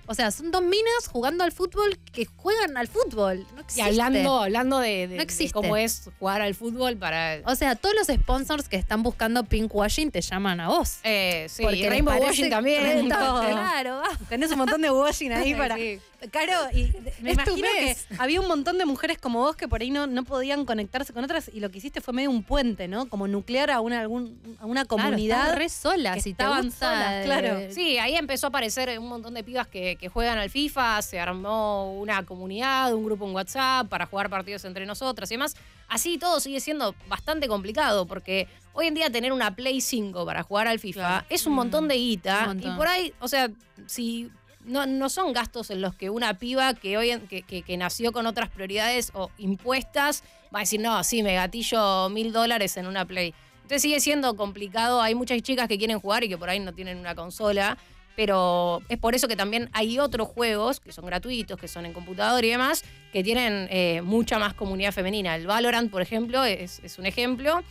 O 0.06 0.14
sea, 0.14 0.30
son 0.30 0.50
dos 0.50 0.62
minas 0.62 1.06
jugando 1.10 1.44
al 1.44 1.52
fútbol 1.52 1.98
que 2.12 2.26
juegan 2.26 2.76
al 2.76 2.88
fútbol. 2.88 3.46
No 3.54 3.60
Y 3.60 3.64
existe. 3.64 3.82
hablando, 3.82 4.40
hablando 4.42 4.78
de, 4.80 4.88
de- 5.06 5.08
No 5.08 5.16
de 5.16 5.22
existe. 5.22 5.52
cómo 5.52 5.76
es 5.76 6.10
jugar 6.18 6.42
al 6.42 6.54
fútbol 6.54 6.96
para... 6.96 7.38
O 7.46 7.54
sea, 7.54 7.76
todos 7.76 7.94
los 7.94 8.08
sponsors 8.08 8.68
que 8.68 8.76
están 8.76 9.02
buscando 9.02 9.44
pinkwashing 9.44 10.10
te 10.10 10.20
llaman 10.20 10.60
a 10.60 10.68
vos. 10.68 10.98
Eh, 11.04 11.46
sí, 11.48 11.62
Porque 11.62 11.78
y 11.78 11.88
Rainbow 11.88 12.14
Washing 12.20 12.50
también. 12.50 13.08
todo. 13.08 13.40
Claro, 13.42 13.96
va. 13.98 14.08
Tenés 14.28 14.50
un 14.50 14.58
montón 14.58 14.82
de 14.82 14.90
washing 14.90 15.32
ahí 15.32 15.54
para. 15.56 15.76
Sí. 15.76 16.00
Claro, 16.30 16.54
y 16.72 16.92
me 17.20 17.32
imagino 17.32 17.66
que 17.78 17.96
había 18.18 18.40
un 18.40 18.48
montón 18.48 18.78
de 18.78 18.84
mujeres 18.84 19.18
como 19.18 19.40
vos 19.40 19.56
que 19.56 19.66
por 19.68 19.80
ahí 19.80 19.90
no, 19.90 20.06
no 20.06 20.22
podían 20.24 20.64
conectarse 20.64 21.12
con 21.12 21.24
otras 21.24 21.50
y 21.52 21.60
lo 21.60 21.70
que 21.70 21.78
hiciste 21.78 22.00
fue 22.00 22.14
medio 22.14 22.30
un 22.30 22.42
puente, 22.44 22.86
¿no? 22.88 23.08
Como 23.08 23.26
nuclear 23.28 23.70
a 23.70 23.80
una, 23.80 24.00
algún, 24.00 24.38
a 24.60 24.66
una 24.66 24.84
Claro, 24.84 25.04
comunidad. 25.04 25.40
estás 25.42 25.58
re 25.58 25.68
sola. 25.68 26.14
que 26.14 26.20
Si 26.20 26.32
te 26.34 26.42
estaban 26.42 26.70
solas, 26.70 27.24
claro. 27.24 27.58
Sí, 27.70 27.98
ahí 27.98 28.14
empezó 28.14 28.46
a 28.46 28.48
aparecer 28.48 28.98
un 28.98 29.08
montón 29.08 29.34
de 29.34 29.42
pibas 29.42 29.66
que, 29.66 29.96
que 29.96 30.08
juegan 30.08 30.38
al 30.38 30.50
FIFA, 30.50 31.02
se 31.02 31.18
armó 31.18 31.92
una 31.98 32.24
comunidad, 32.24 32.94
un 32.94 33.04
grupo 33.04 33.26
en 33.26 33.34
WhatsApp 33.34 33.88
para 33.88 34.06
jugar 34.06 34.30
partidos 34.30 34.64
entre 34.64 34.86
nosotras 34.86 35.30
y 35.30 35.34
demás. 35.34 35.56
Así 35.88 36.18
todo 36.18 36.40
sigue 36.40 36.60
siendo 36.60 36.94
bastante 37.08 37.48
complicado 37.48 38.06
porque 38.06 38.48
hoy 38.72 38.86
en 38.86 38.94
día 38.94 39.10
tener 39.10 39.32
una 39.32 39.54
Play 39.54 39.80
5 39.80 40.24
para 40.24 40.42
jugar 40.42 40.66
al 40.68 40.78
FIFA 40.78 41.00
Claro. 41.00 41.26
es 41.28 41.46
un 41.46 41.52
montón 41.54 41.88
de 41.88 41.94
un 41.96 42.00
guita 42.00 42.54
y 42.58 42.68
por 42.76 42.86
ahí, 42.88 43.12
o 43.20 43.28
sea, 43.28 43.50
si 43.86 44.30
no, 44.64 44.86
no 44.86 45.08
son 45.08 45.32
gastos 45.32 45.70
en 45.70 45.80
los 45.80 45.94
que 45.94 46.10
una 46.10 46.38
piba 46.38 46.74
que 46.74 46.96
hoy 46.96 47.18
que, 47.28 47.42
que- 47.42 47.62
que 47.62 47.76
nació 47.76 48.12
con 48.12 48.26
otras 48.26 48.48
prioridades 48.50 49.10
o 49.14 49.30
impuestas 49.38 50.22
va 50.54 50.58
a 50.58 50.62
decir, 50.62 50.80
no, 50.80 51.02
sí, 51.04 51.22
me 51.22 51.34
gatillo 51.34 52.08
mil 52.10 52.32
dólares 52.32 52.76
en 52.76 52.86
una 52.86 53.04
Play. 53.04 53.34
Entonces 53.56 53.82
sigue 53.82 54.00
siendo 54.00 54.36
complicado. 54.36 55.00
Hay 55.00 55.14
muchas 55.14 55.40
chicas 55.42 55.68
que 55.68 55.78
quieren 55.78 55.98
jugar 56.00 56.24
y 56.24 56.28
que 56.28 56.36
por 56.36 56.50
ahí 56.50 56.60
no 56.60 56.72
tienen 56.72 56.98
una 56.98 57.14
consola. 57.14 57.78
Pero 58.14 58.82
es 58.90 58.98
por 58.98 59.14
eso 59.14 59.26
que 59.26 59.36
también 59.36 59.70
hay 59.72 59.98
otros 59.98 60.28
juegos 60.28 60.80
que 60.80 60.92
son 60.92 61.06
gratuitos, 61.06 61.58
que 61.58 61.66
son 61.66 61.86
en 61.86 61.94
computador 61.94 62.44
y 62.44 62.50
demás, 62.50 62.84
que 63.10 63.24
tienen 63.24 63.68
eh, 63.70 64.02
mucha 64.02 64.38
más 64.38 64.52
comunidad 64.52 64.92
femenina. 64.92 65.34
El 65.34 65.46
Valorant, 65.46 65.90
por 65.90 66.02
ejemplo, 66.02 66.44
es, 66.44 66.80
es 66.84 66.98
un 66.98 67.06
ejemplo. 67.06 67.62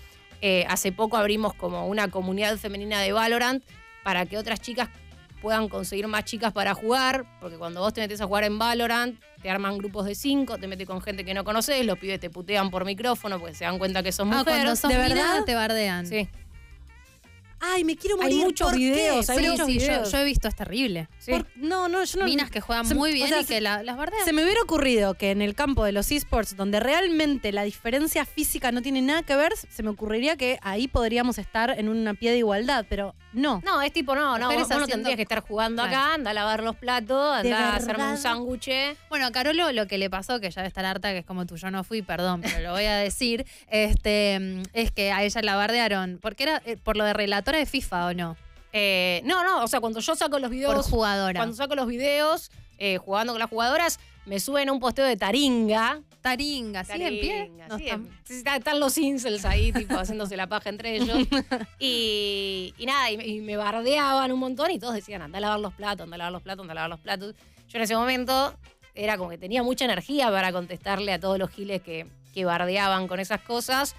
Eh, 0.41 0.65
hace 0.67 0.91
poco 0.91 1.17
abrimos 1.17 1.53
como 1.53 1.87
una 1.87 2.07
comunidad 2.07 2.57
femenina 2.57 2.99
de 3.01 3.11
Valorant 3.11 3.63
para 4.03 4.25
que 4.25 4.39
otras 4.39 4.59
chicas 4.59 4.89
puedan 5.41 5.67
conseguir 5.67 6.07
más 6.07 6.23
chicas 6.23 6.53
para 6.53 6.73
jugar, 6.73 7.25
porque 7.41 7.57
cuando 7.57 7.81
vos 7.81 7.93
te 7.93 8.01
metes 8.01 8.21
a 8.21 8.25
jugar 8.27 8.43
en 8.45 8.57
Valorant, 8.59 9.19
te 9.41 9.49
arman 9.49 9.77
grupos 9.77 10.05
de 10.05 10.13
cinco, 10.15 10.57
te 10.57 10.67
metes 10.67 10.87
con 10.87 11.01
gente 11.01 11.25
que 11.25 11.33
no 11.33 11.43
conoces, 11.43 11.83
los 11.85 11.97
pibes 11.97 12.19
te 12.19 12.29
putean 12.29 12.69
por 12.69 12.85
micrófono 12.85 13.39
porque 13.39 13.55
se 13.55 13.65
dan 13.65 13.79
cuenta 13.79 14.03
que 14.03 14.11
sos 14.11 14.27
Ah, 14.27 14.37
mujer. 14.37 14.43
cuando 14.45 14.75
sos 14.75 14.89
¿De 14.91 14.97
mina, 14.97 15.07
verdad? 15.09 15.43
te 15.45 15.55
bardean. 15.55 16.05
Sí. 16.05 16.29
Ay, 17.61 17.83
me 17.83 17.95
quiero 17.95 18.15
Hay 18.17 18.23
morir. 18.33 18.43
muchos 18.45 18.67
¿por 18.67 18.77
qué? 18.77 18.79
videos, 18.83 19.29
hay 19.29 19.47
muchos 19.47 19.65
Sí, 19.67 19.73
yo, 19.79 19.79
videos. 19.85 20.11
yo 20.11 20.17
he 20.17 20.25
visto, 20.25 20.47
es 20.47 20.55
terrible. 20.55 21.07
Sí. 21.19 21.31
por- 21.31 21.45
no, 21.55 21.87
no, 21.87 22.03
yo 22.03 22.19
no. 22.19 22.25
Minas 22.25 22.49
que 22.49 22.59
juegan 22.61 22.85
se- 22.85 22.95
muy 22.95 23.11
o 23.11 23.13
bien 23.13 23.29
sea, 23.29 23.41
y 23.41 23.45
que 23.45 23.61
la- 23.61 23.83
las 23.83 23.97
bardean. 23.97 24.25
Se 24.25 24.33
me 24.33 24.43
hubiera 24.43 24.61
ocurrido 24.61 25.13
que 25.13 25.31
en 25.31 25.41
el 25.41 25.55
campo 25.55 25.83
de 25.85 25.91
los 25.91 26.11
esports, 26.11 26.55
donde 26.57 26.79
realmente 26.79 27.51
la 27.51 27.63
diferencia 27.63 28.25
física 28.25 28.71
no 28.71 28.81
tiene 28.81 29.01
nada 29.01 29.23
que 29.23 29.35
ver, 29.35 29.53
se 29.55 29.83
me 29.83 29.89
ocurriría 29.89 30.35
que 30.35 30.59
ahí 30.61 30.87
podríamos 30.87 31.37
estar 31.37 31.77
en 31.77 31.89
una 31.89 32.13
pie 32.13 32.31
de 32.31 32.39
igualdad, 32.39 32.85
pero 32.89 33.15
no. 33.33 33.61
No, 33.65 33.81
es 33.81 33.93
tipo, 33.93 34.15
no, 34.15 34.37
no, 34.37 34.45
Mujeres 34.45 34.67
vos 34.67 34.77
no 34.79 34.87
tendrías 34.87 35.15
que 35.15 35.21
estar 35.21 35.41
jugando 35.41 35.83
Claro. 35.83 35.97
acá, 35.97 36.13
anda 36.15 36.31
a 36.31 36.33
lavar 36.33 36.63
los 36.63 36.75
platos, 36.75 37.35
anda 37.37 37.71
a 37.71 37.75
hacerme 37.75 38.09
un 38.11 38.17
sándwich. 38.17 38.69
Bueno, 39.09 39.27
a 39.27 39.31
Carolo 39.31 39.71
lo 39.71 39.87
que 39.87 39.97
le 39.97 40.09
pasó, 40.09 40.39
que 40.39 40.49
ya 40.51 40.61
de 40.63 40.67
estar 40.67 40.83
harta, 40.85 41.11
que 41.11 41.19
es 41.19 41.25
como 41.25 41.45
tú, 41.45 41.55
yo 41.55 41.71
no 41.71 41.83
fui, 41.83 42.01
perdón, 42.01 42.41
pero 42.41 42.59
lo 42.59 42.71
voy 42.71 42.85
a 42.85 42.95
decir, 42.97 43.45
este, 43.69 44.61
es 44.73 44.91
que 44.91 45.11
a 45.11 45.23
ella 45.23 45.41
la 45.43 45.55
bardearon, 45.55 46.19
porque 46.21 46.43
era 46.43 46.61
eh, 46.65 46.77
por 46.77 46.97
lo 46.97 47.03
de 47.03 47.13
de 47.57 47.65
FIFA, 47.65 48.07
¿o 48.07 48.13
no? 48.13 48.37
Eh, 48.73 49.21
no, 49.25 49.43
no, 49.43 49.63
o 49.63 49.67
sea, 49.67 49.79
cuando 49.81 49.99
yo 49.99 50.15
saco 50.15 50.39
los 50.39 50.49
Por 50.49 50.51
videos, 50.51 50.85
jugadora. 50.89 51.39
cuando 51.39 51.55
saco 51.55 51.75
los 51.75 51.87
videos 51.87 52.51
eh, 52.77 52.97
jugando 52.97 53.33
con 53.33 53.39
las 53.39 53.49
jugadoras, 53.49 53.99
me 54.25 54.39
suben 54.39 54.69
un 54.69 54.79
posteo 54.79 55.05
de 55.05 55.17
Taringa. 55.17 56.01
Taringa, 56.21 56.83
¿sigue 56.83 57.07
en 57.07 57.19
pie? 57.19 57.37
Taringa, 57.39 57.67
No 57.67 57.77
sí, 57.77 57.85
está- 57.87 57.99
sí, 58.23 58.33
está- 58.35 58.55
están 58.55 58.79
los 58.79 58.97
incels 58.97 59.43
ahí, 59.45 59.71
tipo, 59.73 59.95
haciéndose 59.95 60.37
la 60.37 60.47
paja 60.47 60.69
entre 60.69 60.95
ellos. 60.95 61.17
Y, 61.79 62.73
y 62.77 62.85
nada, 62.85 63.09
y, 63.11 63.17
me- 63.17 63.27
y 63.27 63.41
me 63.41 63.57
bardeaban 63.57 64.31
un 64.31 64.39
montón 64.39 64.71
y 64.71 64.79
todos 64.79 64.93
decían, 64.93 65.21
anda 65.21 65.39
a 65.39 65.41
lavar 65.41 65.59
los 65.59 65.73
platos, 65.73 66.03
anda 66.03 66.15
a 66.15 66.17
lavar 66.19 66.31
los 66.33 66.41
platos, 66.41 66.61
anda 66.63 66.71
a 66.73 66.75
lavar 66.75 66.89
los 66.91 66.99
platos. 66.99 67.35
Yo 67.67 67.77
en 67.77 67.83
ese 67.83 67.95
momento 67.95 68.53
era 68.93 69.17
como 69.17 69.29
que 69.31 69.37
tenía 69.37 69.63
mucha 69.63 69.85
energía 69.85 70.29
para 70.29 70.51
contestarle 70.51 71.11
a 71.13 71.19
todos 71.19 71.39
los 71.39 71.49
giles 71.49 71.81
que, 71.81 72.05
que 72.33 72.45
bardeaban 72.45 73.07
con 73.07 73.19
esas 73.19 73.41
cosas. 73.41 73.95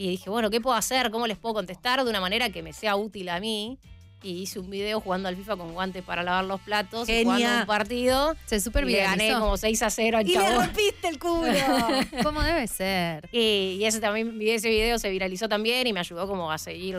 Y 0.00 0.08
dije, 0.08 0.30
bueno, 0.30 0.48
¿qué 0.48 0.62
puedo 0.62 0.74
hacer? 0.74 1.10
¿Cómo 1.10 1.26
les 1.26 1.36
puedo 1.36 1.56
contestar 1.56 2.02
de 2.02 2.08
una 2.08 2.22
manera 2.22 2.48
que 2.48 2.62
me 2.62 2.72
sea 2.72 2.96
útil 2.96 3.28
a 3.28 3.38
mí? 3.38 3.78
Y 4.22 4.30
hice 4.40 4.58
un 4.58 4.70
video 4.70 4.98
jugando 4.98 5.28
al 5.28 5.36
FIFA 5.36 5.58
con 5.58 5.74
guantes 5.74 6.02
para 6.02 6.22
lavar 6.22 6.46
los 6.46 6.58
platos, 6.62 7.06
y 7.06 7.22
jugando 7.22 7.46
Genia. 7.46 7.60
un 7.60 7.66
partido. 7.66 8.34
Se 8.46 8.60
super 8.60 8.88
Y 8.88 8.92
le 8.92 9.02
gané 9.02 9.34
como 9.34 9.58
6 9.58 9.82
a 9.82 9.90
0 9.90 10.16
al 10.16 10.24
Y 10.24 10.28
le 10.28 10.34
chabón. 10.36 10.64
rompiste 10.64 11.06
el 11.06 11.18
culo. 11.18 11.52
¿Cómo 12.22 12.42
debe 12.42 12.66
ser? 12.66 13.28
Y, 13.30 13.76
y 13.78 13.84
ese 13.84 14.00
también, 14.00 14.38
ese 14.40 14.70
video 14.70 14.98
se 14.98 15.10
viralizó 15.10 15.50
también 15.50 15.86
y 15.86 15.92
me 15.92 16.00
ayudó 16.00 16.26
como 16.26 16.50
a 16.50 16.56
seguir 16.56 16.98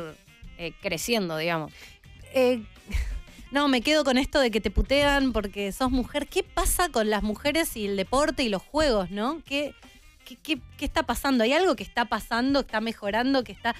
eh, 0.60 0.72
creciendo, 0.80 1.38
digamos. 1.38 1.74
Eh, 2.36 2.62
no, 3.52 3.68
me 3.68 3.82
quedo 3.82 4.04
con 4.04 4.20
esto 4.20 4.40
de 4.40 4.52
que 4.52 4.62
te 4.62 4.70
putean 4.70 5.34
porque 5.34 5.72
sos 5.72 5.90
mujer. 5.90 6.28
¿Qué 6.28 6.44
pasa 6.44 6.90
con 6.90 7.10
las 7.10 7.24
mujeres 7.24 7.76
y 7.78 7.88
el 7.88 7.98
deporte 7.98 8.44
y 8.44 8.50
los 8.50 8.62
juegos, 8.62 9.10
no? 9.10 9.42
¿Qué, 9.44 9.74
qué, 10.26 10.36
qué- 10.38 10.62
qué 10.78 10.86
está 10.86 11.04
pasando? 11.04 11.44
¿Hay 11.44 11.54
algo 11.54 11.76
que 11.76 11.84
está 11.84 12.06
pasando, 12.06 12.62
que 12.62 12.68
está 12.68 12.82
mejorando, 12.82 13.44
que 13.44 13.52
está... 13.52 13.76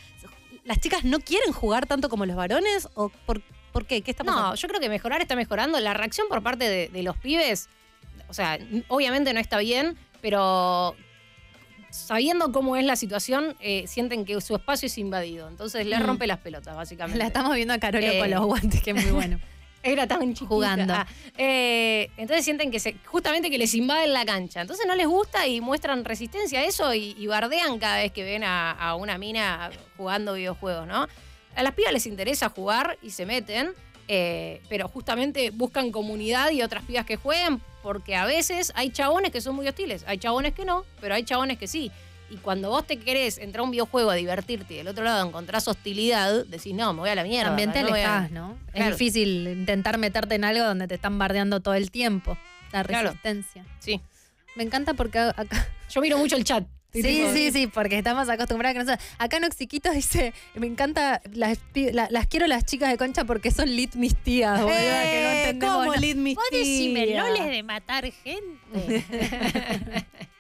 ¿Las 0.64 0.80
chicas 0.80 1.04
no 1.04 1.20
quieren 1.20 1.52
jugar 1.54 1.86
tanto 1.88 2.08
como 2.10 2.26
los 2.26 2.36
varones? 2.36 2.88
¿O 2.94 3.10
por, 3.10 3.42
por 3.72 3.86
qué? 3.86 4.02
¿Qué 4.02 4.12
está 4.12 4.24
pasando? 4.24 4.50
No, 4.50 4.56
yo 4.56 4.68
creo 4.68 4.80
que 4.80 4.90
mejorar 4.90 5.22
está 5.22 5.36
mejorando. 5.36 5.80
La 5.80 5.94
reacción 5.94 6.28
por 6.30 6.44
parte 6.44 6.70
de, 6.70 6.88
de 6.90 7.04
los 7.04 7.18
pibes, 7.18 7.68
o 8.30 8.34
sea, 8.34 8.60
obviamente 8.88 9.34
no 9.34 9.40
está 9.40 9.58
bien, 9.58 9.98
pero 10.22 10.96
sabiendo 11.90 12.52
cómo 12.52 12.76
es 12.78 12.86
la 12.86 12.96
situación, 12.96 13.56
eh, 13.60 13.86
sienten 13.88 14.24
que 14.24 14.40
su 14.40 14.56
espacio 14.56 14.86
es 14.86 14.98
invadido. 14.98 15.48
Entonces 15.50 15.86
les 15.86 16.00
Mm. 16.00 16.04
rompe 16.06 16.28
las 16.28 16.38
pelotas, 16.40 16.76
básicamente. 16.76 17.18
La 17.20 17.28
estamos 17.28 17.56
viendo 17.56 17.74
a 17.74 17.80
Carolo 17.80 18.06
Eh, 18.08 18.20
con 18.20 18.30
los 18.30 18.46
guantes, 18.46 18.82
que 18.82 18.92
es 18.92 18.96
muy 19.04 19.12
bueno. 19.12 19.40
Era 19.84 20.08
tan 20.08 20.34
chiquita. 20.34 20.48
Jugando. 20.48 20.94
Ah, 20.94 21.08
eh, 21.38 22.10
entonces 22.18 22.46
sienten 22.46 22.70
que 22.70 22.80
se, 22.80 22.96
justamente 23.06 23.50
que 23.50 23.58
les 23.58 23.74
invaden 23.74 24.14
la 24.14 24.26
cancha. 24.26 24.62
Entonces 24.62 24.86
no 24.88 24.96
les 24.96 25.08
gusta 25.08 25.48
y 25.48 25.62
muestran 25.62 26.06
resistencia 26.06 26.60
a 26.60 26.64
eso 26.66 26.94
y, 26.94 27.16
y 27.18 27.28
bardean 27.28 27.80
cada 27.80 27.98
vez 27.98 28.12
que 28.12 28.24
ven 28.24 28.44
a, 28.44 28.72
a 28.72 28.96
una 28.96 29.18
mina 29.18 29.72
jugando 29.98 30.34
videojuegos, 30.34 30.88
¿no? 30.88 31.08
A 31.56 31.64
las 31.64 31.74
pibas 31.74 31.94
les 31.94 32.06
interesa 32.06 32.50
jugar 32.50 32.98
y 33.02 33.10
se 33.10 33.26
meten, 33.26 33.74
eh, 34.08 34.62
pero 34.70 34.88
justamente 34.88 35.52
buscan 35.52 35.92
comunidad 35.92 36.52
y 36.52 36.62
otras 36.62 36.84
pibas 36.84 37.06
que 37.06 37.18
jueguen, 37.18 37.62
porque 37.82 38.16
a 38.16 38.26
veces 38.26 38.72
hay 38.76 38.92
chabones 38.92 39.32
que 39.32 39.42
son 39.42 39.56
muy 39.56 39.68
hostiles, 39.68 40.04
hay 40.08 40.18
chabones 40.18 40.54
que 40.54 40.66
no, 40.66 40.86
pero 41.00 41.16
hay 41.16 41.24
chabones 41.24 41.58
que 41.58 41.68
sí. 41.68 41.92
Y 42.32 42.38
cuando 42.38 42.70
vos 42.70 42.88
te 42.88 42.98
querés 42.98 43.38
entrar 43.38 43.60
a 43.60 43.64
un 43.64 43.72
videojuego 43.72 44.10
a 44.10 44.16
divertirte 44.16 44.74
y 44.74 44.78
del 44.78 44.88
otro 44.88 45.04
lado 45.04 45.28
encontrás 45.28 45.68
hostilidad, 45.68 46.46
decís, 46.46 46.74
no, 46.74 46.94
me 46.94 47.02
voy 47.02 47.10
a 47.10 47.16
la 47.16 47.24
mierda. 47.24 47.50
También 47.50 47.74
te 47.74 47.82
no 47.84 47.90
a- 47.90 47.92
alejas, 47.92 48.32
¿no? 48.32 48.58
Claro. 48.72 48.92
Es 48.94 48.98
difícil 48.98 49.48
intentar 49.50 49.98
meterte 49.98 50.36
en 50.36 50.46
algo 50.46 50.64
donde 50.64 50.88
te 50.88 50.96
están 50.96 51.20
bardeando 51.20 51.60
todo 51.60 51.74
el 51.74 51.92
tiempo. 51.92 52.38
La 52.72 52.84
Claro. 52.86 53.10
resistencia. 53.10 53.66
Sí. 53.80 54.00
Me 54.56 54.64
encanta 54.64 54.94
porque 54.94 55.20
acá. 55.20 55.68
Yo 55.90 56.00
miro 56.02 56.18
mucho 56.18 56.36
el 56.38 56.44
chat. 56.46 56.64
Sí, 56.94 57.02
Tipo, 57.04 57.32
sí, 57.32 57.52
sí, 57.54 57.68
porque 57.68 57.98
estamos 57.98 58.28
acostumbrados 58.28 58.76
a 58.76 58.80
que 58.82 58.86
nosotros. 58.86 59.10
Acá 59.18 59.40
Noxiquitos 59.40 59.94
dice: 59.94 60.34
Me 60.56 60.68
encanta, 60.68 61.22
las, 61.32 61.58
la- 61.74 62.10
las 62.12 62.28
quiero 62.28 62.48
las 62.48 62.66
chicas 62.66 62.90
de 62.92 62.98
concha 62.98 63.24
porque 63.24 63.50
son 63.50 63.70
lit 63.74 63.96
mis 63.96 64.14
tías, 64.14 64.60
boluda, 64.62 64.76
que 64.78 64.84
no 64.84 64.90
Eh, 65.30 65.44
entendemos 65.46 65.86
¿Cómo 65.86 65.96
lit 65.96 66.18
mis 66.18 66.36
Vos 66.36 66.44
decime, 66.52 67.06
tías? 67.08 67.26
loles 67.30 67.46
de 67.50 67.64
matar 67.64 68.12
gente. 68.12 69.06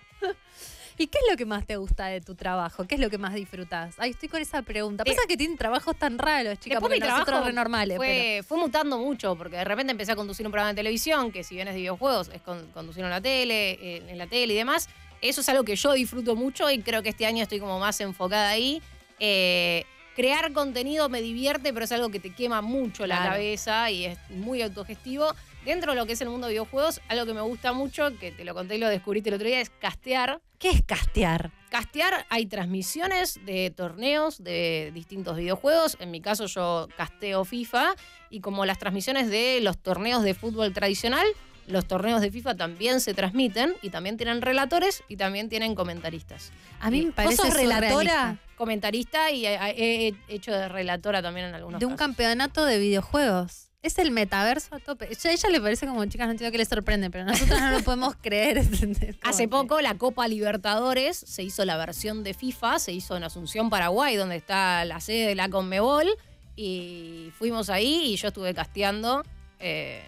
¿Y 1.02 1.08
qué 1.08 1.18
es 1.18 1.32
lo 1.32 1.36
que 1.36 1.45
más 1.45 1.66
te 1.66 1.78
gusta 1.78 2.06
de 2.06 2.22
tu 2.22 2.36
trabajo? 2.36 2.86
¿Qué 2.86 2.93
es 2.93 3.02
lo 3.02 3.10
que 3.10 3.18
más 3.18 3.34
disfrutás? 3.34 3.95
Ay, 3.97 4.12
estoy 4.12 4.30
con 4.30 4.39
esa 4.39 4.62
pregunta. 4.62 5.04
Pasa 5.04 5.22
que 5.28 5.36
tienen 5.36 5.58
trabajos 5.58 5.95
tan 5.97 6.20
raros, 6.20 6.60
chicas, 6.60 6.80
porque 6.80 6.99
mi 6.99 7.08
nosotros 7.08 7.43
re 7.43 7.54
normales. 7.54 7.97
fue, 7.97 8.43
fue 8.47 8.60
mutando 8.60 8.99
mucho, 8.99 9.36
porque 9.36 9.56
de 9.58 9.64
repente 9.64 9.91
empecé 9.91 10.12
a 10.12 10.16
conducir 10.16 10.45
un 10.45 10.52
programa 10.52 10.70
de 10.74 10.76
televisión, 10.76 11.32
que 11.32 11.43
si 11.43 11.56
bien 11.56 11.68
es 11.68 11.74
de 11.74 11.80
videojuegos, 11.80 12.30
es 12.32 12.41
con- 12.43 12.68
conducir 12.68 13.04
en 13.04 13.10
la 13.10 13.20
tele, 13.20 13.72
eh, 13.82 14.04
en 14.10 14.18
la 14.20 14.28
tele 14.28 14.54
y 14.54 14.58
demás. 14.58 14.89
Eso 15.22 15.41
es 15.41 15.49
algo 15.49 15.64
que 15.64 15.76
yo 15.76 15.91
disfruto 15.93 16.36
mucho 16.36 16.70
y 16.70 16.80
creo 16.84 17.02
que 17.02 17.10
este 17.10 17.26
año 17.26 17.41
estoy 17.41 17.60
como 17.60 17.80
más 17.80 17.99
enfocada 18.02 18.49
ahí. 18.49 18.80
Eh, 19.20 19.86
crear 20.16 20.52
contenido 20.54 21.10
me 21.10 21.22
divierte, 21.24 21.74
pero 21.74 21.86
es 21.86 21.91
algo 21.91 22.10
que 22.12 22.20
te 22.20 22.32
quema 22.34 22.62
mucho 22.62 23.08
la 23.08 23.16
Claro. 23.18 23.32
cabeza 23.32 23.89
y 23.89 24.06
es 24.06 24.20
muy 24.30 24.62
autogestivo. 24.62 25.34
Dentro 25.66 25.91
de 25.91 25.97
lo 25.99 26.05
que 26.07 26.14
es 26.14 26.22
el 26.22 26.30
mundo 26.30 26.47
de 26.47 26.53
videojuegos, 26.53 27.01
algo 27.07 27.26
que 27.28 27.34
me 27.34 27.41
gusta 27.41 27.72
mucho, 27.72 28.18
que 28.20 28.32
te 28.32 28.43
lo 28.45 28.53
conté 28.55 28.76
y 28.76 28.80
lo 28.80 28.89
descubriste 28.89 29.30
el 29.30 29.36
otro 29.36 29.47
día, 29.47 29.62
es 29.62 29.70
castear. 29.70 30.41
¿Qué 30.57 30.70
es 30.72 30.82
castear? 30.84 31.51
Castear, 31.70 32.26
hay 32.30 32.47
transmisiones 32.47 33.39
de 33.45 33.70
torneos 33.70 34.43
de 34.43 34.91
distintos 34.93 35.38
videojuegos. 35.38 35.97
En 35.99 36.09
mi 36.12 36.20
caso, 36.20 36.47
yo 36.47 36.88
casteo 36.97 37.45
FIFA. 37.45 37.93
Y 38.32 38.41
como 38.41 38.66
las 38.66 38.80
transmisiones 38.80 39.30
de 39.30 39.59
los 39.62 39.78
torneos 39.78 40.24
de 40.24 40.34
fútbol 40.34 40.74
tradicional, 40.74 41.26
los 41.68 41.86
torneos 41.88 42.22
de 42.22 42.32
FIFA 42.32 42.55
también 42.55 42.99
se 42.99 43.14
transmiten 43.14 43.76
y 43.84 43.91
también 43.91 44.18
tienen 44.18 44.41
relatores 44.41 45.03
y 45.07 45.16
también 45.18 45.47
tienen 45.47 45.76
comentaristas. 45.76 46.51
A 46.80 46.89
mí 46.89 46.99
me 47.01 47.05
¿Vos 47.07 47.16
parece 47.16 47.36
sos 47.38 47.53
relatora? 47.53 48.39
Comentarista 48.55 49.30
y 49.32 49.45
he, 49.45 49.53
he- 49.55 50.07
he 50.07 50.16
hecho 50.36 50.51
de 50.51 50.68
relatora 50.68 51.22
también 51.22 51.47
en 51.47 51.55
algunos 51.55 51.80
De 51.80 51.86
un 51.86 51.93
casos. 51.93 52.07
campeonato 52.07 52.66
de 52.66 52.80
videojuegos. 52.80 53.70
Es 53.84 53.97
el 53.97 54.11
metaverso 54.11 54.75
a 54.75 54.79
tope. 54.79 55.05
A 55.05 55.32
ella 55.32 55.49
le 55.49 55.59
parece 55.59 55.88
como, 55.88 56.05
chicas, 56.05 56.27
no 56.27 56.32
entiendo 56.32 56.51
qué 56.51 56.59
le 56.59 56.65
sorprende, 56.65 57.09
pero 57.09 57.25
nosotros 57.25 57.59
no 57.59 57.71
lo 57.71 57.79
podemos 57.84 58.15
creer. 58.21 58.57
¿entendés? 58.59 59.15
Hace 59.23 59.47
poco 59.47 59.82
la 59.82 59.97
Copa 59.97 60.27
Libertadores 60.27 61.17
se 61.17 61.41
hizo 61.43 61.65
la 61.65 61.77
versión 61.77 62.23
de 62.23 62.34
FIFA, 62.36 62.77
se 62.79 62.91
hizo 62.91 63.17
en 63.17 63.23
Asunción, 63.23 63.69
Paraguay, 63.71 64.15
donde 64.17 64.36
está 64.36 64.86
la 64.86 64.99
sede 64.99 65.25
de 65.27 65.36
la 65.36 65.49
Conmebol. 65.49 66.07
Y 66.55 67.32
fuimos 67.39 67.69
ahí 67.69 68.13
y 68.13 68.15
yo 68.17 68.27
estuve 68.27 68.53
casteando. 68.53 69.23
eh, 69.59 70.03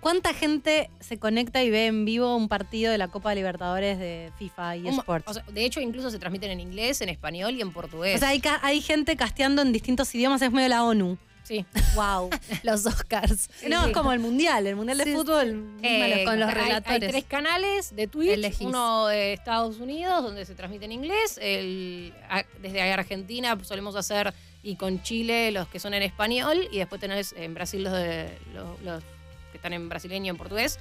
¿Cuánta 0.00 0.32
gente 0.32 0.88
se 1.00 1.18
conecta 1.18 1.62
y 1.62 1.68
ve 1.70 1.84
en 1.88 2.06
vivo 2.06 2.34
un 2.34 2.48
partido 2.48 2.90
de 2.90 2.96
la 2.96 3.08
Copa 3.08 3.34
Libertadores 3.34 3.98
de 3.98 4.32
FIFA 4.38 4.76
y 4.76 4.88
Sports? 4.88 5.26
o 5.28 5.34
sea, 5.34 5.42
de 5.52 5.62
hecho, 5.62 5.78
incluso 5.80 6.10
se 6.10 6.18
transmiten 6.18 6.50
en 6.52 6.60
inglés, 6.60 7.02
en 7.02 7.10
español 7.10 7.54
y 7.54 7.60
en 7.60 7.70
portugués. 7.70 8.16
O 8.16 8.18
sea, 8.18 8.28
hay, 8.30 8.40
ca- 8.40 8.60
hay 8.62 8.80
gente 8.80 9.14
casteando 9.16 9.60
en 9.60 9.72
distintos 9.72 10.14
idiomas, 10.14 10.40
es 10.40 10.50
medio 10.52 10.70
la 10.70 10.84
ONU. 10.84 11.18
Sí. 11.50 11.66
Wow. 11.96 12.30
Los 12.62 12.86
Oscars. 12.86 13.50
no, 13.68 13.86
es 13.86 13.92
como 13.92 14.12
el 14.12 14.20
mundial, 14.20 14.66
el 14.66 14.76
mundial 14.76 14.96
de 14.98 15.04
Sí, 15.04 15.12
fútbol. 15.12 15.76
Eh, 15.82 16.22
con 16.24 16.38
los 16.38 16.48
hay- 16.48 16.54
Hay, 16.54 16.64
relatores. 16.64 17.10
tres 17.10 17.24
canales 17.24 17.96
de 17.96 18.06
Twitch, 18.06 18.30
Elegís. 18.30 18.60
uno 18.66 19.08
de 19.08 19.32
Estados 19.32 19.78
Unidos, 19.80 20.22
donde 20.22 20.46
se 20.46 20.54
transmite 20.54 20.84
en 20.84 20.92
inglés, 20.92 21.38
el, 21.42 22.14
a- 22.28 22.44
desde 22.62 22.80
Argentina 22.92 23.58
solemos 23.64 23.96
hacer, 23.96 24.32
y 24.62 24.76
con 24.76 25.02
Chile 25.02 25.50
los 25.52 25.66
que 25.68 25.80
son 25.80 25.94
en 25.94 26.02
español, 26.04 26.68
y 26.70 26.78
después 26.78 27.00
tenés 27.00 27.32
en 27.36 27.54
Brasil 27.54 27.82
los, 27.82 27.92
de, 27.94 28.28
los, 28.54 28.80
los 28.82 29.02
que 29.50 29.56
están 29.58 29.72
en 29.72 29.88
brasileño 29.88 30.26
y 30.26 30.28
en 30.28 30.36
portugués. 30.36 30.78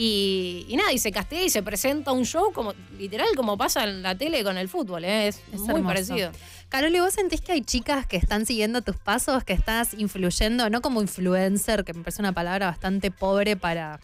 Y, 0.00 0.64
y 0.68 0.76
nada, 0.76 0.92
y 0.92 0.98
se 0.98 1.10
castea 1.10 1.42
y 1.42 1.50
se 1.50 1.60
presenta 1.62 2.12
un 2.12 2.24
show 2.24 2.52
como 2.52 2.72
literal 2.96 3.26
como 3.36 3.58
pasa 3.58 3.82
en 3.84 4.02
la 4.02 4.14
tele 4.16 4.44
con 4.44 4.56
el 4.56 4.68
fútbol, 4.68 5.04
¿eh? 5.04 5.28
es, 5.28 5.36
Es 5.52 5.58
muy 5.60 5.70
hermoso. 5.76 5.84
parecido. 5.86 6.30
Caroli, 6.68 7.00
¿vos 7.00 7.14
sentís 7.14 7.40
que 7.40 7.52
hay 7.52 7.62
chicas 7.62 8.06
que 8.06 8.16
están 8.18 8.44
siguiendo 8.44 8.82
tus 8.82 8.96
pasos, 8.96 9.42
que 9.42 9.54
estás 9.54 9.94
influyendo, 9.94 10.68
no 10.68 10.82
como 10.82 11.00
influencer, 11.00 11.84
que 11.84 11.94
me 11.94 12.00
parece 12.02 12.20
una 12.20 12.32
palabra 12.32 12.66
bastante 12.66 13.10
pobre 13.10 13.56
para 13.56 14.00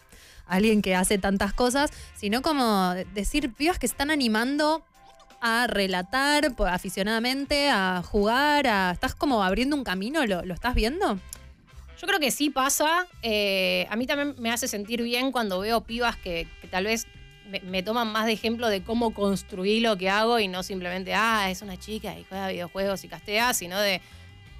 alguien 0.47 0.81
que 0.81 0.95
hace 0.95 1.17
tantas 1.19 1.53
cosas, 1.53 1.91
sino 2.15 2.41
como 2.41 2.93
decir 3.13 3.53
pibas 3.53 3.77
que 3.77 3.85
están 3.85 4.09
animando 4.09 4.83
a 5.41 5.67
relatar 5.67 6.55
po- 6.55 6.65
aficionadamente, 6.65 7.69
a 7.69 8.01
jugar, 8.03 8.65
a 8.65 8.91
estás 8.91 9.13
como 9.13 9.43
abriendo 9.43 9.75
un 9.75 9.83
camino, 9.83 10.25
¿lo, 10.25 10.43
lo 10.43 10.53
estás 10.55 10.73
viendo? 10.73 11.19
Yo 12.01 12.07
creo 12.07 12.19
que 12.19 12.31
sí 12.31 12.49
pasa. 12.49 13.05
eh, 13.21 13.85
a 13.91 13.95
mí 13.95 14.07
también 14.07 14.35
me 14.39 14.51
hace 14.51 14.67
sentir 14.67 15.03
bien 15.03 15.31
cuando 15.31 15.59
veo 15.59 15.81
pibas 15.81 16.17
que, 16.17 16.47
que 16.61 16.67
tal 16.67 16.85
vez 16.85 17.05
me, 17.63 17.83
toman 17.83 18.11
más 18.11 18.25
de 18.25 18.33
ejemplo 18.33 18.67
de 18.69 18.81
cómo 18.81 19.13
construir 19.13 19.83
lo 19.83 19.97
que 19.97 20.09
hago 20.09 20.39
y 20.39 20.47
no 20.47 20.63
simplemente, 20.63 21.13
ah, 21.13 21.49
es 21.49 21.61
una 21.61 21.77
chica 21.77 22.17
y 22.17 22.23
juega 22.23 22.49
videojuegos 22.49 23.03
y 23.03 23.07
castea, 23.07 23.53
sino 23.53 23.79
de, 23.79 24.01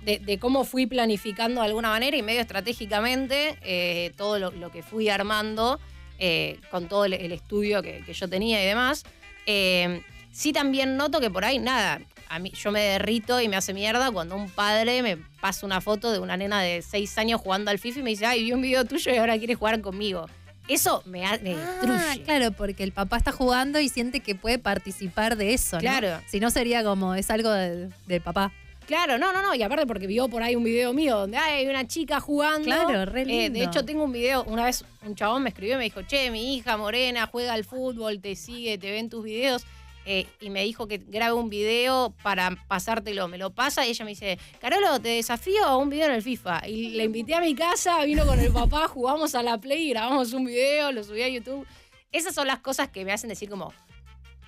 de, 0.03 0.37
cómo 0.39 0.63
fui 0.63 0.85
planificando 0.85 1.61
de 1.61 1.67
alguna 1.67 1.89
manera 1.89 2.15
y 2.15 2.21
medio 2.21 2.41
estratégicamente 2.41 3.57
eh, 3.61 4.11
todo 4.17 4.37
lo, 4.37 4.71
que 4.71 4.83
fui 4.83 5.09
armando 5.09 5.79
eh, 6.19 6.59
con 6.69 6.87
todo 6.87 7.05
el, 7.05 7.13
estudio 7.31 7.81
que, 7.81 8.03
yo 8.13 8.29
tenía 8.29 8.61
y 8.63 8.67
demás. 8.67 9.03
Eh, 9.47 10.01
sí 10.31 10.53
también 10.53 10.95
noto 10.95 11.19
que 11.19 11.31
por 11.31 11.43
ahí, 11.43 11.57
nada, 11.57 12.01
a 12.29 12.39
mí, 12.39 12.51
yo 12.51 12.71
me 12.71 12.81
derrito 12.81 13.41
y 13.41 13.47
me 13.47 13.55
hace 13.55 13.73
mierda 13.73 14.11
cuando 14.11 14.35
un 14.35 14.49
padre 14.49 15.01
me 15.01 15.17
pasa 15.41 15.65
una 15.65 15.81
foto 15.81 16.11
de 16.11 16.19
una 16.19 16.37
nena 16.37 16.61
de 16.61 16.81
6 16.81 17.17
años 17.17 17.41
jugando 17.41 17.71
al 17.71 17.79
FIFA 17.79 17.99
y 17.99 18.03
me 18.03 18.09
dice, 18.11 18.25
ay, 18.25 18.43
vi 18.43 18.51
un 18.51 18.61
video 18.61 18.85
tuyo 18.85 19.11
y 19.11 19.17
ahora 19.17 19.37
quieres 19.37 19.57
jugar 19.57 19.81
conmigo. 19.81 20.27
Eso 20.67 21.03
me, 21.05 21.25
ha- 21.25 21.37
me 21.43 21.53
Ah, 21.55 21.77
destruye. 21.81 22.23
claro, 22.23 22.51
porque 22.51 22.83
el 22.83 22.91
papá 22.91 23.17
está 23.17 23.31
jugando 23.31 23.79
y 23.79 23.89
siente 23.89 24.19
que 24.21 24.33
puede 24.35 24.57
participar 24.57 25.37
de 25.37 25.53
eso, 25.53 25.75
¿no? 25.77 25.81
Claro. 25.81 26.19
Si 26.27 26.39
no 26.39 26.49
sería 26.49 26.83
como, 26.83 27.13
es 27.15 27.29
algo 27.29 27.51
del 27.51 27.93
del 28.07 28.21
papá. 28.21 28.51
Claro, 28.87 29.17
no, 29.17 29.33
no, 29.33 29.41
no. 29.41 29.55
Y 29.55 29.63
aparte 29.63 29.87
porque 29.87 30.05
vio 30.05 30.27
por 30.27 30.43
ahí 30.43 30.55
un 30.55 30.63
video 30.63 30.93
mío 30.93 31.17
donde 31.17 31.37
hay 31.37 31.65
una 31.67 31.87
chica 31.87 32.19
jugando. 32.19 32.65
Claro, 32.65 33.05
re 33.05 33.21
Eh, 33.27 33.49
de 33.49 33.63
hecho, 33.63 33.83
tengo 33.83 34.03
un 34.03 34.11
video, 34.11 34.43
una 34.43 34.65
vez 34.65 34.85
un 35.03 35.15
chabón 35.15 35.41
me 35.41 35.49
escribió 35.49 35.73
y 35.73 35.77
me 35.79 35.83
dijo, 35.85 36.03
che, 36.03 36.29
mi 36.29 36.55
hija 36.55 36.77
morena 36.77 37.27
juega 37.31 37.53
al 37.53 37.63
fútbol, 37.63 38.19
te 38.19 38.35
sigue, 38.35 38.77
te 38.77 38.91
ven 38.91 39.09
tus 39.09 39.23
videos. 39.23 39.65
Eh, 40.05 40.27
y 40.39 40.51
me 40.51 40.63
dijo 40.63 40.87
que 40.87 40.99
grabe 40.99 41.33
un 41.33 41.49
video 41.49 42.13
para 42.21 42.55
pasártelo. 42.67 43.27
Me 43.27 43.37
lo 43.37 43.49
pasa 43.49 43.85
y 43.85 43.89
ella 43.89 44.05
me 44.05 44.11
dice, 44.11 44.37
Carolo, 44.61 44.99
te 44.99 45.09
desafío 45.09 45.65
a 45.65 45.77
un 45.77 45.89
video 45.89 46.05
en 46.05 46.13
el 46.13 46.21
FIFA. 46.21 46.67
Y 46.67 46.89
le 46.91 47.05
invité 47.05 47.33
a 47.33 47.41
mi 47.41 47.55
casa, 47.55 48.03
vino 48.05 48.25
con 48.25 48.39
el 48.39 48.51
papá, 48.51 48.87
jugamos 48.93 49.33
a 49.33 49.41
la 49.41 49.57
Play, 49.57 49.89
grabamos 49.89 50.33
un 50.33 50.45
video, 50.45 50.91
lo 50.91 51.03
subí 51.03 51.23
a 51.23 51.29
YouTube. 51.29 51.65
Esas 52.11 52.35
son 52.35 52.47
las 52.47 52.59
cosas 52.59 52.89
que 52.89 53.03
me 53.03 53.11
hacen 53.11 53.29
decir 53.29 53.49
como, 53.49 53.73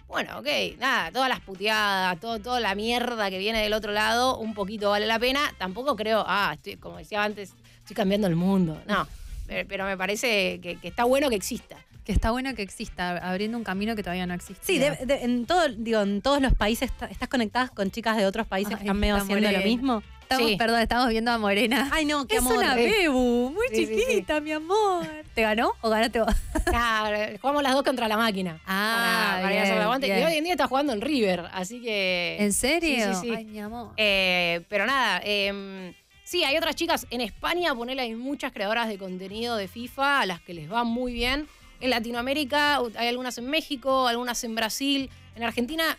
bueno, 0.08 0.40
ok, 0.40 0.48
nada, 0.78 1.12
todas 1.12 1.28
las 1.28 1.42
puteadas, 1.42 2.20
todo, 2.20 2.40
toda 2.40 2.60
la 2.60 2.76
mierda 2.76 3.30
que 3.30 3.40
viene 3.40 3.62
del 3.62 3.74
otro 3.74 3.92
lado, 3.92 4.38
un 4.38 4.54
poquito 4.54 4.92
vale 4.92 5.08
la 5.08 5.18
pena. 5.18 5.54
Tampoco 5.58 5.96
creo, 5.96 6.24
ah, 6.28 6.52
estoy, 6.54 6.78
como 6.78 6.98
decía 6.98 7.24
antes, 7.24 7.56
estoy 7.80 7.96
cambiando 7.96 8.28
el 8.28 8.36
mundo. 8.36 8.80
No, 8.86 9.08
pero 9.48 9.86
me 9.86 9.98
parece 9.98 10.60
que 10.62 10.78
está 10.84 11.04
bueno 11.04 11.30
que 11.30 11.36
exista. 11.36 11.78
Que 12.08 12.14
está 12.14 12.32
bueno 12.32 12.56
que 12.56 12.62
exista, 12.62 13.18
abriendo 13.18 13.58
un 13.58 13.66
camino 13.66 13.94
que 13.94 14.02
todavía 14.02 14.26
no 14.26 14.34
existe. 14.34 14.66
Sí, 14.66 14.80
de- 14.80 15.06
de- 15.06 15.24
en, 15.26 15.46
todo, 15.46 15.68
digo, 15.68 16.00
en 16.02 16.22
todos 16.22 16.42
los 16.42 16.54
países 16.54 16.90
está- 16.90 17.08
estás 17.08 17.28
conectadas 17.28 17.70
con 17.70 17.92
chicas 17.92 18.16
de 18.16 18.26
otros 18.26 18.48
países 18.48 18.76
que 18.78 18.84
están 18.84 18.98
medio 18.98 19.18
haciendo 19.18 19.52
lo 19.52 19.60
mismo. 19.60 20.02
Estamos, 20.22 20.48
Sí. 20.48 20.56
Perdón, 20.58 20.80
estamos 20.80 21.10
viendo 21.10 21.32
a 21.32 21.38
Morena. 21.38 21.90
Ay, 21.92 22.06
no, 22.06 22.26
qué 22.26 22.36
es 22.38 22.42
amor. 22.42 22.58
una 22.60 22.80
Eh, 22.80 22.86
bebu, 23.02 23.52
muy 23.52 23.68
Sí, 23.70 23.86
sí, 23.86 23.94
sí. 23.96 24.06
chiquita, 24.08 24.40
mi 24.40 24.54
amor. 24.54 25.06
¿Te 25.36 25.42
ganó 25.42 25.74
o 25.82 25.90
ganaste 25.90 26.22
vos? 26.22 26.34
Nah, 26.74 27.38
jugamos 27.42 27.62
las 27.64 27.74
dos 27.74 27.84
contra 27.84 28.08
la 28.08 28.16
máquina. 28.16 28.60
Ah, 28.66 29.40
para, 29.42 29.42
para 29.42 29.50
bien, 29.98 30.00
bien. 30.02 30.20
Y 30.20 30.24
hoy 30.24 30.34
en 30.38 30.44
día 30.46 30.54
está 30.54 30.68
jugando 30.68 30.94
en 30.94 31.02
River, 31.02 31.44
así 31.52 31.82
que. 31.82 32.38
¿En 32.40 32.54
serio? 32.54 33.14
Sí, 33.16 33.20
sí, 33.22 33.28
sí. 33.30 33.34
Ay, 33.36 33.44
mi 33.46 33.60
amor. 33.60 33.92
Eh, 33.98 34.62
pero 34.70 34.86
nada, 34.86 35.22
eh, 35.26 35.94
sí, 36.24 36.44
hay 36.46 36.56
otras 36.58 36.76
chicas 36.76 37.06
en 37.10 37.20
España, 37.22 37.74
ponele, 37.76 38.02
hay 38.02 38.16
muchas 38.16 38.52
creadoras 38.54 38.88
de 38.88 38.98
contenido 38.98 39.56
de 39.58 39.68
FIFA 39.68 40.22
a 40.22 40.26
las 40.26 40.40
que 40.42 40.54
les 40.54 40.72
va 40.72 40.84
muy 40.86 41.12
bien. 41.14 41.48
En 41.80 41.90
Latinoamérica 41.90 42.78
hay 42.96 43.08
algunas 43.08 43.38
en 43.38 43.48
México, 43.48 44.08
algunas 44.08 44.44
en 44.44 44.56
Brasil. 44.56 45.10
En 45.36 45.44
Argentina 45.44 45.98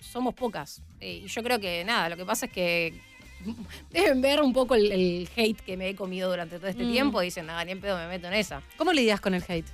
somos 0.00 0.34
pocas. 0.34 0.82
Eh, 1.00 1.22
y 1.24 1.26
yo 1.26 1.42
creo 1.42 1.58
que 1.58 1.84
nada, 1.84 2.08
lo 2.08 2.16
que 2.16 2.24
pasa 2.24 2.46
es 2.46 2.52
que 2.52 3.00
deben 3.90 4.20
ver 4.22 4.40
un 4.40 4.52
poco 4.52 4.74
el, 4.76 4.92
el 4.92 5.28
hate 5.36 5.60
que 5.60 5.76
me 5.76 5.88
he 5.88 5.96
comido 5.96 6.30
durante 6.30 6.58
todo 6.58 6.68
este 6.68 6.84
Mm. 6.84 6.92
tiempo 6.92 7.20
dicen, 7.20 7.46
nada, 7.46 7.64
ni 7.64 7.72
en 7.72 7.80
pedo 7.80 7.96
me 7.98 8.06
meto 8.06 8.28
en 8.28 8.34
esa. 8.34 8.62
¿Cómo 8.76 8.92
lidias 8.92 9.20
con 9.20 9.34
el 9.34 9.42
hate? 9.46 9.66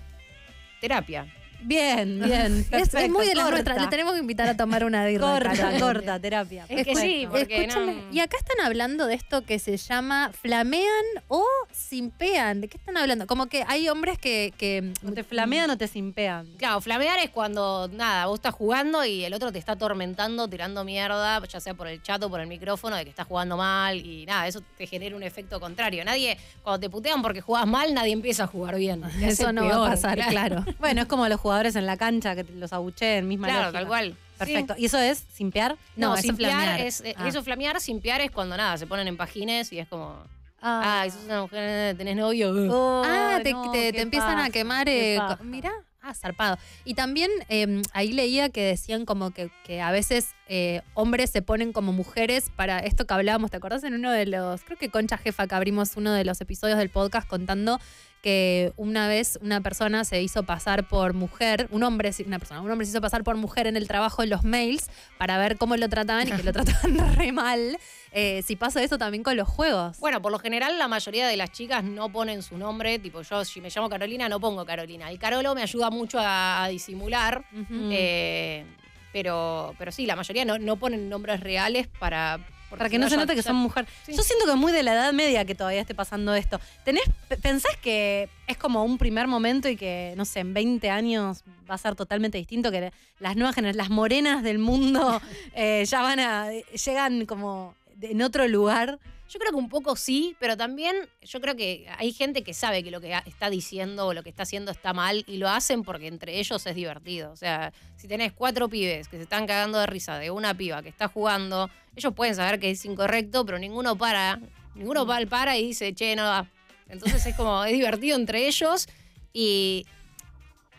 Terapia. 0.81 1.27
Bien, 1.61 2.21
bien. 2.21 2.67
Es, 2.73 2.95
es 2.95 3.11
muy 3.11 3.27
de 3.27 3.35
las 3.35 3.45
corta. 3.45 3.51
nuestras. 3.51 3.83
Le 3.83 3.89
tenemos 3.89 4.15
que 4.15 4.21
invitar 4.21 4.49
a 4.49 4.57
tomar 4.57 4.85
una 4.85 5.05
birra. 5.07 5.27
Corta, 5.33 5.79
corta, 5.81 6.21
terapia. 6.21 6.65
Es 6.69 6.87
que 6.87 6.95
sí, 6.97 7.29
Escúchame, 7.33 7.95
no- 7.95 8.13
y 8.13 8.21
acá 8.21 8.37
están 8.39 8.65
hablando 8.65 9.07
de 9.07 9.15
esto 9.15 9.43
que 9.45 9.59
se 9.59 9.77
llama 9.77 10.31
flamean 10.33 10.85
o 11.29 11.45
simpean. 11.73 12.61
¿De 12.61 12.69
qué 12.69 12.77
están 12.77 12.97
hablando? 12.97 13.27
Como 13.27 13.47
que 13.47 13.65
hay 13.67 13.89
hombres 13.89 14.19
que. 14.19 14.53
que 14.59 14.93
O 15.07 15.13
te 15.13 15.25
flamean 15.25 15.71
o 15.71 15.77
te 15.79 15.89
simpean. 15.89 16.47
Claro, 16.59 16.81
flamear 16.81 17.19
es 17.21 17.31
cuando, 17.31 17.89
nada, 17.93 18.27
vos 18.27 18.39
estás 18.39 18.55
jugando 18.55 19.05
y 19.05 19.25
el 19.25 19.35
otro 19.35 19.53
te 19.53 19.59
está 19.59 19.73
atormentando, 19.73 20.49
tirando 20.49 20.85
mierda, 20.85 21.45
ya 21.47 21.61
sea 21.61 21.75
por 21.75 21.89
el 21.89 22.03
chat 22.03 22.23
o 22.23 22.31
por 22.31 22.41
el 22.41 22.47
micrófono, 22.47 22.97
de 22.97 23.05
que 23.05 23.11
estás 23.11 23.27
jugando 23.27 23.57
mal 23.57 23.97
y 23.99 24.27
nada, 24.27 24.47
eso 24.47 24.63
te 24.77 24.87
genera 24.87 25.17
un 25.17 25.23
efecto 25.23 25.61
contrario. 25.61 26.05
Nadie, 26.05 26.39
cuando 26.63 26.81
te 26.81 26.91
putean 26.91 27.23
porque 27.23 27.41
jugás 27.41 27.67
mal, 27.67 27.95
nadie 27.95 28.13
empieza 28.13 28.45
a 28.45 28.47
jugar 28.47 28.77
bien. 28.77 29.03
Eso 29.23 29.53
no 29.53 29.65
va 29.67 29.87
a 29.87 29.91
pasar, 29.91 30.19
claro. 30.29 30.65
Bueno, 30.79 31.03
es 31.03 31.07
como 31.09 31.27
los 31.29 31.39
jugadores 31.41 31.48
en 31.53 31.87
la 31.87 31.97
cancha 31.97 32.35
que 32.35 32.45
te- 32.45 32.53
los 32.55 32.73
abucheen, 32.73 33.27
misma 33.29 33.49
Claro, 33.49 33.63
lógica. 33.65 33.79
tal 33.79 33.87
cual. 33.89 34.17
Perfecto. 34.39 34.75
¿Y 34.79 34.85
eso 34.87 34.99
es 34.99 35.25
simpear? 35.33 35.77
No, 35.97 36.09
No, 36.11 36.15
eso 36.15 36.23
simpear 36.23 36.53
flamear. 36.53 36.81
es, 36.81 37.01
eh, 37.01 37.15
Ah. 37.17 37.27
eso 37.29 37.43
flamear, 37.43 37.81
simpear 37.81 38.21
es 38.21 38.31
cuando 38.31 38.57
nada, 38.57 38.77
se 38.79 38.87
ponen 38.87 39.09
en 39.09 39.17
pagines 39.17 39.73
y 39.73 39.79
es 39.81 39.89
como, 39.89 40.17
Ah, 40.61 41.01
ay, 41.03 41.11
sos 41.11 41.25
una 41.25 41.43
mujer, 41.43 41.97
tenés 41.97 42.17
novio. 42.17 42.51
uh". 42.51 42.69
Oh, 42.73 43.03
Ah, 43.07 43.39
te, 43.43 43.53
no, 43.53 43.71
te- 43.73 44.01
empiezan 44.01 44.39
a 44.41 44.51
quemar. 44.51 44.89
Eh, 44.89 45.19
mirá, 45.43 45.71
ah, 46.03 46.15
zarpado. 46.15 46.59
Y 46.85 46.95
también 46.95 47.31
eh, 47.49 47.81
ahí 47.93 48.13
leía 48.13 48.49
que 48.49 48.63
decían 48.63 49.05
como 49.05 49.31
que, 49.31 49.51
que 49.65 49.81
a 49.81 49.91
veces 49.93 50.31
eh, 50.49 50.83
hombres 50.95 51.31
se 51.31 51.43
ponen 51.43 51.73
como 51.73 51.93
mujeres 51.93 52.51
para 52.57 52.81
esto 52.81 53.07
que 53.07 53.15
hablábamos. 53.15 53.51
¿Te 53.53 53.57
acordás 53.59 53.85
en 53.85 53.95
uno 53.95 54.11
de 54.11 54.27
los, 54.27 54.63
creo 54.65 54.77
que 54.79 54.89
Concha 54.91 55.17
Jefa, 55.19 55.47
que 55.47 55.55
abrimos 55.55 55.97
uno 55.97 56.13
de 56.13 56.25
los 56.25 56.41
episodios 56.41 56.79
del 56.79 56.91
podcast 56.91 57.29
contando 57.29 57.79
que 58.23 58.73
una 58.77 59.09
vez 59.09 59.39
una 59.43 59.61
persona 59.61 60.05
se 60.05 60.23
hizo 60.23 60.43
pasar 60.43 60.89
por 60.89 61.15
mujer, 61.15 61.69
un 61.71 61.83
hombre, 61.83 62.11
una 62.27 62.39
persona, 62.39 62.61
un 62.61 62.71
hombre 62.71 62.87
se 62.87 62.91
hizo 62.91 63.01
pasar 63.01 63.23
por 63.23 63.37
mujer 63.37 63.67
en 63.67 63.77
el 63.77 63.87
trabajo 63.87 64.23
en 64.23 64.31
los 64.31 64.45
mails 64.45 64.91
para 65.19 65.39
ver 65.39 65.57
cómo 65.57 65.77
lo 65.77 65.89
trataban 65.89 66.29
y 66.29 66.33
que 66.33 66.43
lo 66.43 66.53
trataban 66.55 67.17
re 67.17 67.33
mal. 67.33 67.79
Eh, 68.11 68.43
si 68.43 68.57
pasa 68.57 68.83
eso 68.83 68.99
también 68.99 69.23
con 69.23 69.37
los 69.37 69.49
juegos. 69.49 70.01
Bueno, 70.01 70.21
por 70.21 70.33
lo 70.33 70.39
general 70.39 70.79
la 70.79 70.89
mayoría 70.89 71.29
de 71.29 71.37
las 71.37 71.53
chicas 71.53 71.85
no 71.85 72.11
ponen 72.11 72.43
su 72.43 72.57
nombre, 72.59 72.99
tipo 72.99 73.23
yo 73.23 73.45
si 73.45 73.61
me 73.61 73.71
llamo 73.71 73.89
Carolina 73.89 74.29
no 74.29 74.41
pongo 74.41 74.65
Carolina. 74.65 75.11
El 75.11 75.19
Carolo 75.19 75.55
me 75.55 75.63
ayuda 75.63 75.91
mucho 75.91 76.19
a, 76.19 76.65
a 76.65 76.69
disimular, 76.69 77.45
eh, 77.71 78.65
pero, 79.13 79.75
pero 79.79 79.93
sí, 79.93 80.07
la 80.07 80.17
mayoría 80.17 80.45
no, 80.45 80.59
no 80.59 80.77
ponen 80.77 81.09
nombres 81.09 81.41
reales 81.41 81.87
para... 81.87 82.41
porque 82.69 82.79
Para 82.81 82.91
que 82.91 82.99
no 82.99 83.09
se 83.09 83.17
note 83.17 83.35
que 83.35 83.43
son 83.43 83.57
mujer. 83.57 83.87
Sí. 84.05 84.13
Yo 84.15 84.23
siento 84.23 84.45
que 84.45 84.51
es 84.53 84.57
muy 84.57 84.73
de 84.73 84.83
la 84.83 84.93
edad 84.93 85.13
media 85.13 85.45
que 85.45 85.55
todavía 85.55 85.81
esté 85.81 85.95
pasando 85.95 86.35
esto. 86.35 86.61
¿Tenés, 86.85 87.05
pe- 87.29 87.37
¿Pensás 87.39 87.77
que 87.83 88.29
es 88.47 88.57
como 88.59 88.85
un 88.85 88.99
primer 88.99 89.27
momento 89.27 89.69
y 89.69 89.77
que, 89.77 90.15
no 90.17 90.25
sé, 90.25 90.41
en 90.41 90.53
20 90.55 90.91
años 90.91 91.43
va 91.71 91.75
a 91.75 91.79
ser 91.79 91.95
totalmente 91.95 92.37
distinto? 92.39 92.71
Que 92.71 92.93
las 93.21 93.37
nuevas 93.37 93.55
generaciones, 93.55 93.77
las 93.77 93.91
morenas 93.91 94.43
del 94.43 94.59
mundo, 94.59 95.21
eh, 95.55 95.85
ya 95.87 96.03
van 96.03 96.21
a. 96.21 96.51
llegan 96.53 97.25
como 97.27 97.75
en 98.01 98.23
otro 98.23 98.47
lugar. 98.49 98.99
Yo 99.29 99.39
creo 99.39 99.51
que 99.53 99.59
un 99.59 99.69
poco 99.69 99.95
sí, 99.95 100.35
pero 100.41 100.57
también 100.57 100.97
yo 101.21 101.39
creo 101.43 101.55
que 101.55 101.87
hay 101.99 102.13
gente 102.15 102.43
que 102.43 102.55
sabe 102.55 102.83
que 102.83 102.91
lo 102.91 102.99
que 103.01 103.13
está 103.27 103.51
diciendo 103.51 104.07
o 104.07 104.15
lo 104.15 104.23
que 104.23 104.31
está 104.31 104.45
haciendo 104.45 104.71
está 104.71 104.95
mal 104.95 105.23
y 105.27 105.37
lo 105.37 105.51
hacen 105.51 105.83
porque 105.83 106.07
entre 106.07 106.39
ellos 106.39 106.65
es 106.65 106.75
divertido. 106.75 107.31
O 107.31 107.37
sea, 107.37 107.73
si 107.97 108.09
tenés 108.09 108.33
cuatro 108.33 108.71
pibes 108.71 109.07
que 109.09 109.19
se 109.19 109.25
están 109.25 109.47
cagando 109.47 109.79
de 109.79 109.87
risa 109.87 110.19
de 110.19 110.31
una 110.31 110.55
piba 110.55 110.83
que 110.83 110.89
está 110.89 111.09
jugando, 111.09 111.69
ellos 111.95 112.15
pueden 112.15 112.35
saber 112.37 112.59
que 112.59 112.71
es 112.71 112.83
incorrecto, 112.87 113.45
pero 113.45 113.59
ninguno 113.59 113.99
para, 113.99 114.41
ninguno 114.75 115.07
pa- 115.07 115.21
para 115.29 115.59
y 115.59 115.67
dice, 115.67 115.95
che, 115.95 116.17
no 116.17 116.23
va. 116.23 116.49
Entonces 116.89 117.27
es 117.27 117.35
como, 117.37 117.65
es 117.65 117.73
divertido 117.73 118.17
entre 118.17 118.47
ellos 118.49 118.89
y 119.35 119.85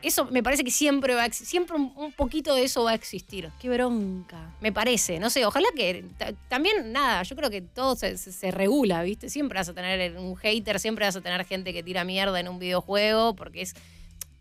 eso 0.02 0.26
me 0.26 0.42
parece 0.44 0.64
que 0.64 0.72
siempre 0.72 1.14
va 1.14 1.26
a 1.26 1.32
siempre 1.32 1.76
un, 1.76 1.92
un 1.96 2.12
poquito 2.14 2.56
de 2.56 2.64
eso 2.64 2.84
va 2.84 2.92
a 2.92 2.96
existir. 2.96 3.50
Qué 3.60 3.70
bronca. 3.70 4.54
Me 4.62 4.72
parece, 4.72 5.20
no 5.20 5.30
sé, 5.30 5.46
ojalá 5.46 5.68
que 5.76 6.06
ta- 6.18 6.34
también, 6.48 6.92
nada, 6.92 7.24
yo 7.24 7.36
creo 7.36 7.50
que 7.50 7.62
todo 7.62 7.96
se, 7.96 8.18
se- 8.18 8.32
se 8.32 8.52
regula, 8.52 9.04
¿viste? 9.04 9.30
Siempre 9.30 9.58
vas 9.60 9.70
a 9.70 9.74
tener 9.74 10.18
un 10.18 10.36
hater, 10.38 10.80
siempre 10.80 11.06
vas 11.06 11.16
a 11.16 11.22
tener 11.22 11.46
gente 11.46 11.74
que 11.74 11.84
tira 11.84 12.04
mierda 12.04 12.40
en 12.40 12.48
un 12.48 12.60
videojuego, 12.60 13.36
porque 13.36 13.62
es, 13.62 13.76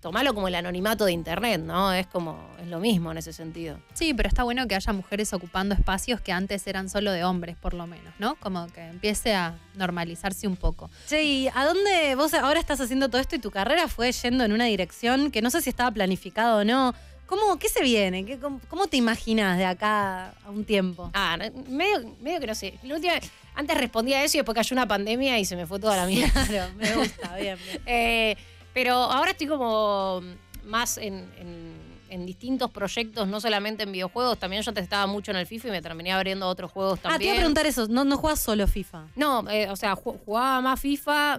tomalo 0.09 0.33
como 0.33 0.49
el 0.49 0.55
anonimato 0.55 1.05
de 1.05 1.13
internet, 1.13 1.61
¿no? 1.63 1.93
Es 1.93 2.07
como, 2.07 2.39
es 2.63 2.67
lo 2.69 2.79
mismo 2.81 3.13
en 3.13 3.19
ese 3.19 3.35
sentido. 3.35 3.79
Sí, 3.93 4.15
pero 4.15 4.27
está 4.27 4.43
bueno 4.43 4.67
que 4.67 4.75
haya 4.75 4.93
mujeres 4.95 5.35
ocupando 5.35 5.75
espacios 5.75 6.23
que 6.23 6.33
antes 6.33 6.67
eran 6.67 6.89
solo 6.89 7.13
de 7.13 7.25
hombres, 7.25 7.57
por 7.57 7.75
lo 7.75 7.87
menos, 7.87 8.15
¿no? 8.19 8.37
Como 8.37 8.67
que 8.69 8.81
empiece 8.87 9.35
a 9.35 9.55
normalizarse 9.75 10.49
un 10.49 10.57
poco. 10.57 10.89
Che, 11.07 11.23
¿y 11.23 11.49
a 11.55 11.67
dónde 11.67 12.15
vos 12.15 12.33
ahora 12.33 12.59
estás 12.59 12.81
haciendo 12.81 13.11
todo 13.11 13.21
esto 13.21 13.37
y 13.37 13.39
tu 13.39 13.51
carrera 13.51 13.87
fue 13.87 14.11
yendo 14.13 14.45
en 14.45 14.53
una 14.53 14.65
dirección 14.65 15.31
que 15.31 15.43
no 15.43 15.51
sé 15.51 15.61
si 15.61 15.69
estaba 15.69 15.91
planificado 15.91 16.61
o 16.61 16.65
no? 16.65 16.95
¿Cómo, 17.27 17.59
¿Qué 17.59 17.69
se 17.69 17.83
viene? 17.83 18.25
¿Qué- 18.25 18.39
cómo, 18.39 18.59
cómo 18.71 18.87
te 18.87 18.97
imaginas 18.97 19.59
de 19.59 19.67
acá 19.67 20.29
a 20.47 20.51
un 20.51 20.65
tiempo? 20.65 21.11
Ah, 21.13 21.37
medio, 21.69 22.15
medio 22.23 22.41
que 22.41 22.47
no 22.47 22.55
sé. 22.55 22.79
La 22.83 22.95
última- 22.95 23.13
antes 23.55 23.77
respondía 23.77 24.21
a 24.21 24.25
eso 24.25 24.39
y 24.39 24.41
después 24.41 24.55
cayó 24.57 24.73
una 24.75 24.89
pandemia 24.89 25.39
y 25.39 25.45
se 25.45 25.55
me 25.55 25.67
fue 25.67 25.79
toda 25.79 25.97
la 25.99 26.07
mierda. 26.07 26.47
Claro, 26.47 26.73
me 26.79 26.95
gusta, 26.95 27.37
bien, 27.37 27.59
bien. 27.63 27.83
Eh, 27.87 28.37
pero 28.79 28.95
ahora 28.95 29.33
estoy 29.33 29.49
como 29.49 30.23
más 30.65 30.99
en, 30.99 31.15
en- 31.41 31.89
en 32.11 32.25
distintos 32.25 32.71
proyectos, 32.71 33.27
no 33.29 33.39
solamente 33.39 33.83
en 33.83 33.93
videojuegos, 33.93 34.39
también 34.39 34.63
yo 34.63 34.71
antes 34.71 34.83
estaba 34.85 35.07
mucho 35.07 35.31
en 35.31 35.37
el 35.37 35.47
FIFA 35.47 35.69
y 35.69 35.71
me 35.73 35.83
terminé 35.83 36.11
abriendo 36.13 36.47
otros 36.49 36.71
juegos 36.73 37.01
Ah, 37.01 37.03
te 37.03 37.09
también. 37.11 37.31
iba 37.31 37.35
a 37.35 37.41
preguntar 37.41 37.67
eso. 37.67 37.87
No, 37.89 38.05
no 38.05 38.17
juegas 38.17 38.41
solo 38.41 38.67
FIFA. 38.67 39.09
No, 39.17 39.45
eh, 39.51 39.69
o 39.69 39.77
sea, 39.77 39.95
ju- 39.95 40.17
jugaba 40.25 40.61
más 40.63 40.81
FIFA, 40.81 41.39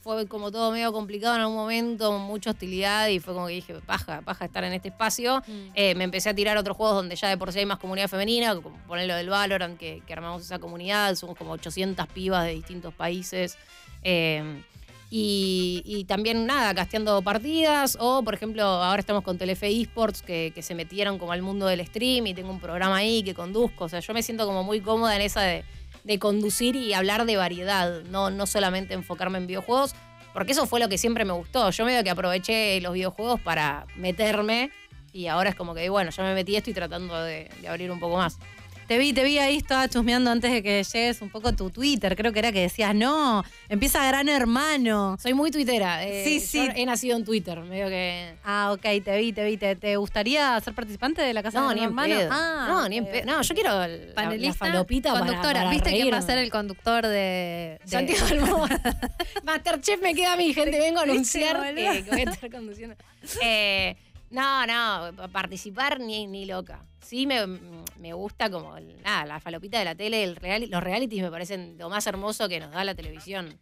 fue 0.00 0.26
como 0.28 0.50
todo 0.52 0.70
medio 0.72 0.92
complicado 0.94 1.34
en 1.34 1.40
algún 1.42 1.56
momento, 1.56 2.12
mucha 2.20 2.50
hostilidad 2.52 3.08
y 3.08 3.18
fue 3.18 3.34
como 3.34 3.48
que 3.48 3.52
dije, 3.54 3.74
paja, 3.84 4.22
paja 4.22 4.44
estar 4.46 4.62
en 4.64 4.72
este 4.72 4.88
espacio. 4.88 5.42
Eh, 5.74 5.94
me 5.96 6.04
empecé 6.04 6.30
a 6.30 6.34
tirar 6.34 6.56
otros 6.56 6.74
juegos 6.76 6.94
donde 6.96 7.14
ya 7.16 7.28
de 7.28 7.36
por 7.36 7.52
sí 7.52 7.58
hay 7.58 7.66
más 7.66 7.78
comunidad 7.78 8.08
femenina, 8.08 8.54
como 8.54 8.74
poner 8.86 9.06
lo 9.08 9.14
del 9.16 9.28
Valorant, 9.28 9.76
que, 9.78 10.00
que 10.06 10.12
armamos 10.14 10.40
esa 10.42 10.58
comunidad, 10.58 11.14
somos 11.16 11.36
como 11.36 11.50
800 11.52 12.06
pibas 12.06 12.44
de 12.46 12.54
distintos 12.54 12.94
países. 12.94 13.58
Eh, 14.04 14.62
y, 15.14 15.82
y 15.84 16.04
también 16.04 16.46
nada, 16.46 16.74
casteando 16.74 17.20
partidas 17.20 17.98
o 18.00 18.22
por 18.22 18.32
ejemplo 18.32 18.62
ahora 18.64 18.98
estamos 18.98 19.22
con 19.22 19.36
Telefe 19.36 19.68
Esports 19.68 20.22
que, 20.22 20.54
se 20.62 20.74
metieron 20.74 21.18
como 21.18 21.32
al 21.32 21.42
mundo 21.42 21.66
del 21.66 21.86
stream 21.86 22.28
y 22.28 22.32
tengo 22.32 22.48
un 22.48 22.60
programa 22.60 22.96
ahí 22.96 23.22
que 23.22 23.34
conduzco, 23.34 23.84
o 23.84 23.88
sea 23.90 24.00
yo 24.00 24.14
me 24.14 24.22
siento 24.22 24.46
como 24.46 24.64
muy 24.64 24.80
cómoda 24.80 25.14
en 25.14 25.20
esa 25.20 25.42
de, 25.42 25.64
de 26.04 26.18
conducir 26.18 26.76
y 26.76 26.94
hablar 26.94 27.26
de 27.26 27.36
variedad, 27.36 28.02
no, 28.04 28.30
no 28.30 28.46
solamente 28.46 28.94
enfocarme 28.94 29.36
en 29.36 29.46
videojuegos, 29.46 29.94
porque 30.32 30.52
eso 30.52 30.64
fue 30.64 30.80
lo 30.80 30.88
que 30.88 30.96
siempre 30.96 31.26
me 31.26 31.34
gustó, 31.34 31.68
yo 31.68 31.84
medio 31.84 32.02
que 32.02 32.08
aproveché 32.08 32.80
los 32.80 32.94
videojuegos 32.94 33.38
para 33.38 33.84
meterme 33.96 34.70
y 35.12 35.26
ahora 35.26 35.50
es 35.50 35.56
como 35.56 35.74
que 35.74 35.90
bueno, 35.90 36.10
ya 36.10 36.22
me 36.22 36.32
metí 36.32 36.56
esto 36.56 36.70
y 36.70 36.72
tratando 36.72 37.22
de 37.22 37.50
abrir 37.68 37.90
un 37.90 38.00
poco 38.00 38.16
más. 38.16 38.38
Te 38.88 38.98
vi, 38.98 39.12
te 39.14 39.24
vi 39.24 39.38
ahí, 39.38 39.56
estaba 39.56 39.88
chusmeando 39.88 40.30
antes 40.30 40.52
de 40.52 40.62
que 40.62 40.82
llegues 40.84 41.22
un 41.22 41.30
poco 41.30 41.54
tu 41.54 41.70
Twitter. 41.70 42.14
Creo 42.14 42.32
que 42.32 42.40
era 42.40 42.52
que 42.52 42.60
decías, 42.60 42.94
no, 42.94 43.42
empieza 43.70 44.04
Gran 44.06 44.28
Hermano. 44.28 45.16
Soy 45.22 45.32
muy 45.32 45.50
tuitera, 45.50 46.04
eh, 46.06 46.24
Sí, 46.24 46.40
yo 46.40 46.46
sí. 46.66 46.68
he 46.74 46.84
nacido 46.84 47.16
en 47.16 47.24
Twitter, 47.24 47.58
medio 47.60 47.86
que... 47.88 48.34
Ah, 48.44 48.70
ok, 48.72 48.82
te 49.02 49.16
vi, 49.16 49.32
te 49.32 49.44
vi. 49.44 49.56
¿Te, 49.56 49.76
te 49.76 49.96
gustaría 49.96 50.60
ser 50.60 50.74
participante 50.74 51.22
de 51.22 51.32
la 51.32 51.42
Casa 51.42 51.60
No, 51.60 51.68
de 51.70 51.74
ni 51.76 51.80
Gran 51.82 51.92
en 52.10 52.10
Hermano? 52.18 52.28
Ah, 52.34 52.66
no, 52.68 52.88
ni 52.88 52.98
en 52.98 53.06
pedo. 53.06 53.24
No, 53.24 53.40
yo 53.40 53.54
quiero 53.54 53.82
el- 53.84 54.08
la- 54.08 54.14
Panelista, 54.14 54.66
la 54.66 54.72
falopita 54.72 55.12
para- 55.12 55.24
conductora. 55.26 55.60
para 55.60 55.70
¿Viste 55.70 55.90
quién 55.90 56.06
va 56.06 56.08
a 56.08 56.20
reírme. 56.20 56.26
ser 56.26 56.38
el 56.38 56.50
conductor 56.50 57.06
de, 57.06 57.10
de- 57.10 57.80
Santiago 57.86 58.26
Almodóvar. 58.30 58.80
Masterchef 59.44 60.02
me 60.02 60.14
queda 60.14 60.34
a 60.34 60.36
mí, 60.36 60.52
gente. 60.52 60.78
Vengo 60.78 61.00
a 61.00 61.04
¿Viste, 61.04 61.12
anunciar 61.12 61.56
boludo? 61.56 61.92
que, 61.92 62.04
que 62.04 62.10
voy 62.10 62.20
a 62.26 62.30
estar 62.30 62.50
conduciendo. 62.50 62.96
Eh, 63.42 63.96
no, 64.30 64.66
no, 64.66 65.16
pa- 65.16 65.28
participar 65.28 65.98
ni, 65.98 66.26
ni 66.26 66.44
loca. 66.44 66.80
Sí 67.02 67.26
me, 67.26 67.46
me 67.98 68.12
gusta 68.14 68.48
como 68.50 68.78
nada, 69.04 69.26
la 69.26 69.40
falopita 69.40 69.78
de 69.78 69.84
la 69.84 69.94
tele, 69.94 70.24
el 70.24 70.36
reali- 70.36 70.68
los 70.68 70.82
realities 70.82 71.22
me 71.22 71.30
parecen 71.30 71.76
lo 71.78 71.90
más 71.90 72.06
hermoso 72.06 72.48
que 72.48 72.60
nos 72.60 72.70
da 72.72 72.84
la 72.84 72.94
televisión. 72.94 73.58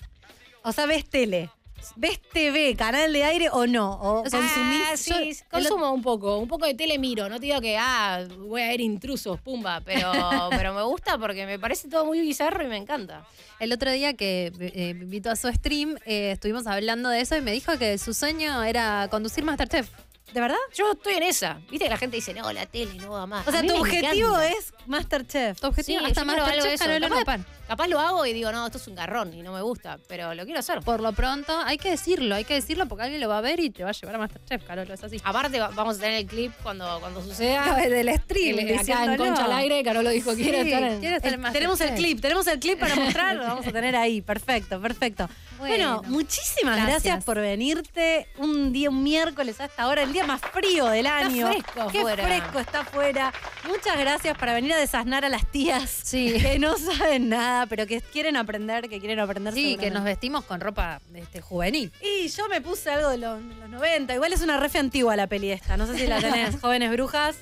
O 0.63 0.73
sea, 0.73 0.87
ves 0.87 1.09
tele. 1.09 1.51
¿Ves 1.97 2.21
TV, 2.35 2.77
canal 2.77 3.11
de 3.11 3.25
aire 3.25 3.49
o 3.51 3.67
no? 3.67 3.93
¿O 3.95 4.23
consumís? 4.23 4.83
Ah, 4.93 4.97
sí, 4.99 5.33
Yo- 5.33 5.45
consumo 5.51 5.91
un 5.95 6.03
poco, 6.03 6.37
un 6.37 6.47
poco 6.47 6.67
de 6.67 6.75
tele 6.75 6.99
miro. 6.99 7.31
No 7.31 7.41
te 7.41 7.47
digo 7.47 7.59
que, 7.63 7.79
ah, 7.79 8.23
voy 8.39 8.61
a 8.61 8.69
ver 8.69 8.83
intrusos, 8.83 9.41
pumba, 9.41 9.81
pero, 9.81 10.13
pero 10.51 10.75
me 10.75 10.83
gusta 10.83 11.17
porque 11.17 11.47
me 11.47 11.59
parece 11.59 11.89
todo 11.89 12.05
muy 12.05 12.21
bizarro 12.21 12.63
y 12.63 12.69
me 12.69 12.77
encanta. 12.77 13.27
El 13.59 13.73
otro 13.73 13.91
día 13.91 14.13
que 14.13 14.53
eh, 14.61 14.93
me 14.93 15.05
invitó 15.05 15.31
a 15.31 15.37
su 15.37 15.49
stream, 15.51 15.97
eh, 16.05 16.33
estuvimos 16.33 16.67
hablando 16.67 17.09
de 17.09 17.23
eso 17.23 17.35
y 17.39 17.41
me 17.41 17.51
dijo 17.53 17.77
que 17.79 17.97
su 17.97 18.13
sueño 18.13 18.63
era 18.63 19.09
conducir 19.11 19.43
Masterchef. 19.45 19.89
¿De 20.33 20.41
verdad? 20.41 20.57
Yo 20.75 20.93
estoy 20.93 21.15
en 21.15 21.25
esa. 21.25 21.59
Viste 21.71 21.85
que 21.87 21.91
la 21.91 21.97
gente 21.99 22.17
dice, 22.17 22.33
no, 22.35 22.53
la 22.53 22.67
tele 22.67 22.95
no 22.95 23.11
va 23.11 23.27
más. 23.27 23.47
O 23.49 23.51
sea, 23.51 23.63
tu 23.63 23.75
objetivo 23.77 24.29
encanta. 24.41 24.49
es 24.49 24.73
Masterchef. 24.87 25.61
Tu 25.61 25.67
objetivo 25.67 25.99
Sí, 26.01 26.07
hasta 26.07 26.25
Masterchef. 26.25 26.79
Carola 26.81 27.09
Capaz- 27.09 27.39
no. 27.39 27.45
Capaz 27.71 27.87
lo 27.87 28.01
hago 28.01 28.27
y 28.27 28.33
digo, 28.33 28.51
no, 28.51 28.67
esto 28.67 28.79
es 28.79 28.87
un 28.89 28.97
garrón 28.97 29.33
y 29.33 29.43
no 29.43 29.53
me 29.53 29.63
gusta, 29.63 29.99
pero 30.09 30.35
lo 30.35 30.45
quiero 30.45 30.59
hacer. 30.59 30.81
Por 30.81 31.01
lo 31.01 31.13
pronto, 31.13 31.57
hay 31.65 31.79
que 31.79 31.91
decirlo, 31.91 32.35
hay 32.35 32.43
que 32.45 32.55
decirlo 32.55 32.87
porque 32.87 33.05
alguien 33.05 33.21
lo 33.21 33.29
va 33.29 33.39
a 33.39 33.43
ver 33.43 33.61
y 33.61 33.71
te 33.71 33.85
va 33.85 33.91
a 33.91 33.93
llevar 33.93 34.17
a 34.17 34.19
Masterchef, 34.19 34.65
Carola, 34.65 34.93
es 34.95 35.05
así. 35.05 35.21
Aparte, 35.23 35.61
va- 35.61 35.69
vamos 35.69 35.99
a 35.99 36.01
tener 36.01 36.17
el 36.17 36.27
clip 36.27 36.53
cuando, 36.65 36.99
cuando 37.01 37.23
suceda. 37.23 37.77
del 37.89 38.13
stream, 38.23 38.59
El- 38.59 38.77
acá 38.79 39.05
en. 39.05 39.17
Concha 39.17 39.45
al 39.45 39.53
aire, 39.53 39.85
Carolo 39.85 40.11
dijo, 40.11 40.35
Sí, 40.35 40.43
quiero 40.43 40.59
estar 40.59 40.83
en... 40.83 40.99
quiero 41.01 41.17
estar 41.17 41.33
El- 41.33 41.45
en 41.45 41.53
tenemos 41.53 41.81
el 41.81 41.95
clip, 41.95 42.21
tenemos 42.21 42.47
el 42.49 42.59
clip 42.59 42.79
para 42.81 42.95
mostrar, 42.97 43.37
lo 43.37 43.43
vamos 43.45 43.65
a 43.67 43.71
tener 43.73 43.95
ahí. 43.95 44.21
Perfecto, 44.21 44.81
perfecto. 44.81 45.29
Bueno, 45.59 45.99
Bueno, 46.01 46.03
muchísimas 46.11 46.75
gracias. 46.77 47.05
gracias. 47.05 47.25
por 47.25 47.39
venirte 47.39 48.27
un 48.39 48.73
día, 48.73 48.91
un 48.91 49.03
miércoles 49.05 49.61
a 49.61 49.67
esta 49.67 49.87
hora, 49.87 50.03
el 50.03 50.13
día 50.13 50.20
más 50.27 50.41
frío 50.41 50.87
del 50.87 51.07
año. 51.07 51.47
fresco 51.49 51.89
Qué 51.91 51.99
afuera. 51.99 52.25
fresco 52.25 52.59
está 52.61 52.81
afuera. 52.81 53.33
Muchas 53.69 53.99
gracias 53.99 54.37
para 54.39 54.55
venir 54.55 54.73
a 54.73 54.79
desasnar 54.79 55.25
a 55.25 55.29
las 55.29 55.47
tías 55.51 55.91
Sí. 55.91 56.35
que 56.41 56.59
no 56.59 56.77
saben 56.79 57.29
nada, 57.29 57.67
pero 57.67 57.87
que 57.87 58.01
quieren 58.01 58.37
aprender, 58.37 58.89
que 58.89 58.99
quieren 59.01 59.21
aprender. 59.21 59.55
Sí, 59.55 59.77
que 59.77 59.91
nos 59.91 60.05
vestimos 60.05 60.45
con 60.45 60.61
ropa 60.61 61.01
este, 61.15 61.41
juvenil. 61.41 61.93
Y 62.01 62.29
yo 62.29 62.49
me 62.49 62.61
puse 62.61 62.91
algo 62.91 63.09
de 63.11 63.19
los, 63.19 63.41
los 63.43 63.69
90. 63.69 64.15
Igual 64.15 64.33
es 64.33 64.41
una 64.43 64.59
refe 64.59 64.79
antigua 64.79 65.17
la 65.17 65.27
peli 65.27 65.51
esta. 65.51 65.77
No 65.77 65.87
sé 65.87 65.97
si 65.99 66.07
la 66.07 66.21
tenés, 66.21 66.57
jóvenes 66.61 66.91
brujas. 66.91 67.37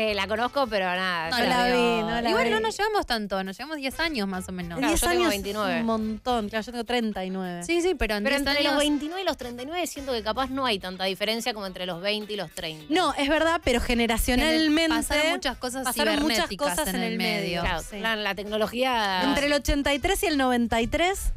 Eh, 0.00 0.14
la 0.14 0.28
conozco, 0.28 0.68
pero 0.68 0.84
nada. 0.84 1.28
No 1.30 1.44
la 1.44 1.66
vi, 1.66 2.02
no 2.02 2.20
la 2.20 2.30
Igual 2.30 2.44
vi. 2.44 2.50
no 2.50 2.60
nos 2.60 2.76
llevamos 2.76 3.04
tanto, 3.04 3.42
nos 3.42 3.58
llevamos 3.58 3.78
10 3.78 3.98
años 3.98 4.28
más 4.28 4.48
o 4.48 4.52
menos. 4.52 4.78
Claro, 4.78 4.92
10 4.92 5.00
yo 5.00 5.08
tengo 5.08 5.20
años 5.22 5.30
29. 5.30 5.74
es 5.74 5.80
un 5.80 5.86
montón. 5.86 6.48
Claro, 6.48 6.64
yo 6.64 6.70
tengo 6.70 6.84
39. 6.84 7.64
Sí, 7.64 7.82
sí, 7.82 7.96
pero 7.98 8.14
en 8.14 8.22
Pero 8.22 8.36
10 8.36 8.46
entre 8.46 8.58
años... 8.60 8.74
los 8.74 8.78
29 8.78 9.22
y 9.22 9.24
los 9.24 9.36
39 9.36 9.86
siento 9.88 10.12
que 10.12 10.22
capaz 10.22 10.50
no 10.50 10.66
hay 10.66 10.78
tanta 10.78 11.02
diferencia 11.02 11.52
como 11.52 11.66
entre 11.66 11.84
los 11.84 12.00
20 12.00 12.32
y 12.32 12.36
los 12.36 12.48
30. 12.52 12.94
No, 12.94 13.12
es 13.14 13.28
verdad, 13.28 13.60
pero 13.64 13.80
generacionalmente 13.80 14.94
pasaron 14.94 15.32
muchas 15.32 15.58
cosas 15.58 15.82
pasaron 15.82 16.20
muchas 16.20 16.48
cosas 16.56 16.86
en 16.94 17.02
el 17.02 17.16
medio. 17.18 17.62
Claro, 17.62 17.82
sí. 17.82 17.98
la, 17.98 18.14
la 18.14 18.36
tecnología... 18.36 19.24
Entre 19.24 19.46
el 19.46 19.52
83 19.52 20.22
y 20.22 20.26
el 20.26 20.38
93 20.38 21.32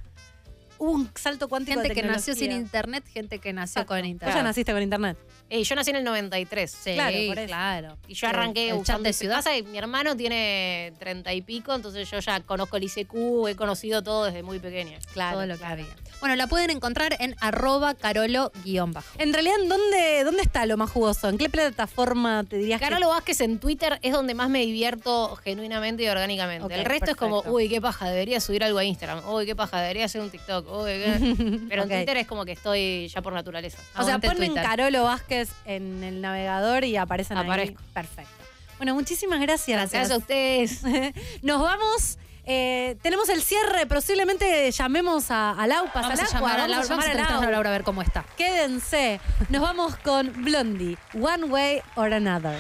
hubo 0.82 0.92
un 0.94 1.12
salto 1.14 1.48
cuántico 1.48 1.80
Gente 1.80 1.94
de 1.94 2.02
que 2.02 2.08
nació 2.08 2.34
sin 2.34 2.52
internet, 2.52 3.04
gente 3.14 3.38
que 3.38 3.54
nació 3.54 3.82
Exacto. 3.82 3.90
con 3.94 4.00
Vos 4.02 4.08
internet. 4.10 4.36
ya 4.36 4.44
naciste 4.44 4.72
con 4.74 4.82
internet. 4.82 5.16
Eh, 5.48 5.64
yo 5.64 5.76
nací 5.76 5.92
en 5.92 5.98
el 5.98 6.04
93. 6.04 6.72
Sí, 6.72 6.94
Claro, 6.96 7.18
por 7.28 7.38
eso. 7.38 7.48
claro. 7.48 7.98
Y 8.08 8.16
yo 8.16 8.28
arranqué 8.28 8.70
El 8.72 8.84
chat 8.84 9.00
de 9.02 9.14
ciudad. 9.14 9.44
Que 9.44 9.62
mi 9.62 9.78
hermano 9.78 10.18
tiene 10.18 10.94
30 10.98 11.34
y 11.34 11.42
pico, 11.44 11.76
entonces 11.76 12.10
yo 12.10 12.18
ya 12.20 12.40
conozco 12.40 12.78
el 12.78 12.84
ICQ, 12.86 13.14
he 13.50 13.56
conocido 13.56 14.02
todo 14.02 14.26
desde 14.26 14.42
muy 14.42 14.58
pequeña. 14.60 14.98
Claro, 15.14 15.38
todo 15.38 15.46
lo 15.46 15.54
que 15.54 15.60
claro. 15.60 15.74
había. 15.84 15.96
Bueno, 16.22 16.36
la 16.36 16.48
pueden 16.48 16.70
encontrar 16.70 17.18
en 17.20 17.36
arroba 17.42 17.94
carolo-bajo. 17.96 19.08
En 19.18 19.34
realidad, 19.34 19.56
¿en 19.60 19.68
dónde, 19.70 20.24
¿dónde 20.24 20.44
está 20.44 20.66
lo 20.68 20.78
más 20.78 20.90
jugoso? 20.92 21.28
¿En 21.30 21.38
qué 21.38 21.50
plataforma 21.50 22.44
te 22.48 22.58
dirías 22.58 22.80
Carolo 22.80 23.10
Vázquez 23.10 23.42
en 23.42 23.58
Twitter 23.60 23.98
es 24.04 24.14
donde 24.14 24.36
más 24.36 24.50
me 24.50 24.60
divierto 24.66 25.36
genuinamente 25.44 26.04
y 26.04 26.08
orgánicamente. 26.08 26.74
El 26.76 26.86
resto 26.86 27.12
es 27.12 27.18
como, 27.18 27.42
uy, 27.48 27.68
qué 27.70 27.82
paja, 27.82 28.08
debería 28.10 28.40
subir 28.40 28.64
algo 28.64 28.78
a 28.78 28.84
Instagram. 28.84 29.28
Uy, 29.30 29.46
qué 29.48 29.56
paja, 29.56 29.82
debería 29.82 30.06
hacer 30.06 30.22
un 30.22 30.30
TikTok. 30.30 30.72
Uy, 30.72 30.92
qué- 30.92 31.60
Pero 31.70 31.84
en 31.84 31.90
Twitter 31.90 32.18
es 32.18 32.28
como 32.28 32.46
que 32.46 32.52
estoy 32.52 33.08
ya 33.08 33.22
por 33.22 33.34
naturaleza. 33.34 33.78
que... 33.96 34.02
O 34.02 34.06
sea, 34.06 34.20
ponen 34.20 34.38
Twitter. 34.38 34.64
Carolo 34.64 35.04
Vázquez 35.04 35.50
en 35.66 36.04
el 36.04 36.22
navegador 36.22 36.84
y 36.86 36.98
aparecen 36.98 37.38
Aparezco. 37.38 37.80
ahí. 37.80 37.86
Perfecto. 37.94 38.32
Bueno, 38.78 38.94
muchísimas 38.96 39.40
gracias. 39.42 39.78
Gracias 39.92 40.12
a 40.12 40.18
ustedes. 40.18 40.82
Nos 41.42 41.62
vamos. 41.62 42.18
Eh, 42.46 42.98
tenemos 43.02 43.30
el 43.30 43.42
cierre. 43.42 43.86
Posiblemente 43.86 44.70
llamemos 44.72 45.32
a, 45.32 45.52
a 45.52 45.68
Lau. 45.68 45.86
pasa 45.94 46.10
Vamos 46.10 46.20
a 46.20 46.26
llamar 46.34 46.60
a 46.60 46.68
Laura, 46.68 46.88
vamos 46.88 46.90
a 46.90 46.90
llamar 46.90 47.06
a 47.06 47.12
entrevistar 47.12 47.40
Lau. 47.40 47.48
a 47.48 47.52
Laura 47.52 47.70
a 47.70 47.74
ver 47.74 47.84
cómo 47.84 48.02
está. 48.02 48.26
Quédense. 48.38 49.20
Nos 49.50 49.62
vamos 49.62 49.96
con 49.98 50.32
Blondie. 50.44 50.98
One 51.14 51.46
Way 51.46 51.82
or 51.96 52.14
Another. 52.14 52.58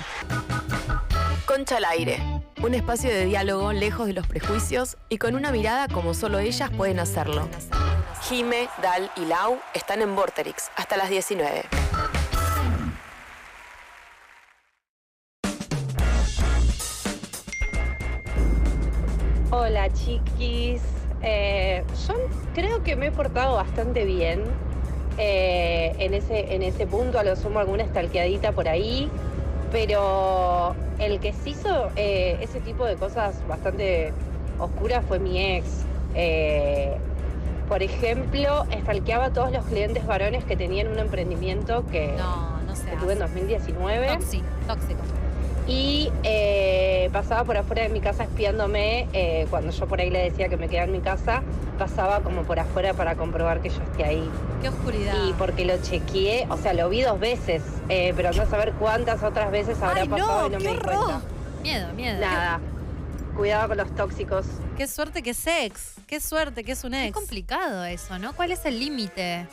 Concha 1.45 1.77
al 1.77 1.85
aire. 1.85 2.21
Un 2.61 2.73
espacio 2.75 3.09
de 3.09 3.25
diálogo 3.25 3.73
lejos 3.73 4.05
de 4.07 4.13
los 4.13 4.27
prejuicios 4.27 4.97
y 5.09 5.17
con 5.17 5.35
una 5.35 5.51
mirada 5.51 5.87
como 5.87 6.13
solo 6.13 6.37
ellas 6.39 6.69
pueden 6.69 6.99
hacerlo. 6.99 7.49
Jime, 8.29 8.69
Dal 8.81 9.11
y 9.15 9.25
Lau 9.25 9.59
están 9.73 10.01
en 10.01 10.15
Vorterix 10.15 10.69
hasta 10.75 10.95
las 10.95 11.09
19. 11.09 11.63
Hola 19.71 19.87
chiquis, 19.93 20.81
Eh, 21.23 21.85
yo 22.05 22.15
creo 22.53 22.83
que 22.83 22.97
me 22.97 23.05
he 23.07 23.11
portado 23.11 23.55
bastante 23.55 24.03
bien 24.03 24.41
eh, 25.17 25.95
en, 25.97 26.13
ese, 26.13 26.53
en 26.53 26.61
ese 26.61 26.85
punto, 26.87 27.17
a 27.17 27.23
lo 27.23 27.37
sumo 27.37 27.59
alguna 27.59 27.83
estalqueadita 27.83 28.51
por 28.51 28.67
ahí, 28.67 29.09
pero 29.71 30.75
el 30.99 31.21
que 31.21 31.31
se 31.31 31.51
hizo 31.51 31.87
eh, 31.95 32.37
ese 32.41 32.59
tipo 32.59 32.83
de 32.85 32.95
cosas 32.95 33.35
bastante 33.47 34.11
oscuras 34.59 35.05
fue 35.07 35.19
mi 35.19 35.41
ex. 35.55 35.85
Eh, 36.15 36.97
por 37.69 37.81
ejemplo, 37.81 38.65
estalqueaba 38.71 39.27
a 39.27 39.29
todos 39.31 39.53
los 39.53 39.63
clientes 39.67 40.05
varones 40.05 40.43
que 40.43 40.57
tenían 40.57 40.89
un 40.89 40.99
emprendimiento 40.99 41.85
que, 41.89 42.13
No, 42.17 42.59
no 42.67 42.75
se 42.75 42.89
que 42.89 42.97
tuve 42.97 43.13
en 43.13 43.21
hace. 43.23 43.35
2019 43.35 44.07
Tóxico, 44.07 44.43
tóxico. 44.67 44.99
Y 45.67 46.11
eh, 46.23 47.09
pasaba 47.13 47.43
por 47.43 47.57
afuera 47.57 47.83
de 47.83 47.89
mi 47.89 47.99
casa 48.01 48.23
espiándome. 48.23 49.07
eh, 49.13 49.47
cuando 49.49 49.71
yo 49.71 49.87
por 49.87 49.99
ahí 50.01 50.09
le 50.09 50.19
decía 50.29 50.49
que 50.49 50.57
me 50.57 50.67
quedaba 50.67 50.85
en 50.85 50.91
mi 50.93 50.99
casa, 50.99 51.41
pasaba 51.77 52.21
como 52.21 52.43
por 52.43 52.59
afuera 52.59 52.93
para 52.93 53.15
comprobar 53.15 53.61
que 53.61 53.69
yo 53.69 53.81
esté 53.81 54.03
ahí. 54.05 54.29
Qué 54.61 54.69
oscuridad. 54.69 55.13
Y 55.27 55.33
porque 55.33 55.65
lo 55.65 55.77
chequeé, 55.81 56.47
o 56.49 56.57
sea, 56.57 56.73
lo 56.73 56.89
vi 56.89 57.01
dos 57.01 57.19
veces, 57.19 57.61
eh, 57.89 58.13
pero 58.15 58.31
no 58.33 58.45
saber 58.49 58.73
cuántas 58.73 59.23
otras 59.23 59.51
veces 59.51 59.81
habrá 59.81 60.01
Ay, 60.01 60.07
no, 60.07 60.17
pasado 60.17 60.47
y 60.47 60.49
no 60.51 60.57
qué 60.57 60.63
me 60.65 60.71
di 60.71 60.77
horror. 60.77 60.95
cuenta. 61.05 61.21
Miedo, 61.63 61.93
miedo. 61.93 62.19
Nada. 62.19 62.59
Cuidado 63.35 63.69
con 63.69 63.77
los 63.77 63.95
tóxicos. 63.95 64.45
Qué 64.77 64.87
suerte 64.87 65.21
que 65.23 65.29
es 65.31 65.47
ex. 65.47 65.93
Qué 66.07 66.19
suerte 66.19 66.63
que 66.63 66.73
es 66.73 66.83
un 66.83 66.93
Es 66.93 67.07
ex. 67.09 67.13
complicado 67.17 67.85
eso, 67.85 68.19
¿no? 68.19 68.33
¿Cuál 68.33 68.51
es 68.51 68.65
el 68.65 68.79
límite? 68.79 69.47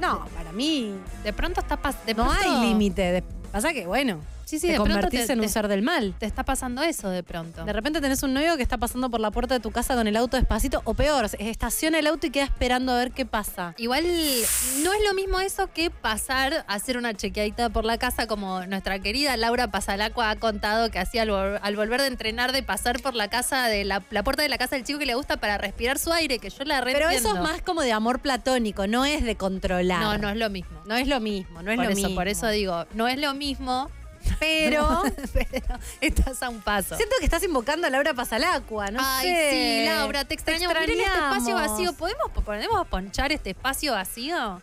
No, 0.00 0.26
para 0.36 0.52
mí 0.52 0.94
De 1.24 1.32
pronto 1.32 1.60
está 1.60 1.80
pas- 1.80 2.04
de 2.04 2.14
no 2.14 2.24
pronto- 2.24 2.42
hay 2.44 2.68
límite. 2.68 3.02
de- 3.12 3.22
Pasa 3.50 3.72
que, 3.72 3.86
bueno, 3.86 4.18
Sí, 4.46 4.60
sí, 4.60 4.68
te 4.68 4.74
de 4.74 4.80
pronto 4.80 5.08
te- 5.08 5.24
en 5.32 5.40
un 5.40 5.46
te- 5.46 5.48
ser 5.52 5.66
del 5.68 5.82
mal. 5.82 6.14
Te 6.18 6.24
está 6.24 6.44
pasando 6.44 6.82
eso 6.82 7.10
de 7.10 7.22
pronto. 7.24 7.64
De 7.64 7.72
repente 7.72 8.00
tenés 8.00 8.22
un 8.22 8.32
novio 8.32 8.56
que 8.56 8.62
está 8.62 8.78
pasando 8.78 9.10
por 9.10 9.18
la 9.20 9.30
puerta 9.32 9.54
de 9.54 9.60
tu 9.60 9.72
casa 9.72 9.94
con 9.96 10.06
el 10.06 10.16
auto 10.16 10.36
despacito, 10.36 10.82
o 10.84 10.94
peor, 10.94 11.28
estaciona 11.38 11.98
el 11.98 12.06
auto 12.06 12.28
y 12.28 12.30
queda 12.30 12.44
esperando 12.44 12.92
a 12.92 12.96
ver 12.96 13.10
qué 13.10 13.26
pasa. 13.26 13.74
Igual 13.76 14.04
no 14.84 14.92
es 14.92 15.00
lo 15.04 15.14
mismo 15.14 15.40
eso 15.40 15.68
que 15.72 15.90
pasar 15.90 16.64
a 16.68 16.74
hacer 16.74 16.96
una 16.96 17.12
chequeadita 17.14 17.70
por 17.70 17.84
la 17.84 17.98
casa 17.98 18.26
como 18.28 18.64
nuestra 18.66 19.00
querida 19.00 19.36
Laura 19.36 19.68
Pasalacua 19.70 20.30
ha 20.30 20.36
contado 20.36 20.90
que 20.90 20.98
hacía 21.00 21.22
al, 21.22 21.30
vol- 21.30 21.58
al 21.60 21.76
volver 21.76 22.00
de 22.00 22.06
entrenar 22.06 22.52
de 22.52 22.62
pasar 22.62 23.00
por 23.02 23.14
la 23.14 23.28
casa 23.28 23.66
de 23.66 23.84
la, 23.84 24.02
la 24.10 24.22
puerta 24.22 24.42
de 24.42 24.48
la 24.48 24.58
casa 24.58 24.76
del 24.76 24.84
chico 24.84 25.00
que 25.00 25.06
le 25.06 25.14
gusta 25.16 25.38
para 25.38 25.58
respirar 25.58 25.98
su 25.98 26.12
aire, 26.12 26.38
que 26.38 26.50
yo 26.50 26.64
la 26.64 26.82
Pero 26.84 27.08
eso 27.08 27.34
es 27.34 27.40
más 27.42 27.62
como 27.62 27.82
de 27.82 27.90
amor 27.92 28.20
platónico, 28.20 28.86
no 28.86 29.04
es 29.04 29.24
de 29.24 29.34
controlar. 29.36 30.00
No, 30.00 30.18
no 30.18 30.28
es 30.30 30.36
lo 30.36 30.50
mismo. 30.50 30.80
No 30.86 30.94
es 30.94 31.08
lo 31.08 31.18
mismo, 31.18 31.62
no 31.62 31.72
es 31.72 31.76
por 31.76 31.84
lo 31.86 31.90
eso, 31.90 32.00
mismo. 32.00 32.14
por 32.14 32.28
eso 32.28 32.48
digo, 32.48 32.86
no 32.94 33.08
es 33.08 33.18
lo 33.18 33.34
mismo, 33.34 33.90
Pero 34.40 35.02
pero 35.32 35.78
estás 36.00 36.42
a 36.42 36.48
un 36.48 36.60
paso. 36.60 36.96
siento 36.96 37.14
que 37.18 37.24
estás 37.24 37.42
invocando 37.42 37.86
a 37.86 37.90
Laura 37.90 38.14
Pasalacua, 38.14 38.90
no 38.90 39.00
Ay, 39.02 39.28
sé. 39.28 39.50
sí, 39.50 39.84
Laura, 39.86 40.24
te 40.24 40.34
extrañamos. 40.34 40.76
Miren 40.78 41.00
este 41.00 41.18
espacio 41.18 41.54
vacío. 41.54 41.92
¿Podemos, 41.94 42.30
¿Podemos 42.44 42.86
ponchar 42.88 43.32
este 43.32 43.50
espacio 43.50 43.92
vacío? 43.92 44.60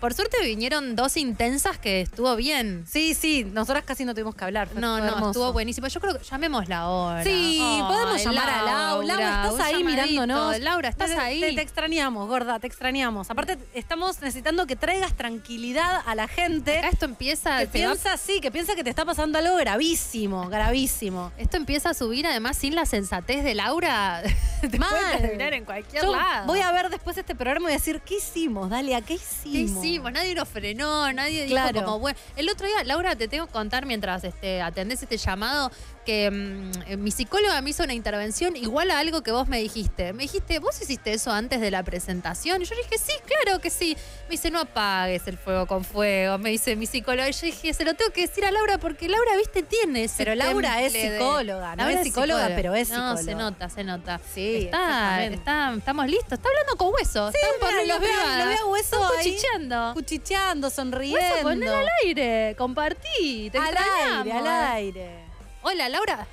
Por 0.00 0.12
suerte 0.12 0.36
vinieron 0.44 0.96
dos 0.96 1.16
intensas 1.16 1.78
que 1.78 2.02
estuvo 2.02 2.36
bien. 2.36 2.84
Sí, 2.86 3.14
sí, 3.14 3.44
nosotras 3.44 3.84
casi 3.84 4.04
no 4.04 4.12
tuvimos 4.12 4.34
que 4.34 4.44
hablar. 4.44 4.68
No, 4.74 4.98
no, 4.98 5.04
hermoso. 5.06 5.26
estuvo 5.30 5.52
buenísimo. 5.54 5.86
Yo 5.88 5.98
creo 6.00 6.18
que 6.18 6.24
llamémosla 6.24 6.78
ahora. 6.78 7.24
Sí, 7.24 7.58
podemos 7.88 8.22
llamar 8.22 8.50
a 8.50 8.62
Lau. 8.62 9.02
Laura, 9.02 9.42
un 9.44 9.50
estás 9.52 9.66
ahí 9.66 9.82
mirándonos. 9.84 10.58
Laura, 10.60 10.88
estás 10.90 11.10
Te- 11.10 11.16
ahí. 11.18 11.40
Te, 11.40 11.52
te 11.54 11.62
extrañamos, 11.62 12.28
gorda, 12.28 12.58
te 12.58 12.66
extrañamos. 12.66 13.30
Aparte, 13.30 13.56
estamos 13.72 14.20
necesitando 14.20 14.66
que 14.66 14.76
traigas 14.76 15.14
tranquilidad 15.14 16.02
a 16.04 16.14
la 16.14 16.28
gente. 16.28 16.78
Acá 16.78 16.88
esto 16.90 17.06
empieza. 17.06 17.58
Que 17.60 17.66
se 17.78 17.86
va- 17.86 17.92
piensa, 17.94 18.16
sí, 18.18 18.40
que 18.40 18.50
piensa 18.50 18.74
que 18.74 18.84
te 18.84 18.90
está 18.90 19.04
pasando 19.06 19.38
algo 19.38 19.56
gravísimo, 19.56 20.48
gravísimo. 20.48 21.32
esto 21.38 21.56
empieza 21.56 21.90
a 21.90 21.94
subir, 21.94 22.26
además, 22.26 22.58
sin 22.58 22.74
la 22.74 22.84
sensatez 22.84 23.42
de 23.42 23.54
Laura. 23.54 24.22
te 24.70 24.78
Mal. 24.78 24.92
terminar 25.20 25.54
en 25.54 25.64
cualquier 25.64 26.02
Yo 26.04 26.12
lado. 26.12 26.46
voy 26.46 26.60
a 26.60 26.70
ver 26.72 26.90
después 26.90 27.16
este 27.16 27.34
programa 27.34 27.68
y 27.70 27.72
a 27.72 27.76
decir, 27.76 28.00
¿qué 28.00 28.16
hicimos, 28.18 28.68
Dalia? 28.70 29.00
¿Qué 29.00 29.14
¿Qué 29.14 29.14
hicimos? 29.60 29.82
Nadie 29.98 30.34
nos 30.34 30.48
frenó, 30.48 31.12
nadie 31.12 31.46
Claro. 31.46 31.72
dijo 31.72 31.84
como, 31.84 31.98
bueno. 32.00 32.18
El 32.36 32.48
otro 32.50 32.66
día, 32.66 32.84
Laura, 32.84 33.16
te 33.16 33.28
tengo 33.28 33.46
que 33.46 33.52
contar 33.52 33.86
mientras 33.86 34.24
este, 34.24 34.60
atendés 34.62 35.02
este 35.02 35.16
llamado 35.16 35.70
que 36.04 36.30
mm, 36.30 36.70
eh, 36.86 36.96
mi 36.96 37.10
psicóloga 37.10 37.60
me 37.62 37.70
hizo 37.70 37.82
una 37.84 37.94
intervención 37.94 38.56
igual 38.56 38.90
a 38.90 38.98
algo 38.98 39.22
que 39.22 39.30
vos 39.32 39.48
me 39.48 39.58
dijiste. 39.60 40.12
Me 40.12 40.24
dijiste, 40.24 40.58
¿vos 40.58 40.80
hiciste 40.80 41.12
eso 41.12 41.30
antes 41.32 41.60
de 41.60 41.70
la 41.70 41.82
presentación? 41.82 42.62
Y 42.62 42.64
yo 42.64 42.74
dije, 42.76 42.98
sí, 42.98 43.12
claro 43.26 43.60
que 43.60 43.70
sí. 43.70 43.96
Me 44.24 44.32
dice, 44.32 44.50
no 44.50 44.60
apagues 44.60 45.26
el 45.26 45.38
fuego 45.38 45.66
con 45.66 45.84
fuego. 45.84 46.38
Me 46.38 46.50
dice 46.50 46.76
mi 46.76 46.86
psicóloga. 46.86 47.28
Y 47.28 47.32
yo 47.32 47.46
dije, 47.46 47.72
se 47.74 47.84
lo 47.84 47.94
tengo 47.94 48.10
que 48.12 48.22
decir 48.22 48.44
a 48.44 48.50
Laura 48.50 48.78
porque 48.78 49.08
Laura, 49.08 49.36
viste, 49.36 49.62
tiene 49.62 50.04
ese 50.04 50.16
Pero 50.18 50.34
Laura 50.34 50.80
es 50.82 50.92
temple 50.92 51.10
de- 51.10 51.18
psicóloga, 51.18 51.70
no 51.76 51.82
Laura 51.84 52.00
es 52.00 52.02
psicóloga, 52.06 52.48
pero 52.54 52.74
es 52.74 52.90
No, 52.90 53.16
se 53.16 53.22
psicóloga. 53.24 53.42
nota, 53.50 53.68
se 53.68 53.84
nota. 53.84 54.20
Sí, 54.34 54.56
Está, 54.64 55.24
está- 55.24 55.74
estamos 55.76 56.06
listos. 56.06 56.32
Está 56.32 56.48
hablando 56.48 56.76
con 56.76 56.92
hueso. 56.94 57.30
Sí, 57.32 57.38
Están 57.42 57.60
por 57.60 57.86
los 57.86 58.00
veo, 58.00 58.38
los 58.38 58.48
veo 58.48 58.68
Hueso 58.68 58.96
Están 59.02 59.18
ahí. 59.18 59.30
cuchicheando. 59.32 59.90
Cuchicheando, 59.94 60.70
sonriendo. 60.70 61.18
Hueso, 61.18 61.42
ponelo 61.42 61.76
al 61.76 61.88
aire, 62.04 62.54
compartí, 62.58 63.50
te 63.50 63.58
al 63.58 63.72
extrañamos. 63.74 64.26
aire, 64.26 64.32
al 64.38 64.46
aire. 64.74 65.23
Hola, 65.64 65.88
Laura. 65.88 66.26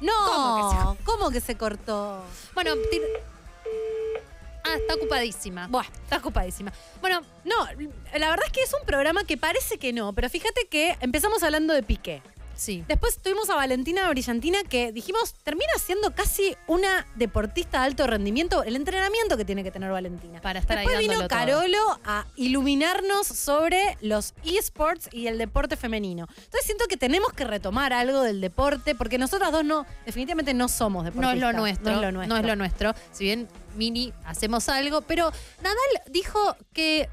No, 0.00 0.12
¿Cómo 0.26 0.96
¿cómo 1.04 1.30
que 1.30 1.40
se, 1.40 1.56
cortó? 1.56 2.20
Bueno, 2.54 2.74
tir- 2.90 3.02
Ah, 4.64 4.74
está 4.76 4.94
ocupadísima. 4.94 5.66
Buah. 5.68 5.84
Está 6.04 6.18
ocupadísima. 6.18 6.72
Bueno, 7.00 7.22
No, 7.44 7.54
la 8.16 8.30
verdad 8.30 8.44
es 8.46 8.52
que 8.52 8.62
es 8.62 8.72
un 8.78 8.86
programa 8.86 9.24
que 9.24 9.36
parece 9.36 9.78
que 9.78 9.92
no, 9.92 10.12
pero 10.12 10.28
fíjate 10.30 10.66
que 10.68 10.96
empezamos 11.00 11.42
hablando 11.42 11.74
de 11.74 11.82
Piqué. 11.82 12.22
Sí. 12.54 12.84
Después 12.88 13.18
tuvimos 13.18 13.48
a 13.50 13.54
Valentina 13.54 14.08
Brillantina 14.08 14.58
que 14.68 14.92
dijimos 14.92 15.34
termina 15.42 15.72
siendo 15.78 16.14
casi 16.14 16.56
una 16.66 17.06
deportista 17.16 17.80
de 17.80 17.86
alto 17.86 18.06
rendimiento, 18.06 18.62
el 18.64 18.76
entrenamiento 18.76 19.36
que 19.36 19.44
tiene 19.44 19.62
que 19.64 19.70
tener 19.70 19.90
Valentina. 19.90 20.40
Para 20.40 20.58
estar 20.60 20.78
ahí 20.78 20.86
Después 20.86 21.08
vino 21.08 21.18
todo. 21.18 21.28
Carolo 21.28 21.98
a 22.04 22.26
iluminarnos 22.36 23.26
sobre 23.26 23.96
los 24.00 24.34
esports 24.44 25.08
y 25.12 25.26
el 25.26 25.38
deporte 25.38 25.76
femenino. 25.76 26.26
Entonces 26.28 26.64
siento 26.64 26.84
que 26.88 26.96
tenemos 26.96 27.32
que 27.32 27.44
retomar 27.44 27.92
algo 27.92 28.22
del 28.22 28.40
deporte 28.40 28.94
porque 28.94 29.18
nosotras 29.18 29.52
dos 29.52 29.64
no, 29.64 29.86
definitivamente 30.06 30.54
no 30.54 30.68
somos 30.68 31.04
No 31.04 31.10
deportistas. 31.10 31.36
es 31.36 31.40
lo 31.40 31.52
nuestro. 31.52 31.90
No 31.90 31.96
es 31.96 32.02
lo 32.02 32.12
nuestro. 32.12 32.34
No 32.36 32.40
es 32.40 32.46
lo 32.46 32.56
nuestro. 32.56 32.94
Si 33.12 33.24
bien 33.24 33.48
Mini 33.76 34.12
hacemos 34.24 34.68
algo, 34.68 35.02
pero 35.02 35.32
Nadal 35.62 35.76
dijo 36.10 36.56
que 36.72 37.08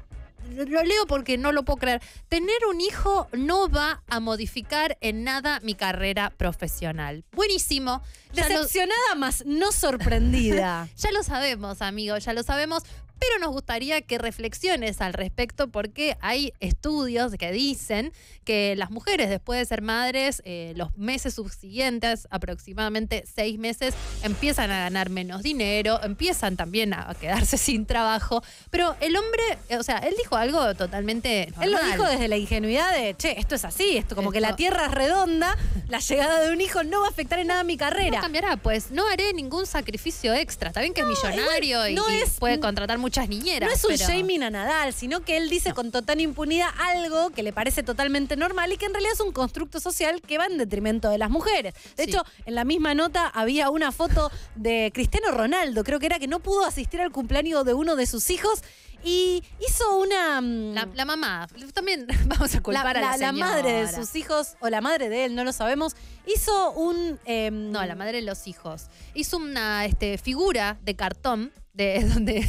lo 0.50 0.82
leo 0.82 1.06
porque 1.06 1.38
no 1.38 1.52
lo 1.52 1.64
puedo 1.64 1.78
creer. 1.78 2.02
Tener 2.28 2.56
un 2.68 2.80
hijo 2.80 3.28
no 3.32 3.68
va 3.68 4.02
a 4.08 4.20
modificar 4.20 4.98
en 5.00 5.24
nada 5.24 5.60
mi 5.62 5.74
carrera 5.74 6.30
profesional. 6.36 7.24
Buenísimo. 7.32 8.02
Ya 8.32 8.48
lo- 8.48 8.54
Decepcionada 8.60 9.14
más 9.16 9.44
no 9.46 9.72
sorprendida. 9.72 10.88
Ya 10.96 11.10
lo 11.12 11.22
sabemos, 11.22 11.82
amigos, 11.82 12.24
ya 12.24 12.32
lo 12.32 12.42
sabemos, 12.42 12.82
pero 13.18 13.38
nos 13.38 13.50
gustaría 13.50 14.00
que 14.00 14.16
reflexiones 14.16 15.00
al 15.02 15.12
respecto 15.12 15.68
porque 15.68 16.16
hay 16.20 16.52
estudios 16.60 17.32
que 17.38 17.52
dicen 17.52 18.12
que 18.44 18.74
las 18.76 18.90
mujeres 18.90 19.28
después 19.28 19.58
de 19.58 19.66
ser 19.66 19.82
madres, 19.82 20.40
eh, 20.46 20.72
los 20.76 20.96
meses 20.96 21.34
subsiguientes, 21.34 22.26
aproximadamente 22.30 23.24
seis 23.32 23.58
meses, 23.58 23.94
empiezan 24.22 24.70
a 24.70 24.78
ganar 24.80 25.10
menos 25.10 25.42
dinero, 25.42 26.00
empiezan 26.02 26.56
también 26.56 26.94
a 26.94 27.14
quedarse 27.14 27.58
sin 27.58 27.84
trabajo, 27.84 28.42
pero 28.70 28.96
el 29.00 29.14
hombre, 29.16 29.42
eh, 29.68 29.76
o 29.76 29.82
sea, 29.82 29.98
él 29.98 30.14
dijo 30.16 30.36
algo 30.40 30.74
totalmente... 30.74 31.52
Él 31.60 31.72
lo 31.72 31.82
dijo 31.82 32.04
desde 32.04 32.28
la 32.28 32.36
ingenuidad 32.36 32.92
de, 32.92 33.14
che, 33.16 33.38
esto 33.38 33.54
es 33.54 33.64
así, 33.64 33.96
esto 33.96 34.14
como 34.16 34.30
que 34.32 34.40
la 34.40 34.56
tierra 34.56 34.86
es 34.86 34.90
redonda, 34.92 35.56
la 35.88 35.98
llegada 36.00 36.40
de 36.40 36.52
un 36.52 36.60
hijo 36.60 36.82
no 36.84 37.00
va 37.00 37.06
a 37.06 37.10
afectar 37.10 37.38
en 37.38 37.48
nada 37.48 37.64
mi 37.64 37.74
No 37.76 37.78
carrera. 37.80 38.20
cambiará, 38.20 38.56
pues 38.56 38.90
no 38.90 39.06
haré 39.08 39.32
ningún 39.32 39.66
sacrificio 39.66 40.32
extra. 40.34 40.68
Está 40.68 40.80
bien 40.80 40.94
que 40.94 41.02
es 41.02 41.06
millonario 41.06 41.88
y, 41.88 41.94
no 41.94 42.10
y 42.10 42.16
es- 42.16 42.30
puede 42.38 42.58
contratar 42.60 42.98
muchas 42.98 43.28
niñeras. 43.28 43.68
No 43.68 43.74
es 43.74 43.84
un 43.84 43.90
pero- 43.96 44.06
shaming 44.08 44.42
a 44.42 44.50
Nadal, 44.50 44.92
sino 44.92 45.20
que 45.20 45.36
él 45.36 45.48
dice 45.48 45.72
con 45.72 45.90
total 45.90 46.20
impunidad 46.20 46.68
algo 46.78 47.30
que 47.30 47.42
le 47.42 47.52
parece 47.52 47.82
totalmente 47.82 48.36
normal 48.36 48.72
y 48.72 48.76
que 48.76 48.86
en 48.86 48.92
realidad 48.92 49.12
es 49.14 49.20
un 49.20 49.32
constructo 49.32 49.80
social 49.80 50.20
que 50.22 50.38
va 50.38 50.46
en 50.46 50.58
detrimento 50.58 51.10
de 51.10 51.18
las 51.18 51.30
mujeres. 51.30 51.74
De 51.96 52.04
Sí. 52.04 52.10
hecho, 52.10 52.24
en 52.46 52.54
la 52.54 52.64
misma 52.64 52.94
nota 52.94 53.26
había 53.26 53.70
una 53.70 53.92
foto 53.92 54.30
de 54.54 54.90
Cristiano 54.94 55.30
Ronaldo, 55.32 55.84
creo 55.84 55.98
que 55.98 56.06
era 56.06 56.18
que 56.18 56.28
no 56.28 56.40
pudo 56.40 56.64
asistir 56.64 57.00
al 57.00 57.10
cumpleaños 57.12 57.64
de 57.64 57.74
uno 57.74 57.96
de 57.96 58.06
sus 58.06 58.30
hijos 58.30 58.62
y 59.04 59.42
hizo 59.66 59.98
una... 59.98 60.40
mm, 60.40 60.74
La, 60.74 60.88
la 60.94 61.04
mamá, 61.04 61.48
también 61.74 62.06
vamos 62.26 62.52
a 62.52 62.56
la, 62.56 62.62
culpar 62.62 62.96
a 62.96 63.00
la, 63.00 63.10
la- 63.12 63.16
la 63.18 63.32
madre 63.32 63.72
de 63.72 63.92
sus 63.92 64.14
hijos, 64.16 64.56
o 64.60 64.68
la 64.68 64.80
madre 64.80 65.08
de 65.08 65.24
él, 65.26 65.34
no 65.34 65.44
lo 65.44 65.52
sabemos, 65.52 65.94
hizo 66.26 66.72
un... 66.72 67.18
em, 67.24 67.70
No, 67.70 67.84
la 67.84 67.94
madre 67.94 68.18
de 68.18 68.22
los 68.22 68.46
hijos. 68.46 68.86
Hizo 69.14 69.36
una 69.38 69.84
este, 69.84 70.18
figura 70.18 70.78
de 70.82 70.96
cartón 70.96 71.52
de 71.72 72.04
donde 72.14 72.40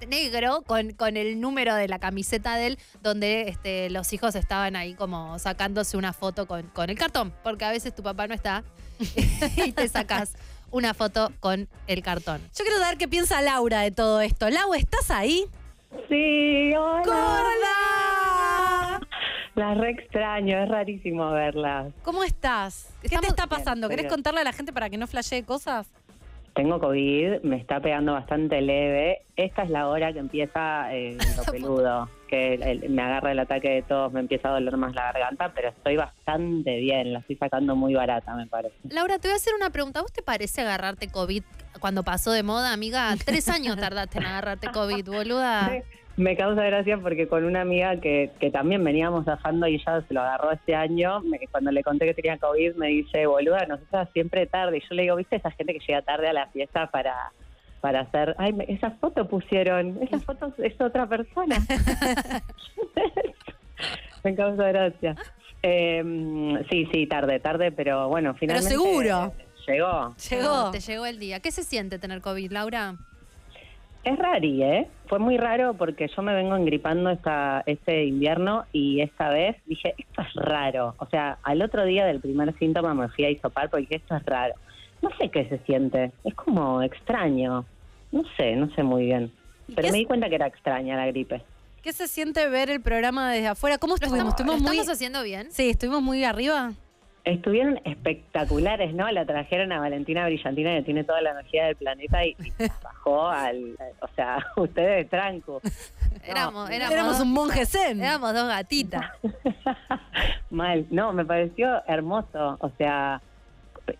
de 0.00 0.06
negro 0.06 0.62
con, 0.66 0.92
con 0.92 1.16
el 1.16 1.40
número 1.40 1.74
de 1.76 1.86
la 1.88 1.98
camiseta 2.00 2.56
de 2.56 2.66
él, 2.68 2.78
donde 3.02 3.42
este, 3.48 3.90
los 3.90 4.12
hijos 4.12 4.34
estaban 4.34 4.74
ahí 4.76 4.94
como 4.94 5.38
sacándose 5.38 5.96
una 5.96 6.12
foto 6.12 6.46
con, 6.46 6.62
con 6.68 6.90
el 6.90 6.98
cartón, 6.98 7.32
porque 7.44 7.64
a 7.64 7.70
veces 7.70 7.94
tu 7.94 8.02
papá 8.02 8.26
no 8.26 8.34
está 8.34 8.64
y 9.64 9.72
te 9.72 9.88
sacas 9.88 10.32
una 10.72 10.94
foto 10.94 11.32
con 11.40 11.68
el 11.86 12.02
cartón. 12.02 12.40
Yo 12.56 12.64
quiero 12.64 12.78
saber 12.80 12.98
qué 12.98 13.08
piensa 13.08 13.40
Laura 13.40 13.80
de 13.80 13.90
todo 13.92 14.20
esto. 14.20 14.50
Lau, 14.50 14.74
¿estás 14.74 15.10
ahí? 15.10 15.46
Sí, 16.08 16.72
hola. 16.76 17.36
Las 19.56 19.76
re 19.78 19.90
extraño, 19.90 20.58
es 20.62 20.68
rarísimo 20.68 21.30
verlas. 21.32 21.92
¿Cómo 22.02 22.22
estás? 22.24 22.94
¿Qué 23.00 23.08
Estamos- 23.08 23.26
te 23.26 23.30
está 23.30 23.46
pasando? 23.46 23.88
Bien, 23.88 23.98
¿Querés 23.98 24.12
contarle 24.12 24.40
a 24.40 24.44
la 24.44 24.52
gente 24.52 24.72
para 24.72 24.88
que 24.88 24.96
no 24.96 25.06
flashee 25.06 25.42
cosas? 25.42 25.88
Tengo 26.54 26.80
COVID, 26.80 27.42
me 27.42 27.56
está 27.56 27.80
pegando 27.80 28.12
bastante 28.12 28.60
leve. 28.60 29.22
Esta 29.36 29.62
es 29.62 29.70
la 29.70 29.88
hora 29.88 30.12
que 30.12 30.18
empieza 30.18 30.92
eh, 30.94 31.16
lo 31.36 31.44
peludo, 31.52 32.08
que 32.28 32.54
el- 32.54 32.62
el- 32.62 32.90
me 32.90 33.02
agarra 33.02 33.32
el 33.32 33.38
ataque 33.38 33.68
de 33.70 33.82
tos, 33.82 34.12
me 34.12 34.20
empieza 34.20 34.48
a 34.48 34.52
doler 34.52 34.76
más 34.76 34.94
la 34.94 35.12
garganta, 35.12 35.52
pero 35.54 35.68
estoy 35.68 35.96
bastante 35.96 36.78
bien, 36.78 37.12
la 37.12 37.18
estoy 37.20 37.36
sacando 37.36 37.76
muy 37.76 37.94
barata, 37.94 38.34
me 38.34 38.46
parece. 38.46 38.74
Laura, 38.88 39.18
te 39.18 39.28
voy 39.28 39.34
a 39.34 39.36
hacer 39.36 39.54
una 39.54 39.70
pregunta. 39.70 40.00
¿Vos 40.02 40.12
te 40.12 40.22
parece 40.22 40.60
agarrarte 40.62 41.08
COVID 41.08 41.42
cuando 41.78 42.02
pasó 42.02 42.32
de 42.32 42.42
moda, 42.42 42.72
amiga? 42.72 43.14
Tres 43.24 43.48
años 43.48 43.76
tardaste 43.76 44.18
en 44.18 44.26
agarrarte 44.26 44.68
COVID, 44.68 45.06
boluda. 45.08 45.70
Me 46.16 46.36
causa 46.36 46.62
gracia 46.64 46.98
porque 46.98 47.28
con 47.28 47.44
una 47.44 47.62
amiga 47.62 47.98
que, 47.98 48.30
que 48.40 48.50
también 48.50 48.84
veníamos 48.84 49.24
zafando 49.24 49.66
y 49.66 49.76
ella 49.76 50.02
se 50.06 50.12
lo 50.12 50.20
agarró 50.20 50.50
este 50.52 50.74
año, 50.74 51.20
me- 51.20 51.38
cuando 51.50 51.70
le 51.70 51.82
conté 51.82 52.04
que 52.04 52.12
tenía 52.14 52.36
COVID 52.36 52.74
me 52.74 52.88
dice, 52.88 53.24
boluda, 53.26 53.64
nosotras 53.66 54.08
siempre 54.12 54.44
tarde. 54.46 54.78
Y 54.78 54.80
yo 54.80 54.94
le 54.96 55.02
digo, 55.02 55.16
¿viste 55.16 55.36
esa 55.36 55.50
gente 55.52 55.72
que 55.72 55.78
llega 55.86 56.02
tarde 56.02 56.28
a 56.28 56.32
la 56.34 56.46
fiesta 56.48 56.90
para 56.90 57.32
para 57.80 58.00
hacer, 58.00 58.34
ay, 58.36 58.52
me- 58.52 58.66
esa 58.68 58.90
foto 58.90 59.26
pusieron, 59.28 59.98
esa 60.02 60.18
foto 60.18 60.52
es 60.58 60.78
otra 60.78 61.06
persona. 61.06 61.56
me 64.24 64.34
causa 64.34 64.64
gracia. 64.68 65.16
Eh, 65.62 66.02
sí, 66.70 66.88
sí, 66.92 67.06
tarde, 67.06 67.38
tarde, 67.40 67.72
pero 67.72 68.08
bueno, 68.08 68.34
finalmente 68.34 68.70
seguro. 68.70 69.32
Llegó. 69.70 70.14
Llegó. 70.30 70.70
Te 70.70 70.80
llegó 70.80 71.06
el 71.06 71.18
día. 71.18 71.40
¿Qué 71.40 71.50
se 71.50 71.62
siente 71.62 71.98
tener 71.98 72.20
COVID, 72.20 72.50
Laura? 72.52 72.96
Es 74.02 74.18
rari, 74.18 74.62
¿eh? 74.62 74.88
Fue 75.08 75.18
muy 75.18 75.36
raro 75.36 75.74
porque 75.74 76.08
yo 76.14 76.22
me 76.22 76.34
vengo 76.34 76.56
engripando 76.56 77.10
esta, 77.10 77.62
este 77.66 78.04
invierno 78.04 78.64
y 78.72 79.02
esta 79.02 79.28
vez 79.28 79.56
dije, 79.66 79.94
esto 79.98 80.22
es 80.22 80.34
raro. 80.34 80.94
O 80.98 81.06
sea, 81.06 81.38
al 81.42 81.60
otro 81.60 81.84
día 81.84 82.06
del 82.06 82.20
primer 82.20 82.56
síntoma 82.58 82.94
me 82.94 83.08
fui 83.08 83.26
a 83.26 83.30
hisopar 83.30 83.68
porque 83.68 83.82
dije, 83.82 83.96
esto 83.96 84.16
es 84.16 84.24
raro. 84.24 84.54
No 85.02 85.10
sé 85.18 85.28
qué 85.28 85.46
se 85.50 85.58
siente, 85.66 86.12
es 86.24 86.34
como 86.34 86.80
extraño. 86.82 87.66
No 88.10 88.22
sé, 88.38 88.56
no 88.56 88.70
sé 88.74 88.82
muy 88.82 89.04
bien. 89.04 89.32
Pero 89.74 89.90
me 89.92 89.98
di 89.98 90.06
cuenta 90.06 90.28
que 90.30 90.34
era 90.36 90.46
extraña 90.46 90.96
la 90.96 91.06
gripe. 91.06 91.42
¿Qué 91.82 91.92
se 91.92 92.08
siente 92.08 92.48
ver 92.48 92.70
el 92.70 92.80
programa 92.80 93.30
desde 93.30 93.48
afuera? 93.48 93.78
¿Cómo 93.78 93.92
¿Lo 93.92 93.96
estuvimos? 93.96 94.30
estamos, 94.30 94.40
¿Estuvimos 94.40 94.62
lo 94.62 94.68
muy, 94.68 94.76
estamos 94.78 94.94
haciendo 94.96 95.22
bien? 95.22 95.48
sí, 95.50 95.70
estuvimos 95.70 96.02
muy 96.02 96.24
arriba. 96.24 96.72
Estuvieron 97.30 97.80
espectaculares, 97.84 98.92
¿no? 98.94 99.10
La 99.10 99.24
trajeron 99.24 99.72
a 99.72 99.80
Valentina 99.80 100.24
Brillantina, 100.26 100.74
que 100.76 100.82
tiene 100.82 101.04
toda 101.04 101.20
la 101.22 101.30
energía 101.30 101.66
del 101.66 101.76
planeta, 101.76 102.24
y, 102.24 102.30
y 102.38 102.52
bajó 102.82 103.28
al... 103.28 103.76
O 104.00 104.08
sea, 104.16 104.38
ustedes 104.56 105.08
tranco. 105.08 105.60
Éramos, 106.24 106.68
éramos, 106.70 106.92
Éramos 106.92 107.12
dos- 107.18 107.26
un 107.26 107.32
monje 107.32 107.64
zen. 107.66 108.00
Éramos 108.02 108.34
dos 108.34 108.48
gatitas. 108.48 109.02
Mal. 110.50 110.86
No, 110.90 111.12
me 111.12 111.24
pareció 111.24 111.82
hermoso. 111.86 112.58
O 112.60 112.70
sea, 112.76 113.22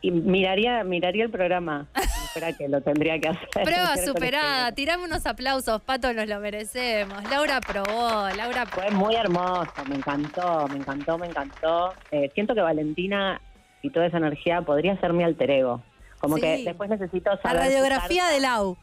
y 0.01 0.11
miraría 0.11 0.83
miraría 0.85 1.25
el 1.25 1.31
programa. 1.31 1.87
Fuera 2.33 2.53
que 2.53 2.69
lo 2.69 2.81
tendría 2.81 3.19
que 3.19 3.29
hacer. 3.29 3.49
Prueba 3.65 3.97
superada. 3.97 4.73
Tirame 4.73 5.05
unos 5.05 5.27
aplausos, 5.27 5.81
Pato, 5.83 6.13
nos 6.13 6.27
lo 6.29 6.41
merecemos. 6.41 7.23
Laura 7.31 7.61
probó, 7.61 8.29
Laura 8.37 8.67
probó. 8.67 8.89
Fue 8.89 8.91
muy 8.91 9.15
hermoso, 9.15 9.73
me 9.89 9.97
encantó, 9.97 10.67
me 10.69 10.77
encantó, 10.79 11.19
me 11.19 11.27
encantó. 11.27 11.93
Eh, 12.11 12.31
siento 12.35 12.55
que 12.55 12.61
Valentina 12.61 13.41
y 13.83 13.91
toda 13.91 14.07
esa 14.07 14.19
energía 14.19 14.63
podría 14.63 14.99
ser 15.01 15.13
mi 15.13 15.25
alter 15.25 15.51
ego. 15.51 15.83
Como 16.19 16.37
Sí. 16.37 16.43
que 16.43 16.65
después 16.65 16.91
necesito 16.91 17.31
La 17.31 17.41
saber. 17.41 17.63
su 17.63 17.69
radiografía 17.71 18.27
de 18.29 18.41
Lau. 18.41 18.77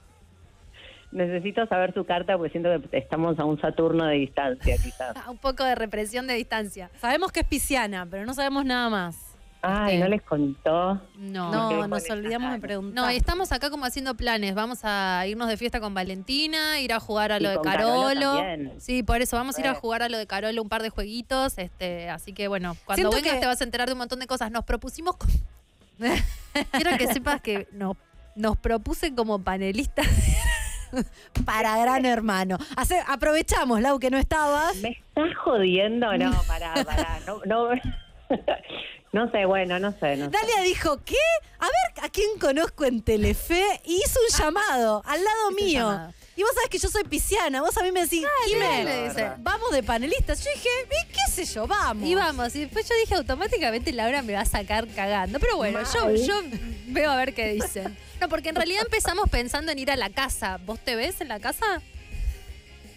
Necesito 1.11 1.65
saber 1.67 1.93
su 1.93 2.05
carta 2.05 2.35
porque 2.35 2.51
siento 2.51 2.69
que 2.89 2.97
estamos 2.97 3.39
a 3.39 3.45
un 3.45 3.59
Saturno 3.61 4.05
de 4.05 4.15
distancia, 4.15 4.75
quizás. 4.83 5.15
Un 5.29 5.37
poco 5.37 5.63
de 5.63 5.73
represión 5.75 6.27
de 6.27 6.33
distancia. 6.33 6.89
Sabemos 6.99 7.31
que 7.31 7.39
es 7.41 7.45
pisciana, 7.45 8.05
pero 8.09 8.25
no 8.25 8.33
sabemos 8.33 8.65
nada 8.65 8.89
más. 8.89 9.26
Ay, 9.61 9.97
no 9.97 10.07
les 10.07 10.21
contó. 10.21 11.01
No, 11.17 11.51
No, 11.51 11.87
nos 11.87 12.09
olvidamos 12.09 12.51
de 12.53 12.59
preguntar. 12.59 13.03
No, 13.05 13.11
y 13.11 13.15
estamos 13.17 13.51
acá 13.51 13.69
como 13.69 13.85
haciendo 13.85 14.15
planes. 14.15 14.53
Vamos 14.55 14.79
a 14.83 15.25
irnos 15.27 15.47
de 15.47 15.57
fiesta 15.57 15.79
con 15.79 15.93
Valentina, 15.93 16.79
ir 16.79 16.93
a 16.93 16.99
jugar 16.99 17.31
a 17.31 17.37
Y 17.37 17.41
lo 17.43 17.49
de 17.49 17.55
con 17.55 17.63
Carolo. 17.65 18.39
Sí, 18.77 19.03
por 19.03 19.21
eso 19.21 19.35
vamos 19.35 19.57
a 19.57 19.61
ir 19.61 19.67
a 19.67 19.73
jugar 19.73 20.03
a 20.03 20.09
lo 20.09 20.17
de 20.17 20.27
Carolo 20.27 20.61
un 20.61 20.69
par 20.69 20.81
de 20.83 20.89
jueguitos. 20.89 21.57
Este, 21.57 22.09
así 22.09 22.33
que 22.33 22.47
bueno, 22.47 22.77
cuando 22.85 23.09
Siento 23.09 23.15
vengas 23.17 23.33
que- 23.35 23.39
te 23.41 23.47
vas 23.47 23.59
a 23.59 23.63
enterar 23.63 23.87
de 23.87 23.93
un 23.93 23.99
montón 23.99 24.19
de 24.19 24.27
cosas. 24.27 24.51
Nos 24.51 24.63
propusimos. 24.63 25.17
con- 25.17 25.29
Quiero 26.71 26.95
que 26.97 27.11
sepas 27.11 27.41
que 27.41 27.67
nos, 27.71 27.97
nos 28.35 28.57
propuse 28.57 29.13
como 29.15 29.39
panelistas. 29.43 30.07
Para 31.45 31.77
Gran 31.77 32.05
Hermano. 32.05 32.57
Hace- 32.77 33.03
aprovechamos, 33.07 33.81
Lau, 33.81 33.99
que 33.99 34.09
no 34.09 34.17
estabas. 34.17 34.75
¿Me 34.77 34.89
estás 34.89 35.35
jodiendo? 35.43 36.15
No, 36.17 36.31
pará, 36.47 36.73
pará. 36.85 37.19
No, 37.27 37.41
no, 37.45 37.69
no 39.13 39.31
sé, 39.31 39.45
bueno, 39.45 39.79
no 39.79 39.91
sé. 39.99 40.15
No 40.17 40.25
sé. 40.25 40.31
Dalia 40.31 40.61
dijo, 40.63 41.03
¿qué? 41.03 41.15
A 41.59 41.65
ver 41.65 42.05
a 42.05 42.09
quién 42.09 42.37
conozco 42.39 42.85
en 42.85 43.01
Telefe 43.01 43.63
y 43.85 43.95
hizo 43.95 44.19
un 44.31 44.37
llamado 44.39 45.01
al 45.05 45.23
lado 45.23 45.51
Hizo 45.51 45.63
mío. 45.65 46.13
Y 46.35 46.43
vos 46.43 46.51
sabés 46.53 46.69
que 46.69 46.77
yo 46.77 46.87
soy 46.87 47.03
pisciana, 47.03 47.61
vos 47.61 47.75
a 47.77 47.81
mí 47.83 47.91
me 47.91 48.01
decís, 48.01 48.23
Jimé, 48.45 48.83
le 48.83 49.07
dice. 49.09 49.31
vamos 49.39 49.71
de 49.71 49.81
panelistas. 49.81 50.43
Yo 50.43 50.51
dije, 50.53 50.69
"¿Y 50.85 51.07
qué 51.11 51.31
sé 51.31 51.45
yo, 51.51 51.65
vamos. 51.65 52.07
Y 52.07 52.13
vamos, 52.13 52.55
y 52.55 52.59
después 52.59 52.87
yo 52.87 52.93
dije 52.95 53.15
automáticamente 53.15 53.91
Laura 53.91 54.21
me 54.21 54.33
va 54.33 54.41
a 54.41 54.45
sacar 54.45 54.87
cagando. 54.89 55.39
Pero 55.39 55.55
bueno, 55.57 55.79
yo, 55.91 56.13
yo 56.13 56.39
veo 56.89 57.09
a 57.09 57.15
ver 57.15 57.33
qué 57.33 57.47
dicen. 57.53 57.97
No, 58.21 58.29
porque 58.29 58.49
en 58.49 58.55
realidad 58.55 58.83
empezamos 58.85 59.27
pensando 59.31 59.71
en 59.71 59.79
ir 59.79 59.89
a 59.89 59.95
la 59.95 60.11
casa. 60.11 60.59
¿Vos 60.63 60.79
te 60.79 60.95
ves 60.95 61.21
en 61.21 61.29
la 61.29 61.39
casa? 61.39 61.81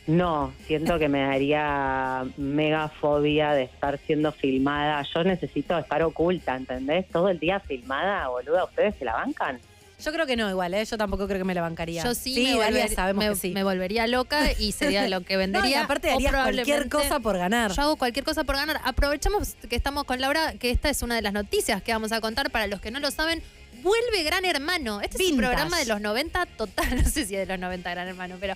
No, 0.07 0.53
siento 0.67 0.99
que 0.99 1.09
me 1.09 1.21
daría 1.23 2.25
mega 2.37 2.89
fobia 2.89 3.53
de 3.53 3.65
estar 3.65 3.99
siendo 4.07 4.33
filmada. 4.33 5.05
Yo 5.15 5.23
necesito 5.25 5.79
estar 5.79 6.03
oculta, 6.03 6.57
¿entendés? 6.57 7.07
Todo 7.09 7.29
el 7.29 7.39
día 7.39 7.61
filmada, 7.61 8.29
boluda. 8.29 8.65
¿Ustedes 8.65 8.97
se 8.99 9.05
la 9.05 9.13
bancan? 9.13 9.61
Yo 10.03 10.13
creo 10.13 10.25
que 10.27 10.35
no, 10.35 10.49
igual, 10.49 10.73
¿eh? 10.73 10.85
Yo 10.87 10.97
tampoco 10.97 11.27
creo 11.27 11.39
que 11.39 11.45
me 11.45 11.55
la 11.55 11.61
bancaría. 11.61 12.03
Yo 12.03 12.15
sí, 12.15 12.35
me, 12.55 12.59
Dalia, 12.59 12.87
volver- 12.87 12.95
sabemos 12.95 13.25
me- 13.25 13.31
que 13.33 13.37
sí. 13.37 13.51
me 13.51 13.63
volvería 13.63 14.07
loca 14.07 14.51
y 14.59 14.73
sería 14.73 15.07
lo 15.09 15.21
que 15.21 15.35
No, 15.35 15.39
vendería. 15.41 15.71
y 15.71 15.75
aparte 15.75 16.09
o 16.11 16.15
harías 16.17 16.33
cualquier 16.33 16.89
cosa 16.89 17.21
por 17.21 17.37
ganar. 17.37 17.71
Yo 17.73 17.83
hago 17.83 17.97
cualquier 17.97 18.25
cosa 18.25 18.43
por 18.45 18.57
ganar. 18.57 18.81
Aprovechamos 18.85 19.57
que 19.69 19.77
estamos 19.77 20.05
con 20.05 20.19
Laura, 20.21 20.55
que 20.59 20.71
esta 20.71 20.89
es 20.89 21.03
una 21.03 21.15
de 21.17 21.23
las 21.23 21.35
noticias 21.35 21.83
que 21.83 21.93
vamos 21.93 22.13
a 22.13 22.21
contar 22.23 22.51
para 22.51 22.67
los 22.67 22.81
que 22.81 22.91
no 22.91 22.99
lo 22.99 23.11
saben. 23.11 23.43
Vuelve 23.83 24.23
Gran 24.25 24.45
Hermano. 24.47 25.03
Este 25.03 25.23
es 25.23 25.31
un 25.33 25.37
programa 25.39 25.79
de 25.79 25.85
los 25.85 26.01
90 26.01 26.47
total. 26.47 26.87
No 26.97 27.05
sé 27.05 27.27
si 27.27 27.37
es 27.37 27.47
de 27.47 27.53
los 27.53 27.59
90 27.61 27.91
Gran 27.91 28.09
Hermano, 28.09 28.37
pero 28.41 28.55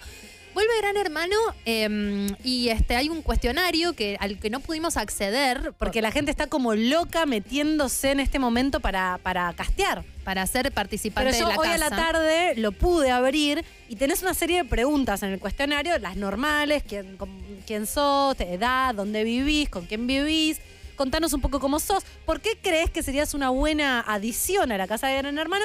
vuelve 0.55 0.73
Gran 0.79 0.97
Hermano 0.97 1.37
eh, 1.67 2.29
y 2.43 2.69
este 2.69 2.97
hay 2.97 3.09
un 3.09 3.23
cuestionario 3.23 3.93
que 3.93 4.17
al 4.21 4.39
que 4.39 4.51
no 4.51 4.61
pudimos 4.61 4.97
acceder 4.97 5.73
Porque 5.79 6.01
la 6.01 6.11
gente 6.13 6.31
está 6.31 6.47
como 6.47 6.75
loca 6.75 7.27
metiéndose 7.27 8.13
en 8.13 8.21
este 8.21 8.39
momento 8.39 8.81
para, 8.81 9.19
para 9.23 9.53
castear. 9.53 10.05
para 10.25 10.47
ser 10.47 10.73
participante 10.73 11.33
Pero 11.33 11.45
yo 11.45 11.49
de 11.49 11.55
la 11.55 11.61
hoy 11.61 11.69
casa. 11.69 11.87
a 11.87 11.91
la 11.91 11.97
tarde 11.97 12.55
lo 12.57 12.73
pude 12.73 13.11
abrir 13.11 13.65
y 13.89 13.97
tenés 13.97 14.23
una 14.23 14.33
serie 14.35 14.63
de 14.63 14.69
preguntas 14.69 15.23
en 15.23 15.31
el 15.31 15.41
cuestionario, 15.41 15.99
las 15.99 16.17
normales, 16.17 16.83
quién, 16.89 17.19
quién 17.67 17.87
sos, 17.87 18.39
edad, 18.41 18.95
dónde 18.95 19.25
vivís, 19.25 19.69
con 19.69 19.87
quién 19.87 20.07
vivís. 20.07 20.61
Contanos 20.97 21.33
un 21.33 21.41
poco 21.41 21.59
cómo 21.59 21.81
sos. 21.81 22.05
¿Por 22.25 22.41
qué 22.41 22.57
crees 22.63 22.89
que 22.89 23.03
serías 23.03 23.35
una 23.35 23.51
buena 23.51 24.01
adición 24.01 24.71
a 24.71 24.79
la 24.79 24.87
casa 24.87 25.09
de 25.09 25.19
Gran 25.19 25.37
Hermano? 25.39 25.65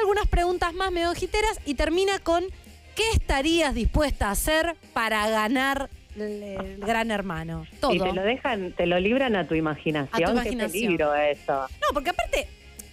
Algunas 0.00 0.28
preguntas 0.28 0.72
más 0.72 0.92
medio 0.92 1.12
jiteras 1.14 1.58
y 1.64 1.74
termina 1.74 2.18
con 2.20 2.44
¿qué 2.96 3.04
estarías 3.12 3.74
dispuesta 3.74 4.28
a 4.28 4.30
hacer 4.32 4.74
para 4.92 5.28
ganar 5.28 5.88
el, 6.16 6.42
el 6.42 6.80
Gran 6.80 7.10
Hermano? 7.12 7.66
Todo. 7.80 7.92
Y 7.94 8.00
te 8.00 8.12
lo 8.12 8.22
dejan, 8.22 8.72
te 8.72 8.86
lo 8.86 8.98
libran 8.98 9.36
a 9.36 9.46
tu 9.46 9.54
imaginación. 9.54 10.10
A 10.12 10.16
tu 10.16 10.24
Qué 10.24 10.30
imaginación. 10.32 10.70
peligro 10.72 11.14
eso. 11.14 11.52
No, 11.80 11.88
porque 11.92 12.10
aparte, 12.10 12.48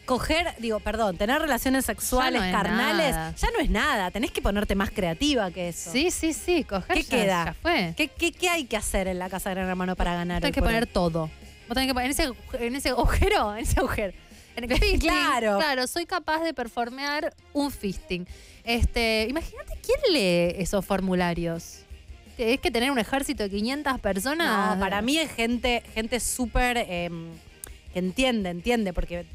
coger, 0.06 0.54
digo, 0.60 0.80
perdón, 0.82 1.18
tener 1.18 1.42
relaciones 1.42 1.86
sexuales, 1.86 2.42
Ya 2.42 2.52
no 2.52 2.58
es 2.58 2.64
carnales, 2.64 3.16
nada. 3.16 3.34
ya 3.36 3.48
no 3.52 3.60
es 3.60 3.70
nada. 3.70 4.12
Tenés 4.12 4.32
que 4.32 4.42
ponerte 4.42 4.76
más 4.76 4.92
creativa 4.92 5.50
que 5.52 5.70
eso. 5.70 5.92
Sí, 5.92 6.12
sí, 6.12 6.34
sí, 6.34 6.64
coger 6.66 6.98
¿Qué 6.98 7.04
ya- 7.04 7.10
queda? 7.10 7.46
ya 7.46 7.54
fue. 7.54 7.94
¿Qué, 7.96 8.10
qué, 8.10 8.32
qué 8.32 8.50
hay 8.50 8.66
que 8.66 8.78
hacer 8.78 9.08
en 9.08 9.18
la 9.20 9.30
casa 9.30 9.50
de 9.50 9.56
Gran 9.56 9.70
Hermano 9.70 9.96
para 9.96 10.14
ganar? 10.14 10.44
Hoy 10.46 10.52
que 10.52 10.62
poner 10.62 10.86
todo. 10.88 11.30
Vos 11.68 11.76
tenés 11.76 11.88
que 11.88 11.94
poner 11.94 12.08
en 12.08 12.12
ese, 12.12 12.30
en 12.66 12.76
ese 12.76 12.90
agujero, 12.90 13.56
en 13.56 13.64
ese 13.64 13.80
agujero. 13.80 14.14
En 14.58 14.66
el 14.66 14.70
fisting. 14.78 15.00
Claro. 15.00 15.58
Claro, 15.58 15.88
soy 15.88 16.06
capaz 16.06 16.44
de 16.44 16.54
performear 16.54 17.34
un 17.54 17.72
fisting. 17.72 18.28
Este, 18.66 19.26
imagínate 19.30 19.73
quién 19.86 20.14
lee 20.14 20.56
esos 20.58 20.86
formularios. 20.86 21.80
Es 22.38 22.60
que 22.60 22.72
tener 22.72 22.90
un 22.90 22.98
ejército 22.98 23.44
de 23.44 23.50
500 23.50 24.00
personas. 24.00 24.76
No, 24.76 24.80
para 24.80 25.02
mí 25.02 25.18
es 25.18 25.32
gente, 25.32 25.84
gente 25.94 26.20
súper 26.20 26.78
eh, 26.78 27.10
que 27.94 28.00
entiende, 28.00 28.50
entiende, 28.50 28.94
porque 28.94 29.26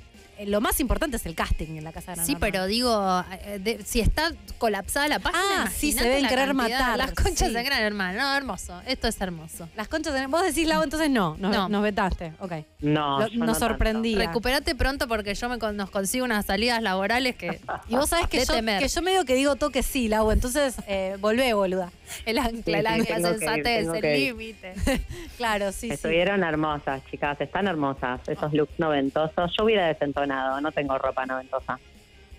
lo 0.47 0.61
más 0.61 0.81
importante 0.81 1.17
es 1.17 1.27
el 1.27 1.35
casting 1.35 1.77
en 1.77 1.85
la 1.85 1.93
casa 1.93 2.13
de 2.13 2.17
Gran 2.17 2.27
Sí, 2.27 2.37
pero 2.39 2.67
digo, 2.67 3.25
eh, 3.45 3.59
de- 3.59 3.85
si 3.85 4.01
está 4.01 4.33
colapsada 4.59 5.09
la 5.09 5.19
página. 5.19 5.65
Ah, 5.65 5.71
sí, 5.75 5.93
se 5.93 6.05
deben 6.05 6.23
la 6.23 6.29
querer 6.29 6.55
cantidad. 6.55 6.79
matar, 6.81 6.99
Las 6.99 7.13
conchas 7.13 7.49
sí. 7.49 7.55
de 7.55 7.63
gran 7.63 7.83
hermano. 7.83 8.19
No, 8.21 8.35
hermoso. 8.35 8.81
Esto 8.87 9.09
es 9.09 9.21
hermoso. 9.21 9.69
Las 9.77 9.89
conchas, 9.89 10.15
de- 10.15 10.27
vos 10.27 10.43
decís, 10.43 10.67
Lau, 10.69 10.83
entonces 10.83 11.11
no, 11.11 11.37
nos, 11.39 11.55
No. 11.55 11.69
nos 11.69 11.83
vetaste. 11.83 12.33
Ok. 12.41 12.53
No, 12.81 13.21
Lo- 13.21 13.27
yo 13.29 13.39
nos 13.39 13.49
no 13.49 13.55
sorprendía. 13.55 14.19
Recupérate 14.19 14.75
pronto 14.75 15.09
porque 15.09 15.35
yo 15.35 15.49
me 15.49 15.57
nos 15.73 15.91
consigo 15.91 16.25
unas 16.25 16.47
salidas 16.47 16.83
laborales 16.83 17.37
que. 17.37 17.61
Y 17.89 17.97
vos 17.97 18.09
sabés 18.11 18.29
que 18.29 18.45
yo, 18.45 18.55
que 18.55 18.89
yo 18.89 19.03
medio 19.03 19.25
que 19.25 19.35
digo 19.35 19.57
toque 19.57 19.83
sí, 19.83 20.09
Lau, 20.09 20.31
entonces 20.31 20.75
eh, 20.87 21.17
volvé, 21.21 21.53
boluda. 21.55 21.91
El 22.25 22.39
ancla, 22.39 22.63
Sí, 22.65 22.73
el 22.73 22.87
sí, 22.87 22.93
ancla, 23.13 23.19
ir, 23.19 23.25
sensatez, 23.39 23.89
el 23.89 24.19
límite. 24.19 24.75
Claro, 25.37 25.73
sí, 25.73 25.89
sí. 25.89 25.95
Estuvieron 25.95 26.43
hermosas, 26.43 27.03
chicas, 27.11 27.41
están 27.41 27.69
hermosas. 27.69 28.21
Esos 28.29 28.53
looks 28.53 28.79
noventosos. 28.79 29.53
Yo 29.57 29.65
hubiera 29.65 29.87
desentonado, 29.87 30.61
no 30.61 30.73
tengo 30.73 30.99
ropa 30.99 31.27
noventosa. 31.27 31.79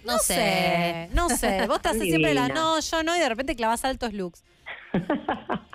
No, 0.06 0.18
sé. 0.18 1.10
No 1.14 1.30
sé. 1.30 1.68
Vos 1.68 1.82
te 1.82 1.90
haces 1.90 2.04
siempre 2.04 2.34
la 2.34 2.48
no, 2.48 2.80
yo 2.80 3.04
no, 3.04 3.16
y 3.16 3.20
de 3.20 3.30
repente 3.30 3.56
clavas 3.56 3.86
altos 3.86 4.14
looks. 4.14 4.44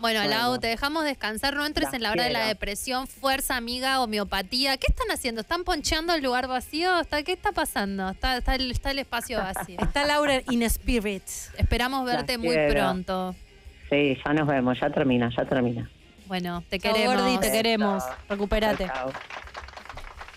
Bueno, 0.00 0.20
Bueno. 0.20 0.36
Lau, 0.36 0.58
te 0.58 0.68
dejamos 0.68 1.04
descansar, 1.04 1.54
no 1.54 1.66
entres 1.66 1.86
Las 1.86 1.94
en 1.94 2.02
la 2.02 2.12
hora 2.12 2.24
de 2.24 2.30
la 2.30 2.46
depresión, 2.46 3.06
fuerza, 3.08 3.56
amiga, 3.56 4.00
homeopatía. 4.00 4.76
¿Qué 4.76 4.86
están 4.88 5.10
haciendo? 5.10 5.40
¿Están 5.40 5.64
poncheando 5.64 6.14
el 6.14 6.22
lugar 6.22 6.46
vacío? 6.46 7.00
¿Está, 7.00 7.22
¿Qué 7.22 7.32
está 7.32 7.52
pasando? 7.52 8.08
Está, 8.10 8.36
está, 8.36 8.54
el, 8.54 8.70
está 8.70 8.90
el 8.92 9.00
espacio 9.00 9.38
vacío. 9.42 9.76
Está 9.80 10.04
Laura 10.04 10.40
in 10.50 10.62
spirit. 10.64 11.24
Esperamos 11.56 12.04
verte 12.04 12.34
Las 12.34 12.38
muy 12.44 12.54
quiero. 12.54 12.72
pronto. 12.74 13.34
Sí, 13.90 14.16
ya 14.24 14.32
nos 14.34 14.46
vemos, 14.46 14.78
ya 14.80 14.90
termina, 14.90 15.30
ya 15.36 15.44
termina. 15.44 15.90
Bueno, 16.26 16.62
te 16.68 16.78
Chau, 16.78 16.92
queremos. 16.92 17.16
Gordi, 17.22 17.38
te 17.38 17.50
queremos. 17.50 18.04
Chao. 18.76 19.10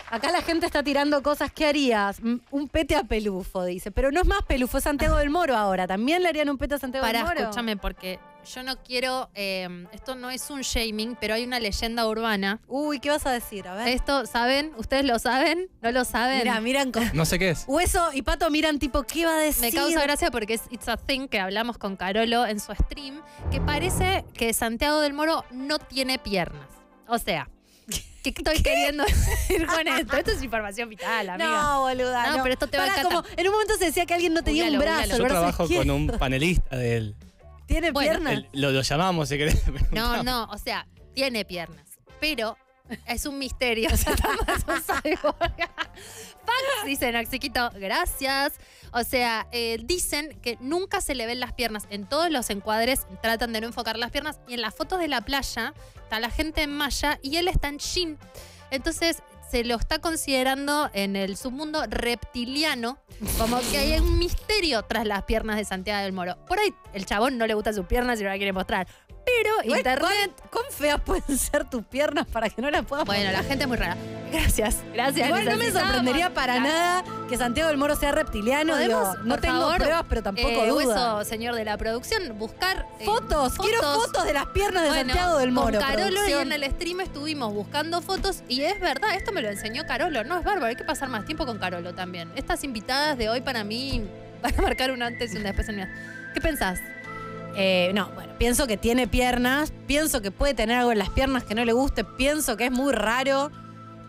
Acá 0.09 0.31
la 0.31 0.41
gente 0.41 0.65
está 0.65 0.83
tirando 0.83 1.21
cosas. 1.23 1.51
¿Qué 1.53 1.65
harías? 1.65 2.19
Un 2.49 2.67
pete 2.69 2.95
a 2.95 3.03
Pelufo, 3.03 3.63
dice. 3.63 3.91
Pero 3.91 4.11
no 4.11 4.21
es 4.21 4.27
más 4.27 4.41
Pelufo, 4.43 4.77
es 4.77 4.83
Santiago 4.83 5.17
del 5.17 5.29
Moro 5.29 5.55
ahora. 5.55 5.87
¿También 5.87 6.21
le 6.23 6.29
harían 6.29 6.49
un 6.49 6.57
pete 6.57 6.75
a 6.75 6.79
Santiago 6.79 7.05
Pará, 7.05 7.19
del 7.19 7.27
Moro? 7.27 7.39
escúchame, 7.41 7.77
porque 7.77 8.19
yo 8.45 8.63
no 8.63 8.77
quiero, 8.77 9.29
eh, 9.35 9.85
esto 9.91 10.15
no 10.15 10.29
es 10.29 10.49
un 10.49 10.61
shaming, 10.61 11.15
pero 11.19 11.33
hay 11.33 11.43
una 11.43 11.59
leyenda 11.59 12.07
urbana. 12.07 12.59
Uy, 12.67 12.99
¿qué 12.99 13.09
vas 13.09 13.25
a 13.25 13.31
decir? 13.31 13.67
A 13.67 13.75
ver. 13.75 13.87
Esto, 13.89 14.25
¿saben? 14.25 14.73
¿Ustedes 14.77 15.05
lo 15.05 15.19
saben? 15.19 15.69
¿No 15.81 15.91
lo 15.91 16.05
saben? 16.05 16.39
Mira, 16.39 16.59
miran 16.61 16.91
con... 16.91 17.09
No 17.13 17.25
sé 17.25 17.39
qué 17.39 17.51
es. 17.51 17.65
Hueso 17.67 18.11
y 18.13 18.21
Pato 18.21 18.49
miran 18.49 18.79
tipo, 18.79 19.03
¿qué 19.03 19.25
va 19.25 19.35
a 19.35 19.39
decir? 19.39 19.65
Me 19.65 19.71
causa 19.71 20.01
gracia 20.01 20.31
porque 20.31 20.55
es 20.55 20.61
It's 20.69 20.87
a 20.87 20.97
Thing 20.97 21.27
que 21.27 21.39
hablamos 21.39 21.77
con 21.77 21.95
Carolo 21.95 22.45
en 22.45 22.59
su 22.59 22.73
stream, 22.73 23.21
que 23.51 23.61
parece 23.61 24.25
que 24.33 24.53
Santiago 24.53 24.99
del 25.01 25.13
Moro 25.13 25.45
no 25.51 25.79
tiene 25.79 26.19
piernas. 26.19 26.67
O 27.07 27.17
sea, 27.17 27.49
¿qué 28.23 28.29
estoy 28.29 28.61
queriendo 28.63 29.03
decir 29.03 29.67
con 29.67 29.87
esto? 29.87 30.17
Esto 30.17 30.31
es 30.31 30.43
información 30.43 30.89
vital, 30.89 31.29
amiga. 31.29 31.49
No, 31.49 31.81
boluda. 31.81 32.35
No, 32.35 32.43
pero 32.43 32.53
esto 32.53 32.67
te 32.67 32.77
va 32.77 32.85
a 32.85 33.03
como, 33.03 33.23
en 33.35 33.47
un 33.47 33.53
momento 33.53 33.75
se 33.77 33.85
decía 33.85 34.05
que 34.05 34.13
alguien 34.13 34.33
no 34.33 34.43
tenía 34.43 34.65
un 34.65 34.79
brazo. 34.79 35.17
Yo 35.17 35.23
brazo 35.23 35.27
trabajo 35.27 35.67
con 35.67 35.89
un 35.89 36.07
panelista 36.07 36.75
de 36.75 36.97
él. 36.97 37.15
¿Tiene 37.67 37.91
Bueno, 37.91 38.19
piernas? 38.19 38.45
Lo, 38.53 38.71
lo 38.71 38.81
llamamos, 38.81 39.29
si 39.29 39.37
querés. 39.37 39.61
No, 39.91 40.23
no, 40.23 40.45
o 40.45 40.57
sea, 40.57 40.87
tiene 41.13 41.45
piernas, 41.45 41.99
pero 42.19 42.57
es 43.05 43.25
un 43.25 43.37
misterio. 43.39 43.89
O 43.93 43.97
sea, 43.97 44.13
estamos- 44.13 44.39
no 44.67 44.81
sabemos. 44.81 45.35
Fax, 45.39 46.85
dice 46.85 47.11
Noxiquito, 47.11 47.69
gracias. 47.75 48.53
O 48.93 49.03
sea, 49.03 49.47
eh, 49.51 49.77
dicen 49.83 50.37
que 50.41 50.57
nunca 50.59 50.99
se 50.99 51.15
le 51.15 51.25
ven 51.25 51.39
las 51.39 51.53
piernas. 51.53 51.85
En 51.89 52.05
todos 52.05 52.29
los 52.29 52.49
encuadres 52.49 53.05
tratan 53.21 53.53
de 53.53 53.61
no 53.61 53.67
enfocar 53.67 53.97
las 53.97 54.11
piernas. 54.11 54.39
Y 54.47 54.55
en 54.55 54.61
las 54.61 54.75
fotos 54.75 54.99
de 54.99 55.07
la 55.07 55.21
playa 55.21 55.73
está 55.95 56.19
la 56.19 56.29
gente 56.29 56.63
en 56.63 56.75
malla 56.75 57.19
y 57.21 57.37
él 57.37 57.47
está 57.47 57.69
en 57.69 57.79
jean. 57.79 58.17
Entonces 58.69 59.23
se 59.51 59.65
lo 59.65 59.75
está 59.75 59.99
considerando 59.99 60.89
en 60.93 61.17
el 61.17 61.35
submundo 61.35 61.83
reptiliano, 61.85 62.97
como 63.37 63.59
que 63.69 63.79
hay 63.79 63.99
un 63.99 64.17
misterio 64.17 64.81
tras 64.83 65.05
las 65.05 65.23
piernas 65.23 65.57
de 65.57 65.65
Santiago 65.65 66.01
del 66.03 66.13
Moro. 66.13 66.37
Por 66.47 66.57
ahí 66.57 66.73
el 66.93 67.05
chabón 67.05 67.37
no 67.37 67.45
le 67.45 67.53
gustan 67.53 67.73
sus 67.73 67.85
piernas 67.85 68.17
y 68.21 68.23
no 68.23 68.29
la 68.29 68.37
quiere 68.37 68.53
mostrar. 68.53 68.87
Pero 69.37 69.77
internet. 69.77 70.31
¿cuán, 70.49 70.65
feas 70.71 70.99
pueden 71.01 71.37
ser 71.37 71.69
tus 71.69 71.83
piernas 71.83 72.25
para 72.27 72.49
que 72.49 72.61
no 72.61 72.69
las 72.71 72.85
puedas 72.85 73.05
Bueno, 73.05 73.31
la 73.31 73.43
gente 73.43 73.63
es 73.63 73.67
muy 73.67 73.77
rara. 73.77 73.95
Gracias, 74.31 74.77
gracias. 74.93 75.27
Igual 75.27 75.45
no 75.45 75.57
me 75.57 75.71
sorprendería 75.71 76.33
para 76.33 76.55
Gracias. 76.55 76.73
nada 76.73 77.03
que 77.27 77.37
Santiago 77.37 77.69
del 77.69 77.77
Moro 77.77 77.95
sea 77.95 78.11
reptiliano. 78.13 78.77
Digo, 78.77 78.99
¿Podemos, 78.99 79.25
no 79.25 79.37
tengo 79.39 79.61
favor, 79.61 79.77
pruebas, 79.77 80.05
pero 80.07 80.23
tampoco 80.23 80.49
eh, 80.49 80.69
duda. 80.69 81.15
Hueso, 81.17 81.25
señor 81.29 81.55
de 81.55 81.65
la 81.65 81.77
producción, 81.77 82.37
buscar 82.37 82.85
eh, 82.99 83.05
Fotos, 83.05 83.53
quiero 83.57 83.81
fotos 83.81 84.23
de 84.23 84.33
las 84.33 84.45
piernas 84.47 84.83
de 84.83 84.89
Bueno, 84.89 85.13
Santiago 85.13 85.37
del 85.37 85.51
Moro. 85.51 85.79
Con 85.79 85.87
Carolo 85.87 86.07
y 86.07 86.13
producción. 86.13 86.41
en 86.53 86.63
el 86.63 86.71
stream 86.71 87.01
estuvimos 87.01 87.53
buscando 87.53 88.01
fotos 88.01 88.43
y 88.47 88.61
es 88.61 88.79
verdad, 88.79 89.15
esto 89.15 89.31
me 89.33 89.41
lo 89.41 89.49
enseñó 89.49 89.85
Carolo, 89.85 90.23
no 90.23 90.37
es 90.37 90.45
bárbaro, 90.45 90.67
hay 90.67 90.75
que 90.75 90.85
pasar 90.85 91.09
más 91.09 91.25
tiempo 91.25 91.45
con 91.45 91.57
Carolo 91.59 91.93
también. 91.93 92.31
Estas 92.35 92.63
invitadas 92.63 93.17
de 93.17 93.29
hoy 93.29 93.41
para 93.41 93.63
mí 93.65 94.05
van 94.41 94.57
a 94.57 94.61
marcar 94.61 94.91
un 94.91 95.01
antes 95.03 95.33
y 95.33 95.37
un 95.37 95.43
después 95.43 95.67
en 95.67 95.75
mi. 95.75 95.83
¿Qué 96.33 96.39
pensás? 96.39 96.79
Eh, 97.55 97.91
no, 97.93 98.09
bueno, 98.15 98.33
pienso 98.37 98.65
que 98.67 98.77
tiene 98.77 99.07
piernas, 99.07 99.73
pienso 99.87 100.21
que 100.21 100.31
puede 100.31 100.53
tener 100.53 100.77
algo 100.77 100.91
en 100.91 100.97
las 100.99 101.09
piernas 101.09 101.43
que 101.43 101.53
no 101.55 101.65
le 101.65 101.73
guste, 101.73 102.03
pienso 102.03 102.55
que 102.57 102.65
es 102.65 102.71
muy 102.71 102.93
raro, 102.93 103.51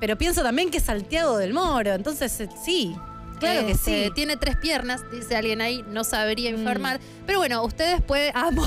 pero 0.00 0.16
pienso 0.16 0.42
también 0.42 0.70
que 0.70 0.78
es 0.78 0.84
Santiago 0.84 1.36
del 1.38 1.52
Moro, 1.52 1.92
entonces 1.92 2.38
eh, 2.40 2.48
sí, 2.64 2.94
claro 3.40 3.66
que 3.66 3.72
Este, 3.72 4.04
sí. 4.06 4.10
Tiene 4.14 4.36
tres 4.36 4.56
piernas, 4.56 5.02
dice 5.10 5.34
alguien 5.36 5.60
ahí, 5.60 5.84
no 5.88 6.04
sabría 6.04 6.50
Mm. 6.52 6.58
informar. 6.58 7.00
Pero 7.26 7.38
bueno, 7.40 7.64
ustedes 7.64 8.00
pueden. 8.00 8.32
Amo. 8.36 8.64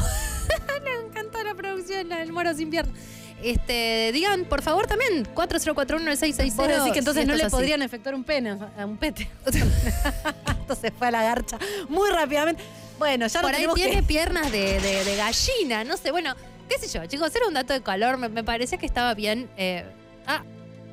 Le 0.84 1.08
encantó 1.08 1.42
la 1.44 1.56
producción, 1.56 2.10
la 2.10 2.18
del 2.18 2.34
moro 2.34 2.54
sin 2.54 2.70
piernas. 2.70 2.94
Este, 3.42 4.12
digan, 4.14 4.46
por 4.46 4.62
favor, 4.62 4.88
también, 4.88 5.26
4041-9660. 5.36 6.56
Vos 6.56 6.68
decís 6.68 6.92
que 6.94 7.00
entonces 7.00 7.28
no 7.28 7.36
le 7.36 7.44
así. 7.44 7.52
podrían 7.52 7.82
efectuar 7.82 8.16
un 8.16 8.24
pene, 8.24 8.58
a 8.78 8.86
un 8.86 8.98
pete. 8.98 9.30
Esto 9.46 10.76
se 10.76 10.92
fue 10.92 11.08
a 11.08 11.12
la 11.12 11.24
garcha 11.24 11.58
muy 11.90 12.10
rápidamente. 12.10 12.64
Bueno, 12.98 13.28
ya 13.28 13.42
no 13.42 13.48
Por 13.48 13.56
ahí 13.56 13.68
tiene 13.76 13.98
que... 13.98 14.04
piernas 14.08 14.52
de, 14.52 14.80
de- 14.80 15.04
de 15.04 15.16
gallina, 15.16 15.84
no 15.84 15.98
sé. 15.98 16.12
Bueno, 16.12 16.34
qué 16.70 16.78
sé 16.80 16.88
yo, 16.88 17.06
chicos, 17.06 17.36
era 17.36 17.48
un 17.48 17.54
dato 17.54 17.74
de 17.74 17.82
calor, 17.82 18.18
me, 18.18 18.30
me 18.30 18.44
parecía 18.44 18.78
que 18.78 18.86
estaba 18.86 19.14
bien. 19.14 19.50
eh, 19.58 19.84
ah, 20.28 20.44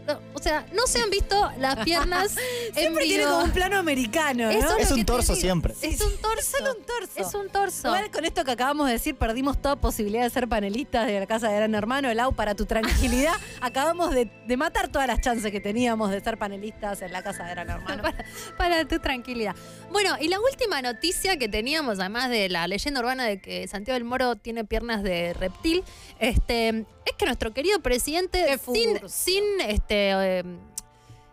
no, 0.07 0.21
o 0.35 0.39
sea, 0.39 0.67
no 0.73 0.87
se 0.87 1.01
han 1.01 1.11
visto 1.11 1.51
las 1.59 1.77
piernas 1.85 2.37
en 2.69 2.75
Siempre 2.75 3.05
tiene 3.05 3.25
como 3.25 3.45
un 3.45 3.51
plano 3.51 3.77
americano, 3.79 4.45
¿no? 4.45 4.51
Eso 4.51 4.77
Es 4.79 4.91
un 4.91 5.05
torso 5.05 5.35
siempre. 5.35 5.75
Es 5.81 6.01
un 6.01 6.17
torso. 6.19 6.39
Es 6.39 6.47
solo 6.47 6.75
un 6.79 6.85
torso. 6.85 7.13
Es 7.17 7.35
un 7.35 7.49
torso. 7.49 7.89
Igual 7.89 8.11
con 8.11 8.25
esto 8.25 8.45
que 8.45 8.51
acabamos 8.51 8.87
de 8.87 8.95
decir, 8.95 9.15
perdimos 9.15 9.61
toda 9.61 9.77
posibilidad 9.77 10.23
de 10.25 10.31
ser 10.31 10.49
panelistas 10.49 11.07
de 11.07 11.21
la 11.21 11.27
casa 11.27 11.49
de 11.49 11.57
Gran 11.57 11.75
Hermano. 11.75 12.13
Lau, 12.15 12.35
para 12.35 12.55
tu 12.55 12.67
tranquilidad, 12.67 13.35
acabamos 13.61 14.13
de, 14.13 14.29
de 14.47 14.57
matar 14.57 14.89
todas 14.89 15.07
las 15.07 15.21
chances 15.21 15.51
que 15.53 15.61
teníamos 15.61 16.11
de 16.11 16.21
ser 16.21 16.39
panelistas 16.39 17.03
en 17.03 17.13
la 17.13 17.23
casa 17.23 17.45
de 17.45 17.51
Gran 17.51 17.71
Hermano. 17.71 18.03
para, 18.03 18.25
para 18.57 18.85
tu 18.89 18.99
tranquilidad. 18.99 19.55
Bueno, 19.91 20.17
y 20.21 20.29
la 20.29 20.41
última 20.41 20.83
noticia 20.83 21.37
que 21.37 21.49
teníamos, 21.49 21.99
además 22.01 22.31
de 22.31 22.49
la 22.49 22.67
leyenda 22.67 23.01
urbana 23.01 23.25
de 23.25 23.41
que 23.41 23.69
Santiago 23.69 23.95
del 23.95 24.05
Moro 24.05 24.37
tiene 24.37 24.65
piernas 24.65 25.03
de 25.03 25.35
reptil, 25.35 25.85
este, 26.19 26.87
es 27.05 27.13
que 27.17 27.27
nuestro 27.27 27.53
querido 27.53 27.81
presidente, 27.81 28.59
sin, 28.59 29.09
sin 29.09 29.45
este, 29.67 30.11
eh, 30.39 30.45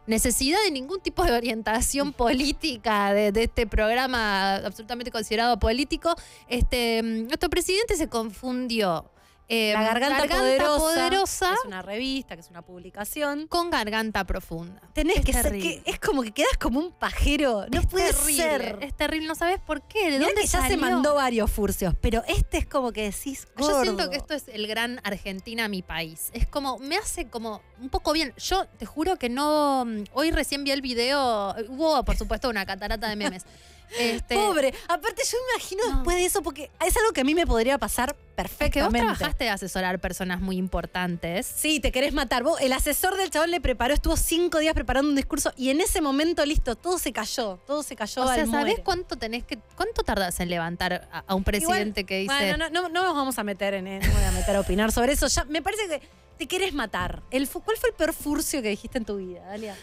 necesidad 0.08 0.58
de 0.64 0.72
ningún 0.72 1.00
tipo 1.00 1.24
de 1.24 1.32
orientación 1.34 2.14
política 2.14 3.14
de, 3.14 3.32
de 3.32 3.44
este 3.44 3.68
programa 3.68 4.56
absolutamente 4.56 5.12
considerado 5.12 5.60
político, 5.60 6.16
este, 6.48 7.02
nuestro 7.04 7.50
presidente 7.50 7.96
se 7.96 8.10
confundió. 8.10 9.06
Eh, 9.50 9.74
La 9.74 9.84
Garganta, 9.84 10.28
Poderosa, 10.28 10.78
Poderosa 10.78 11.54
es 11.54 11.66
una 11.66 11.82
revista, 11.82 12.36
que 12.36 12.42
es 12.42 12.50
una 12.50 12.62
publicación. 12.62 13.48
con 13.48 13.70
garganta 13.70 14.24
profunda. 14.26 14.80
Tenés 14.94 15.18
Es 15.18 15.26
que 15.26 15.34
ser 15.34 15.52
que 15.54 15.82
es 15.86 16.00
como 16.00 16.22
que 16.22 16.32
quedas 16.32 16.58
como 16.60 16.80
un 16.80 16.92
pajero. 16.92 17.66
No 17.72 17.80
es 17.82 17.88
puede 17.88 18.14
terrible, 18.14 18.34
ser. 18.36 18.78
Es 18.82 18.96
terrible, 18.96 19.28
no 19.28 19.36
sabes 19.36 19.60
por 19.60 19.82
qué. 19.82 20.06
¿De 20.12 20.12
Mirá 20.20 20.26
dónde 20.28 20.42
que 20.42 20.48
ya 20.48 20.62
se 20.62 20.68
salió? 20.70 20.78
mandó 20.78 21.16
varios 21.16 21.52
furcios, 21.52 21.96
pero 22.00 22.24
este 22.28 22.60
es 22.60 22.66
como 22.68 22.92
que 22.92 23.04
decís 23.12 23.48
gordo. 23.58 23.78
Yo 23.78 23.84
siento 23.84 24.10
que 24.10 24.18
esto 24.18 24.34
es 24.36 24.48
el 24.48 24.68
gran 24.68 25.02
Argentina, 25.04 25.68
mi 25.68 25.82
país. 25.82 26.30
Es 26.34 26.46
como, 26.48 26.78
me 26.78 26.96
hace 26.98 27.28
como 27.28 27.62
un 27.82 27.90
poco 27.90 28.14
bien. 28.14 28.34
Yo 28.38 28.66
te 28.78 28.86
juro 28.86 29.18
que 29.18 29.30
no. 29.30 29.86
Hoy 30.14 30.32
recién 30.32 30.64
vi 30.64 30.72
el 30.72 30.82
video. 30.82 31.56
Hubo, 31.70 32.04
por 32.06 32.16
supuesto, 32.16 32.50
una 32.50 32.66
catarata 32.66 33.10
de 33.10 33.16
memes. 33.16 33.46
Este, 33.98 34.36
Pobre. 34.36 34.74
Aparte, 34.88 35.24
yo 35.30 35.38
me 35.48 35.54
imagino 35.56 35.96
después 35.96 36.18
de 36.18 36.26
eso, 36.26 36.42
porque 36.42 36.70
es 36.86 36.96
algo 36.98 37.12
que 37.12 37.22
a 37.22 37.24
mí 37.24 37.34
me 37.34 37.48
podría 37.48 37.78
pasar 37.78 38.10
Es 38.10 38.18
que 38.18 38.44
vos 38.44 38.50
perfectamente. 38.60 39.00
trabajaste 39.00 39.44
de 39.46 39.50
asesorar 39.50 40.00
personas 40.00 40.42
muy 40.42 40.58
importantes. 40.58 41.46
Sí, 41.48 41.80
te 41.80 41.92
querés 41.92 42.14
matar. 42.14 42.44
Vos, 42.44 42.60
el 42.62 42.72
asesor 42.74 43.18
del 43.18 43.30
chabón 43.30 43.52
le 43.52 43.60
preparó, 43.62 43.94
estuvo 43.94 44.16
cinco 44.16 44.60
días 44.60 44.74
preparando 44.74 45.10
un 45.10 45.16
discurso 45.16 45.52
y 45.58 45.70
en 45.70 45.82
ese 45.82 46.02
momento, 46.02 46.46
listo, 46.46 46.76
todo 46.76 47.00
se 47.00 47.12
cayó. 47.12 47.58
Todo 47.66 47.84
se 47.84 47.96
cayó 47.96 48.24
O 48.24 48.28
sea, 48.28 48.36
¿sabés 48.46 48.50
muere. 48.50 48.82
cuánto 48.84 49.18
tenés 49.18 49.44
que. 49.44 49.58
¿Cuánto 49.76 50.04
tardas 50.04 50.40
en 50.40 50.50
levantar 50.50 51.08
a, 51.12 51.24
a 51.28 51.36
un 51.36 51.44
presidente 51.44 52.02
Igual, 52.02 52.06
que 52.08 52.18
dice. 52.20 52.34
Bueno, 52.34 52.58
no, 52.58 52.70
no, 52.70 52.90
no 52.90 53.04
nos 53.04 53.16
vamos 53.16 53.38
a 53.40 53.44
meter 53.44 53.74
en 53.74 53.86
no 53.86 53.92
me 53.92 54.08
voy 54.14 54.24
a 54.24 54.32
meter 54.32 54.56
a 54.56 54.60
opinar 54.62 54.92
sobre 54.92 55.14
eso. 55.14 55.28
Ya, 55.28 55.44
me 55.46 55.62
parece 55.62 55.88
que 55.88 56.02
te 56.38 56.48
querés 56.48 56.74
matar. 56.74 57.22
El, 57.32 57.50
¿Cuál 57.50 57.78
fue 57.78 57.90
el 57.90 57.96
peor 57.96 58.14
furcio 58.14 58.62
que 58.62 58.70
dijiste 58.70 58.98
en 58.98 59.06
tu 59.06 59.18
vida, 59.18 59.42
Dalia? 59.48 59.76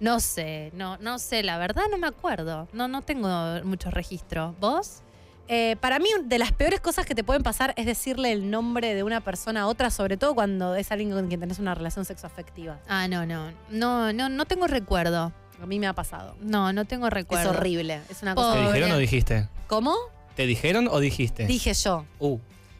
No 0.00 0.20
sé, 0.20 0.70
no, 0.74 0.96
no 0.98 1.18
sé, 1.18 1.42
la 1.42 1.58
verdad 1.58 1.82
no 1.90 1.98
me 1.98 2.06
acuerdo. 2.06 2.68
No, 2.72 2.88
no 2.88 3.02
tengo 3.02 3.28
mucho 3.64 3.90
registro. 3.90 4.54
¿Vos? 4.60 5.02
Eh, 5.48 5.76
para 5.80 5.98
mí, 5.98 6.08
de 6.24 6.38
las 6.38 6.52
peores 6.52 6.78
cosas 6.80 7.06
que 7.06 7.14
te 7.14 7.24
pueden 7.24 7.42
pasar 7.42 7.72
es 7.76 7.86
decirle 7.86 8.32
el 8.32 8.50
nombre 8.50 8.94
de 8.94 9.02
una 9.02 9.22
persona 9.22 9.62
a 9.62 9.66
otra, 9.66 9.90
sobre 9.90 10.16
todo 10.18 10.34
cuando 10.34 10.74
es 10.74 10.92
alguien 10.92 11.10
con 11.10 11.26
quien 11.28 11.40
tenés 11.40 11.58
una 11.58 11.74
relación 11.74 12.04
sexoafectiva. 12.04 12.78
Ah, 12.86 13.08
no, 13.08 13.24
no. 13.24 13.50
No, 13.70 14.12
no, 14.12 14.28
no 14.28 14.44
tengo 14.44 14.66
recuerdo. 14.66 15.32
A 15.60 15.66
mí 15.66 15.78
me 15.80 15.86
ha 15.86 15.94
pasado. 15.94 16.36
No, 16.40 16.72
no 16.72 16.84
tengo 16.84 17.08
recuerdo. 17.10 17.50
Es 17.50 17.56
horrible. 17.56 18.00
Es 18.10 18.22
una 18.22 18.32
¿Te 18.32 18.36
cosa. 18.36 18.54
Pobre. 18.54 18.66
dijeron 18.66 18.92
o 18.92 18.98
dijiste? 18.98 19.48
¿Cómo? 19.66 19.96
¿Te 20.36 20.46
dijeron 20.46 20.86
o 20.88 21.00
dijiste? 21.00 21.46
Dije 21.46 21.72
yo. 21.74 22.04
Uh, 22.20 22.38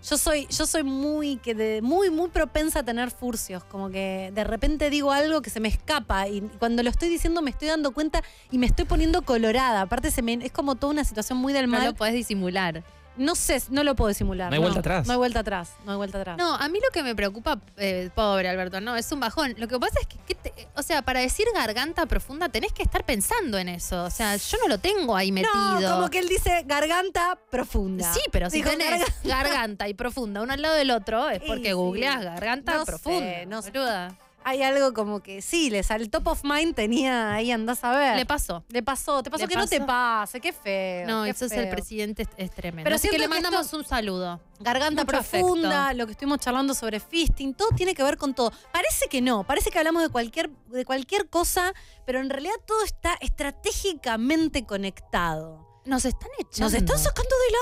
Yo 0.09 0.16
soy, 0.16 0.47
yo 0.49 0.65
soy 0.66 0.85
muy, 0.85 1.37
que 1.37 1.55
de- 1.55 1.83
muy, 1.83 2.09
muy 2.11 2.29
propensa 2.29 2.81
a 2.81 2.83
tener 2.85 3.11
furcios. 3.11 3.65
Como 3.65 3.91
que 3.91 4.31
de 4.35 4.45
repente 4.45 4.91
digo 4.91 5.11
algo 5.12 5.43
que 5.43 5.51
se 5.51 5.61
me 5.61 5.69
escapa 5.69 6.29
y 6.29 6.41
cuando 6.59 6.83
lo 6.83 6.91
estoy 6.91 7.09
diciendo 7.09 7.43
me 7.43 7.51
estoy 7.51 7.69
dando 7.69 7.91
cuenta 7.93 8.23
y 8.51 8.59
me 8.59 8.66
estoy 8.66 8.85
poniendo 8.85 9.23
colorada. 9.23 9.81
Aparte 9.83 10.11
se 10.11 10.23
me, 10.23 10.35
es 10.35 10.53
como 10.53 10.77
toda 10.77 10.93
una 10.93 11.05
situación 11.05 11.39
muy 11.39 11.53
del 11.53 11.66
No 11.66 11.79
mal. 11.79 11.85
lo 11.87 11.95
podés 11.95 12.15
disimular. 12.15 12.85
No 13.19 13.35
sé, 13.35 13.62
no 13.70 13.82
lo 13.85 13.95
puedo 13.95 14.09
disimular. 14.09 14.49
No 14.51 14.55
hay 14.55 14.61
vuelta 14.61 14.81
atrás. 14.81 15.07
No 15.07 15.12
hay 15.12 15.19
vuelta 15.19 15.40
atrás. 15.40 15.73
No 15.85 15.93
hay 15.93 15.97
vuelta 15.99 16.19
atrás. 16.20 16.39
No, 16.39 16.55
a 16.55 16.69
mí 16.69 16.78
lo 16.82 16.90
que 16.93 17.03
me 17.03 17.15
preocupa, 17.15 17.61
eh, 17.77 18.11
pobre 18.15 18.49
Alberto, 18.49 18.81
no, 18.81 18.97
es 18.97 19.11
un 19.12 19.20
bajón. 19.20 19.55
Lo 19.59 19.69
que 19.69 19.78
pasa 19.78 19.99
es 20.01 20.07
que, 20.07 20.16
¿qué 20.27 20.35
te- 20.35 20.69
o 20.74 20.82
sea, 20.82 21.03
para 21.03 21.20
decir 21.20 21.47
garganta 21.55 22.07
profunda 22.07 22.49
tenés 22.49 22.73
que 22.73 22.82
estar 22.82 23.05
pensando 23.05 23.59
en 23.59 23.69
eso. 23.69 24.05
O 24.05 24.11
sea, 24.11 24.36
yo 24.36 24.59
no 24.62 24.69
lo 24.69 24.78
tengo 24.78 25.16
ahí 25.16 25.32
metido. 25.32 25.81
No, 25.81 25.90
como 25.97 26.09
que 26.11 26.20
él 26.20 26.28
dice 26.28 26.62
garganta 26.66 27.39
profunda. 27.51 28.12
Sí, 28.12 28.20
pero 28.32 28.49
si 28.51 28.59
Dijo 28.59 28.70
tenés 28.70 28.90
garganta. 28.90 29.15
garganta 29.24 29.89
y 29.89 29.95
profunda 29.95 30.43
uno 30.43 30.53
al 30.53 30.62
lado 30.62 30.77
del 30.77 30.90
otro, 30.90 31.28
es 31.28 31.40
porque 31.43 31.69
sí. 31.69 31.73
googleás 31.73 32.23
garganta 32.23 32.74
No 32.74 32.81
sé, 32.81 32.86
profunda. 32.86 33.45
no 33.47 33.62
sé. 33.62 33.70
boluda. 33.70 34.16
Hay 34.49 34.62
algo 34.62 34.95
como 34.95 35.20
que 35.20 35.43
sí, 35.43 35.69
les 35.69 35.91
al 35.91 36.09
top 36.09 36.27
of 36.29 36.41
mind 36.43 36.75
tenía 36.75 37.35
ahí 37.35 37.51
andás 37.51 37.85
a 37.85 37.93
ver. 37.97 38.16
Le 38.16 38.25
pasó. 38.25 38.65
Le 38.70 38.83
pasó, 38.83 39.23
te 39.23 39.31
pasó 39.31 39.43
Le 39.45 39.49
que 39.49 39.57
no 39.57 39.66
te 39.66 39.81
pase, 39.83 40.41
qué 40.41 40.55
feo. 40.55 41.07
No, 41.07 41.25
qué 41.25 41.31
eso 41.31 41.45
es 41.45 41.53
el 41.53 41.69
presidente, 41.69 42.23
es, 42.23 42.29
es 42.39 42.51
tremendo. 42.51 42.85
Pero 42.85 42.97
Así 42.97 43.11
que 43.11 43.19
le 43.19 43.25
que 43.25 43.29
mandamos 43.29 43.66
esto- 43.66 43.77
un 43.77 43.85
saludo. 43.85 44.41
Garganta 44.61 45.05
Mucho 45.05 45.19
profunda, 45.19 45.85
afecto. 45.85 45.99
lo 45.99 46.07
que 46.07 46.12
estuvimos 46.12 46.39
charlando 46.39 46.73
sobre 46.75 46.99
fisting, 46.99 47.53
todo 47.53 47.69
tiene 47.77 47.95
que 47.95 48.03
ver 48.03 48.16
con 48.16 48.33
todo. 48.35 48.51
Parece 48.73 49.07
que 49.09 49.20
no, 49.20 49.45
parece 49.45 49.70
que 49.70 49.79
hablamos 49.79 50.03
de 50.03 50.09
cualquier, 50.09 50.49
de 50.49 50.85
cualquier 50.87 51.29
cosa, 51.29 51.75
pero 52.07 52.20
en 52.20 52.31
realidad 52.31 52.55
todo 52.66 52.83
está 52.85 53.19
estratégicamente 53.20 54.65
conectado. 54.65 55.66
Nos 55.85 56.05
están 56.05 56.31
echando. 56.39 56.65
¿Nos 56.65 56.75
están 56.75 56.99
sacando 56.99 57.31
del 57.47 57.55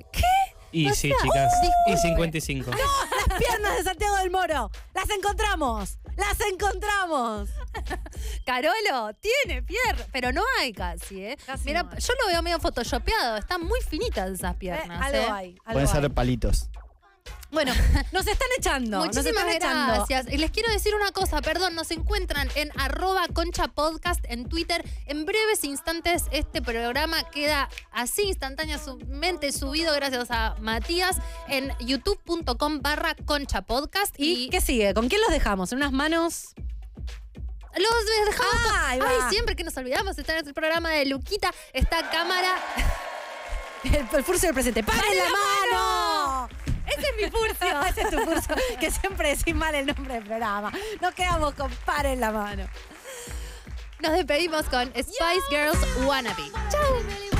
aire? 0.00 0.10
¿Qué? 0.12 0.22
Y 0.74 0.90
O 0.90 0.94
sí, 0.94 1.08
sea, 1.10 1.18
chicas. 1.22 1.52
Y 1.86 1.90
disculpe. 1.90 2.08
55. 2.08 2.70
Las 3.28 3.38
piernas 3.38 3.76
de 3.76 3.84
Santiago 3.84 4.16
del 4.16 4.30
Moro. 4.30 4.70
Las 4.94 5.10
encontramos. 5.10 5.98
Las 6.16 6.38
encontramos. 6.40 7.48
Carolo 8.44 9.14
tiene 9.14 9.62
piernas, 9.62 10.06
pero 10.12 10.32
no 10.32 10.42
hay 10.60 10.72
casi, 10.72 11.24
¿eh? 11.24 11.38
Casi 11.46 11.64
Mira, 11.66 11.82
no 11.84 11.98
yo 11.98 12.12
lo 12.22 12.28
veo 12.28 12.42
medio 12.42 12.58
photoshopeado. 12.60 13.36
Están 13.36 13.64
muy 13.64 13.80
finitas 13.80 14.30
esas 14.30 14.54
piernas. 14.56 15.00
algo 15.00 15.18
¿eh? 15.18 15.30
hay. 15.30 15.48
Algo 15.64 15.72
Pueden 15.72 15.88
hay. 15.88 16.02
ser 16.02 16.10
palitos. 16.10 16.68
Bueno, 17.52 17.72
nos 18.12 18.26
están 18.26 18.48
echando. 18.58 18.98
nos 19.04 19.08
Muchísimas 19.14 19.44
están 19.46 19.56
echando. 19.56 19.94
gracias. 19.94 20.26
Y 20.32 20.38
les 20.38 20.50
quiero 20.50 20.70
decir 20.72 20.94
una 20.94 21.12
cosa, 21.12 21.40
perdón, 21.42 21.74
nos 21.74 21.90
encuentran 21.90 22.48
en 22.54 22.70
arroba 22.80 23.28
concha 23.32 23.68
podcast 23.68 24.24
en 24.28 24.48
Twitter. 24.48 24.82
En 25.06 25.26
breves 25.26 25.62
instantes 25.64 26.24
este 26.32 26.62
programa 26.62 27.22
queda 27.30 27.68
así 27.92 28.22
instantáneamente 28.22 29.52
subido 29.52 29.94
gracias 29.94 30.30
a 30.30 30.56
Matías 30.60 31.18
en 31.48 31.72
youtube.com 31.80 32.80
barra 32.80 33.14
concha 33.26 33.62
podcast. 33.62 34.14
¿Y 34.18 34.48
qué 34.48 34.60
sigue? 34.60 34.94
¿Con 34.94 35.08
quién 35.08 35.20
los 35.20 35.30
dejamos? 35.30 35.70
¿En 35.72 35.78
unas 35.78 35.92
manos? 35.92 36.54
Los 37.74 38.26
dejamos. 38.28 38.62
con- 38.66 38.80
Ay, 38.80 38.98
va. 39.00 39.30
siempre 39.30 39.56
que 39.56 39.64
nos 39.64 39.76
olvidamos 39.76 40.16
está 40.18 40.38
en 40.38 40.46
el 40.46 40.54
programa 40.54 40.90
de 40.90 41.04
Luquita, 41.06 41.50
esta 41.72 42.10
cámara. 42.10 42.56
El, 43.84 43.96
el 43.96 44.22
furcio 44.24 44.46
del 44.46 44.54
presente. 44.54 44.84
¡Paren 44.84 45.18
la 45.18 45.24
mano! 45.24 46.48
Ese 46.96 47.06
es 47.08 47.16
mi 47.16 47.30
furcio. 47.30 47.82
Ese 47.88 48.02
es 48.02 48.10
tu 48.10 48.18
furcio, 48.18 48.56
que 48.78 48.90
siempre 48.90 49.36
decís 49.36 49.54
mal 49.54 49.74
el 49.74 49.86
nombre 49.86 50.14
del 50.14 50.24
programa. 50.24 50.72
Nos 51.00 51.14
quedamos 51.14 51.54
con 51.54 51.70
paren 51.84 52.20
la 52.20 52.32
mano. 52.32 52.66
Nos 54.00 54.12
despedimos 54.12 54.64
con 54.64 54.88
Spice 54.88 55.46
Girls 55.50 55.78
Wannabe. 56.04 56.50
Chau. 56.70 57.22